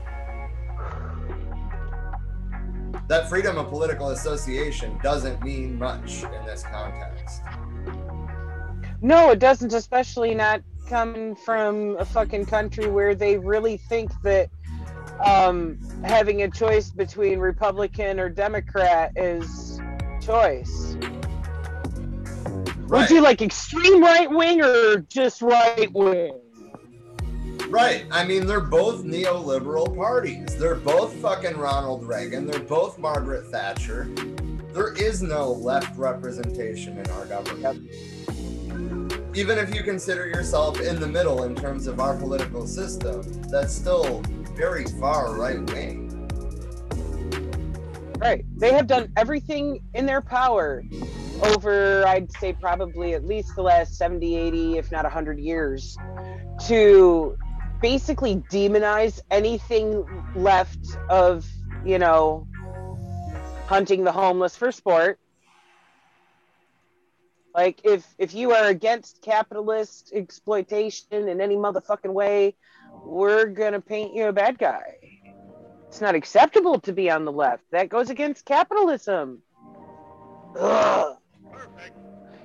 That 3.07 3.27
freedom 3.27 3.57
of 3.57 3.69
political 3.69 4.09
association 4.09 4.99
doesn't 5.01 5.43
mean 5.43 5.79
much 5.79 6.21
in 6.25 6.45
this 6.45 6.61
context. 6.61 7.41
No, 9.01 9.31
it 9.31 9.39
doesn't, 9.39 9.73
especially 9.73 10.35
not 10.35 10.61
coming 10.87 11.35
from 11.35 11.97
a 11.97 12.05
fucking 12.05 12.45
country 12.45 12.87
where 12.87 13.15
they 13.15 13.37
really 13.37 13.77
think 13.77 14.11
that 14.23 14.49
um, 15.25 15.77
having 16.03 16.43
a 16.43 16.49
choice 16.49 16.89
between 16.89 17.39
Republican 17.39 18.19
or 18.19 18.29
Democrat 18.29 19.11
is 19.15 19.79
choice. 20.21 20.97
Would 22.89 23.09
you 23.09 23.21
like 23.21 23.41
extreme 23.41 24.03
right 24.03 24.29
wing 24.29 24.61
or 24.61 24.97
just 24.97 25.41
right 25.41 25.91
wing? 25.93 26.37
Right. 27.69 28.05
I 28.11 28.25
mean, 28.25 28.45
they're 28.45 28.59
both 28.59 29.05
neoliberal 29.05 29.95
parties. 29.95 30.57
They're 30.57 30.75
both 30.75 31.13
fucking 31.15 31.55
Ronald 31.55 32.03
Reagan. 32.03 32.45
They're 32.45 32.59
both 32.59 32.99
Margaret 32.99 33.47
Thatcher. 33.47 34.09
There 34.73 34.93
is 34.93 35.21
no 35.21 35.53
left 35.53 35.97
representation 35.97 36.97
in 36.97 37.09
our 37.11 37.25
government. 37.25 37.89
Even 39.33 39.57
if 39.57 39.73
you 39.73 39.81
consider 39.81 40.27
yourself 40.27 40.81
in 40.81 40.99
the 40.99 41.07
middle 41.07 41.43
in 41.43 41.55
terms 41.55 41.87
of 41.87 42.01
our 42.01 42.17
political 42.17 42.67
system, 42.67 43.21
that's 43.43 43.73
still 43.73 44.21
very 44.55 44.83
far 44.99 45.35
right 45.35 45.61
wing. 45.71 46.09
Right. 48.19 48.43
They 48.57 48.73
have 48.73 48.87
done 48.87 49.11
everything 49.15 49.81
in 49.93 50.05
their 50.05 50.21
power 50.21 50.83
over, 51.43 52.05
I'd 52.05 52.31
say, 52.33 52.53
probably 52.53 53.13
at 53.13 53.25
least 53.25 53.55
the 53.55 53.63
last 53.63 53.95
70, 53.95 54.35
80, 54.35 54.77
if 54.77 54.91
not 54.91 55.05
100 55.05 55.39
years 55.39 55.97
to 56.67 57.37
basically 57.81 58.35
demonize 58.51 59.21
anything 59.31 60.05
left 60.35 60.97
of, 61.09 61.47
you 61.85 61.97
know, 61.97 62.47
hunting 63.65 64.03
the 64.03 64.11
homeless 64.11 64.57
for 64.57 64.71
sport. 64.71 65.19
Like 67.53 67.81
if 67.83 68.05
if 68.17 68.33
you 68.33 68.51
are 68.53 68.65
against 68.65 69.21
capitalist 69.21 70.11
exploitation 70.13 71.27
in 71.27 71.41
any 71.41 71.55
motherfucking 71.55 72.13
way, 72.13 72.55
we're 73.03 73.47
gonna 73.47 73.81
paint 73.81 74.13
you 74.13 74.27
a 74.27 74.33
bad 74.33 74.57
guy. 74.57 74.97
It's 75.87 75.99
not 75.99 76.15
acceptable 76.15 76.79
to 76.81 76.93
be 76.93 77.09
on 77.09 77.25
the 77.25 77.31
left. 77.31 77.63
That 77.71 77.89
goes 77.89 78.09
against 78.09 78.45
capitalism. 78.45 79.41
Ugh. 80.57 81.17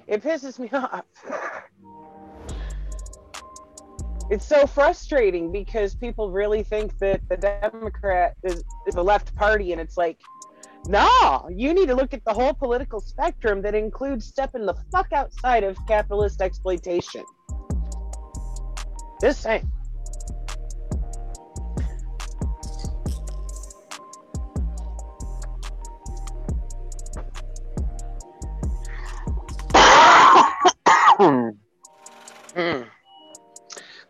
It 0.09 0.23
pisses 0.23 0.59
me 0.59 0.69
off. 0.73 1.05
It's 4.29 4.45
so 4.45 4.67
frustrating 4.67 5.53
because 5.53 5.95
people 5.95 6.33
really 6.33 6.65
think 6.65 6.99
that 6.99 7.21
the 7.29 7.37
Democrat 7.37 8.35
is, 8.43 8.65
is 8.87 8.95
the 8.95 9.05
left 9.05 9.35
party, 9.37 9.71
and 9.71 9.81
it's 9.81 9.97
like, 9.97 10.19
no, 10.89 11.49
you 11.51 11.75
need 11.75 11.87
to 11.87 11.95
look 11.95 12.15
at 12.15 12.25
the 12.25 12.33
whole 12.33 12.55
political 12.55 13.01
spectrum 13.01 13.63
that 13.63 13.75
includes 13.75 14.27
stepping 14.27 14.67
the 14.67 14.75
fuck 14.93 15.13
outside 15.13 15.65
of 15.65 15.77
capitalist 15.87 16.41
exploitation. 16.41 17.25
Just 19.21 19.43
saying. 19.43 19.71
Mm. 32.57 32.89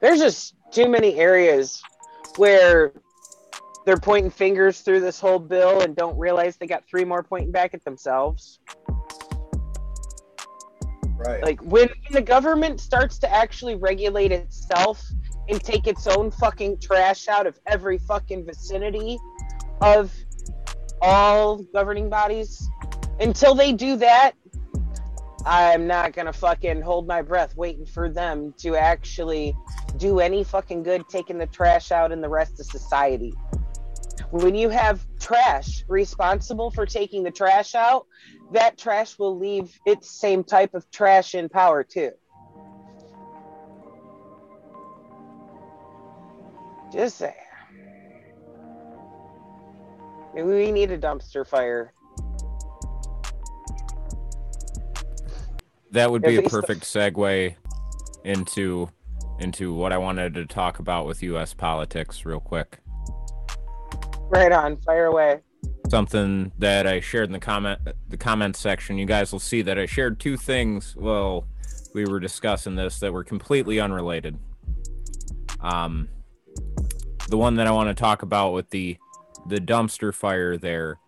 There's 0.00 0.20
just 0.20 0.54
too 0.70 0.88
many 0.88 1.18
areas 1.18 1.82
where 2.36 2.92
they're 3.86 3.96
pointing 3.96 4.30
fingers 4.30 4.80
through 4.80 5.00
this 5.00 5.20
whole 5.20 5.38
bill 5.38 5.80
and 5.80 5.94
don't 5.94 6.18
realize 6.18 6.56
they 6.56 6.66
got 6.66 6.84
three 6.90 7.04
more 7.04 7.22
pointing 7.22 7.52
back 7.52 7.72
at 7.72 7.84
themselves. 7.84 8.58
Right. 11.16 11.40
Like 11.42 11.62
when 11.62 11.88
the 12.10 12.20
government 12.20 12.80
starts 12.80 13.18
to 13.20 13.32
actually 13.32 13.76
regulate 13.76 14.32
itself 14.32 15.02
and 15.48 15.62
take 15.62 15.86
its 15.86 16.08
own 16.08 16.32
fucking 16.32 16.80
trash 16.80 17.28
out 17.28 17.46
of 17.46 17.58
every 17.66 17.98
fucking 17.98 18.44
vicinity 18.44 19.18
of 19.80 20.12
all 21.00 21.62
governing 21.72 22.10
bodies, 22.10 22.68
until 23.20 23.54
they 23.54 23.72
do 23.72 23.96
that, 23.96 24.32
I'm 25.46 25.86
not 25.86 26.12
gonna 26.12 26.32
fucking 26.32 26.82
hold 26.82 27.06
my 27.06 27.22
breath 27.22 27.56
waiting 27.56 27.86
for 27.86 28.10
them 28.10 28.52
to 28.58 28.74
actually 28.74 29.56
do 29.96 30.18
any 30.18 30.42
fucking 30.42 30.82
good 30.82 31.08
taking 31.08 31.38
the 31.38 31.46
trash 31.46 31.92
out 31.92 32.10
in 32.10 32.20
the 32.20 32.28
rest 32.28 32.58
of 32.58 32.66
society. 32.66 33.32
When 34.30 34.54
you 34.54 34.68
have 34.70 35.06
trash 35.20 35.84
responsible 35.88 36.70
for 36.70 36.84
taking 36.84 37.22
the 37.22 37.30
trash 37.30 37.74
out, 37.74 38.06
that 38.52 38.76
trash 38.76 39.18
will 39.18 39.38
leave 39.38 39.78
its 39.86 40.10
same 40.10 40.42
type 40.42 40.74
of 40.74 40.90
trash 40.90 41.34
in 41.34 41.48
power 41.48 41.84
too. 41.84 42.10
Just 46.92 47.18
saying. 47.18 47.34
Maybe 50.34 50.48
we 50.48 50.72
need 50.72 50.90
a 50.90 50.98
dumpster 50.98 51.46
fire. 51.46 51.92
That 55.92 56.10
would 56.10 56.22
be 56.22 56.36
a 56.36 56.42
perfect 56.42 56.82
segue 56.82 57.54
into 58.24 58.90
into 59.38 59.72
what 59.72 59.92
I 59.92 59.98
wanted 59.98 60.34
to 60.34 60.46
talk 60.46 60.78
about 60.78 61.06
with 61.06 61.22
US 61.22 61.54
politics 61.54 62.24
real 62.24 62.40
quick. 62.40 62.80
Right 64.28 64.52
on, 64.52 64.76
fire 64.78 65.06
away. 65.06 65.40
something 65.88 66.50
that 66.58 66.86
I 66.86 67.00
shared 67.00 67.28
in 67.28 67.32
the 67.32 67.38
comment 67.38 67.80
the 68.08 68.16
comment 68.16 68.56
section. 68.56 68.98
You 68.98 69.06
guys 69.06 69.32
will 69.32 69.38
see 69.38 69.62
that 69.62 69.78
I 69.78 69.86
shared 69.86 70.18
two 70.18 70.36
things. 70.36 70.96
Well, 70.96 71.46
we 71.94 72.04
were 72.04 72.20
discussing 72.20 72.74
this 72.74 72.98
that 73.00 73.12
were 73.12 73.24
completely 73.24 73.80
unrelated. 73.80 74.38
Um, 75.60 76.08
the 77.28 77.38
one 77.38 77.54
that 77.56 77.66
I 77.66 77.70
want 77.70 77.88
to 77.88 77.94
talk 77.94 78.22
about 78.22 78.52
with 78.52 78.70
the 78.70 78.96
the 79.46 79.60
dumpster 79.60 80.12
fire 80.12 80.56
there 80.56 80.98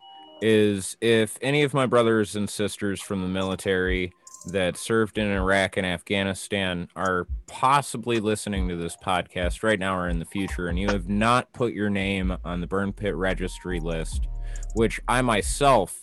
is 0.40 0.96
if 1.00 1.36
any 1.42 1.64
of 1.64 1.74
my 1.74 1.86
brothers 1.86 2.36
and 2.36 2.48
sisters 2.48 3.00
from 3.02 3.22
the 3.22 3.28
military 3.28 4.12
that 4.46 4.76
served 4.76 5.18
in 5.18 5.30
Iraq 5.30 5.76
and 5.76 5.86
Afghanistan 5.86 6.88
are 6.96 7.26
possibly 7.46 8.20
listening 8.20 8.68
to 8.68 8.76
this 8.76 8.96
podcast 8.96 9.62
right 9.62 9.78
now 9.78 9.98
or 9.98 10.08
in 10.08 10.18
the 10.18 10.24
future, 10.24 10.68
and 10.68 10.78
you 10.78 10.88
have 10.88 11.08
not 11.08 11.52
put 11.52 11.72
your 11.72 11.90
name 11.90 12.36
on 12.44 12.60
the 12.60 12.66
burn 12.66 12.92
pit 12.92 13.14
registry 13.14 13.80
list, 13.80 14.28
which 14.74 15.00
I 15.08 15.22
myself 15.22 16.02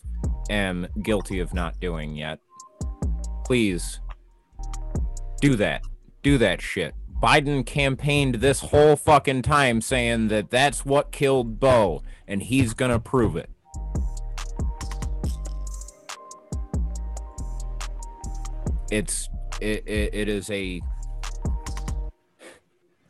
am 0.49 0.88
guilty 1.02 1.40
of 1.40 1.53
not 1.53 1.80
doing 1.80 2.16
yet, 2.16 2.40
please 3.45 3.99
do 5.41 5.56
that. 5.56 5.84
Do 6.22 6.38
that 6.38 6.62
shit. 6.62 6.94
Biden 7.22 7.66
campaigned 7.66 8.36
this 8.36 8.60
whole 8.60 8.95
fucking 8.95 9.41
time 9.44 9.82
saying 9.82 10.28
that 10.28 10.49
that's 10.49 10.86
what 10.86 11.12
killed 11.12 11.60
Bo, 11.60 12.03
and 12.28 12.44
he's 12.44 12.74
gonna 12.74 12.99
prove 12.99 13.36
it. 13.36 13.49
It's 18.91 19.30
it, 19.62 19.88
it, 19.88 20.14
it 20.14 20.30
is 20.30 20.49
a 20.49 20.82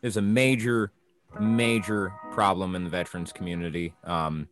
is 0.01 0.17
a 0.17 0.21
major 0.21 0.91
major 1.39 2.13
problem 2.31 2.75
in 2.75 2.83
the 2.83 2.89
veterans 2.89 3.33
community. 3.33 3.93
Um, 4.03 4.47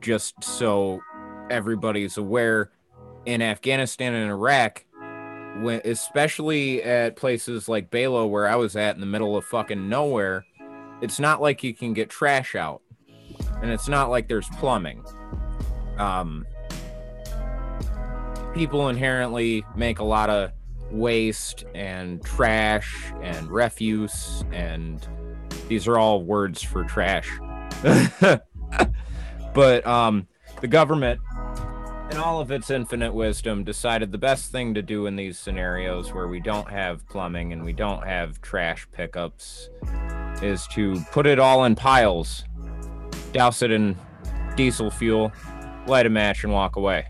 just 0.00 0.42
so 0.42 1.00
everybody's 1.50 2.16
aware, 2.16 2.70
in 3.26 3.42
Afghanistan 3.42 4.14
and 4.14 4.30
Iraq, 4.30 4.84
when 5.62 5.80
especially 5.84 6.82
at 6.82 7.16
places 7.16 7.68
like 7.68 7.90
Balad, 7.90 8.30
where 8.30 8.46
I 8.46 8.56
was 8.56 8.76
at 8.76 8.94
in 8.94 9.00
the 9.00 9.06
middle 9.06 9.36
of 9.36 9.44
fucking 9.44 9.88
nowhere, 9.88 10.44
it's 11.00 11.18
not 11.18 11.40
like 11.40 11.62
you 11.62 11.74
can 11.74 11.92
get 11.92 12.10
trash 12.10 12.54
out, 12.54 12.82
and 13.62 13.70
it's 13.70 13.88
not 13.88 14.10
like 14.10 14.28
there's 14.28 14.48
plumbing. 14.58 15.04
Um, 15.98 16.46
people 18.54 18.88
inherently 18.88 19.64
make 19.76 19.98
a 19.98 20.04
lot 20.04 20.30
of 20.30 20.50
waste 20.90 21.64
and 21.74 22.24
trash 22.24 23.12
and 23.22 23.50
refuse, 23.50 24.44
and 24.52 25.06
these 25.68 25.88
are 25.88 25.98
all 25.98 26.22
words 26.22 26.62
for 26.62 26.84
trash. 26.84 27.30
but 29.54 29.86
um, 29.86 30.26
the 30.60 30.68
government 30.68 31.20
in 32.10 32.20
all 32.20 32.40
of 32.40 32.52
its 32.52 32.70
infinite 32.70 33.12
wisdom, 33.12 33.64
decided 33.64 34.12
the 34.12 34.18
best 34.18 34.52
thing 34.52 34.74
to 34.74 34.82
do 34.82 35.06
in 35.06 35.16
these 35.16 35.36
scenarios 35.36 36.12
where 36.12 36.28
we 36.28 36.38
don't 36.38 36.70
have 36.70 37.06
plumbing 37.08 37.52
and 37.52 37.64
we 37.64 37.72
don't 37.72 38.06
have 38.06 38.40
trash 38.40 38.86
pickups 38.92 39.68
is 40.40 40.66
to 40.68 41.00
put 41.10 41.26
it 41.26 41.40
all 41.40 41.64
in 41.64 41.74
piles, 41.74 42.44
douse 43.32 43.62
it 43.62 43.72
in 43.72 43.96
diesel 44.54 44.90
fuel, 44.90 45.32
light 45.88 46.06
a 46.06 46.10
match, 46.10 46.44
and 46.44 46.52
walk 46.52 46.76
away. 46.76 47.04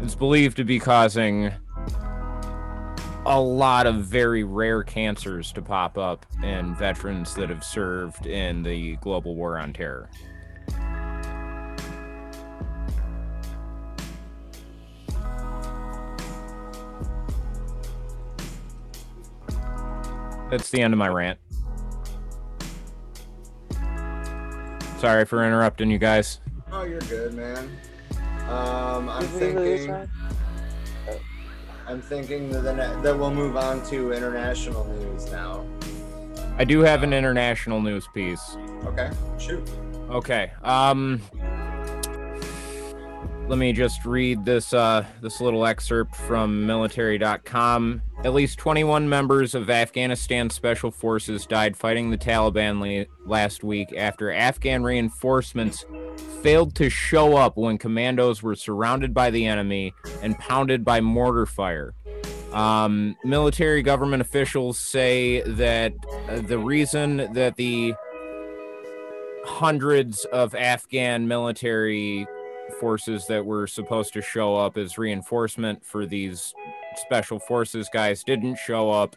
It's 0.00 0.14
believed 0.14 0.56
to 0.58 0.64
be 0.64 0.78
causing 0.78 1.52
a 3.26 3.40
lot 3.40 3.86
of 3.86 3.96
very 3.96 4.42
rare 4.42 4.82
cancers 4.82 5.52
to 5.52 5.60
pop 5.60 5.98
up 5.98 6.24
in 6.42 6.74
veterans 6.76 7.34
that 7.34 7.50
have 7.50 7.62
served 7.62 8.26
in 8.26 8.62
the 8.62 8.96
global 8.96 9.34
war 9.34 9.58
on 9.58 9.72
terror. 9.72 10.08
That's 20.50 20.70
the 20.70 20.80
end 20.80 20.94
of 20.94 20.98
my 20.98 21.08
rant. 21.08 21.38
Sorry 24.98 25.26
for 25.26 25.44
interrupting 25.44 25.90
you 25.90 25.98
guys. 25.98 26.40
Oh, 26.72 26.84
you're 26.84 27.00
good, 27.00 27.34
man. 27.34 27.70
Um, 28.48 29.08
I'm 29.08 29.22
Did 29.22 29.54
we 29.54 29.60
lose 29.60 29.86
thinking. 29.86 30.10
I'm 31.86 32.02
thinking 32.02 32.50
that 32.50 32.60
the 32.62 32.72
that 33.02 33.18
we'll 33.18 33.32
move 33.32 33.56
on 33.56 33.82
to 33.86 34.12
international 34.12 34.84
news 34.94 35.30
now. 35.30 35.66
I 36.58 36.64
do 36.64 36.80
have 36.80 37.02
an 37.02 37.12
international 37.12 37.80
news 37.80 38.06
piece. 38.12 38.56
Okay, 38.84 39.10
shoot. 39.38 39.62
Okay. 40.10 40.52
Um 40.62 41.22
let 43.48 43.58
me 43.58 43.72
just 43.72 44.04
read 44.04 44.44
this 44.44 44.74
uh 44.74 45.04
this 45.22 45.40
little 45.40 45.64
excerpt 45.64 46.14
from 46.14 46.66
military.com. 46.66 48.02
At 48.24 48.34
least 48.34 48.58
21 48.58 49.08
members 49.08 49.54
of 49.54 49.70
Afghanistan 49.70 50.50
special 50.50 50.90
forces 50.90 51.46
died 51.46 51.74
fighting 51.76 52.10
the 52.10 52.18
Taliban 52.18 52.80
la- 52.80 53.06
last 53.24 53.64
week 53.64 53.94
after 53.96 54.30
Afghan 54.30 54.82
reinforcements 54.82 55.86
failed 56.42 56.74
to 56.76 56.88
show 56.88 57.36
up 57.36 57.56
when 57.56 57.78
commandos 57.78 58.42
were 58.42 58.54
surrounded 58.54 59.12
by 59.12 59.30
the 59.30 59.46
enemy 59.46 59.92
and 60.22 60.38
pounded 60.38 60.84
by 60.84 61.00
mortar 61.00 61.46
fire. 61.46 61.94
Um, 62.52 63.16
military 63.24 63.82
government 63.82 64.22
officials 64.22 64.78
say 64.78 65.42
that 65.42 65.92
uh, 66.28 66.40
the 66.40 66.58
reason 66.58 67.32
that 67.34 67.56
the 67.56 67.94
hundreds 69.44 70.24
of 70.26 70.54
Afghan 70.54 71.28
military 71.28 72.26
forces 72.80 73.26
that 73.26 73.44
were 73.44 73.66
supposed 73.66 74.12
to 74.14 74.22
show 74.22 74.56
up 74.56 74.76
as 74.76 74.98
reinforcement 74.98 75.84
for 75.84 76.06
these 76.06 76.54
special 76.96 77.38
forces 77.38 77.88
guys 77.92 78.24
didn't 78.24 78.56
show 78.56 78.90
up 78.90 79.16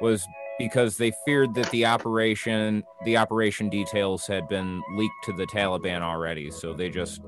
was 0.00 0.26
because 0.60 0.98
they 0.98 1.10
feared 1.24 1.54
that 1.54 1.70
the 1.70 1.86
operation 1.86 2.84
the 3.06 3.16
operation 3.16 3.70
details 3.70 4.26
had 4.26 4.46
been 4.46 4.82
leaked 4.94 5.24
to 5.24 5.32
the 5.32 5.46
Taliban 5.46 6.02
already 6.02 6.50
so 6.50 6.74
they 6.74 6.90
just 6.90 7.22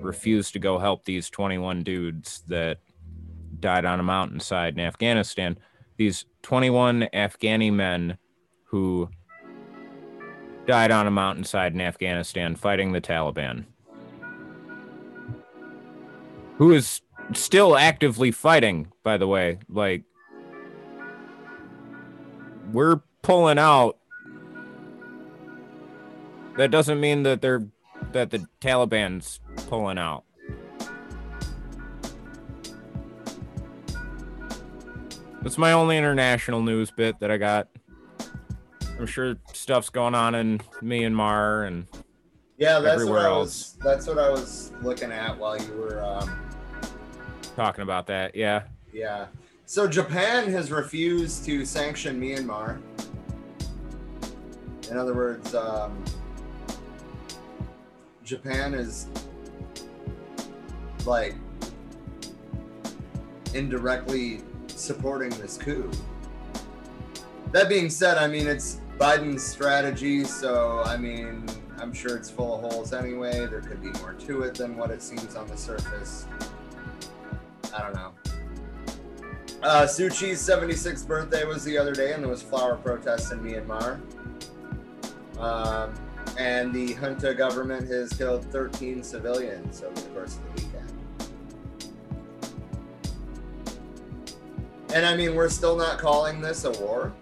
refused 0.00 0.52
to 0.52 0.60
go 0.60 0.78
help 0.78 1.04
these 1.04 1.28
21 1.28 1.82
dudes 1.82 2.44
that 2.46 2.78
died 3.58 3.84
on 3.84 3.98
a 3.98 4.04
mountainside 4.04 4.74
in 4.74 4.80
Afghanistan 4.80 5.58
these 5.96 6.26
21 6.42 7.08
Afghani 7.12 7.72
men 7.72 8.18
who 8.64 9.08
died 10.66 10.92
on 10.92 11.08
a 11.08 11.10
mountainside 11.10 11.72
in 11.72 11.80
Afghanistan 11.80 12.54
fighting 12.54 12.92
the 12.92 13.00
Taliban. 13.00 13.64
Who 16.58 16.72
is 16.72 17.00
still 17.32 17.76
actively 17.76 18.30
fighting, 18.30 18.92
by 19.02 19.16
the 19.16 19.26
way. 19.26 19.58
Like, 19.68 20.04
we're 22.72 23.00
pulling 23.22 23.58
out. 23.58 23.98
That 26.56 26.70
doesn't 26.70 27.00
mean 27.00 27.22
that 27.24 27.40
they're 27.42 27.66
that 28.12 28.30
the 28.30 28.46
Taliban's 28.60 29.40
pulling 29.68 29.98
out. 29.98 30.24
That's 35.42 35.58
my 35.58 35.72
only 35.72 35.96
international 35.96 36.62
news 36.62 36.90
bit 36.90 37.20
that 37.20 37.30
I 37.30 37.36
got. 37.36 37.68
I'm 38.98 39.06
sure 39.06 39.36
stuff's 39.52 39.90
going 39.90 40.14
on 40.14 40.34
in 40.34 40.58
Myanmar 40.82 41.66
and 41.66 41.86
Yeah, 42.56 42.80
that's 42.80 43.04
what 43.04 43.24
I 43.24 43.30
was. 43.30 43.76
That's 43.80 44.06
what 44.06 44.18
I 44.18 44.30
was 44.30 44.72
looking 44.82 45.12
at 45.12 45.36
while 45.38 45.60
you 45.60 45.72
were 45.74 46.02
um, 46.02 46.50
talking 47.54 47.82
about 47.82 48.06
that. 48.06 48.34
Yeah. 48.34 48.62
Yeah. 48.92 49.26
So 49.68 49.88
Japan 49.88 50.48
has 50.52 50.70
refused 50.70 51.44
to 51.46 51.64
sanction 51.66 52.20
Myanmar. 52.20 52.80
In 54.88 54.96
other 54.96 55.12
words, 55.12 55.56
um, 55.56 56.04
Japan 58.22 58.74
is 58.74 59.08
like 61.04 61.34
indirectly 63.54 64.42
supporting 64.68 65.30
this 65.30 65.58
coup. 65.58 65.90
That 67.50 67.68
being 67.68 67.90
said, 67.90 68.18
I 68.18 68.28
mean, 68.28 68.46
it's 68.46 68.80
Biden's 68.98 69.42
strategy, 69.42 70.22
so 70.22 70.84
I 70.86 70.96
mean, 70.96 71.44
I'm 71.78 71.92
sure 71.92 72.16
it's 72.16 72.30
full 72.30 72.54
of 72.54 72.72
holes 72.72 72.92
anyway. 72.92 73.46
There 73.46 73.62
could 73.62 73.82
be 73.82 73.90
more 73.98 74.12
to 74.12 74.42
it 74.42 74.54
than 74.54 74.76
what 74.76 74.92
it 74.92 75.02
seems 75.02 75.34
on 75.34 75.48
the 75.48 75.56
surface. 75.56 76.26
I 77.74 77.82
don't 77.82 77.94
know. 77.94 78.12
Uh, 79.62 79.82
Suu 79.84 80.10
Kyi's 80.10 80.40
76th 80.40 81.06
birthday 81.06 81.44
was 81.44 81.64
the 81.64 81.76
other 81.76 81.92
day, 81.94 82.12
and 82.12 82.22
there 82.22 82.30
was 82.30 82.42
flower 82.42 82.76
protests 82.76 83.32
in 83.32 83.40
Myanmar. 83.40 84.00
Um, 85.38 85.94
and 86.38 86.72
the 86.72 86.94
junta 86.94 87.34
government 87.34 87.88
has 87.88 88.12
killed 88.12 88.44
13 88.46 89.02
civilians 89.02 89.82
over 89.82 89.94
the 89.94 90.08
course 90.08 90.38
of 90.38 90.56
the 90.56 90.62
weekend. 90.62 90.92
And 94.94 95.04
I 95.04 95.16
mean, 95.16 95.34
we're 95.34 95.48
still 95.48 95.76
not 95.76 95.98
calling 95.98 96.40
this 96.40 96.64
a 96.64 96.70
war. 96.72 97.12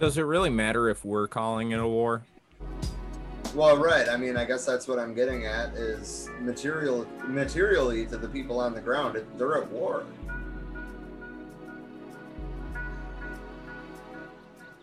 Does 0.00 0.18
it 0.18 0.22
really 0.22 0.50
matter 0.50 0.88
if 0.88 1.04
we're 1.04 1.28
calling 1.28 1.70
it 1.70 1.78
a 1.78 1.86
war? 1.86 2.24
Well, 3.54 3.76
right. 3.76 4.08
I 4.08 4.16
mean, 4.16 4.38
I 4.38 4.46
guess 4.46 4.64
that's 4.64 4.88
what 4.88 4.98
I'm 4.98 5.12
getting 5.14 5.44
at 5.44 5.74
is 5.74 6.30
material, 6.40 7.06
materially 7.26 8.06
to 8.06 8.16
the 8.16 8.28
people 8.28 8.58
on 8.58 8.72
the 8.74 8.80
ground, 8.80 9.16
it, 9.16 9.38
they're 9.38 9.58
at 9.58 9.70
war. 9.70 10.04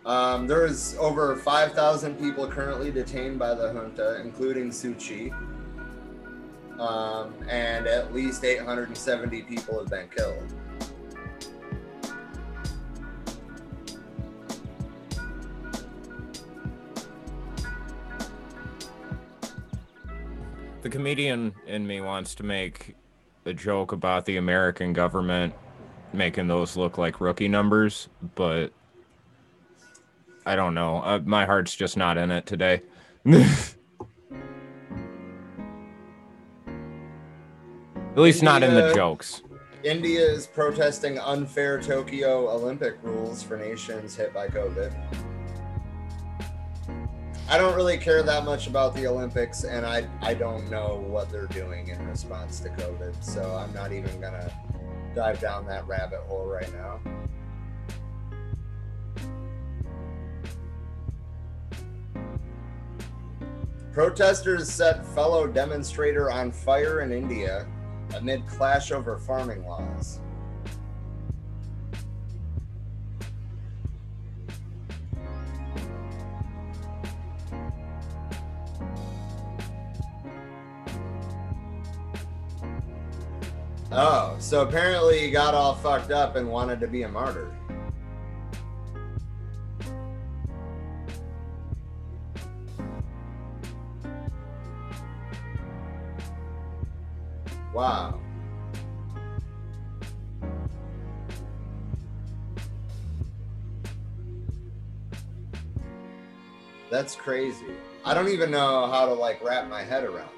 Um, 0.06 0.46
there 0.46 0.66
is 0.66 0.96
over 1.00 1.36
5,000 1.36 2.20
people 2.20 2.48
currently 2.48 2.92
detained 2.92 3.40
by 3.40 3.56
the 3.56 3.72
junta, 3.74 4.22
including 4.22 4.70
Suu 4.70 4.98
Kyi, 5.00 5.34
Um, 6.80 7.34
and 7.50 7.88
at 7.88 8.14
least 8.14 8.44
870 8.44 9.42
people 9.44 9.80
have 9.80 9.90
been 9.90 10.08
killed. 10.16 10.54
The 20.82 20.90
comedian 20.90 21.54
in 21.68 21.86
me 21.86 22.00
wants 22.00 22.36
to 22.36 22.44
make 22.44 22.96
a 23.46 23.54
joke 23.54 23.92
about 23.92 24.26
the 24.26 24.38
American 24.38 24.94
government 24.94 25.54
making 26.14 26.48
those 26.48 26.78
look 26.78 26.98
like 26.98 27.20
rookie 27.20 27.50
numbers, 27.50 28.08
but 28.36 28.72
I 30.46 30.56
don't 30.56 30.74
know. 30.74 30.98
Uh, 30.98 31.20
my 31.26 31.46
heart's 31.46 31.76
just 31.76 31.98
not 31.98 32.18
in 32.18 32.32
it 32.32 32.46
today. 32.46 32.82
At 33.26 33.68
least 38.16 38.42
not 38.42 38.64
in 38.64 38.74
the 38.74 38.94
jokes. 38.96 39.42
India 39.84 40.22
is 40.22 40.48
protesting 40.48 41.20
unfair 41.20 41.82
Tokyo 41.82 42.50
Olympic 42.50 42.98
rules 43.02 43.44
for 43.44 43.58
nations 43.58 44.16
hit 44.16 44.34
by 44.34 44.48
COVID. 44.48 44.94
I 47.52 47.58
don't 47.58 47.76
really 47.76 47.98
care 47.98 48.22
that 48.22 48.46
much 48.46 48.68
about 48.68 48.94
the 48.94 49.08
Olympics, 49.08 49.64
and 49.64 49.84
I, 49.84 50.08
I 50.22 50.36
don't 50.36 50.70
know 50.70 51.04
what 51.08 51.32
they're 51.32 51.48
doing 51.48 51.88
in 51.88 52.08
response 52.08 52.60
to 52.60 52.70
COVID, 52.70 53.24
so 53.24 53.56
I'm 53.56 53.74
not 53.74 53.92
even 53.92 54.22
gonna 54.22 54.54
dive 55.16 55.40
down 55.40 55.66
that 55.66 55.88
rabbit 55.88 56.20
hole 56.28 56.46
right 56.46 56.72
now. 56.76 57.00
Protesters 63.94 64.72
set 64.72 65.04
fellow 65.08 65.48
demonstrator 65.48 66.30
on 66.30 66.52
fire 66.52 67.02
in 67.02 67.12
India 67.12 67.68
amid 68.14 68.46
clash 68.46 68.92
over 68.92 69.18
farming 69.18 69.66
laws. 69.66 70.20
Oh, 83.92 84.36
so 84.38 84.62
apparently 84.62 85.20
he 85.20 85.32
got 85.32 85.56
all 85.56 85.74
fucked 85.74 86.12
up 86.12 86.36
and 86.36 86.48
wanted 86.48 86.80
to 86.82 86.88
be 86.88 87.02
a 87.04 87.10
martyr. 87.10 87.52
Wow. 97.74 98.20
That's 106.92 107.16
crazy. 107.16 107.66
I 108.06 108.14
don't 108.14 108.30
even 108.30 108.52
know 108.52 108.88
how 108.88 109.06
to 109.06 109.14
like 109.14 109.44
wrap 109.44 109.68
my 109.68 109.82
head 109.82 110.04
around 110.04 110.30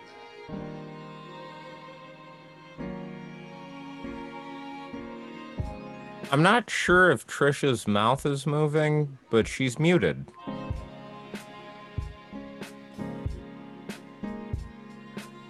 I'm 6.31 6.41
not 6.41 6.69
sure 6.69 7.11
if 7.11 7.27
Trisha's 7.27 7.89
mouth 7.89 8.25
is 8.25 8.47
moving, 8.47 9.17
but 9.29 9.49
she's 9.49 9.77
muted. 9.77 10.25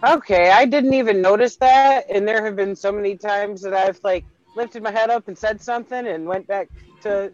Okay, 0.03 0.49
I 0.49 0.65
didn't 0.65 0.95
even 0.95 1.21
notice 1.21 1.57
that, 1.57 2.09
and 2.09 2.27
there 2.27 2.43
have 2.43 2.55
been 2.55 2.75
so 2.75 2.91
many 2.91 3.15
times 3.15 3.61
that 3.61 3.75
I've 3.75 3.99
like 4.03 4.25
lifted 4.55 4.81
my 4.81 4.89
head 4.89 5.11
up 5.11 5.27
and 5.27 5.37
said 5.37 5.61
something 5.61 6.07
and 6.07 6.25
went 6.25 6.47
back 6.47 6.67
to 7.01 7.31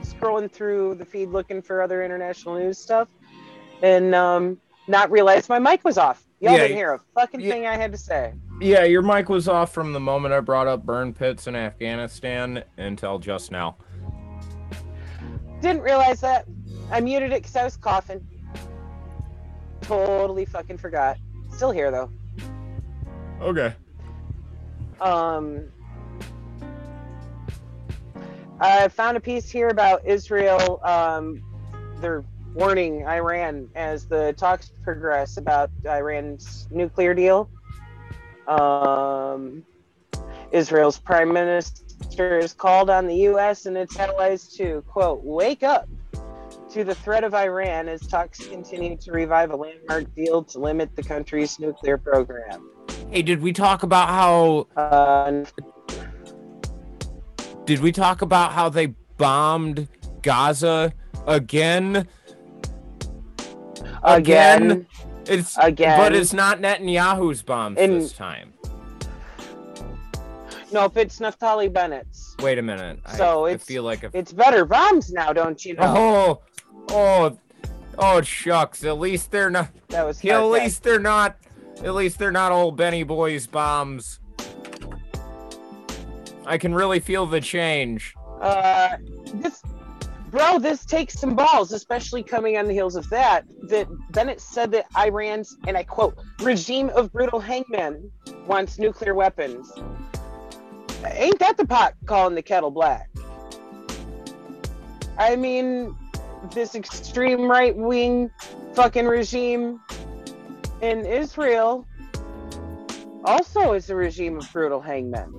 scrolling 0.00 0.50
through 0.50 0.94
the 0.94 1.04
feed 1.04 1.28
looking 1.28 1.60
for 1.60 1.82
other 1.82 2.02
international 2.02 2.58
news 2.58 2.78
stuff, 2.78 3.08
and 3.82 4.14
um, 4.14 4.58
not 4.86 5.10
realized 5.10 5.50
my 5.50 5.58
mic 5.58 5.84
was 5.84 5.98
off. 5.98 6.24
Y'all 6.40 6.52
Yeah, 6.52 6.62
didn't 6.62 6.76
hear 6.78 6.94
a 6.94 7.00
fucking 7.14 7.40
yeah. 7.40 7.50
thing 7.50 7.66
I 7.66 7.76
had 7.76 7.92
to 7.92 7.98
say. 7.98 8.32
Yeah, 8.60 8.82
your 8.84 9.02
mic 9.02 9.28
was 9.28 9.46
off 9.46 9.72
from 9.72 9.92
the 9.92 10.00
moment 10.00 10.34
I 10.34 10.40
brought 10.40 10.66
up 10.66 10.84
burn 10.84 11.14
pits 11.14 11.46
in 11.46 11.54
Afghanistan 11.54 12.64
until 12.76 13.20
just 13.20 13.52
now. 13.52 13.76
Didn't 15.60 15.82
realize 15.82 16.20
that. 16.22 16.46
I 16.90 17.00
muted 17.00 17.32
it 17.32 17.42
because 17.42 17.54
I 17.54 17.64
was 17.64 17.76
coughing. 17.76 18.26
Totally 19.82 20.44
fucking 20.44 20.78
forgot. 20.78 21.18
Still 21.52 21.70
here 21.70 21.90
though. 21.92 22.10
Okay. 23.40 23.74
Um, 25.00 25.68
I 28.60 28.88
found 28.88 29.16
a 29.16 29.20
piece 29.20 29.48
here 29.48 29.68
about 29.68 30.04
Israel. 30.04 30.80
Um, 30.82 31.44
they're 32.00 32.24
warning 32.54 33.06
Iran 33.06 33.68
as 33.76 34.06
the 34.06 34.32
talks 34.36 34.72
progress 34.82 35.36
about 35.36 35.70
Iran's 35.84 36.66
nuclear 36.72 37.14
deal. 37.14 37.48
Um, 38.48 39.64
Israel's 40.52 40.98
prime 40.98 41.32
minister 41.32 42.40
has 42.40 42.54
called 42.54 42.88
on 42.90 43.06
the 43.06 43.16
U.S. 43.16 43.66
and 43.66 43.76
its 43.76 43.98
allies 43.98 44.48
to, 44.54 44.82
quote, 44.88 45.22
wake 45.22 45.62
up 45.62 45.88
to 46.70 46.84
the 46.84 46.94
threat 46.94 47.24
of 47.24 47.34
Iran 47.34 47.88
as 47.88 48.06
talks 48.06 48.46
continue 48.46 48.96
to 48.96 49.12
revive 49.12 49.50
a 49.50 49.56
landmark 49.56 50.14
deal 50.14 50.42
to 50.44 50.58
limit 50.58 50.94
the 50.96 51.02
country's 51.02 51.58
nuclear 51.58 51.98
program. 51.98 52.70
Hey, 53.10 53.22
did 53.22 53.40
we 53.40 53.52
talk 53.52 53.82
about 53.82 54.08
how 54.08 54.66
Uh, 54.76 55.44
did 57.64 57.80
we 57.80 57.92
talk 57.92 58.22
about 58.22 58.52
how 58.52 58.68
they 58.68 58.86
bombed 59.16 59.88
Gaza 60.22 60.92
again? 61.26 62.06
again, 64.02 64.86
It's 65.28 65.56
Again. 65.58 65.98
but 65.98 66.14
it's 66.14 66.32
not 66.32 66.60
Netanyahu's 66.60 67.42
bombs 67.42 67.78
In- 67.78 67.98
this 67.98 68.12
time. 68.12 68.52
nope, 70.72 70.96
it's 70.96 71.18
Naftali 71.18 71.72
Bennett's. 71.72 72.34
Wait 72.40 72.58
a 72.58 72.62
minute. 72.62 73.00
So 73.16 73.46
I, 73.46 73.50
it's- 73.50 73.66
feel 73.66 73.82
like 73.82 74.04
if 74.04 74.14
It's 74.14 74.32
better 74.32 74.64
bombs 74.64 75.10
now, 75.12 75.32
don't 75.32 75.62
you 75.64 75.74
know? 75.74 75.94
oh 75.96 76.42
oh 76.90 77.38
oh 77.98 78.22
shucks. 78.22 78.84
At 78.84 78.98
least 78.98 79.30
they're 79.30 79.50
not. 79.50 79.68
that 79.88 80.04
was 80.06 80.24
at 80.24 80.40
least 80.44 80.82
they're 80.82 80.98
not. 81.00 81.36
At 81.84 81.94
least 81.94 82.18
they're 82.18 82.32
not 82.32 82.50
old 82.52 82.76
Benny 82.76 83.02
Boys 83.04 83.46
bombs. 83.46 84.20
I 86.46 86.56
can 86.58 86.74
really 86.74 86.98
feel 87.00 87.26
the 87.26 87.40
change. 87.40 88.14
Uh, 88.40 88.96
this 89.34 89.62
bro, 90.30 90.58
this 90.58 90.84
takes 90.84 91.14
some 91.14 91.34
balls, 91.34 91.72
especially 91.72 92.22
coming 92.22 92.56
on 92.56 92.66
the 92.66 92.72
heels 92.72 92.96
of 92.96 93.08
that. 93.10 93.44
That 93.68 93.88
Bennett 94.12 94.40
said 94.40 94.70
that 94.72 94.86
Iran's, 94.96 95.56
and 95.66 95.76
I 95.76 95.82
quote, 95.82 96.16
regime 96.40 96.90
of 96.90 97.12
brutal 97.12 97.40
hangmen 97.40 98.10
wants 98.46 98.78
nuclear 98.78 99.14
weapons. 99.14 99.72
Ain't 101.06 101.38
that 101.38 101.56
the 101.56 101.66
pot 101.66 101.94
calling 102.06 102.34
the 102.34 102.42
kettle 102.42 102.70
black? 102.70 103.08
I 105.18 105.36
mean, 105.36 105.96
this 106.52 106.74
extreme 106.74 107.50
right 107.50 107.76
wing 107.76 108.30
fucking 108.74 109.06
regime 109.06 109.80
in 110.80 111.04
Israel 111.04 111.86
also 113.24 113.72
is 113.72 113.90
a 113.90 113.96
regime 113.96 114.38
of 114.38 114.52
brutal 114.52 114.80
hangmen. 114.80 115.32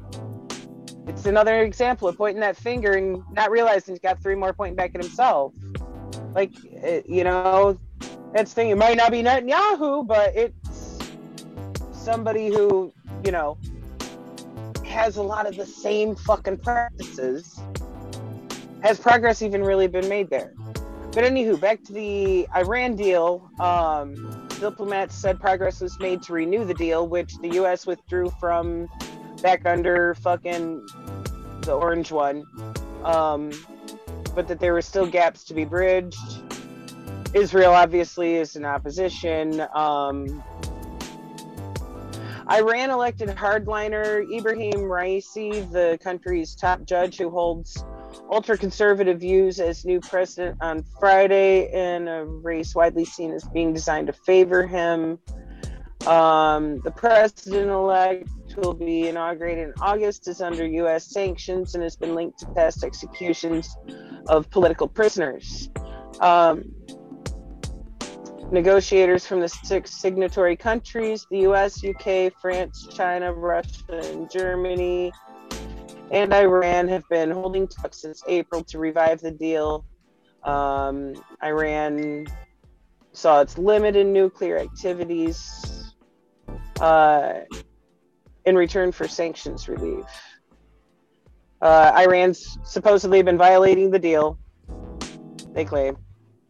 It's 1.10 1.26
another 1.26 1.64
example 1.64 2.07
of 2.07 2.18
pointing 2.18 2.40
that 2.41 2.56
finger 2.56 2.94
and 2.94 3.23
not 3.31 3.49
realizing 3.49 3.95
he's 3.95 3.99
got 3.99 4.22
three 4.22 4.36
more 4.36 4.53
pointing 4.53 4.76
back 4.76 4.94
at 4.94 5.02
himself. 5.02 5.53
Like, 6.36 6.52
it, 6.65 7.10
you 7.10 7.23
know, 7.23 7.80
that's 8.31 8.53
thing. 8.53 8.69
It 8.69 8.77
might 8.77 8.95
not 8.95 9.10
be 9.11 9.23
Netanyahu, 9.23 10.06
but 10.06 10.36
it's 10.36 10.99
somebody 11.91 12.49
who, 12.49 12.94
you 13.26 13.31
know, 13.31 13.57
has 14.86 15.18
a 15.18 15.23
lot 15.23 15.48
of 15.48 15.56
the 15.56 15.65
same 15.65 16.15
fucking 16.15 16.57
practices. 16.60 17.60
Has 18.84 18.99
progress 18.99 19.41
even 19.41 19.64
really 19.64 19.88
been 19.88 20.07
made 20.07 20.30
there? 20.30 20.53
But 21.11 21.23
anywho, 21.23 21.60
back 21.60 21.84
to 21.86 21.94
the 21.94 22.48
Iran 22.56 22.95
deal. 22.95 23.49
Um, 23.60 24.48
diplomats 24.60 25.15
said 25.15 25.40
progress 25.40 25.81
was 25.81 25.99
made 25.99 26.22
to 26.23 26.34
renew 26.34 26.65
the 26.65 26.76
deal, 26.76 27.07
which 27.07 27.36
the 27.38 27.49
U.S. 27.56 27.88
withdrew 27.88 28.31
from 28.40 28.88
back 29.41 29.65
under 29.65 30.13
fucking 30.15 30.85
the 31.61 31.73
orange 31.73 32.11
one. 32.11 32.45
Um, 33.03 33.51
but 34.35 34.47
that 34.47 34.59
there 34.59 34.73
were 34.73 34.81
still 34.81 35.07
gaps 35.07 35.43
to 35.45 35.53
be 35.53 35.65
bridged. 35.65 36.43
Israel 37.33 37.73
obviously 37.73 38.35
is 38.35 38.55
in 38.55 38.65
opposition. 38.65 39.61
Um, 39.73 40.43
Iran 42.51 42.89
elected 42.89 43.29
hardliner 43.29 44.25
Ibrahim 44.35 44.79
Raisi, 44.79 45.71
the 45.71 45.99
country's 46.01 46.55
top 46.55 46.83
judge 46.83 47.17
who 47.17 47.29
holds 47.29 47.83
ultra 48.31 48.57
conservative 48.57 49.19
views, 49.19 49.59
as 49.59 49.85
new 49.85 49.99
president 49.99 50.57
on 50.61 50.83
Friday 50.99 51.71
in 51.71 52.07
a 52.07 52.25
race 52.25 52.73
widely 52.73 53.05
seen 53.05 53.31
as 53.33 53.43
being 53.49 53.73
designed 53.73 54.07
to 54.07 54.13
favor 54.13 54.65
him. 54.65 55.19
Um, 56.07 56.79
the 56.79 56.91
president 56.95 57.69
elect 57.69 58.29
will 58.55 58.73
be 58.73 59.07
inaugurated 59.07 59.69
in 59.69 59.73
August 59.81 60.27
is 60.27 60.41
under 60.41 60.65
U.S. 60.65 61.11
sanctions 61.11 61.76
and 61.76 61.84
has 61.84 61.95
been 61.95 62.15
linked 62.15 62.39
to 62.39 62.45
past 62.47 62.84
executions 62.84 63.76
of 64.27 64.49
political 64.49 64.88
prisoners. 64.88 65.69
Um, 66.19 66.63
negotiators 68.51 69.26
from 69.26 69.39
the 69.41 69.49
six 69.49 69.91
signatory 69.91 70.55
countries 70.55 71.26
the 71.30 71.39
US, 71.49 71.84
UK, 71.84 72.34
France, 72.41 72.88
China, 72.95 73.31
Russia, 73.34 73.99
and 74.11 74.30
Germany 74.30 75.11
and 76.11 76.34
Iran 76.34 76.88
have 76.88 77.03
been 77.09 77.31
holding 77.31 77.67
talks 77.67 78.01
since 78.01 78.23
April 78.27 78.63
to 78.65 78.80
revive 78.80 79.19
the 79.21 79.31
deal. 79.31 79.85
Um, 80.43 81.13
Iran 81.43 82.26
saw 83.11 83.41
its 83.41 83.57
limited 83.57 84.07
nuclear 84.07 84.57
activities 84.57 85.93
uh, 86.80 87.41
in 88.49 88.55
return 88.55 88.91
for 88.91 89.07
sanctions 89.07 89.69
relief. 89.69 90.05
Uh, 91.61 91.91
Iran's 91.95 92.57
supposedly 92.63 93.21
been 93.21 93.38
violating 93.38 93.91
the 93.91 93.99
deal, 93.99 94.39
they 95.53 95.63
claim, 95.63 95.97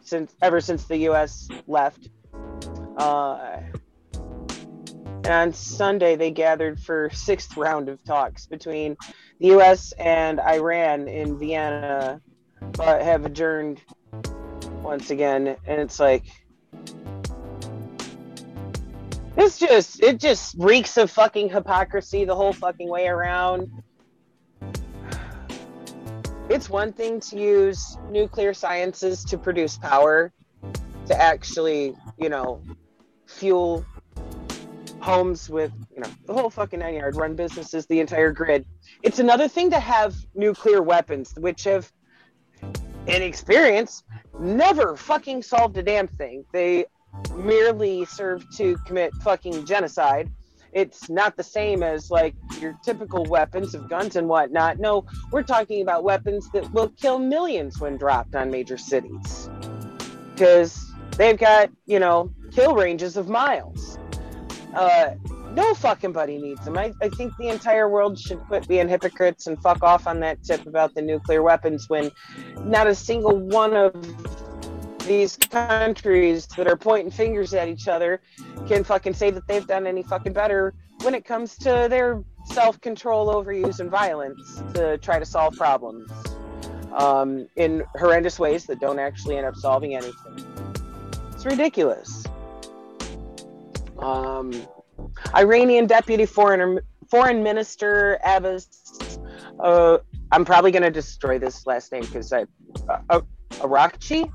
since 0.01 0.34
ever 0.41 0.61
since 0.61 0.85
the 0.85 0.97
U.S. 0.97 1.49
left. 1.67 2.09
Uh, 2.97 3.59
and 5.23 5.27
on 5.27 5.53
Sunday, 5.53 6.15
they 6.15 6.31
gathered 6.31 6.80
for 6.80 7.09
sixth 7.11 7.57
round 7.57 7.89
of 7.89 8.03
talks 8.03 8.45
between 8.45 8.95
the 9.39 9.47
U.S. 9.47 9.91
and 9.93 10.39
Iran 10.39 11.07
in 11.07 11.38
Vienna, 11.38 12.21
but 12.61 13.01
have 13.01 13.26
adjourned 13.26 13.81
once 14.81 15.09
again. 15.09 15.55
And 15.65 15.81
it's 15.81 15.99
like, 15.99 16.23
it's 19.39 19.57
just, 19.57 20.03
it 20.03 20.19
just 20.19 20.55
reeks 20.57 20.97
of 20.97 21.09
fucking 21.09 21.49
hypocrisy 21.49 22.25
the 22.25 22.35
whole 22.35 22.53
fucking 22.53 22.89
way 22.89 23.07
around. 23.07 23.71
It's 26.49 26.69
one 26.69 26.91
thing 26.91 27.19
to 27.21 27.39
use 27.39 27.97
nuclear 28.09 28.53
sciences 28.53 29.23
to 29.25 29.37
produce 29.37 29.77
power, 29.77 30.33
to 31.05 31.21
actually, 31.21 31.95
you 32.17 32.29
know, 32.29 32.61
fuel 33.27 33.85
homes 34.99 35.49
with 35.49 35.71
you 35.93 36.01
know 36.01 36.09
the 36.25 36.33
whole 36.33 36.49
fucking 36.49 36.79
nine 36.79 36.95
yard 36.95 37.15
run 37.15 37.33
businesses 37.33 37.85
the 37.85 37.99
entire 37.99 38.31
grid 38.31 38.65
it's 39.01 39.19
another 39.19 39.47
thing 39.47 39.69
to 39.69 39.79
have 39.79 40.13
nuclear 40.35 40.81
weapons 40.81 41.33
which 41.37 41.63
have 41.63 41.89
in 43.07 43.21
experience 43.21 44.03
never 44.39 44.97
fucking 44.97 45.41
solved 45.41 45.77
a 45.77 45.83
damn 45.83 46.07
thing 46.07 46.43
they 46.51 46.85
merely 47.36 48.06
serve 48.06 48.45
to 48.57 48.77
commit 48.86 49.14
fucking 49.15 49.65
genocide. 49.65 50.31
It's 50.72 51.10
not 51.10 51.36
the 51.36 51.44
same 51.44 51.81
as 51.81 52.11
like 52.11 52.36
your 52.60 52.77
typical 52.84 53.23
weapons 53.26 53.73
of 53.73 53.90
guns 53.90 54.15
and 54.15 54.27
whatnot. 54.27 54.80
No 54.80 55.06
we're 55.31 55.44
talking 55.44 55.81
about 55.81 56.03
weapons 56.03 56.49
that 56.52 56.72
will 56.73 56.90
kill 56.90 57.18
millions 57.18 57.80
when 57.80 57.98
dropped 57.98 58.36
on 58.36 58.52
major 58.52 58.77
cities. 58.77 59.49
Because 60.34 60.91
they've 61.18 61.38
got 61.38 61.72
you 61.86 61.99
know 61.99 62.31
kill 62.52 62.76
ranges 62.76 63.18
of 63.18 63.27
miles. 63.27 63.98
Uh, 64.76 65.15
no 65.53 65.73
fucking 65.73 66.11
buddy 66.11 66.38
needs 66.38 66.64
them. 66.64 66.77
I, 66.77 66.94
I 67.02 67.10
think 67.10 67.36
the 67.38 67.49
entire 67.49 67.90
world 67.90 68.19
should 68.19 68.40
quit 68.41 68.68
being 68.68 68.88
hypocrites 68.88 69.48
and 69.48 69.60
fuck 69.61 69.84
off 69.84 70.07
on 70.07 70.19
that 70.19 70.44
tip 70.44 70.65
about 70.68 70.94
the 70.94 71.02
nuclear 71.02 71.41
weapons 71.41 71.90
when 71.90 72.11
not 72.57 72.88
a 72.88 72.94
single 72.94 73.36
one 73.36 73.76
of 73.76 73.94
these 75.10 75.36
countries 75.38 76.45
that 76.56 76.68
are 76.68 76.77
pointing 76.77 77.10
fingers 77.11 77.56
at 77.56 77.68
each 77.68 77.88
other 77.88 78.22
can 78.68 78.84
fucking 78.84 79.14
say 79.15 79.31
that 79.31 79.45
they've 79.48 79.65
done 79.65 79.88
any 79.88 80.03
fucking 80.03 80.34
better 80.34 80.76
when 81.02 81.15
it 81.15 81.26
comes 81.26 81.57
to 81.57 81.88
their 81.90 82.23
self 82.45 82.80
control 82.80 83.27
over 83.30 83.52
and 83.52 83.90
violence 83.90 84.61
to 84.76 84.99
try 84.99 85.18
to 85.18 85.26
solve 85.26 85.56
problems 85.56 86.11
um, 86.94 87.48
in 87.56 87.84
horrendous 87.95 88.38
ways 88.38 88.65
that 88.68 88.80
don't 88.80 88.99
actually 88.99 89.36
end 89.36 89.48
up 89.48 89.56
solving 89.56 89.95
anything. 89.95 90.45
It's 91.34 91.44
ridiculous. 91.44 92.23
Um, 93.98 94.53
Iranian 95.34 95.88
Deputy 95.88 96.27
Foreign 96.27 96.80
Foreign 97.10 97.41
Minister 97.41 98.19
Abbas. 98.23 98.68
Uh, 99.60 99.98
I'm 100.31 100.45
probably 100.45 100.69
going 100.69 100.84
to 100.84 100.91
destroy 100.91 101.40
this 101.40 101.65
last 101.65 101.91
name 101.91 102.03
because 102.03 102.31
I 102.31 102.45
uh, 102.88 102.99
uh, 103.10 103.22
Arakchi, 103.61 104.31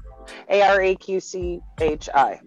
A 0.48 0.62
R 0.62 0.80
A 0.80 0.94
Q 0.94 1.20
C 1.20 1.60
H 1.80 2.08
I. 2.14 2.40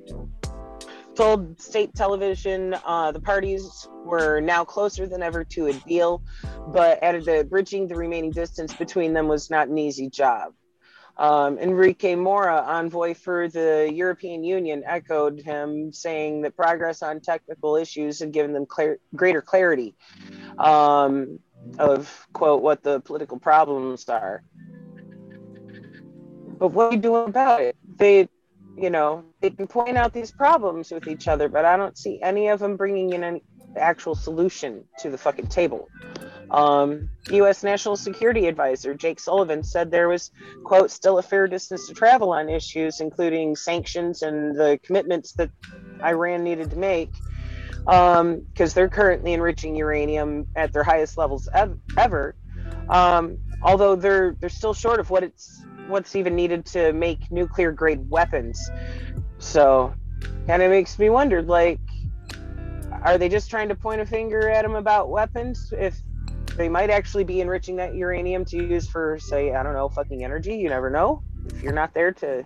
Told 1.16 1.60
state 1.60 1.96
television 1.96 2.76
uh, 2.86 3.12
the 3.12 3.20
parties 3.20 3.88
were 4.06 4.40
now 4.40 4.64
closer 4.64 5.08
than 5.08 5.24
ever 5.24 5.44
to 5.46 5.66
a 5.66 5.74
deal, 5.74 6.22
but 6.68 7.02
added 7.02 7.26
that 7.26 7.50
bridging 7.50 7.88
the 7.88 7.96
remaining 7.96 8.32
distance 8.32 8.72
between 8.74 9.14
them 9.14 9.28
was 9.28 9.50
not 9.50 9.68
an 9.68 9.78
easy 9.80 10.10
job. 10.10 10.54
Um, 11.18 11.58
Enrique 11.58 12.14
Mora, 12.14 12.64
envoy 12.68 13.16
for 13.16 13.50
the 13.50 13.92
European 13.92 14.44
Union, 14.44 14.84
echoed 14.86 15.42
him, 15.42 15.92
saying 15.92 16.44
that 16.44 16.56
progress 16.56 17.02
on 17.02 17.22
technical 17.22 17.76
issues 17.76 18.20
had 18.20 18.32
given 18.32 18.54
them 18.54 18.68
greater 19.16 19.42
clarity 19.42 19.96
um, 20.60 21.40
of, 21.80 22.28
quote, 22.34 22.62
what 22.62 22.84
the 22.84 23.00
political 23.00 23.40
problems 23.40 24.08
are. 24.08 24.44
But 26.58 26.70
what 26.70 26.92
are 26.92 26.96
you 26.96 27.02
doing 27.02 27.28
about 27.28 27.62
it? 27.62 27.76
They, 27.98 28.28
you 28.78 28.90
know, 28.90 29.26
they 29.42 29.50
can 29.50 29.68
point 29.68 29.98
out 29.98 30.14
these 30.14 30.32
problems 30.32 30.92
with 30.92 31.08
each 31.08 31.28
other, 31.28 31.50
but 31.50 31.66
I 31.66 31.78
don't 31.78 31.98
see 31.98 32.20
any 32.22 32.48
of 32.48 32.60
them 32.60 32.78
bringing 32.78 33.14
in 33.14 33.24
an 33.24 33.42
actual 33.76 34.16
solution 34.16 34.84
to 35.00 35.10
the 35.10 35.18
fucking 35.18 35.48
table. 35.48 35.88
Um, 36.50 37.10
U.S. 37.30 37.64
National 37.64 37.96
Security 37.96 38.48
Advisor 38.48 38.94
Jake 38.94 39.20
Sullivan 39.20 39.64
said 39.64 39.92
there 39.92 40.08
was, 40.08 40.32
quote, 40.64 40.92
still 40.92 41.18
a 41.18 41.22
fair 41.22 41.48
distance 41.48 41.88
to 41.88 41.94
travel 41.94 42.32
on 42.32 42.50
issues, 42.50 43.02
including 43.02 43.56
sanctions 43.56 44.22
and 44.22 44.56
the 44.56 44.80
commitments 44.84 45.34
that 45.34 45.50
Iran 46.04 46.44
needed 46.44 46.70
to 46.70 46.78
make, 46.78 47.12
because 47.84 48.20
um, 48.20 48.46
they're 48.58 48.90
currently 48.90 49.34
enriching 49.34 49.76
uranium 49.76 50.48
at 50.56 50.72
their 50.72 50.84
highest 50.84 51.18
levels 51.18 51.50
ev- 51.54 51.78
ever. 51.98 52.36
Um, 52.90 53.38
although 53.62 53.96
they're 53.96 54.36
they're 54.40 54.50
still 54.50 54.74
short 54.74 55.00
of 55.00 55.10
what 55.10 55.24
it's 55.24 55.66
what's 55.88 56.16
even 56.16 56.36
needed 56.36 56.66
to 56.68 56.94
make 56.94 57.32
nuclear 57.32 57.72
grade 57.72 58.10
weapons. 58.10 58.70
So, 59.40 59.94
kind 60.48 60.62
of 60.62 60.72
makes 60.72 60.98
me 60.98 61.10
wonder, 61.10 61.42
like, 61.42 61.80
are 63.04 63.18
they 63.18 63.30
just 63.30 63.50
trying 63.50 63.70
to 63.70 63.76
point 63.76 64.02
a 64.02 64.06
finger 64.06 64.50
at 64.50 64.64
them 64.64 64.76
about 64.76 65.10
weapons? 65.10 65.74
If 65.78 66.02
they 66.56 66.70
might 66.70 66.90
actually 66.90 67.24
be 67.24 67.42
enriching 67.42 67.76
that 67.78 67.94
uranium 67.96 68.44
to 68.46 68.58
use 68.58 68.88
for, 68.88 69.20
say, 69.20 69.54
I 69.54 69.64
don't 69.64 69.74
know, 69.74 69.90
fucking 69.90 70.24
energy. 70.24 70.56
You 70.56 70.70
never 70.70 70.90
know. 70.90 71.24
If 71.46 71.62
you're 71.62 71.74
not 71.74 71.94
there 71.94 72.12
to 72.14 72.44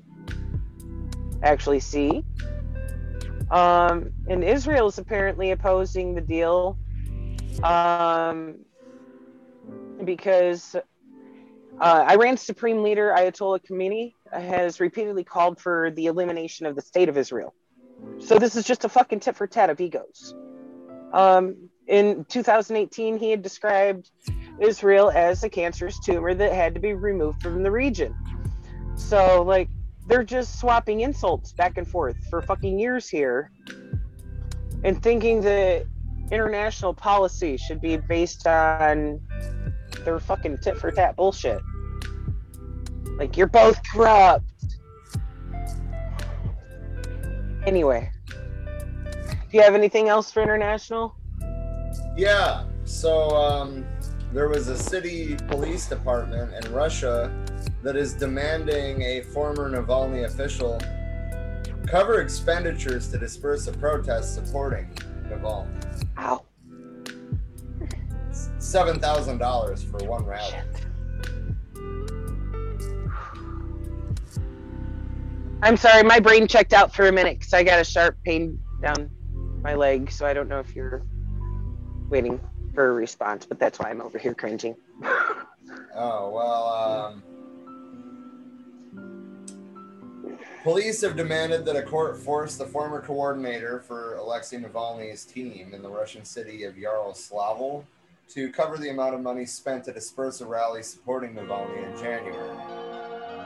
actually 1.41 1.80
see. 1.80 2.23
Um, 3.49 4.11
and 4.27 4.43
Israel 4.43 4.88
is 4.88 4.97
apparently 4.97 5.51
opposing 5.51 6.15
the 6.15 6.22
deal 6.22 6.77
um, 7.63 8.55
because 10.03 10.76
uh, 11.82 12.06
Iran's 12.12 12.41
supreme 12.44 12.84
leader, 12.84 13.14
Ayatollah 13.18 13.60
Khamenei, 13.66 14.14
has 14.32 14.80
repeatedly 14.80 15.24
called 15.24 15.60
for 15.60 15.90
the 15.91 16.06
elimination 16.06 16.68
of 16.68 16.76
the 16.76 16.82
state 16.82 17.10
of 17.10 17.18
Israel. 17.18 17.56
So 18.20 18.38
this 18.38 18.56
is 18.56 18.66
just 18.66 18.86
a 18.86 18.90
fucking 18.90 19.20
tit 19.20 19.36
for 19.36 19.48
tat 19.48 19.72
of 19.72 19.82
egos. 19.82 20.36
Um, 21.12 21.70
in 21.88 22.24
2018, 22.30 23.18
he 23.18 23.32
had 23.32 23.41
described 23.41 24.12
Israel 24.60 25.10
as 25.10 25.44
a 25.44 25.49
cancerous 25.49 25.99
tumor 25.99 26.36
that 26.36 26.53
had 26.53 26.76
to 26.76 26.80
be 26.80 26.94
removed 26.94 27.41
from 27.41 27.64
the 27.64 27.72
region. 27.72 28.16
So, 28.95 29.41
like, 29.41 29.68
they're 30.06 30.24
just 30.24 30.60
swapping 30.60 31.02
insults 31.02 31.52
back 31.52 31.78
and 31.78 31.88
forth 31.88 32.18
for 32.30 32.44
fucking 32.44 32.78
years 32.78 33.10
here 33.10 33.52
and 34.84 35.02
thinking 35.02 35.41
that 35.41 35.86
international 36.32 36.94
policy 36.94 37.58
should 37.58 37.82
be 37.82 37.98
based 37.98 38.45
on 38.45 39.20
their 40.06 40.20
fucking 40.20 40.60
tit 40.60 40.78
for 40.78 40.91
tat 40.91 41.16
bullshit. 41.16 41.62
Like, 43.22 43.38
you're 43.38 43.45
both 43.45 43.80
corrupt. 43.84 44.43
Anyway, 47.68 48.11
do 48.27 48.35
you 49.52 49.61
have 49.61 49.76
anything 49.76 50.10
else 50.10 50.31
for 50.31 50.41
international? 50.41 51.14
Yeah. 52.18 52.64
So 52.84 53.30
um, 53.35 53.85
there 54.34 54.49
was 54.49 54.69
a 54.69 54.76
city 54.76 55.38
police 55.49 55.85
department 55.85 56.65
in 56.65 56.73
Russia 56.73 57.31
that 57.84 57.95
is 57.95 58.15
demanding 58.15 59.03
a 59.03 59.22
former 59.22 59.69
Navalny 59.69 60.26
official 60.26 60.81
cover 61.85 62.22
expenditures 62.22 63.07
to 63.11 63.19
disperse 63.19 63.68
a 63.68 63.72
protest 63.73 64.34
supporting 64.34 64.89
Navalny. 65.30 65.69
Ow. 66.18 66.43
Seven 68.57 68.99
thousand 68.99 69.38
dollars 69.38 69.84
for 69.84 69.99
one 70.07 70.26
rally. 70.26 70.56
I'm 75.63 75.77
sorry, 75.77 76.03
my 76.03 76.19
brain 76.19 76.47
checked 76.47 76.73
out 76.73 76.93
for 76.93 77.07
a 77.07 77.11
minute 77.11 77.39
because 77.39 77.53
I 77.53 77.63
got 77.63 77.79
a 77.79 77.83
sharp 77.83 78.17
pain 78.25 78.59
down 78.81 79.09
my 79.61 79.75
leg, 79.75 80.11
so 80.11 80.25
I 80.25 80.33
don't 80.33 80.49
know 80.49 80.59
if 80.59 80.75
you're 80.75 81.03
waiting 82.09 82.39
for 82.73 82.89
a 82.89 82.93
response, 82.93 83.45
but 83.45 83.59
that's 83.59 83.77
why 83.79 83.89
I'm 83.89 84.01
over 84.01 84.17
here 84.17 84.33
cringing. 84.33 84.75
Oh 85.93 86.29
well. 86.31 87.13
Um, 87.13 87.23
police 90.63 91.01
have 91.01 91.15
demanded 91.15 91.65
that 91.65 91.75
a 91.75 91.81
court 91.81 92.17
force 92.17 92.55
the 92.55 92.65
former 92.65 93.01
coordinator 93.01 93.79
for 93.79 94.15
Alexei 94.15 94.57
Navalny's 94.57 95.25
team 95.25 95.73
in 95.73 95.81
the 95.81 95.89
Russian 95.89 96.23
city 96.23 96.63
of 96.63 96.75
Yaroslavl 96.75 97.83
to 98.29 98.51
cover 98.51 98.77
the 98.77 98.89
amount 98.89 99.15
of 99.15 99.21
money 99.21 99.45
spent 99.45 99.83
to 99.85 99.91
disperse 99.91 100.39
a 100.41 100.45
rally 100.45 100.81
supporting 100.81 101.33
Navalny 101.33 101.91
in 101.91 102.01
January. 102.01 102.90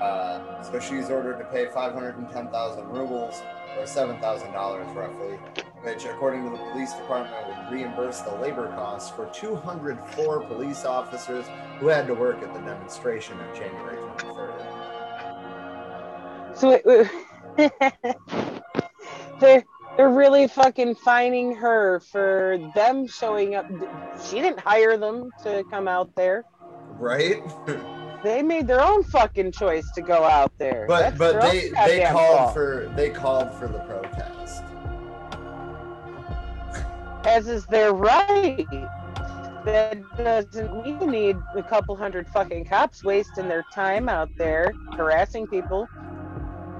Uh, 0.02 0.62
so 0.62 0.80
she's 0.80 1.10
ordered 1.10 1.38
to 1.38 1.46
pay 1.46 1.68
510,000 1.68 2.88
rubles, 2.90 3.42
or 3.78 3.84
$7,000 3.84 4.96
roughly, 4.96 5.38
which, 5.84 6.06
according 6.06 6.44
to 6.44 6.50
the 6.52 6.64
police 6.72 6.94
department, 6.94 7.48
would 7.48 7.72
reimburse 7.72 8.22
the 8.22 8.34
labor 8.36 8.68
costs 8.76 9.10
for 9.10 9.30
204 9.34 10.42
police 10.46 10.86
officers 10.86 11.46
who 11.80 11.88
had 11.88 12.08
to 12.08 12.14
work 12.14 12.42
at 12.42 12.54
the 12.54 12.60
demonstration 12.60 13.38
on 13.40 13.56
January 13.56 13.98
23rd. 14.18 14.86
So 16.56 16.72
it, 16.72 17.12
they're 19.40 19.66
they're 19.98 20.10
really 20.10 20.48
fucking 20.48 20.96
fining 20.96 21.56
her 21.56 22.00
for 22.00 22.58
them 22.76 23.08
showing 23.08 23.56
up. 23.56 23.66
She 24.26 24.42
didn't 24.42 24.60
hire 24.60 24.98
them 24.98 25.32
to 25.44 25.64
come 25.70 25.88
out 25.88 26.16
there. 26.16 26.44
Right? 26.98 27.42
They 28.26 28.42
made 28.42 28.66
their 28.66 28.82
own 28.82 29.04
fucking 29.04 29.52
choice 29.52 29.92
to 29.92 30.02
go 30.02 30.24
out 30.24 30.52
there. 30.58 30.86
but 30.88 31.16
That's 31.16 31.18
but 31.20 31.42
they 31.44 31.70
they 31.86 32.06
called 32.06 32.38
fault. 32.40 32.54
for 32.56 32.92
they 32.96 33.12
called 33.12 33.54
for 33.54 33.68
the 33.68 33.78
protest. 33.80 34.64
as 37.28 37.48
is 37.48 37.68
their 37.68 37.94
right. 37.94 38.66
That 39.64 40.02
doesn't 40.18 40.86
you 40.88 41.06
need 41.06 41.38
a 41.56 41.62
couple 41.62 41.96
hundred 41.96 42.28
fucking 42.30 42.66
cops 42.66 43.04
wasting 43.04 43.48
their 43.48 43.64
time 43.72 44.10
out 44.10 44.30
there 44.40 44.74
harassing 44.98 45.46
people 45.46 45.88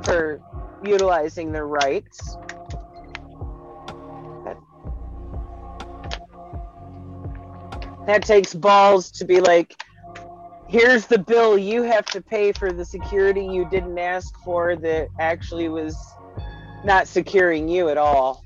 for 0.04 0.42
utilizing 0.84 1.52
their 1.52 1.68
rights. 1.68 2.38
That 8.08 8.24
takes 8.24 8.54
balls 8.54 9.12
to 9.12 9.26
be 9.26 9.40
like, 9.42 9.84
here's 10.68 11.06
the 11.06 11.18
bill 11.18 11.58
you 11.58 11.84
have 11.84 12.06
to 12.08 12.22
pay 12.22 12.52
for 12.52 12.72
the 12.72 12.86
security 12.86 13.46
you 13.46 13.68
didn't 13.70 13.98
ask 13.98 14.38
for 14.44 14.76
that 14.76 15.10
actually 15.20 15.70
was 15.70 15.96
not 16.84 17.08
securing 17.08 17.68
you 17.68 17.90
at 17.90 17.98
all. 17.98 18.44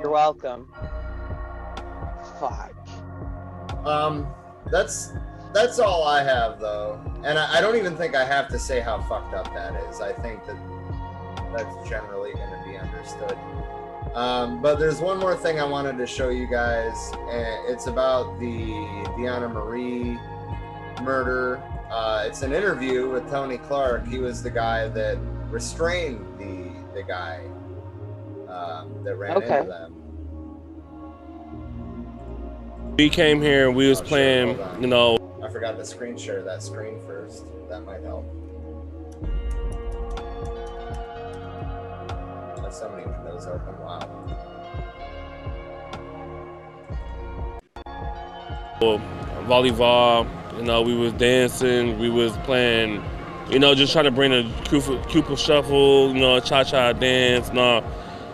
You're 0.00 0.10
welcome. 0.10 0.72
Fuck. 2.38 2.74
Um, 3.84 4.26
that's 4.70 5.12
that's 5.54 5.78
all 5.78 6.04
I 6.04 6.22
have 6.22 6.60
though, 6.60 7.00
and 7.24 7.38
I, 7.38 7.58
I 7.58 7.60
don't 7.60 7.76
even 7.76 7.96
think 7.96 8.14
I 8.14 8.24
have 8.24 8.48
to 8.48 8.58
say 8.58 8.80
how 8.80 9.00
fucked 9.02 9.32
up 9.32 9.52
that 9.54 9.74
is. 9.88 10.00
I 10.00 10.12
think 10.12 10.44
that 10.46 10.56
that's 11.56 11.88
generally 11.88 12.32
going 12.32 12.50
to 12.50 12.68
be 12.68 12.76
understood. 12.76 13.38
Um, 14.14 14.60
but 14.60 14.78
there's 14.78 15.00
one 15.00 15.18
more 15.18 15.36
thing 15.36 15.60
I 15.60 15.64
wanted 15.64 15.98
to 15.98 16.06
show 16.06 16.30
you 16.30 16.46
guys. 16.46 17.12
and 17.14 17.70
It's 17.70 17.86
about 17.86 18.38
the 18.40 18.72
Deanna 19.16 19.52
Marie 19.52 20.18
murder. 21.02 21.62
Uh, 21.90 22.24
it's 22.26 22.42
an 22.42 22.52
interview 22.52 23.08
with 23.08 23.28
Tony 23.30 23.58
Clark. 23.58 24.06
He 24.06 24.18
was 24.18 24.42
the 24.42 24.50
guy 24.50 24.88
that 24.88 25.18
restrained 25.50 26.24
the 26.38 26.66
the 26.94 27.02
guy 27.02 27.40
um, 28.48 29.04
that 29.04 29.16
ran 29.16 29.36
Okay. 29.36 29.58
into 29.58 29.68
them. 29.68 29.92
We 32.98 33.10
came 33.10 33.42
here 33.42 33.68
and 33.68 33.76
we 33.76 33.88
was 33.88 34.00
Oh, 34.00 34.04
sure, 34.04 34.08
playing, 34.08 34.56
hold 34.56 34.80
you 34.80 34.86
know, 34.86 35.18
I 35.42 35.50
forgot 35.50 35.76
to 35.76 35.84
screen 35.84 36.16
share 36.16 36.42
that 36.42 36.62
screen 36.62 36.98
first. 37.06 37.44
That 37.68 37.80
might 37.84 38.02
help. 38.02 38.24
That's 42.62 42.78
so 42.78 42.88
many 42.90 43.06
windows 43.06 43.46
open. 43.46 43.78
Wow. 43.78 44.00
Well, 48.80 49.00
volleyball. 49.46 50.26
You 50.56 50.62
know, 50.62 50.82
we 50.82 50.94
was 50.94 51.12
dancing, 51.14 51.98
we 51.98 52.08
was 52.08 52.36
playing, 52.38 53.04
you 53.50 53.58
know, 53.58 53.74
just 53.74 53.92
trying 53.92 54.06
to 54.06 54.10
bring 54.10 54.32
a 54.32 54.50
Cupid, 54.64 55.38
shuffle, 55.38 56.14
you 56.14 56.20
know, 56.20 56.40
cha 56.40 56.64
cha 56.64 56.92
dance, 56.92 57.50
all. 57.50 57.84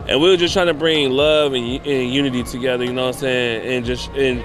And 0.08 0.20
we 0.20 0.28
were 0.30 0.36
just 0.36 0.52
trying 0.52 0.66
to 0.66 0.74
bring 0.74 1.10
love 1.10 1.52
and, 1.52 1.64
and 1.86 2.12
unity 2.12 2.42
together, 2.42 2.84
you 2.84 2.92
know 2.92 3.06
what 3.06 3.16
I'm 3.16 3.20
saying? 3.20 3.66
And 3.66 3.84
just, 3.84 4.10
and 4.10 4.44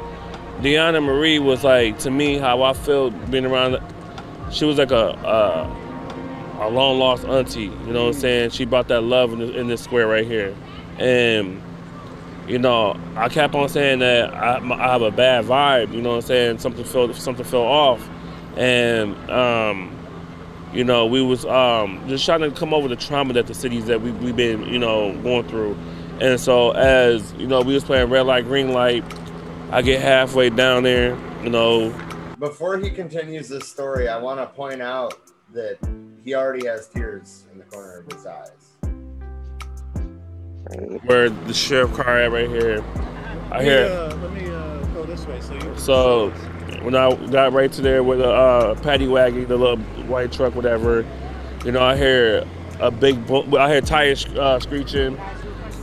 Deanna 0.61 1.03
Marie 1.03 1.39
was 1.39 1.63
like, 1.63 1.99
to 1.99 2.11
me, 2.11 2.37
how 2.37 2.63
I 2.63 2.73
felt 2.73 3.13
being 3.31 3.45
around, 3.45 3.79
she 4.51 4.65
was 4.65 4.77
like 4.77 4.91
a, 4.91 5.09
a, 5.09 6.67
a 6.67 6.69
long 6.69 6.99
lost 6.99 7.25
auntie, 7.25 7.63
you 7.63 7.93
know 7.93 8.05
what 8.05 8.15
I'm 8.15 8.21
saying? 8.21 8.49
She 8.51 8.65
brought 8.65 8.87
that 8.87 9.01
love 9.01 9.33
in 9.39 9.67
this 9.67 9.83
square 9.83 10.07
right 10.07 10.25
here. 10.25 10.55
And, 10.97 11.61
you 12.47 12.59
know, 12.59 12.99
I 13.15 13.29
kept 13.29 13.53
on 13.55 13.67
saying 13.69 13.99
that 13.99 14.33
I, 14.33 14.57
I 14.57 14.91
have 14.91 15.01
a 15.01 15.11
bad 15.11 15.45
vibe. 15.45 15.93
You 15.93 16.01
know 16.01 16.09
what 16.09 16.15
I'm 16.15 16.21
saying? 16.21 16.59
Something 16.59 16.85
felt 16.85 17.15
something 17.15 17.45
fell 17.45 17.63
off, 17.63 18.07
and 18.55 19.15
um, 19.29 19.93
you 20.73 20.83
know, 20.83 21.05
we 21.05 21.21
was 21.21 21.45
um, 21.45 22.03
just 22.07 22.25
trying 22.25 22.41
to 22.41 22.51
come 22.51 22.73
over 22.73 22.87
the 22.87 22.95
trauma 22.95 23.33
that 23.33 23.47
the 23.47 23.53
cities 23.53 23.85
that 23.87 24.01
we 24.01 24.11
we 24.11 24.31
been 24.31 24.63
you 24.63 24.79
know 24.79 25.13
going 25.21 25.47
through, 25.47 25.77
and 26.21 26.39
so 26.39 26.71
as 26.71 27.33
you 27.33 27.47
know, 27.47 27.61
we 27.61 27.73
was 27.73 27.83
playing 27.83 28.09
red 28.09 28.21
light, 28.21 28.45
green 28.45 28.71
light. 28.71 29.03
I 29.69 29.81
get 29.81 30.01
halfway 30.01 30.49
down 30.49 30.83
there, 30.83 31.17
you 31.43 31.49
know, 31.49 31.93
Before 32.39 32.77
he 32.77 32.89
continues 32.89 33.49
this 33.49 33.67
story, 33.67 34.07
I 34.07 34.17
want 34.17 34.39
to 34.39 34.45
point 34.45 34.81
out 34.81 35.19
that 35.51 35.77
he 36.23 36.35
already 36.35 36.67
has 36.67 36.87
tears 36.87 37.43
in 37.51 37.57
the 37.57 37.65
corner 37.65 37.99
of 37.99 38.11
his 38.13 38.25
eyes. 38.25 38.66
Where 41.05 41.29
the 41.29 41.53
sheriff 41.53 41.93
car 41.93 42.19
at 42.19 42.31
right 42.31 42.49
here. 42.49 42.83
I 43.51 43.57
Let 43.57 43.59
me, 43.59 43.65
hear. 43.65 43.85
uh, 43.85 44.15
let 44.17 44.33
me 44.33 44.49
uh, 44.49 44.85
go 44.93 45.05
this 45.05 45.25
way. 45.25 45.39
So 45.41 45.53
you. 45.53 45.77
So 45.77 46.29
when 46.81 46.95
I 46.95 47.15
got 47.27 47.53
right 47.53 47.71
to 47.71 47.81
there 47.81 48.03
with 48.03 48.21
a 48.21 48.29
uh, 48.29 48.75
paddy 48.81 49.07
wagon, 49.07 49.47
the 49.47 49.57
little 49.57 49.77
white 50.07 50.31
truck, 50.31 50.55
whatever, 50.55 51.05
you 51.65 51.71
know, 51.71 51.81
I 51.81 51.95
hear 51.95 52.45
a 52.79 52.91
big, 52.91 53.25
bo- 53.25 53.57
I 53.57 53.71
hear 53.71 53.81
tires 53.81 54.25
uh, 54.25 54.59
screeching. 54.59 55.17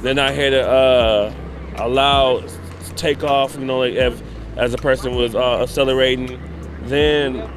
Then 0.02 0.18
I 0.18 0.32
hear 0.32 0.60
a, 0.60 0.62
uh, 0.62 1.34
a 1.76 1.88
loud 1.88 2.50
takeoff, 2.96 3.56
you 3.56 3.64
know, 3.64 3.78
like 3.78 3.94
if, 3.94 4.22
as 4.56 4.72
the 4.72 4.78
person 4.78 5.14
was 5.16 5.34
uh, 5.34 5.62
accelerating. 5.62 6.40
Then 6.82 7.48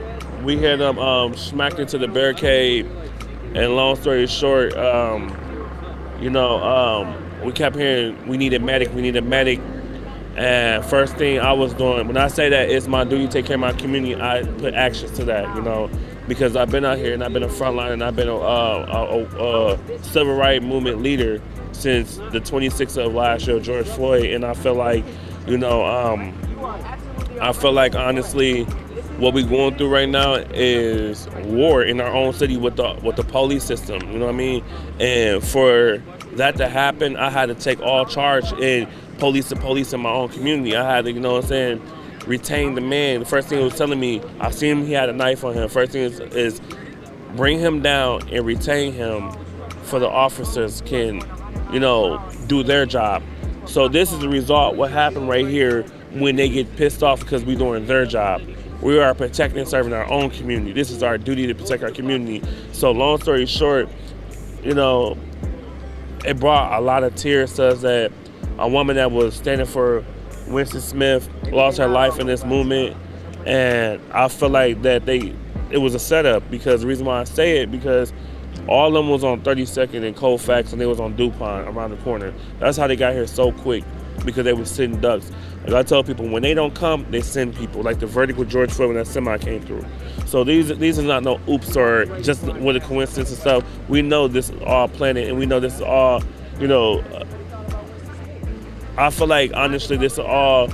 we 0.43 0.57
hear 0.57 0.77
them 0.77 0.97
um, 0.97 1.35
smack 1.35 1.77
into 1.79 1.97
the 1.97 2.07
barricade. 2.07 2.89
And 3.53 3.75
long 3.75 3.95
story 3.95 4.27
short, 4.27 4.75
um, 4.77 5.29
you 6.19 6.29
know, 6.29 6.61
um, 6.63 7.43
we 7.43 7.51
kept 7.51 7.75
hearing 7.75 8.27
we 8.27 8.37
need 8.37 8.53
a 8.53 8.59
medic, 8.59 8.93
we 8.93 9.01
need 9.01 9.15
a 9.15 9.21
medic. 9.21 9.59
And 10.35 10.85
first 10.85 11.15
thing 11.15 11.39
I 11.39 11.51
was 11.51 11.73
doing, 11.73 12.07
when 12.07 12.17
I 12.17 12.27
say 12.27 12.49
that 12.49 12.69
it's 12.69 12.87
my 12.87 13.03
duty 13.03 13.25
to 13.25 13.31
take 13.31 13.45
care 13.45 13.55
of 13.55 13.59
my 13.59 13.73
community, 13.73 14.15
I 14.15 14.43
put 14.43 14.75
actions 14.75 15.11
to 15.13 15.25
that, 15.25 15.55
you 15.55 15.63
know, 15.63 15.89
because 16.27 16.55
I've 16.55 16.69
been 16.69 16.85
out 16.85 16.99
here 16.99 17.13
and 17.13 17.23
I've 17.23 17.33
been 17.33 17.43
a 17.43 17.47
frontline 17.47 17.93
and 17.93 18.03
I've 18.03 18.15
been 18.15 18.27
a, 18.27 18.35
a, 18.35 19.25
a, 19.25 19.73
a 19.73 20.03
civil 20.03 20.35
rights 20.35 20.63
movement 20.63 21.01
leader 21.01 21.41
since 21.71 22.17
the 22.17 22.39
26th 22.39 23.03
of 23.03 23.13
last 23.15 23.47
year, 23.47 23.59
George 23.59 23.87
Floyd, 23.87 24.25
and 24.25 24.45
I 24.45 24.53
feel 24.53 24.75
like, 24.75 25.03
you 25.47 25.57
know, 25.57 25.83
um, 25.83 26.33
I 27.41 27.51
feel 27.51 27.71
like 27.71 27.95
honestly, 27.95 28.67
what 29.17 29.33
we're 29.33 29.47
going 29.47 29.75
through 29.77 29.89
right 29.89 30.07
now 30.07 30.35
is 30.35 31.27
war 31.45 31.83
in 31.83 31.99
our 31.99 32.11
own 32.11 32.33
city 32.33 32.55
with 32.55 32.75
the 32.75 32.99
with 33.03 33.15
the 33.15 33.23
police 33.23 33.63
system. 33.63 33.99
You 34.11 34.19
know 34.19 34.25
what 34.25 34.35
I 34.35 34.37
mean? 34.37 34.63
And 34.99 35.43
for 35.43 36.01
that 36.33 36.57
to 36.57 36.67
happen, 36.67 37.17
I 37.17 37.29
had 37.29 37.47
to 37.47 37.55
take 37.55 37.81
all 37.81 38.05
charge 38.05 38.51
in 38.53 38.87
police 39.17 39.49
to 39.49 39.55
police 39.55 39.93
in 39.93 40.01
my 40.01 40.11
own 40.11 40.29
community. 40.29 40.75
I 40.75 40.95
had 40.95 41.05
to, 41.05 41.11
you 41.11 41.19
know 41.19 41.33
what 41.33 41.43
I'm 41.43 41.49
saying, 41.49 41.81
retain 42.27 42.75
the 42.75 42.81
man. 42.81 43.21
The 43.21 43.25
first 43.25 43.47
thing 43.47 43.57
he 43.57 43.63
was 43.63 43.75
telling 43.75 43.99
me, 43.99 44.21
I 44.39 44.51
seen 44.51 44.77
him, 44.77 44.85
he 44.85 44.93
had 44.93 45.09
a 45.09 45.13
knife 45.13 45.43
on 45.43 45.53
him. 45.53 45.67
First 45.69 45.93
thing 45.93 46.03
is, 46.03 46.19
is 46.19 46.61
bring 47.35 47.59
him 47.59 47.81
down 47.81 48.27
and 48.29 48.45
retain 48.45 48.93
him 48.93 49.31
for 49.83 49.99
the 49.99 50.09
officers 50.09 50.81
can, 50.85 51.21
you 51.71 51.79
know, 51.79 52.23
do 52.47 52.61
their 52.61 52.85
job. 52.85 53.23
So 53.65 53.87
this 53.87 54.13
is 54.13 54.19
the 54.19 54.29
result, 54.29 54.75
what 54.75 54.91
happened 54.91 55.27
right 55.27 55.47
here 55.47 55.83
when 56.11 56.35
they 56.35 56.49
get 56.49 56.75
pissed 56.75 57.03
off 57.03 57.21
because 57.21 57.43
we're 57.43 57.57
doing 57.57 57.85
their 57.85 58.05
job. 58.05 58.41
We 58.81 58.99
are 58.99 59.13
protecting 59.13 59.59
and 59.59 59.67
serving 59.67 59.93
our 59.93 60.09
own 60.09 60.29
community. 60.29 60.71
This 60.71 60.91
is 60.91 61.01
our 61.01 61.17
duty 61.17 61.47
to 61.47 61.55
protect 61.55 61.83
our 61.83 61.91
community. 61.91 62.43
So 62.73 62.91
long 62.91 63.19
story 63.19 63.45
short, 63.45 63.89
you 64.63 64.73
know, 64.73 65.17
it 66.25 66.39
brought 66.39 66.79
a 66.79 66.81
lot 66.81 67.03
of 67.03 67.15
tears 67.15 67.53
to 67.53 67.67
us 67.67 67.81
that 67.81 68.11
a 68.59 68.67
woman 68.67 68.95
that 68.97 69.11
was 69.11 69.35
standing 69.35 69.65
for 69.65 70.05
Winston 70.47 70.81
Smith 70.81 71.29
lost 71.51 71.77
her 71.77 71.87
life 71.87 72.19
in 72.19 72.27
this 72.27 72.43
movement. 72.43 72.95
And 73.45 74.01
I 74.11 74.27
feel 74.27 74.49
like 74.49 74.81
that 74.83 75.05
they 75.05 75.33
it 75.69 75.77
was 75.79 75.95
a 75.95 75.99
setup 75.99 76.49
because 76.49 76.81
the 76.81 76.87
reason 76.87 77.05
why 77.05 77.19
I 77.19 77.23
say 77.25 77.59
it 77.59 77.71
because 77.71 78.13
all 78.67 78.87
of 78.87 78.93
them 78.93 79.09
was 79.09 79.23
on 79.23 79.41
32nd 79.41 80.05
and 80.05 80.15
Colfax 80.15 80.71
and 80.71 80.81
they 80.81 80.85
was 80.85 80.99
on 80.99 81.15
DuPont 81.15 81.67
around 81.67 81.91
the 81.91 81.97
corner. 81.97 82.33
That's 82.59 82.77
how 82.77 82.87
they 82.87 82.95
got 82.95 83.13
here 83.13 83.27
so 83.27 83.51
quick 83.51 83.83
because 84.25 84.43
they 84.45 84.53
were 84.53 84.65
sitting 84.65 84.99
ducks. 84.99 85.31
Like 85.67 85.75
I 85.75 85.83
tell 85.83 86.01
people, 86.01 86.29
when 86.29 86.43
they 86.43 86.53
don't 86.53 86.73
come, 86.73 87.05
they 87.11 87.21
send 87.21 87.55
people. 87.55 87.81
Like 87.81 87.99
the 87.99 88.07
verdict 88.07 88.39
with 88.39 88.49
George 88.49 88.71
Floyd 88.71 88.89
when 88.89 88.97
that 88.97 89.07
semi 89.07 89.37
came 89.37 89.61
through. 89.61 89.85
So 90.25 90.43
these 90.45 90.69
these 90.77 90.97
are 90.97 91.03
not 91.03 91.23
no 91.23 91.39
oops 91.49 91.75
or 91.75 92.05
just 92.21 92.43
with 92.43 92.77
a 92.77 92.79
coincidence 92.79 93.29
and 93.29 93.37
stuff. 93.37 93.65
We 93.89 94.01
know 94.01 94.27
this 94.29 94.49
is 94.49 94.61
all 94.63 94.87
planned 94.87 95.17
and 95.17 95.37
we 95.37 95.45
know 95.45 95.59
this 95.59 95.75
is 95.75 95.81
all, 95.81 96.23
you 96.59 96.67
know. 96.67 97.03
I 98.97 99.09
feel 99.09 99.27
like 99.27 99.51
honestly, 99.53 99.97
this 99.97 100.13
is 100.13 100.19
all 100.19 100.69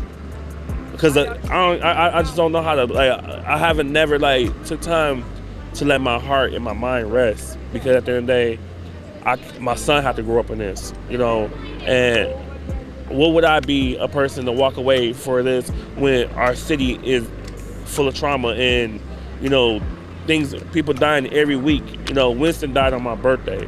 because 0.92 1.18
I, 1.18 1.24
I, 1.50 1.76
I 1.76 2.20
I 2.20 2.22
just 2.22 2.36
don't 2.36 2.52
know 2.52 2.62
how 2.62 2.76
to 2.76 2.86
like. 2.86 3.12
I 3.12 3.58
haven't 3.58 3.92
never 3.92 4.20
like 4.20 4.66
took 4.66 4.80
time 4.82 5.26
to 5.74 5.86
let 5.86 6.02
my 6.02 6.20
heart 6.20 6.54
and 6.54 6.64
my 6.64 6.74
mind 6.74 7.12
rest 7.12 7.58
because 7.74 7.96
at 7.96 8.06
the 8.06 8.12
end 8.12 8.20
of 8.20 8.28
the 8.28 8.34
day, 8.34 8.60
I 9.26 9.60
my 9.60 9.76
son 9.76 10.04
had 10.04 10.16
to 10.18 10.24
grow 10.24 10.40
up 10.40 10.52
in 10.52 10.60
this, 10.60 10.94
you 11.10 11.18
know, 11.18 11.46
and 11.86 12.32
what 13.10 13.34
would 13.34 13.46
I 13.46 13.60
be 13.60 13.96
a 13.98 14.08
person 14.08 14.46
to 14.46 14.52
walk 14.52 14.78
away 14.78 15.14
for 15.14 15.44
this 15.44 15.70
when 15.96 16.30
our 16.32 16.56
city 16.56 17.00
is 17.04 17.28
full 17.86 18.08
of 18.08 18.16
trauma 18.16 18.50
and 18.50 19.02
you 19.42 19.50
know 19.50 19.82
things 20.26 20.56
people 20.72 20.94
dying 20.94 21.32
every 21.34 21.56
week? 21.56 21.84
You 22.10 22.16
know 22.16 22.32
winston 22.32 22.74
died 22.74 22.94
on 22.94 23.04
my 23.04 23.16
birthday. 23.16 23.68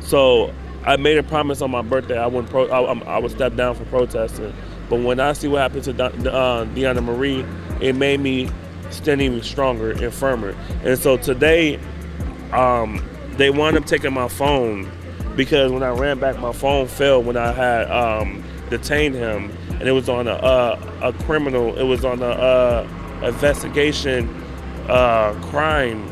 So 0.00 0.52
i 0.84 0.96
made 0.96 1.18
a 1.18 1.22
promise 1.22 1.62
on 1.62 1.70
my 1.70 1.82
birthday. 1.82 2.18
I 2.18 2.26
wouldn't 2.26 2.50
pro 2.50 2.68
i, 2.68 2.92
I 2.92 3.18
would 3.18 3.32
step 3.32 3.56
down 3.56 3.74
for 3.74 3.84
protesting. 3.86 4.54
But 4.88 5.00
when 5.00 5.20
i 5.20 5.32
see 5.32 5.48
what 5.48 5.60
happened 5.60 5.84
to 5.84 6.04
uh, 6.32 6.64
deanna 6.66 7.02
marie 7.02 7.44
it 7.80 7.94
made 7.94 8.20
me 8.20 8.50
stand 8.90 9.20
even 9.20 9.42
stronger 9.42 9.92
and 9.92 10.12
firmer. 10.12 10.54
And 10.84 10.98
so 10.98 11.16
today 11.16 11.78
um, 12.52 13.04
they 13.32 13.50
wound 13.50 13.76
up 13.76 13.86
taking 13.86 14.12
my 14.12 14.28
phone 14.28 14.90
because 15.36 15.72
when 15.72 15.82
i 15.82 15.90
ran 15.90 16.18
back 16.18 16.38
my 16.38 16.52
phone 16.52 16.86
fell 16.86 17.22
when 17.22 17.36
i 17.36 17.52
had 17.52 17.90
um, 17.90 18.42
detained 18.70 19.14
him. 19.14 19.50
And 19.70 19.88
it 19.88 19.92
was 19.92 20.08
on 20.08 20.28
a, 20.28 20.32
uh, 20.32 20.92
a 21.02 21.24
criminal 21.24 21.76
it 21.78 21.82
was 21.82 22.04
on 22.04 22.22
a 22.22 22.26
uh, 22.26 22.88
investigation 23.22 24.28
uh, 24.88 25.34
crime, 25.50 26.10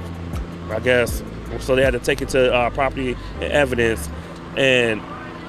I 0.71 0.81
guess. 0.81 1.23
So 1.61 1.77
they 1.77 1.83
had 1.83 1.93
to 1.93 1.99
take 1.99 2.23
it 2.23 2.31
to 2.31 2.53
uh, 2.53 2.71
property 2.71 3.17
and 3.35 3.53
evidence, 3.53 4.09
and 4.57 5.03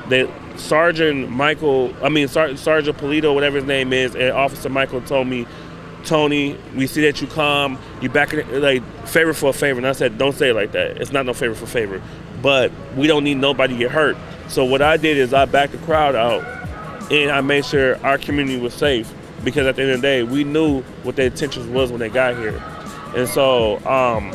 they 0.10 0.30
Sergeant 0.58 1.30
Michael, 1.30 1.94
I 2.04 2.10
mean 2.10 2.28
Sar- 2.28 2.56
Sergeant 2.58 2.98
Polito, 2.98 3.34
whatever 3.34 3.58
his 3.58 3.66
name 3.66 3.94
is, 3.94 4.14
and 4.16 4.32
Officer 4.32 4.70
Michael 4.70 5.02
told 5.02 5.28
me, 5.28 5.48
Tony, 6.04 6.58
we 6.76 6.86
see 6.88 7.02
that 7.04 7.22
you 7.22 7.28
come, 7.28 7.80
you 8.02 8.10
back 8.10 8.34
it 8.34 8.46
like 8.52 8.84
favor 9.08 9.34
for 9.34 9.50
a 9.52 9.54
favor, 9.54 9.80
and 9.80 9.88
I 9.88 9.94
said, 9.94 10.18
don't 10.18 10.36
say 10.36 10.50
it 10.50 10.56
like 10.56 10.74
that. 10.74 10.98
It's 11.02 11.14
not 11.14 11.26
no 11.26 11.34
favor 11.34 11.56
for 11.56 11.66
favor, 11.66 12.02
but 12.44 12.72
we 12.96 13.08
don't 13.08 13.24
need 13.24 13.38
nobody 13.38 13.74
to 13.74 13.80
get 13.80 13.92
hurt. 13.92 14.16
So 14.50 14.64
what 14.66 14.84
I 14.84 14.98
did 14.98 15.18
is 15.18 15.34
I 15.34 15.46
backed 15.46 15.72
the 15.72 15.80
crowd 15.80 16.16
out, 16.16 16.44
and 17.12 17.32
I 17.32 17.42
made 17.42 17.66
sure 17.66 17.98
our 18.06 18.20
community 18.20 18.60
was 18.60 18.76
safe 18.76 19.12
because 19.44 19.66
at 19.66 19.78
the 19.78 19.82
end 19.82 19.92
of 19.92 20.02
the 20.02 20.08
day, 20.08 20.24
we 20.24 20.44
knew 20.44 20.82
what 21.02 21.16
their 21.16 21.28
intentions 21.28 21.68
was 21.68 21.90
when 21.90 22.00
they 22.00 22.10
got 22.10 22.38
here. 22.38 22.62
And 23.16 23.28
so, 23.28 23.84
um, 23.88 24.32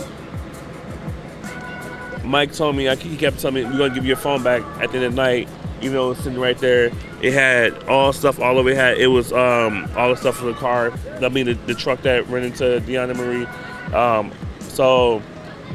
Mike 2.24 2.52
told 2.52 2.76
me, 2.76 2.94
he 2.97 3.16
kept 3.16 3.39
telling 3.39 3.55
me, 3.55 3.64
we're 3.64 3.78
going 3.78 3.90
to 3.90 3.94
give 3.94 4.05
you 4.05 4.09
your 4.09 4.16
phone 4.16 4.43
back 4.43 4.62
at 4.82 4.90
the 4.90 4.97
end 4.97 5.05
of 5.05 5.14
the 5.14 5.16
night, 5.16 5.48
even 5.80 5.93
though 5.93 6.06
it 6.06 6.09
was 6.10 6.18
sitting 6.18 6.39
right 6.39 6.59
there. 6.59 6.90
It 7.22 7.32
had 7.32 7.85
all 7.85 8.12
stuff 8.12 8.40
all 8.40 8.59
over 8.59 8.70
it. 8.70 8.76
Had, 8.76 8.98
it 8.98 9.09
was 9.09 9.32
um, 9.32 9.89
all 9.97 10.10
the 10.10 10.16
stuff 10.16 10.36
for 10.36 10.47
the 10.47 10.55
car, 10.55 10.93
I 11.20 11.28
mean, 11.28 11.47
the, 11.47 11.55
the 11.55 11.74
truck 11.74 12.02
that 12.02 12.28
ran 12.28 12.44
into 12.44 12.64
Deanna 12.86 13.16
Marie. 13.16 13.47
Um, 13.94 14.32
so, 14.60 15.22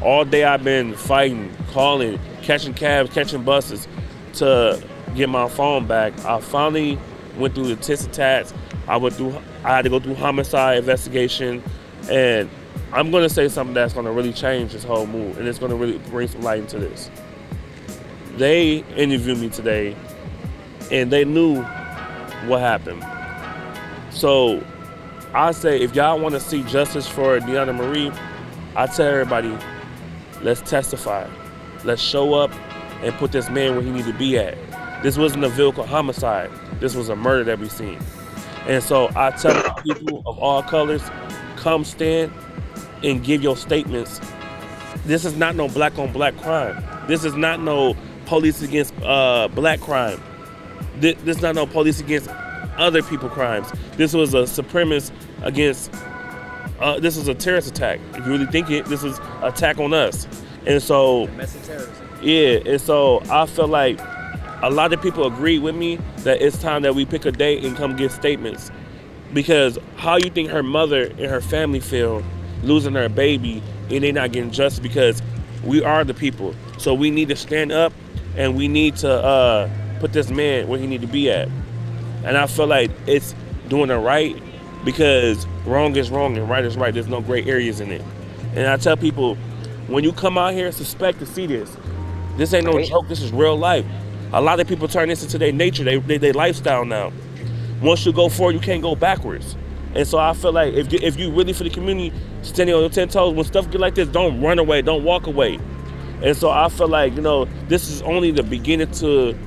all 0.01 0.25
day 0.25 0.43
I've 0.43 0.63
been 0.63 0.95
fighting, 0.95 1.55
calling, 1.71 2.19
catching 2.41 2.73
cabs, 2.73 3.13
catching 3.13 3.43
buses 3.43 3.87
to 4.33 4.83
get 5.15 5.29
my 5.29 5.47
phone 5.47 5.87
back. 5.87 6.17
I 6.25 6.39
finally 6.41 6.97
went 7.37 7.55
through 7.55 7.67
the 7.67 7.75
tits 7.75 8.05
and 8.05 8.13
tats. 8.13 8.53
I 8.87 8.97
went 8.97 9.15
through. 9.15 9.35
I 9.63 9.75
had 9.75 9.83
to 9.83 9.89
go 9.89 9.99
through 9.99 10.15
homicide 10.15 10.79
investigation, 10.79 11.63
and 12.09 12.49
I'm 12.91 13.11
to 13.23 13.29
say 13.29 13.47
something 13.47 13.73
that's 13.73 13.93
to 14.05 14.11
really 14.11 14.33
change 14.33 14.73
this 14.73 14.83
whole 14.83 15.07
mood, 15.07 15.37
and 15.37 15.47
it's 15.47 15.59
to 15.71 15.75
really 15.75 15.99
bring 16.09 16.27
some 16.27 16.41
light 16.41 16.59
into 16.59 16.79
this. 16.79 17.09
They 18.35 18.83
interviewed 18.95 19.37
me 19.37 19.49
today, 19.49 19.95
and 20.91 21.11
they 21.11 21.23
knew 21.23 21.61
what 22.47 22.59
happened. 22.59 23.03
So 24.11 24.63
I 25.33 25.51
say, 25.51 25.79
if 25.79 25.95
y'all 25.95 26.19
want 26.19 26.35
to 26.35 26.39
see 26.39 26.61
justice 26.63 27.07
for 27.07 27.39
Deanna 27.39 27.75
Marie, 27.75 28.11
I 28.75 28.87
tell 28.87 29.07
everybody, 29.07 29.57
let's 30.43 30.61
testify. 30.61 31.27
Let's 31.83 32.01
show 32.01 32.33
up 32.33 32.51
and 33.01 33.13
put 33.15 33.31
this 33.31 33.49
man 33.49 33.75
where 33.75 33.83
he 33.83 33.91
need 33.91 34.05
to 34.05 34.13
be 34.13 34.37
at. 34.37 34.57
This 35.03 35.17
wasn't 35.17 35.43
a 35.43 35.49
vehicle 35.49 35.85
homicide. 35.85 36.49
This 36.79 36.95
was 36.95 37.09
a 37.09 37.15
murder 37.15 37.43
that 37.45 37.59
we 37.59 37.67
seen. 37.67 37.99
And 38.67 38.81
so 38.81 39.09
I 39.15 39.31
tell 39.31 39.73
people 39.83 40.23
of 40.25 40.39
all 40.39 40.63
colors, 40.63 41.01
come 41.57 41.83
stand 41.83 42.31
and 43.03 43.23
give 43.23 43.43
your 43.43 43.57
statements. 43.57 44.21
This 45.05 45.25
is 45.25 45.35
not 45.35 45.55
no 45.55 45.67
black 45.67 45.97
on 45.99 46.13
black 46.13 46.37
crime. 46.37 46.81
This 47.07 47.25
is 47.25 47.35
not 47.35 47.59
no 47.59 47.95
police 48.25 48.61
against 48.61 48.93
uh, 49.01 49.49
black 49.49 49.81
crime. 49.81 50.21
This, 50.97 51.15
this 51.23 51.37
is 51.37 51.43
not 51.43 51.55
no 51.55 51.65
police 51.65 51.99
against 51.99 52.29
other 52.77 53.01
people 53.03 53.29
crimes. 53.29 53.69
This 53.97 54.13
was 54.13 54.33
a 54.33 54.43
supremacist 54.43 55.11
against. 55.41 55.93
Uh, 56.83 56.99
this 56.99 57.15
was 57.15 57.29
a 57.29 57.33
terrorist 57.33 57.69
attack. 57.69 58.01
If 58.13 58.25
you 58.25 58.33
really 58.33 58.45
think 58.45 58.69
it, 58.69 58.83
this 58.87 59.03
was 59.03 59.17
attack 59.41 59.79
on 59.79 59.93
us. 59.93 60.27
And 60.65 60.83
so, 60.83 61.29
yeah. 62.21 62.59
And 62.65 62.81
so 62.81 63.23
I 63.29 63.45
feel 63.45 63.69
like 63.69 64.01
a 64.61 64.69
lot 64.69 64.91
of 64.91 65.01
people 65.01 65.25
agree 65.25 65.59
with 65.59 65.75
me 65.75 65.97
that 66.17 66.41
it's 66.41 66.61
time 66.61 66.81
that 66.81 66.93
we 66.93 67.05
pick 67.05 67.23
a 67.23 67.31
date 67.31 67.63
and 67.63 67.77
come 67.77 67.95
give 67.95 68.11
statements. 68.11 68.69
Because 69.33 69.79
how 69.95 70.17
you 70.17 70.29
think 70.29 70.49
her 70.49 70.61
mother 70.61 71.03
and 71.03 71.21
her 71.21 71.39
family 71.39 71.79
feel 71.79 72.21
losing 72.63 72.91
their 72.91 73.07
baby 73.07 73.63
and 73.89 74.03
they 74.03 74.11
not 74.11 74.33
getting 74.33 74.51
justice 74.51 74.81
because 74.81 75.21
we 75.63 75.81
are 75.81 76.03
the 76.03 76.13
people. 76.13 76.53
So 76.79 76.93
we 76.93 77.11
need 77.11 77.29
to 77.29 77.37
stand 77.37 77.71
up 77.71 77.93
and 78.35 78.57
we 78.57 78.67
need 78.67 78.97
to 78.97 79.09
uh, 79.09 79.69
put 80.01 80.11
this 80.11 80.29
man 80.29 80.67
where 80.67 80.79
he 80.79 80.87
need 80.87 80.99
to 80.99 81.07
be 81.07 81.31
at. 81.31 81.47
And 82.25 82.37
I 82.37 82.45
feel 82.45 82.67
like 82.67 82.91
it's 83.07 83.33
doing 83.69 83.87
the 83.87 83.97
right 83.97 84.35
because 84.83 85.45
wrong 85.65 85.95
is 85.95 86.11
wrong 86.11 86.37
and 86.37 86.49
right 86.49 86.63
is 86.63 86.77
right. 86.77 86.93
There's 86.93 87.07
no 87.07 87.21
gray 87.21 87.43
areas 87.45 87.79
in 87.79 87.91
it. 87.91 88.01
And 88.55 88.67
I 88.67 88.77
tell 88.77 88.97
people, 88.97 89.35
when 89.87 90.03
you 90.03 90.11
come 90.13 90.37
out 90.37 90.53
here, 90.53 90.71
suspect 90.71 91.19
to 91.19 91.25
see 91.25 91.45
this. 91.45 91.75
This 92.37 92.53
ain't 92.53 92.65
no 92.65 92.81
joke. 92.83 93.07
This 93.07 93.21
is 93.21 93.31
real 93.31 93.57
life. 93.57 93.85
A 94.31 94.41
lot 94.41 94.59
of 94.59 94.67
people 94.67 94.87
turn 94.87 95.09
this 95.09 95.23
into 95.23 95.37
their 95.37 95.51
nature, 95.51 95.83
they, 95.83 95.97
they, 95.97 96.17
their 96.17 96.33
lifestyle 96.33 96.85
now. 96.85 97.11
Once 97.81 98.05
you 98.05 98.13
go 98.13 98.29
forward, 98.29 98.53
you 98.53 98.59
can't 98.59 98.81
go 98.81 98.95
backwards. 98.95 99.55
And 99.93 100.07
so 100.07 100.17
I 100.17 100.33
feel 100.33 100.51
like 100.51 100.73
if 100.73 100.91
you, 100.91 100.99
if 101.03 101.19
you 101.19 101.31
really 101.31 101.53
for 101.53 101.63
the 101.63 101.69
community, 101.69 102.11
standing 102.41 102.73
on 102.73 102.81
your 102.81 102.89
ten 102.89 103.09
toes, 103.09 103.35
when 103.35 103.45
stuff 103.45 103.69
get 103.69 103.79
like 103.79 103.93
this, 103.93 104.07
don't 104.07 104.41
run 104.41 104.57
away, 104.57 104.81
don't 104.81 105.03
walk 105.03 105.27
away. 105.27 105.59
And 106.23 106.35
so 106.35 106.49
I 106.49 106.69
feel 106.69 106.87
like, 106.87 107.13
you 107.15 107.21
know, 107.21 107.45
this 107.67 107.89
is 107.89 108.01
only 108.01 108.31
the 108.31 108.43
beginning 108.43 108.89
to 108.93 109.37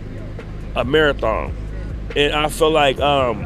a 0.77 0.85
marathon. 0.85 1.57
And 2.15 2.33
I 2.33 2.49
feel 2.49 2.71
like 2.71 3.01
um, 3.01 3.45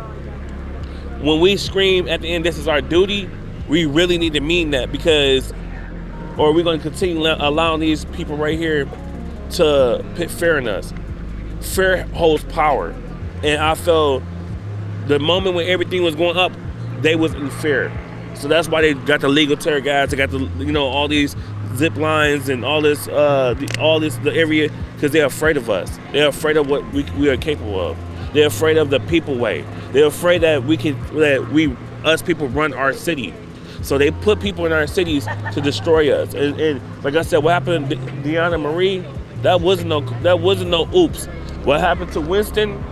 when 1.22 1.40
we 1.40 1.56
scream 1.56 2.08
at 2.08 2.20
the 2.20 2.28
end, 2.28 2.44
this 2.44 2.58
is 2.58 2.66
our 2.68 2.80
duty, 2.80 3.28
we 3.68 3.86
really 3.86 4.18
need 4.18 4.32
to 4.34 4.40
mean 4.40 4.70
that 4.70 4.90
because, 4.90 5.52
or 6.38 6.52
we're 6.52 6.64
going 6.64 6.78
to 6.78 6.82
continue 6.82 7.20
allowing 7.20 7.80
these 7.80 8.04
people 8.06 8.36
right 8.36 8.58
here 8.58 8.88
to 9.52 10.04
put 10.16 10.30
fear 10.30 10.58
in 10.58 10.68
us. 10.68 10.92
Fear 11.60 12.04
holds 12.08 12.44
power. 12.44 12.94
And 13.42 13.60
I 13.60 13.74
felt 13.74 14.22
the 15.06 15.18
moment 15.18 15.56
when 15.56 15.68
everything 15.68 16.02
was 16.02 16.14
going 16.14 16.36
up, 16.36 16.52
they 17.00 17.16
was 17.16 17.34
in 17.34 17.50
fear. 17.50 17.92
So 18.34 18.48
that's 18.48 18.68
why 18.68 18.80
they 18.80 18.94
got 18.94 19.20
the 19.20 19.28
legal 19.28 19.56
terror 19.56 19.80
guys. 19.80 20.10
They 20.10 20.16
got 20.16 20.30
the 20.30 20.38
you 20.58 20.72
know 20.72 20.86
all 20.86 21.08
these 21.08 21.36
zip 21.76 21.96
lines 21.96 22.48
and 22.48 22.64
all 22.64 22.80
this 22.80 23.06
uh 23.08 23.54
all 23.78 24.00
this 24.00 24.16
the 24.18 24.32
area 24.34 24.70
because 24.94 25.12
they're 25.12 25.26
afraid 25.26 25.56
of 25.56 25.68
us. 25.68 25.98
They're 26.12 26.28
afraid 26.28 26.56
of 26.56 26.68
what 26.68 26.90
we, 26.92 27.04
we 27.18 27.28
are 27.28 27.36
capable 27.36 27.80
of. 27.80 27.96
They're 28.32 28.46
afraid 28.46 28.76
of 28.76 28.90
the 28.90 29.00
people 29.00 29.36
way. 29.36 29.64
They're 29.92 30.06
afraid 30.06 30.42
that 30.42 30.64
we 30.64 30.76
can 30.76 30.98
that 31.16 31.48
we 31.50 31.76
us 32.04 32.22
people 32.22 32.48
run 32.48 32.72
our 32.72 32.92
city. 32.92 33.34
So 33.82 33.98
they 33.98 34.10
put 34.10 34.40
people 34.40 34.66
in 34.66 34.72
our 34.72 34.86
cities 34.86 35.26
to 35.52 35.60
destroy 35.60 36.12
us. 36.12 36.34
And, 36.34 36.60
and 36.60 37.04
like 37.04 37.14
I 37.14 37.22
said, 37.22 37.38
what 37.38 37.52
happened 37.52 37.90
to 37.90 37.96
Deanna 37.96 38.60
Marie? 38.60 39.04
That 39.42 39.60
wasn't 39.60 39.88
no 39.88 40.00
that 40.22 40.40
wasn't 40.40 40.70
no 40.70 40.88
oops. 40.94 41.26
What 41.64 41.80
happened 41.80 42.12
to 42.12 42.20
Winston? 42.20 42.82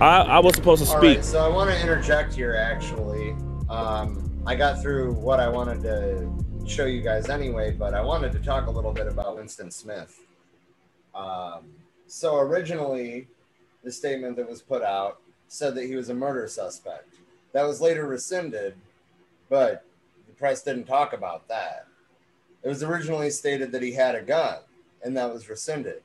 I, 0.00 0.18
I 0.18 0.38
was 0.40 0.54
supposed 0.54 0.82
to 0.82 0.86
speak. 0.86 1.24
so 1.24 1.42
I 1.44 1.48
want 1.48 1.70
to 1.70 1.80
interject 1.80 2.34
here. 2.34 2.54
Actually, 2.54 3.32
um, 3.70 4.30
I 4.46 4.54
got 4.54 4.82
through 4.82 5.14
what 5.14 5.40
I 5.40 5.48
wanted 5.48 5.82
to 5.82 6.30
show 6.68 6.84
you 6.84 7.00
guys 7.00 7.28
anyway, 7.28 7.72
but 7.72 7.94
I 7.94 8.02
wanted 8.02 8.32
to 8.32 8.38
talk 8.40 8.66
a 8.66 8.70
little 8.70 8.92
bit 8.92 9.06
about 9.06 9.36
Winston 9.36 9.70
Smith. 9.70 10.20
Um, 11.14 11.70
so 12.06 12.36
originally, 12.36 13.28
the 13.86 13.92
statement 13.92 14.34
that 14.34 14.50
was 14.50 14.60
put 14.60 14.82
out 14.82 15.20
said 15.46 15.76
that 15.76 15.86
he 15.86 15.94
was 15.94 16.08
a 16.08 16.14
murder 16.14 16.48
suspect. 16.48 17.14
That 17.52 17.62
was 17.62 17.80
later 17.80 18.04
rescinded, 18.04 18.74
but 19.48 19.84
the 20.26 20.32
press 20.32 20.62
didn't 20.64 20.86
talk 20.86 21.12
about 21.12 21.46
that. 21.46 21.86
It 22.64 22.68
was 22.68 22.82
originally 22.82 23.30
stated 23.30 23.70
that 23.70 23.82
he 23.82 23.92
had 23.92 24.16
a 24.16 24.22
gun, 24.22 24.58
and 25.04 25.16
that 25.16 25.32
was 25.32 25.48
rescinded, 25.48 26.02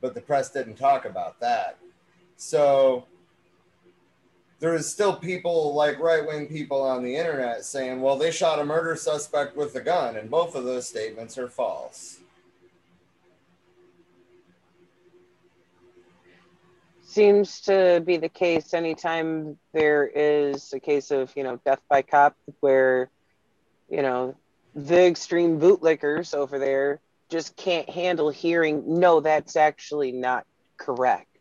but 0.00 0.14
the 0.14 0.20
press 0.20 0.50
didn't 0.50 0.76
talk 0.76 1.04
about 1.04 1.40
that. 1.40 1.78
So 2.36 3.06
there 4.60 4.76
is 4.76 4.88
still 4.88 5.16
people 5.16 5.74
like 5.74 5.98
right 5.98 6.24
wing 6.24 6.46
people 6.46 6.80
on 6.80 7.02
the 7.02 7.16
internet 7.16 7.64
saying, 7.64 8.00
well, 8.00 8.16
they 8.16 8.30
shot 8.30 8.60
a 8.60 8.64
murder 8.64 8.94
suspect 8.94 9.56
with 9.56 9.74
a 9.74 9.80
gun, 9.80 10.14
and 10.16 10.30
both 10.30 10.54
of 10.54 10.62
those 10.62 10.88
statements 10.88 11.36
are 11.38 11.48
false. 11.48 12.15
Seems 17.16 17.62
to 17.62 18.02
be 18.04 18.18
the 18.18 18.28
case 18.28 18.74
anytime 18.74 19.56
there 19.72 20.06
is 20.06 20.72
a 20.74 20.80
case 20.80 21.10
of, 21.10 21.32
you 21.34 21.44
know, 21.44 21.58
death 21.64 21.80
by 21.88 22.02
cop 22.02 22.36
where, 22.60 23.08
you 23.88 24.02
know, 24.02 24.36
the 24.74 25.06
extreme 25.06 25.58
bootlickers 25.58 26.34
over 26.34 26.58
there 26.58 27.00
just 27.30 27.56
can't 27.56 27.88
handle 27.88 28.28
hearing, 28.28 28.98
no, 29.00 29.20
that's 29.20 29.56
actually 29.56 30.12
not 30.12 30.44
correct 30.76 31.36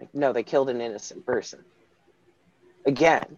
like, 0.00 0.14
no, 0.14 0.32
they 0.32 0.42
killed 0.42 0.70
an 0.70 0.80
innocent 0.80 1.26
person. 1.26 1.64
Again. 2.86 3.36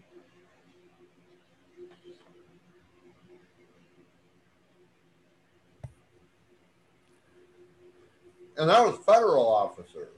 And 8.57 8.69
that 8.69 8.85
was 8.85 8.97
federal 9.05 9.47
officers. 9.47 10.10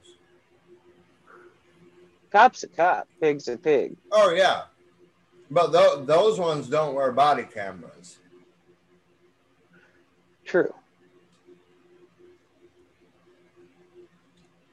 Cop's 2.34 2.64
a 2.64 2.68
cop, 2.68 3.06
pig's 3.20 3.46
a 3.46 3.56
pig. 3.56 3.96
Oh, 4.10 4.30
yeah. 4.30 4.62
But 5.50 5.70
th- 5.70 6.04
those 6.06 6.38
ones 6.38 6.68
don't 6.68 6.94
wear 6.94 7.12
body 7.12 7.44
cameras. 7.44 8.18
True. 10.44 10.74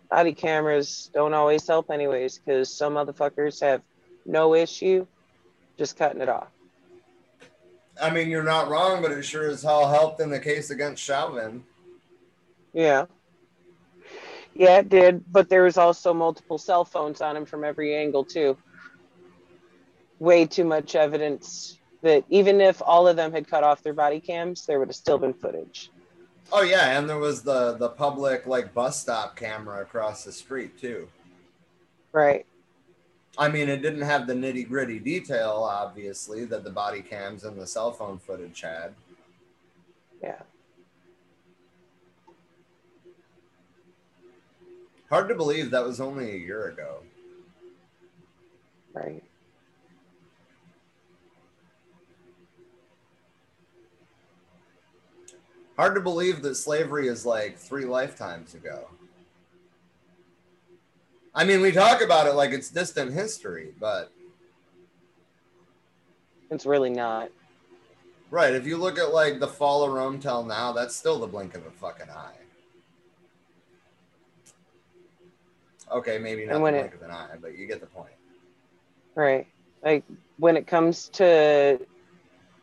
body 0.09 0.33
cameras 0.33 1.09
don't 1.13 1.33
always 1.33 1.65
help 1.65 1.89
anyways 1.89 2.39
because 2.39 2.69
some 2.71 2.95
motherfuckers 2.95 3.61
have 3.61 3.81
no 4.25 4.53
issue 4.53 5.07
just 5.77 5.97
cutting 5.97 6.21
it 6.21 6.27
off. 6.27 6.49
I 8.01 8.09
mean, 8.09 8.29
you're 8.29 8.43
not 8.43 8.69
wrong, 8.69 9.01
but 9.01 9.11
it 9.11 9.23
sure 9.23 9.49
as 9.49 9.63
hell 9.63 9.87
helped 9.87 10.19
in 10.19 10.29
the 10.29 10.39
case 10.39 10.69
against 10.69 11.01
Chauvin. 11.01 11.63
Yeah. 12.73 13.05
Yeah, 14.53 14.79
it 14.79 14.89
did. 14.89 15.23
But 15.31 15.49
there 15.49 15.63
was 15.63 15.77
also 15.77 16.13
multiple 16.13 16.57
cell 16.57 16.85
phones 16.85 17.21
on 17.21 17.35
him 17.35 17.45
from 17.45 17.63
every 17.63 17.95
angle, 17.95 18.25
too. 18.25 18.57
Way 20.19 20.45
too 20.45 20.65
much 20.65 20.95
evidence 20.95 21.77
that 22.01 22.23
even 22.29 22.61
if 22.61 22.81
all 22.83 23.07
of 23.07 23.15
them 23.15 23.31
had 23.31 23.47
cut 23.47 23.63
off 23.63 23.83
their 23.83 23.93
body 23.93 24.19
cams, 24.19 24.65
there 24.65 24.79
would 24.79 24.89
have 24.89 24.95
still 24.95 25.17
been 25.17 25.33
footage. 25.33 25.91
Oh 26.51 26.63
yeah, 26.63 26.97
and 26.97 27.09
there 27.09 27.17
was 27.17 27.43
the 27.43 27.77
the 27.77 27.89
public 27.89 28.45
like 28.45 28.73
bus 28.73 28.99
stop 28.99 29.35
camera 29.35 29.81
across 29.81 30.25
the 30.25 30.31
street 30.31 30.77
too. 30.77 31.07
Right. 32.11 32.45
I 33.37 33.47
mean, 33.47 33.69
it 33.69 33.81
didn't 33.81 34.01
have 34.01 34.27
the 34.27 34.33
nitty 34.33 34.67
gritty 34.67 34.99
detail, 34.99 35.65
obviously, 35.69 36.43
that 36.45 36.65
the 36.65 36.69
body 36.69 37.01
cams 37.01 37.45
and 37.45 37.57
the 37.57 37.65
cell 37.65 37.93
phone 37.93 38.19
footage 38.19 38.59
had. 38.59 38.93
Yeah. 40.21 40.41
Hard 45.11 45.27
to 45.27 45.35
believe 45.35 45.71
that 45.71 45.83
was 45.83 45.99
only 45.99 46.31
a 46.31 46.37
year 46.37 46.69
ago. 46.69 46.99
Right. 48.93 49.21
Hard 55.75 55.95
to 55.95 56.01
believe 56.01 56.41
that 56.43 56.55
slavery 56.55 57.09
is 57.09 57.25
like 57.25 57.57
three 57.57 57.83
lifetimes 57.83 58.53
ago. 58.53 58.87
I 61.35 61.43
mean, 61.43 61.59
we 61.59 61.73
talk 61.73 62.01
about 62.01 62.27
it 62.27 62.35
like 62.35 62.51
it's 62.51 62.69
distant 62.69 63.11
history, 63.11 63.73
but 63.81 64.13
it's 66.49 66.65
really 66.65 66.89
not. 66.89 67.29
Right. 68.29 68.53
If 68.53 68.65
you 68.65 68.77
look 68.77 68.97
at 68.97 69.13
like 69.13 69.41
the 69.41 69.47
fall 69.47 69.83
of 69.83 69.91
Rome 69.91 70.19
till 70.19 70.45
now, 70.45 70.71
that's 70.71 70.95
still 70.95 71.19
the 71.19 71.27
blink 71.27 71.53
of 71.53 71.65
a 71.65 71.71
fucking 71.71 72.09
eye. 72.09 72.35
Okay, 75.91 76.17
maybe 76.17 76.45
not 76.45 76.53
the 76.53 76.59
blink 76.59 76.75
it, 76.75 76.93
of 76.93 77.01
an 77.01 77.11
eye, 77.11 77.35
but 77.41 77.57
you 77.57 77.67
get 77.67 77.81
the 77.81 77.87
point. 77.87 78.13
Right. 79.13 79.47
Like 79.83 80.05
when 80.37 80.55
it 80.55 80.67
comes 80.67 81.09
to 81.09 81.79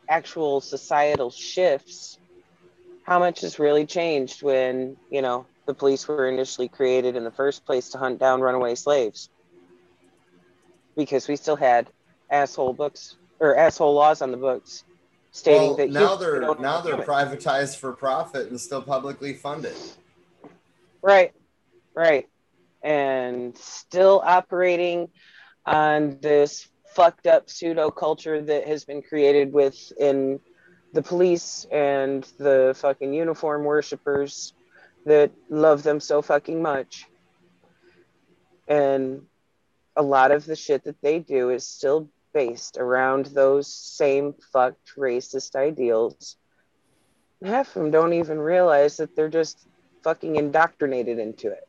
actual 0.07 0.61
societal 0.61 1.29
shifts, 1.29 2.17
how 3.03 3.19
much 3.19 3.41
has 3.41 3.59
really 3.59 3.85
changed 3.85 4.41
when 4.41 4.97
you 5.11 5.21
know 5.21 5.45
the 5.67 5.73
police 5.73 6.07
were 6.07 6.27
initially 6.27 6.67
created 6.67 7.15
in 7.15 7.23
the 7.23 7.31
first 7.31 7.65
place 7.65 7.89
to 7.89 7.99
hunt 7.99 8.19
down 8.19 8.41
runaway 8.41 8.73
slaves? 8.73 9.29
Because 10.97 11.27
we 11.27 11.35
still 11.35 11.55
had 11.55 11.87
asshole 12.31 12.73
books 12.73 13.15
or 13.39 13.55
asshole 13.55 13.93
laws 13.93 14.21
on 14.21 14.31
the 14.31 14.37
books 14.37 14.83
stating 15.31 15.67
well, 15.67 15.77
that 15.77 15.89
now 15.91 16.15
they're 16.15 16.55
now 16.55 16.81
they're 16.81 16.97
privatized 16.97 17.77
for 17.77 17.93
profit 17.93 18.49
and 18.49 18.59
still 18.59 18.81
publicly 18.81 19.33
funded. 19.33 19.75
Right. 21.03 21.31
Right 21.93 22.27
and 22.81 23.57
still 23.57 24.21
operating 24.23 25.09
on 25.65 26.17
this 26.21 26.67
fucked 26.93 27.27
up 27.27 27.49
pseudo 27.49 27.91
culture 27.91 28.41
that 28.41 28.67
has 28.67 28.83
been 28.83 29.01
created 29.01 29.53
within 29.53 30.39
the 30.93 31.01
police 31.01 31.65
and 31.71 32.23
the 32.39 32.75
fucking 32.77 33.13
uniform 33.13 33.63
worshippers 33.63 34.53
that 35.05 35.31
love 35.49 35.83
them 35.83 35.99
so 35.99 36.21
fucking 36.21 36.61
much. 36.61 37.05
And 38.67 39.23
a 39.95 40.01
lot 40.01 40.31
of 40.31 40.45
the 40.45 40.55
shit 40.55 40.83
that 40.85 41.01
they 41.01 41.19
do 41.19 41.49
is 41.49 41.67
still 41.67 42.09
based 42.33 42.77
around 42.77 43.27
those 43.27 43.67
same 43.67 44.33
fucked 44.51 44.95
racist 44.97 45.55
ideals. 45.55 46.37
Half 47.43 47.75
of 47.75 47.83
them 47.83 47.91
don't 47.91 48.13
even 48.13 48.39
realize 48.39 48.97
that 48.97 49.15
they're 49.15 49.29
just 49.29 49.67
fucking 50.03 50.35
indoctrinated 50.35 51.19
into 51.19 51.51
it. 51.51 51.68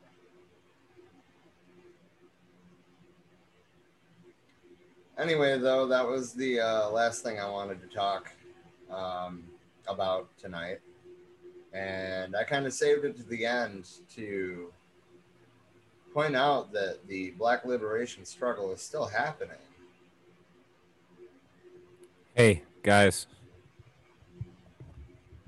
Anyway, 5.21 5.59
though, 5.59 5.85
that 5.85 6.07
was 6.07 6.33
the 6.33 6.59
uh, 6.59 6.89
last 6.89 7.21
thing 7.21 7.39
I 7.39 7.47
wanted 7.47 7.79
to 7.81 7.95
talk 7.95 8.31
um, 8.89 9.43
about 9.87 10.35
tonight. 10.39 10.79
And 11.73 12.35
I 12.35 12.43
kind 12.43 12.65
of 12.65 12.73
saved 12.73 13.05
it 13.05 13.15
to 13.17 13.23
the 13.23 13.45
end 13.45 13.87
to 14.15 14.73
point 16.11 16.35
out 16.35 16.73
that 16.73 17.07
the 17.07 17.31
black 17.37 17.65
liberation 17.65 18.25
struggle 18.25 18.73
is 18.73 18.81
still 18.81 19.05
happening. 19.05 19.57
Hey, 22.33 22.63
guys. 22.81 23.27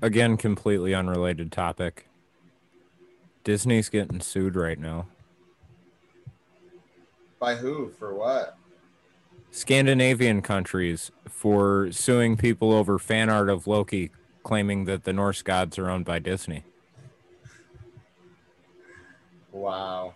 again, 0.03 0.37
completely 0.37 0.93
unrelated 0.93 1.51
topic. 1.51 2.05
Disney's 3.43 3.89
getting 3.89 4.21
sued 4.21 4.55
right 4.55 4.77
now. 4.77 5.07
By 7.39 7.55
who? 7.55 7.89
For 7.97 8.13
what? 8.13 8.57
Scandinavian 9.53 10.41
countries 10.41 11.11
for 11.29 11.91
suing 11.91 12.37
people 12.37 12.73
over 12.73 12.97
fan 12.97 13.29
art 13.29 13.49
of 13.49 13.67
Loki, 13.67 14.09
claiming 14.41 14.85
that 14.85 15.03
the 15.03 15.13
Norse 15.13 15.43
gods 15.43 15.77
are 15.77 15.91
owned 15.91 16.05
by 16.05 16.17
Disney. 16.17 16.63
Wow. 19.51 20.15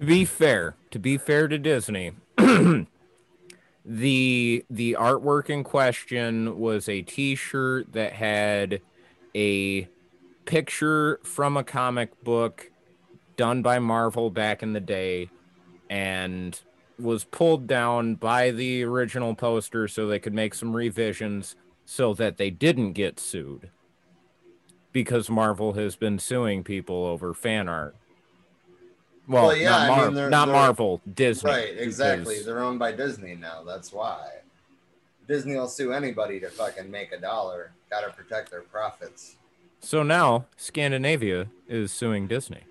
To 0.00 0.06
be 0.06 0.26
fair, 0.26 0.76
to 0.90 0.98
be 0.98 1.16
fair 1.16 1.48
to 1.48 1.56
Disney, 1.56 2.12
the 2.36 2.86
the 4.68 4.96
artwork 5.00 5.48
in 5.48 5.64
question 5.64 6.58
was 6.58 6.90
a 6.90 7.00
T-shirt 7.00 7.94
that 7.94 8.12
had 8.12 8.82
a 9.34 9.88
picture 10.44 11.20
from 11.22 11.56
a 11.56 11.64
comic 11.64 12.22
book 12.22 12.70
done 13.38 13.62
by 13.62 13.78
Marvel 13.78 14.28
back 14.28 14.62
in 14.62 14.74
the 14.74 14.80
day, 14.80 15.30
and 15.90 16.60
was 16.98 17.24
pulled 17.24 17.66
down 17.66 18.14
by 18.14 18.50
the 18.50 18.82
original 18.84 19.34
poster 19.34 19.88
so 19.88 20.06
they 20.06 20.18
could 20.20 20.32
make 20.34 20.54
some 20.54 20.74
revisions 20.76 21.56
so 21.84 22.14
that 22.14 22.36
they 22.36 22.48
didn't 22.50 22.92
get 22.92 23.18
sued 23.18 23.68
because 24.92 25.28
Marvel 25.28 25.72
has 25.74 25.96
been 25.96 26.18
suing 26.18 26.62
people 26.62 27.04
over 27.06 27.34
fan 27.34 27.68
art. 27.68 27.96
Well, 29.28 29.48
Well, 29.48 29.56
yeah, 29.56 29.70
not, 29.70 29.90
I 29.90 30.04
mean, 30.06 30.14
they're- 30.14 30.30
not 30.30 30.46
they're- 30.46 30.54
Marvel, 30.54 31.00
Disney. 31.12 31.50
Right, 31.50 31.76
exactly. 31.78 32.34
because- 32.34 32.46
They're 32.46 32.62
owned 32.62 32.78
by 32.78 32.92
Disney 32.92 33.34
now. 33.34 33.62
That's 33.64 33.92
why. 33.92 34.28
Disney 35.28 35.54
will 35.56 35.68
sue 35.68 35.92
anybody 35.92 36.40
to 36.40 36.48
fucking 36.50 36.90
make 36.90 37.12
a 37.12 37.18
dollar. 37.20 37.72
Gotta 37.88 38.10
protect 38.12 38.50
their 38.50 38.62
profits. 38.62 39.36
So 39.80 40.02
now 40.02 40.46
Scandinavia 40.56 41.48
is 41.68 41.92
suing 41.92 42.26
Disney, 42.26 42.64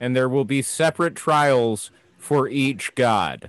and 0.00 0.16
there 0.16 0.28
will 0.28 0.44
be 0.46 0.62
separate 0.62 1.14
trials 1.14 1.90
for 2.26 2.48
each 2.48 2.92
god. 2.96 3.48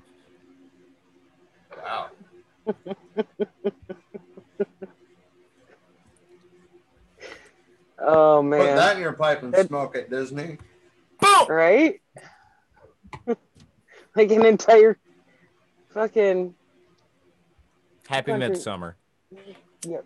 Wow. 1.76 2.10
Oh 8.00 8.42
man. 8.42 8.60
Put 8.60 8.76
that 8.76 8.96
in 8.98 9.02
your 9.02 9.14
pipe 9.14 9.42
and 9.44 9.54
It- 9.56 9.68
smoke 9.68 9.96
it, 9.96 10.10
Disney. 10.10 10.58
Boom! 11.20 11.48
right? 11.50 12.00
like 14.16 14.32
an 14.32 14.46
entire 14.46 14.98
fucking 15.90 16.54
Happy 18.08 18.32
Country- 18.32 18.50
Midsummer. 18.50 18.96
yep. 19.86 20.06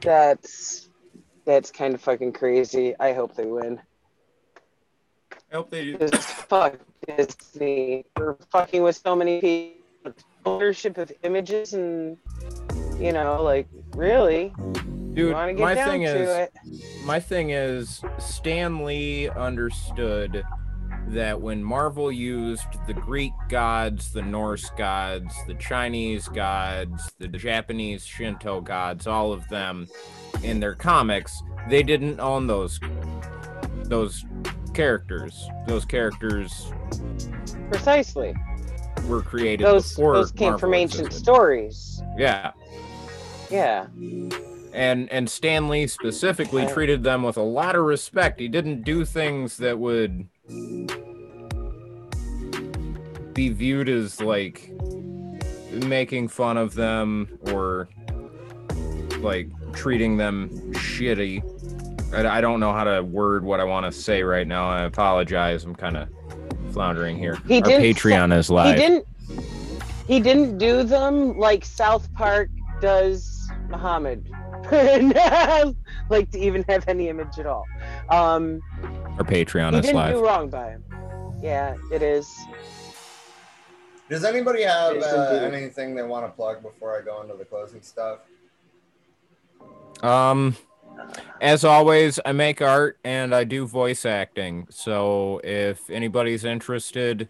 That's 0.00 0.88
that's 1.44 1.72
kind 1.72 1.94
of 1.94 2.00
fucking 2.00 2.32
crazy. 2.32 2.94
I 3.00 3.12
hope 3.12 3.34
they 3.34 3.46
win. 3.46 3.80
I 5.50 5.56
hope 5.56 5.70
they 5.70 5.84
do. 5.84 5.98
Because 5.98 6.24
fuck 6.24 6.78
Disney. 7.06 8.04
We're 8.16 8.34
fucking 8.50 8.82
with 8.82 8.96
so 8.96 9.16
many 9.16 9.40
people. 9.40 9.76
Ownership 10.46 10.96
of 10.96 11.12
images 11.22 11.74
and 11.74 12.16
you 12.98 13.12
know, 13.12 13.42
like 13.42 13.68
really, 13.94 14.54
Dude, 15.14 15.32
my 15.32 15.74
thing 15.74 16.02
is, 16.02 16.28
it. 16.28 16.52
my 17.04 17.18
thing 17.18 17.50
is, 17.50 18.02
Stan 18.18 18.84
Lee 18.84 19.28
understood 19.28 20.44
that 21.08 21.40
when 21.40 21.64
Marvel 21.64 22.12
used 22.12 22.66
the 22.86 22.94
Greek 22.94 23.32
gods, 23.48 24.12
the 24.12 24.22
Norse 24.22 24.70
gods, 24.78 25.34
the 25.48 25.54
Chinese 25.54 26.28
gods, 26.28 27.12
the 27.18 27.26
Japanese 27.26 28.06
Shinto 28.06 28.60
gods, 28.60 29.06
all 29.06 29.32
of 29.32 29.46
them 29.48 29.88
in 30.44 30.60
their 30.60 30.74
comics, 30.74 31.42
they 31.68 31.82
didn't 31.82 32.20
own 32.20 32.46
those 32.46 32.78
those 33.84 34.24
characters. 34.74 35.48
Those 35.66 35.84
characters 35.84 36.72
Precisely. 37.70 38.34
were 39.08 39.22
created 39.22 39.66
Those 39.66 39.94
those 39.96 40.32
came 40.32 40.50
Marvel 40.50 40.58
from 40.58 40.74
ancient 40.74 41.06
existed. 41.08 41.24
stories. 41.24 42.02
Yeah. 42.16 42.52
Yeah. 43.50 43.86
and 44.72 45.10
and 45.10 45.28
Stan 45.28 45.68
Lee 45.68 45.86
specifically 45.88 46.62
Right. 46.62 46.72
treated 46.72 47.02
them 47.02 47.22
with 47.24 47.36
a 47.36 47.42
lot 47.42 47.74
of 47.74 47.84
respect. 47.84 48.38
He 48.38 48.46
didn't 48.48 48.84
do 48.84 49.04
things 49.04 49.56
that 49.56 49.78
would 49.78 50.26
be 53.34 53.48
viewed 53.48 53.88
as 53.88 54.20
like 54.20 54.70
making 55.86 56.28
fun 56.28 56.56
of 56.56 56.74
them 56.74 57.38
or 57.52 57.88
like 59.20 59.48
treating 59.72 60.16
them 60.16 60.48
shitty. 60.74 61.42
I, 62.12 62.38
I 62.38 62.40
don't 62.40 62.60
know 62.60 62.72
how 62.72 62.84
to 62.84 63.02
word 63.02 63.44
what 63.44 63.60
I 63.60 63.64
want 63.64 63.86
to 63.86 63.92
say 63.92 64.22
right 64.22 64.46
now. 64.46 64.68
I 64.68 64.82
apologize. 64.82 65.64
I'm 65.64 65.74
kind 65.74 65.96
of 65.96 66.08
floundering 66.72 67.16
here. 67.16 67.36
He 67.46 67.62
Our 67.62 67.68
Patreon 67.68 68.36
is 68.36 68.50
live. 68.50 68.76
He 68.76 68.80
didn't. 68.80 69.06
He 70.06 70.18
didn't 70.18 70.58
do 70.58 70.82
them 70.82 71.38
like 71.38 71.64
South 71.64 72.12
Park 72.14 72.50
does 72.80 73.48
Muhammad. 73.68 74.28
like 76.10 76.30
to 76.30 76.38
even 76.38 76.64
have 76.68 76.86
any 76.88 77.08
image 77.08 77.38
at 77.38 77.46
all. 77.46 77.64
Um, 78.08 78.60
Our 79.18 79.24
Patreon 79.24 79.72
he 79.72 79.78
is 79.78 79.86
didn't 79.86 79.96
live. 79.96 80.14
do 80.14 80.24
wrong 80.24 80.50
by 80.50 80.70
him. 80.70 80.84
Yeah, 81.40 81.76
it 81.92 82.02
is. 82.02 82.28
Does 84.08 84.24
anybody 84.24 84.62
have 84.62 84.96
uh, 84.96 85.50
anything 85.52 85.94
they 85.94 86.02
want 86.02 86.26
to 86.26 86.32
plug 86.32 86.62
before 86.62 86.98
I 86.98 87.02
go 87.04 87.22
into 87.22 87.34
the 87.36 87.44
closing 87.44 87.80
stuff? 87.80 88.18
Um, 90.02 90.56
as 91.40 91.64
always, 91.64 92.20
I 92.24 92.32
make 92.32 92.60
art 92.60 92.98
and 93.04 93.34
I 93.34 93.44
do 93.44 93.66
voice 93.66 94.04
acting. 94.04 94.66
So 94.70 95.40
if 95.42 95.88
anybody's 95.90 96.44
interested, 96.44 97.28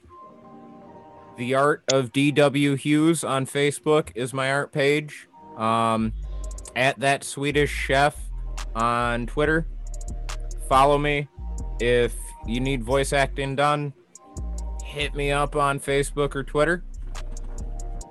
the 1.37 1.55
art 1.55 1.85
of 1.93 2.13
DW 2.13 2.77
Hughes 2.77 3.25
on 3.25 3.47
Facebook 3.47 4.11
is 4.15 4.35
my 4.35 4.51
art 4.53 4.73
page. 4.73 5.29
Um, 5.57 6.13
at 6.77 6.99
that 7.01 7.25
Swedish 7.25 7.71
chef 7.71 8.17
on 8.75 9.27
Twitter. 9.27 9.67
Follow 10.69 10.99
me. 10.99 11.29
If 11.81 12.15
you 12.47 12.61
need 12.61 12.83
voice 12.83 13.13
acting 13.13 13.57
done, 13.57 13.93
hit 14.85 15.15
me 15.15 15.31
up 15.31 15.57
on 15.57 15.81
Facebook 15.81 16.35
or 16.35 16.43
Twitter. 16.43 16.85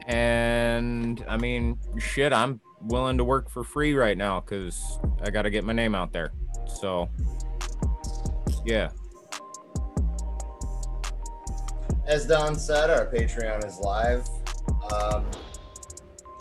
And 0.07 1.23
I 1.27 1.37
mean, 1.37 1.77
shit, 1.97 2.33
I'm 2.33 2.59
willing 2.81 3.17
to 3.17 3.23
work 3.23 3.49
for 3.49 3.63
free 3.63 3.93
right 3.93 4.17
now 4.17 4.39
because 4.39 4.99
I 5.21 5.29
got 5.29 5.43
to 5.43 5.49
get 5.49 5.63
my 5.63 5.73
name 5.73 5.95
out 5.95 6.11
there. 6.13 6.31
So, 6.67 7.09
yeah. 8.65 8.89
As 12.07 12.25
Don 12.25 12.55
said, 12.55 12.89
our 12.89 13.05
Patreon 13.05 13.65
is 13.65 13.77
live. 13.79 14.27
Um, 14.93 15.25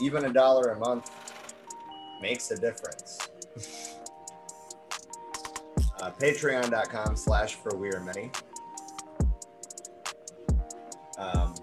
even 0.01 0.25
a 0.25 0.33
dollar 0.33 0.71
a 0.73 0.79
month 0.79 1.11
makes 2.23 2.51
a 2.51 2.57
difference. 2.57 3.19
uh, 6.01 6.11
Patreon.com 6.13 7.17
slash 7.17 7.57
for 7.57 7.77
we 7.77 7.91
are 7.91 8.01
many. 8.01 8.31
Um, 11.19 11.55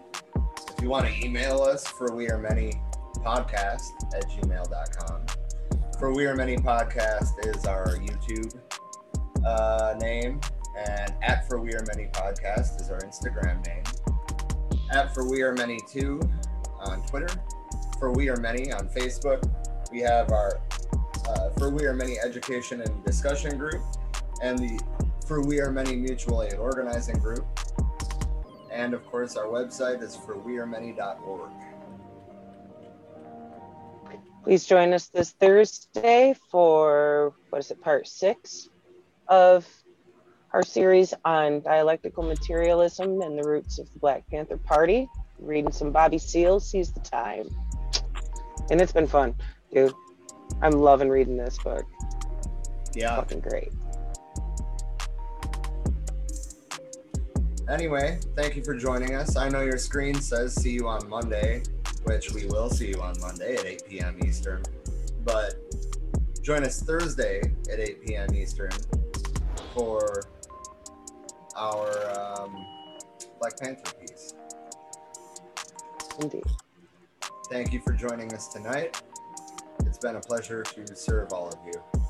if 0.70 0.82
you 0.82 0.90
want 0.90 1.08
to 1.08 1.26
email 1.26 1.62
us 1.62 1.88
for 1.88 2.14
we 2.14 2.30
are 2.30 2.38
many 2.38 2.74
podcast 3.26 3.92
at 4.14 4.30
gmail.com. 4.30 5.26
For 6.00 6.14
we 6.14 6.28
are 6.28 6.36
many 6.36 6.58
podcast 6.58 7.44
is 7.44 7.66
our 7.66 7.98
YouTube 7.98 8.56
uh, 9.44 9.96
name, 10.00 10.40
and 10.78 11.14
at 11.24 11.48
for 11.48 11.60
we 11.60 11.74
are 11.74 11.84
many 11.88 12.08
podcast 12.10 12.80
is 12.80 12.92
our 12.92 13.00
Instagram 13.00 13.66
name. 13.66 13.84
At 14.92 15.14
for 15.16 15.28
we 15.28 15.42
are 15.42 15.54
many 15.54 15.80
two 15.90 16.22
on 16.80 17.04
Twitter. 17.08 17.34
For 17.98 18.12
we 18.12 18.30
are 18.30 18.38
many 18.38 18.72
on 18.72 18.90
Facebook. 18.90 19.50
We 19.92 20.02
have 20.02 20.32
our 20.32 20.62
uh, 21.28 21.50
for 21.58 21.72
we 21.72 21.86
are 21.86 21.94
many 21.94 22.20
education 22.20 22.82
and 22.82 23.04
discussion 23.04 23.58
group, 23.58 23.82
and 24.44 24.60
the 24.60 24.80
for 25.26 25.42
we 25.42 25.60
are 25.60 25.72
many 25.72 25.96
mutual 25.96 26.44
aid 26.44 26.56
organizing 26.56 27.18
group. 27.18 27.48
And 28.72 28.94
of 28.94 29.04
course, 29.08 29.36
our 29.36 29.48
website 29.48 30.04
is 30.04 30.16
for 30.16 30.36
wearemany.org. 30.36 31.52
Please 34.46 34.68
join 34.68 34.94
us 34.94 35.08
this 35.08 35.32
Thursday 35.32 36.36
for 36.52 37.34
what 37.50 37.58
is 37.58 37.72
it, 37.72 37.82
part 37.82 38.08
six 38.08 38.70
of 39.28 39.68
our 40.54 40.62
series 40.62 41.16
on 41.26 41.62
dialectical 41.62 42.22
materialism 42.22 43.24
and 43.24 43.40
the 43.40 43.44
roots 43.44 43.80
of 43.80 43.92
the 43.92 43.98
Black 43.98 44.24
Panther 44.30 44.58
Party. 44.58 45.10
Reading 45.40 45.72
some 45.72 45.92
Bobby 45.92 46.20
Seale, 46.20 46.60
seize 46.60 46.92
the 46.92 47.00
time. 47.00 47.50
And 48.70 48.80
it's 48.80 48.92
been 48.92 49.08
fun, 49.08 49.34
dude. 49.74 49.96
I'm 50.62 50.74
loving 50.74 51.10
reading 51.10 51.38
this 51.38 51.58
book. 51.58 51.86
Yeah. 52.94 53.16
Fucking 53.16 53.40
great. 53.40 53.72
Anyway, 57.68 58.20
thank 58.36 58.56
you 58.56 58.64
for 58.64 58.76
joining 58.76 59.16
us. 59.16 59.38
I 59.38 59.50
know 59.50 59.62
your 59.62 59.80
screen 59.80 60.22
says 60.22 60.54
see 60.54 60.70
you 60.70 60.88
on 60.88 61.10
Monday, 61.10 61.64
which 62.06 62.32
we 62.32 62.46
will 62.46 62.70
see 62.70 62.90
you 62.90 63.02
on 63.02 63.20
Monday 63.20 63.56
at 63.56 63.66
8 63.66 63.84
p.m. 63.90 64.18
Eastern. 64.24 64.64
But 65.24 65.56
join 66.42 66.64
us 66.64 66.82
Thursday 66.82 67.42
at 67.72 67.80
8 67.80 68.06
p.m. 68.06 68.34
Eastern 68.36 68.72
for 69.74 70.24
our 71.56 72.40
um, 72.40 72.66
Black 73.40 73.60
Panther 73.60 73.92
piece. 74.00 74.34
Indeed. 76.20 76.44
Thank 77.50 77.74
you 77.74 77.82
for 77.82 77.94
joining 77.94 78.34
us 78.34 78.48
tonight. 78.48 79.02
It's 79.86 79.98
been 79.98 80.16
a 80.16 80.22
pleasure 80.22 80.64
to 80.64 80.96
serve 80.96 81.34
all 81.34 81.50
of 81.50 81.58
you. 81.66 82.05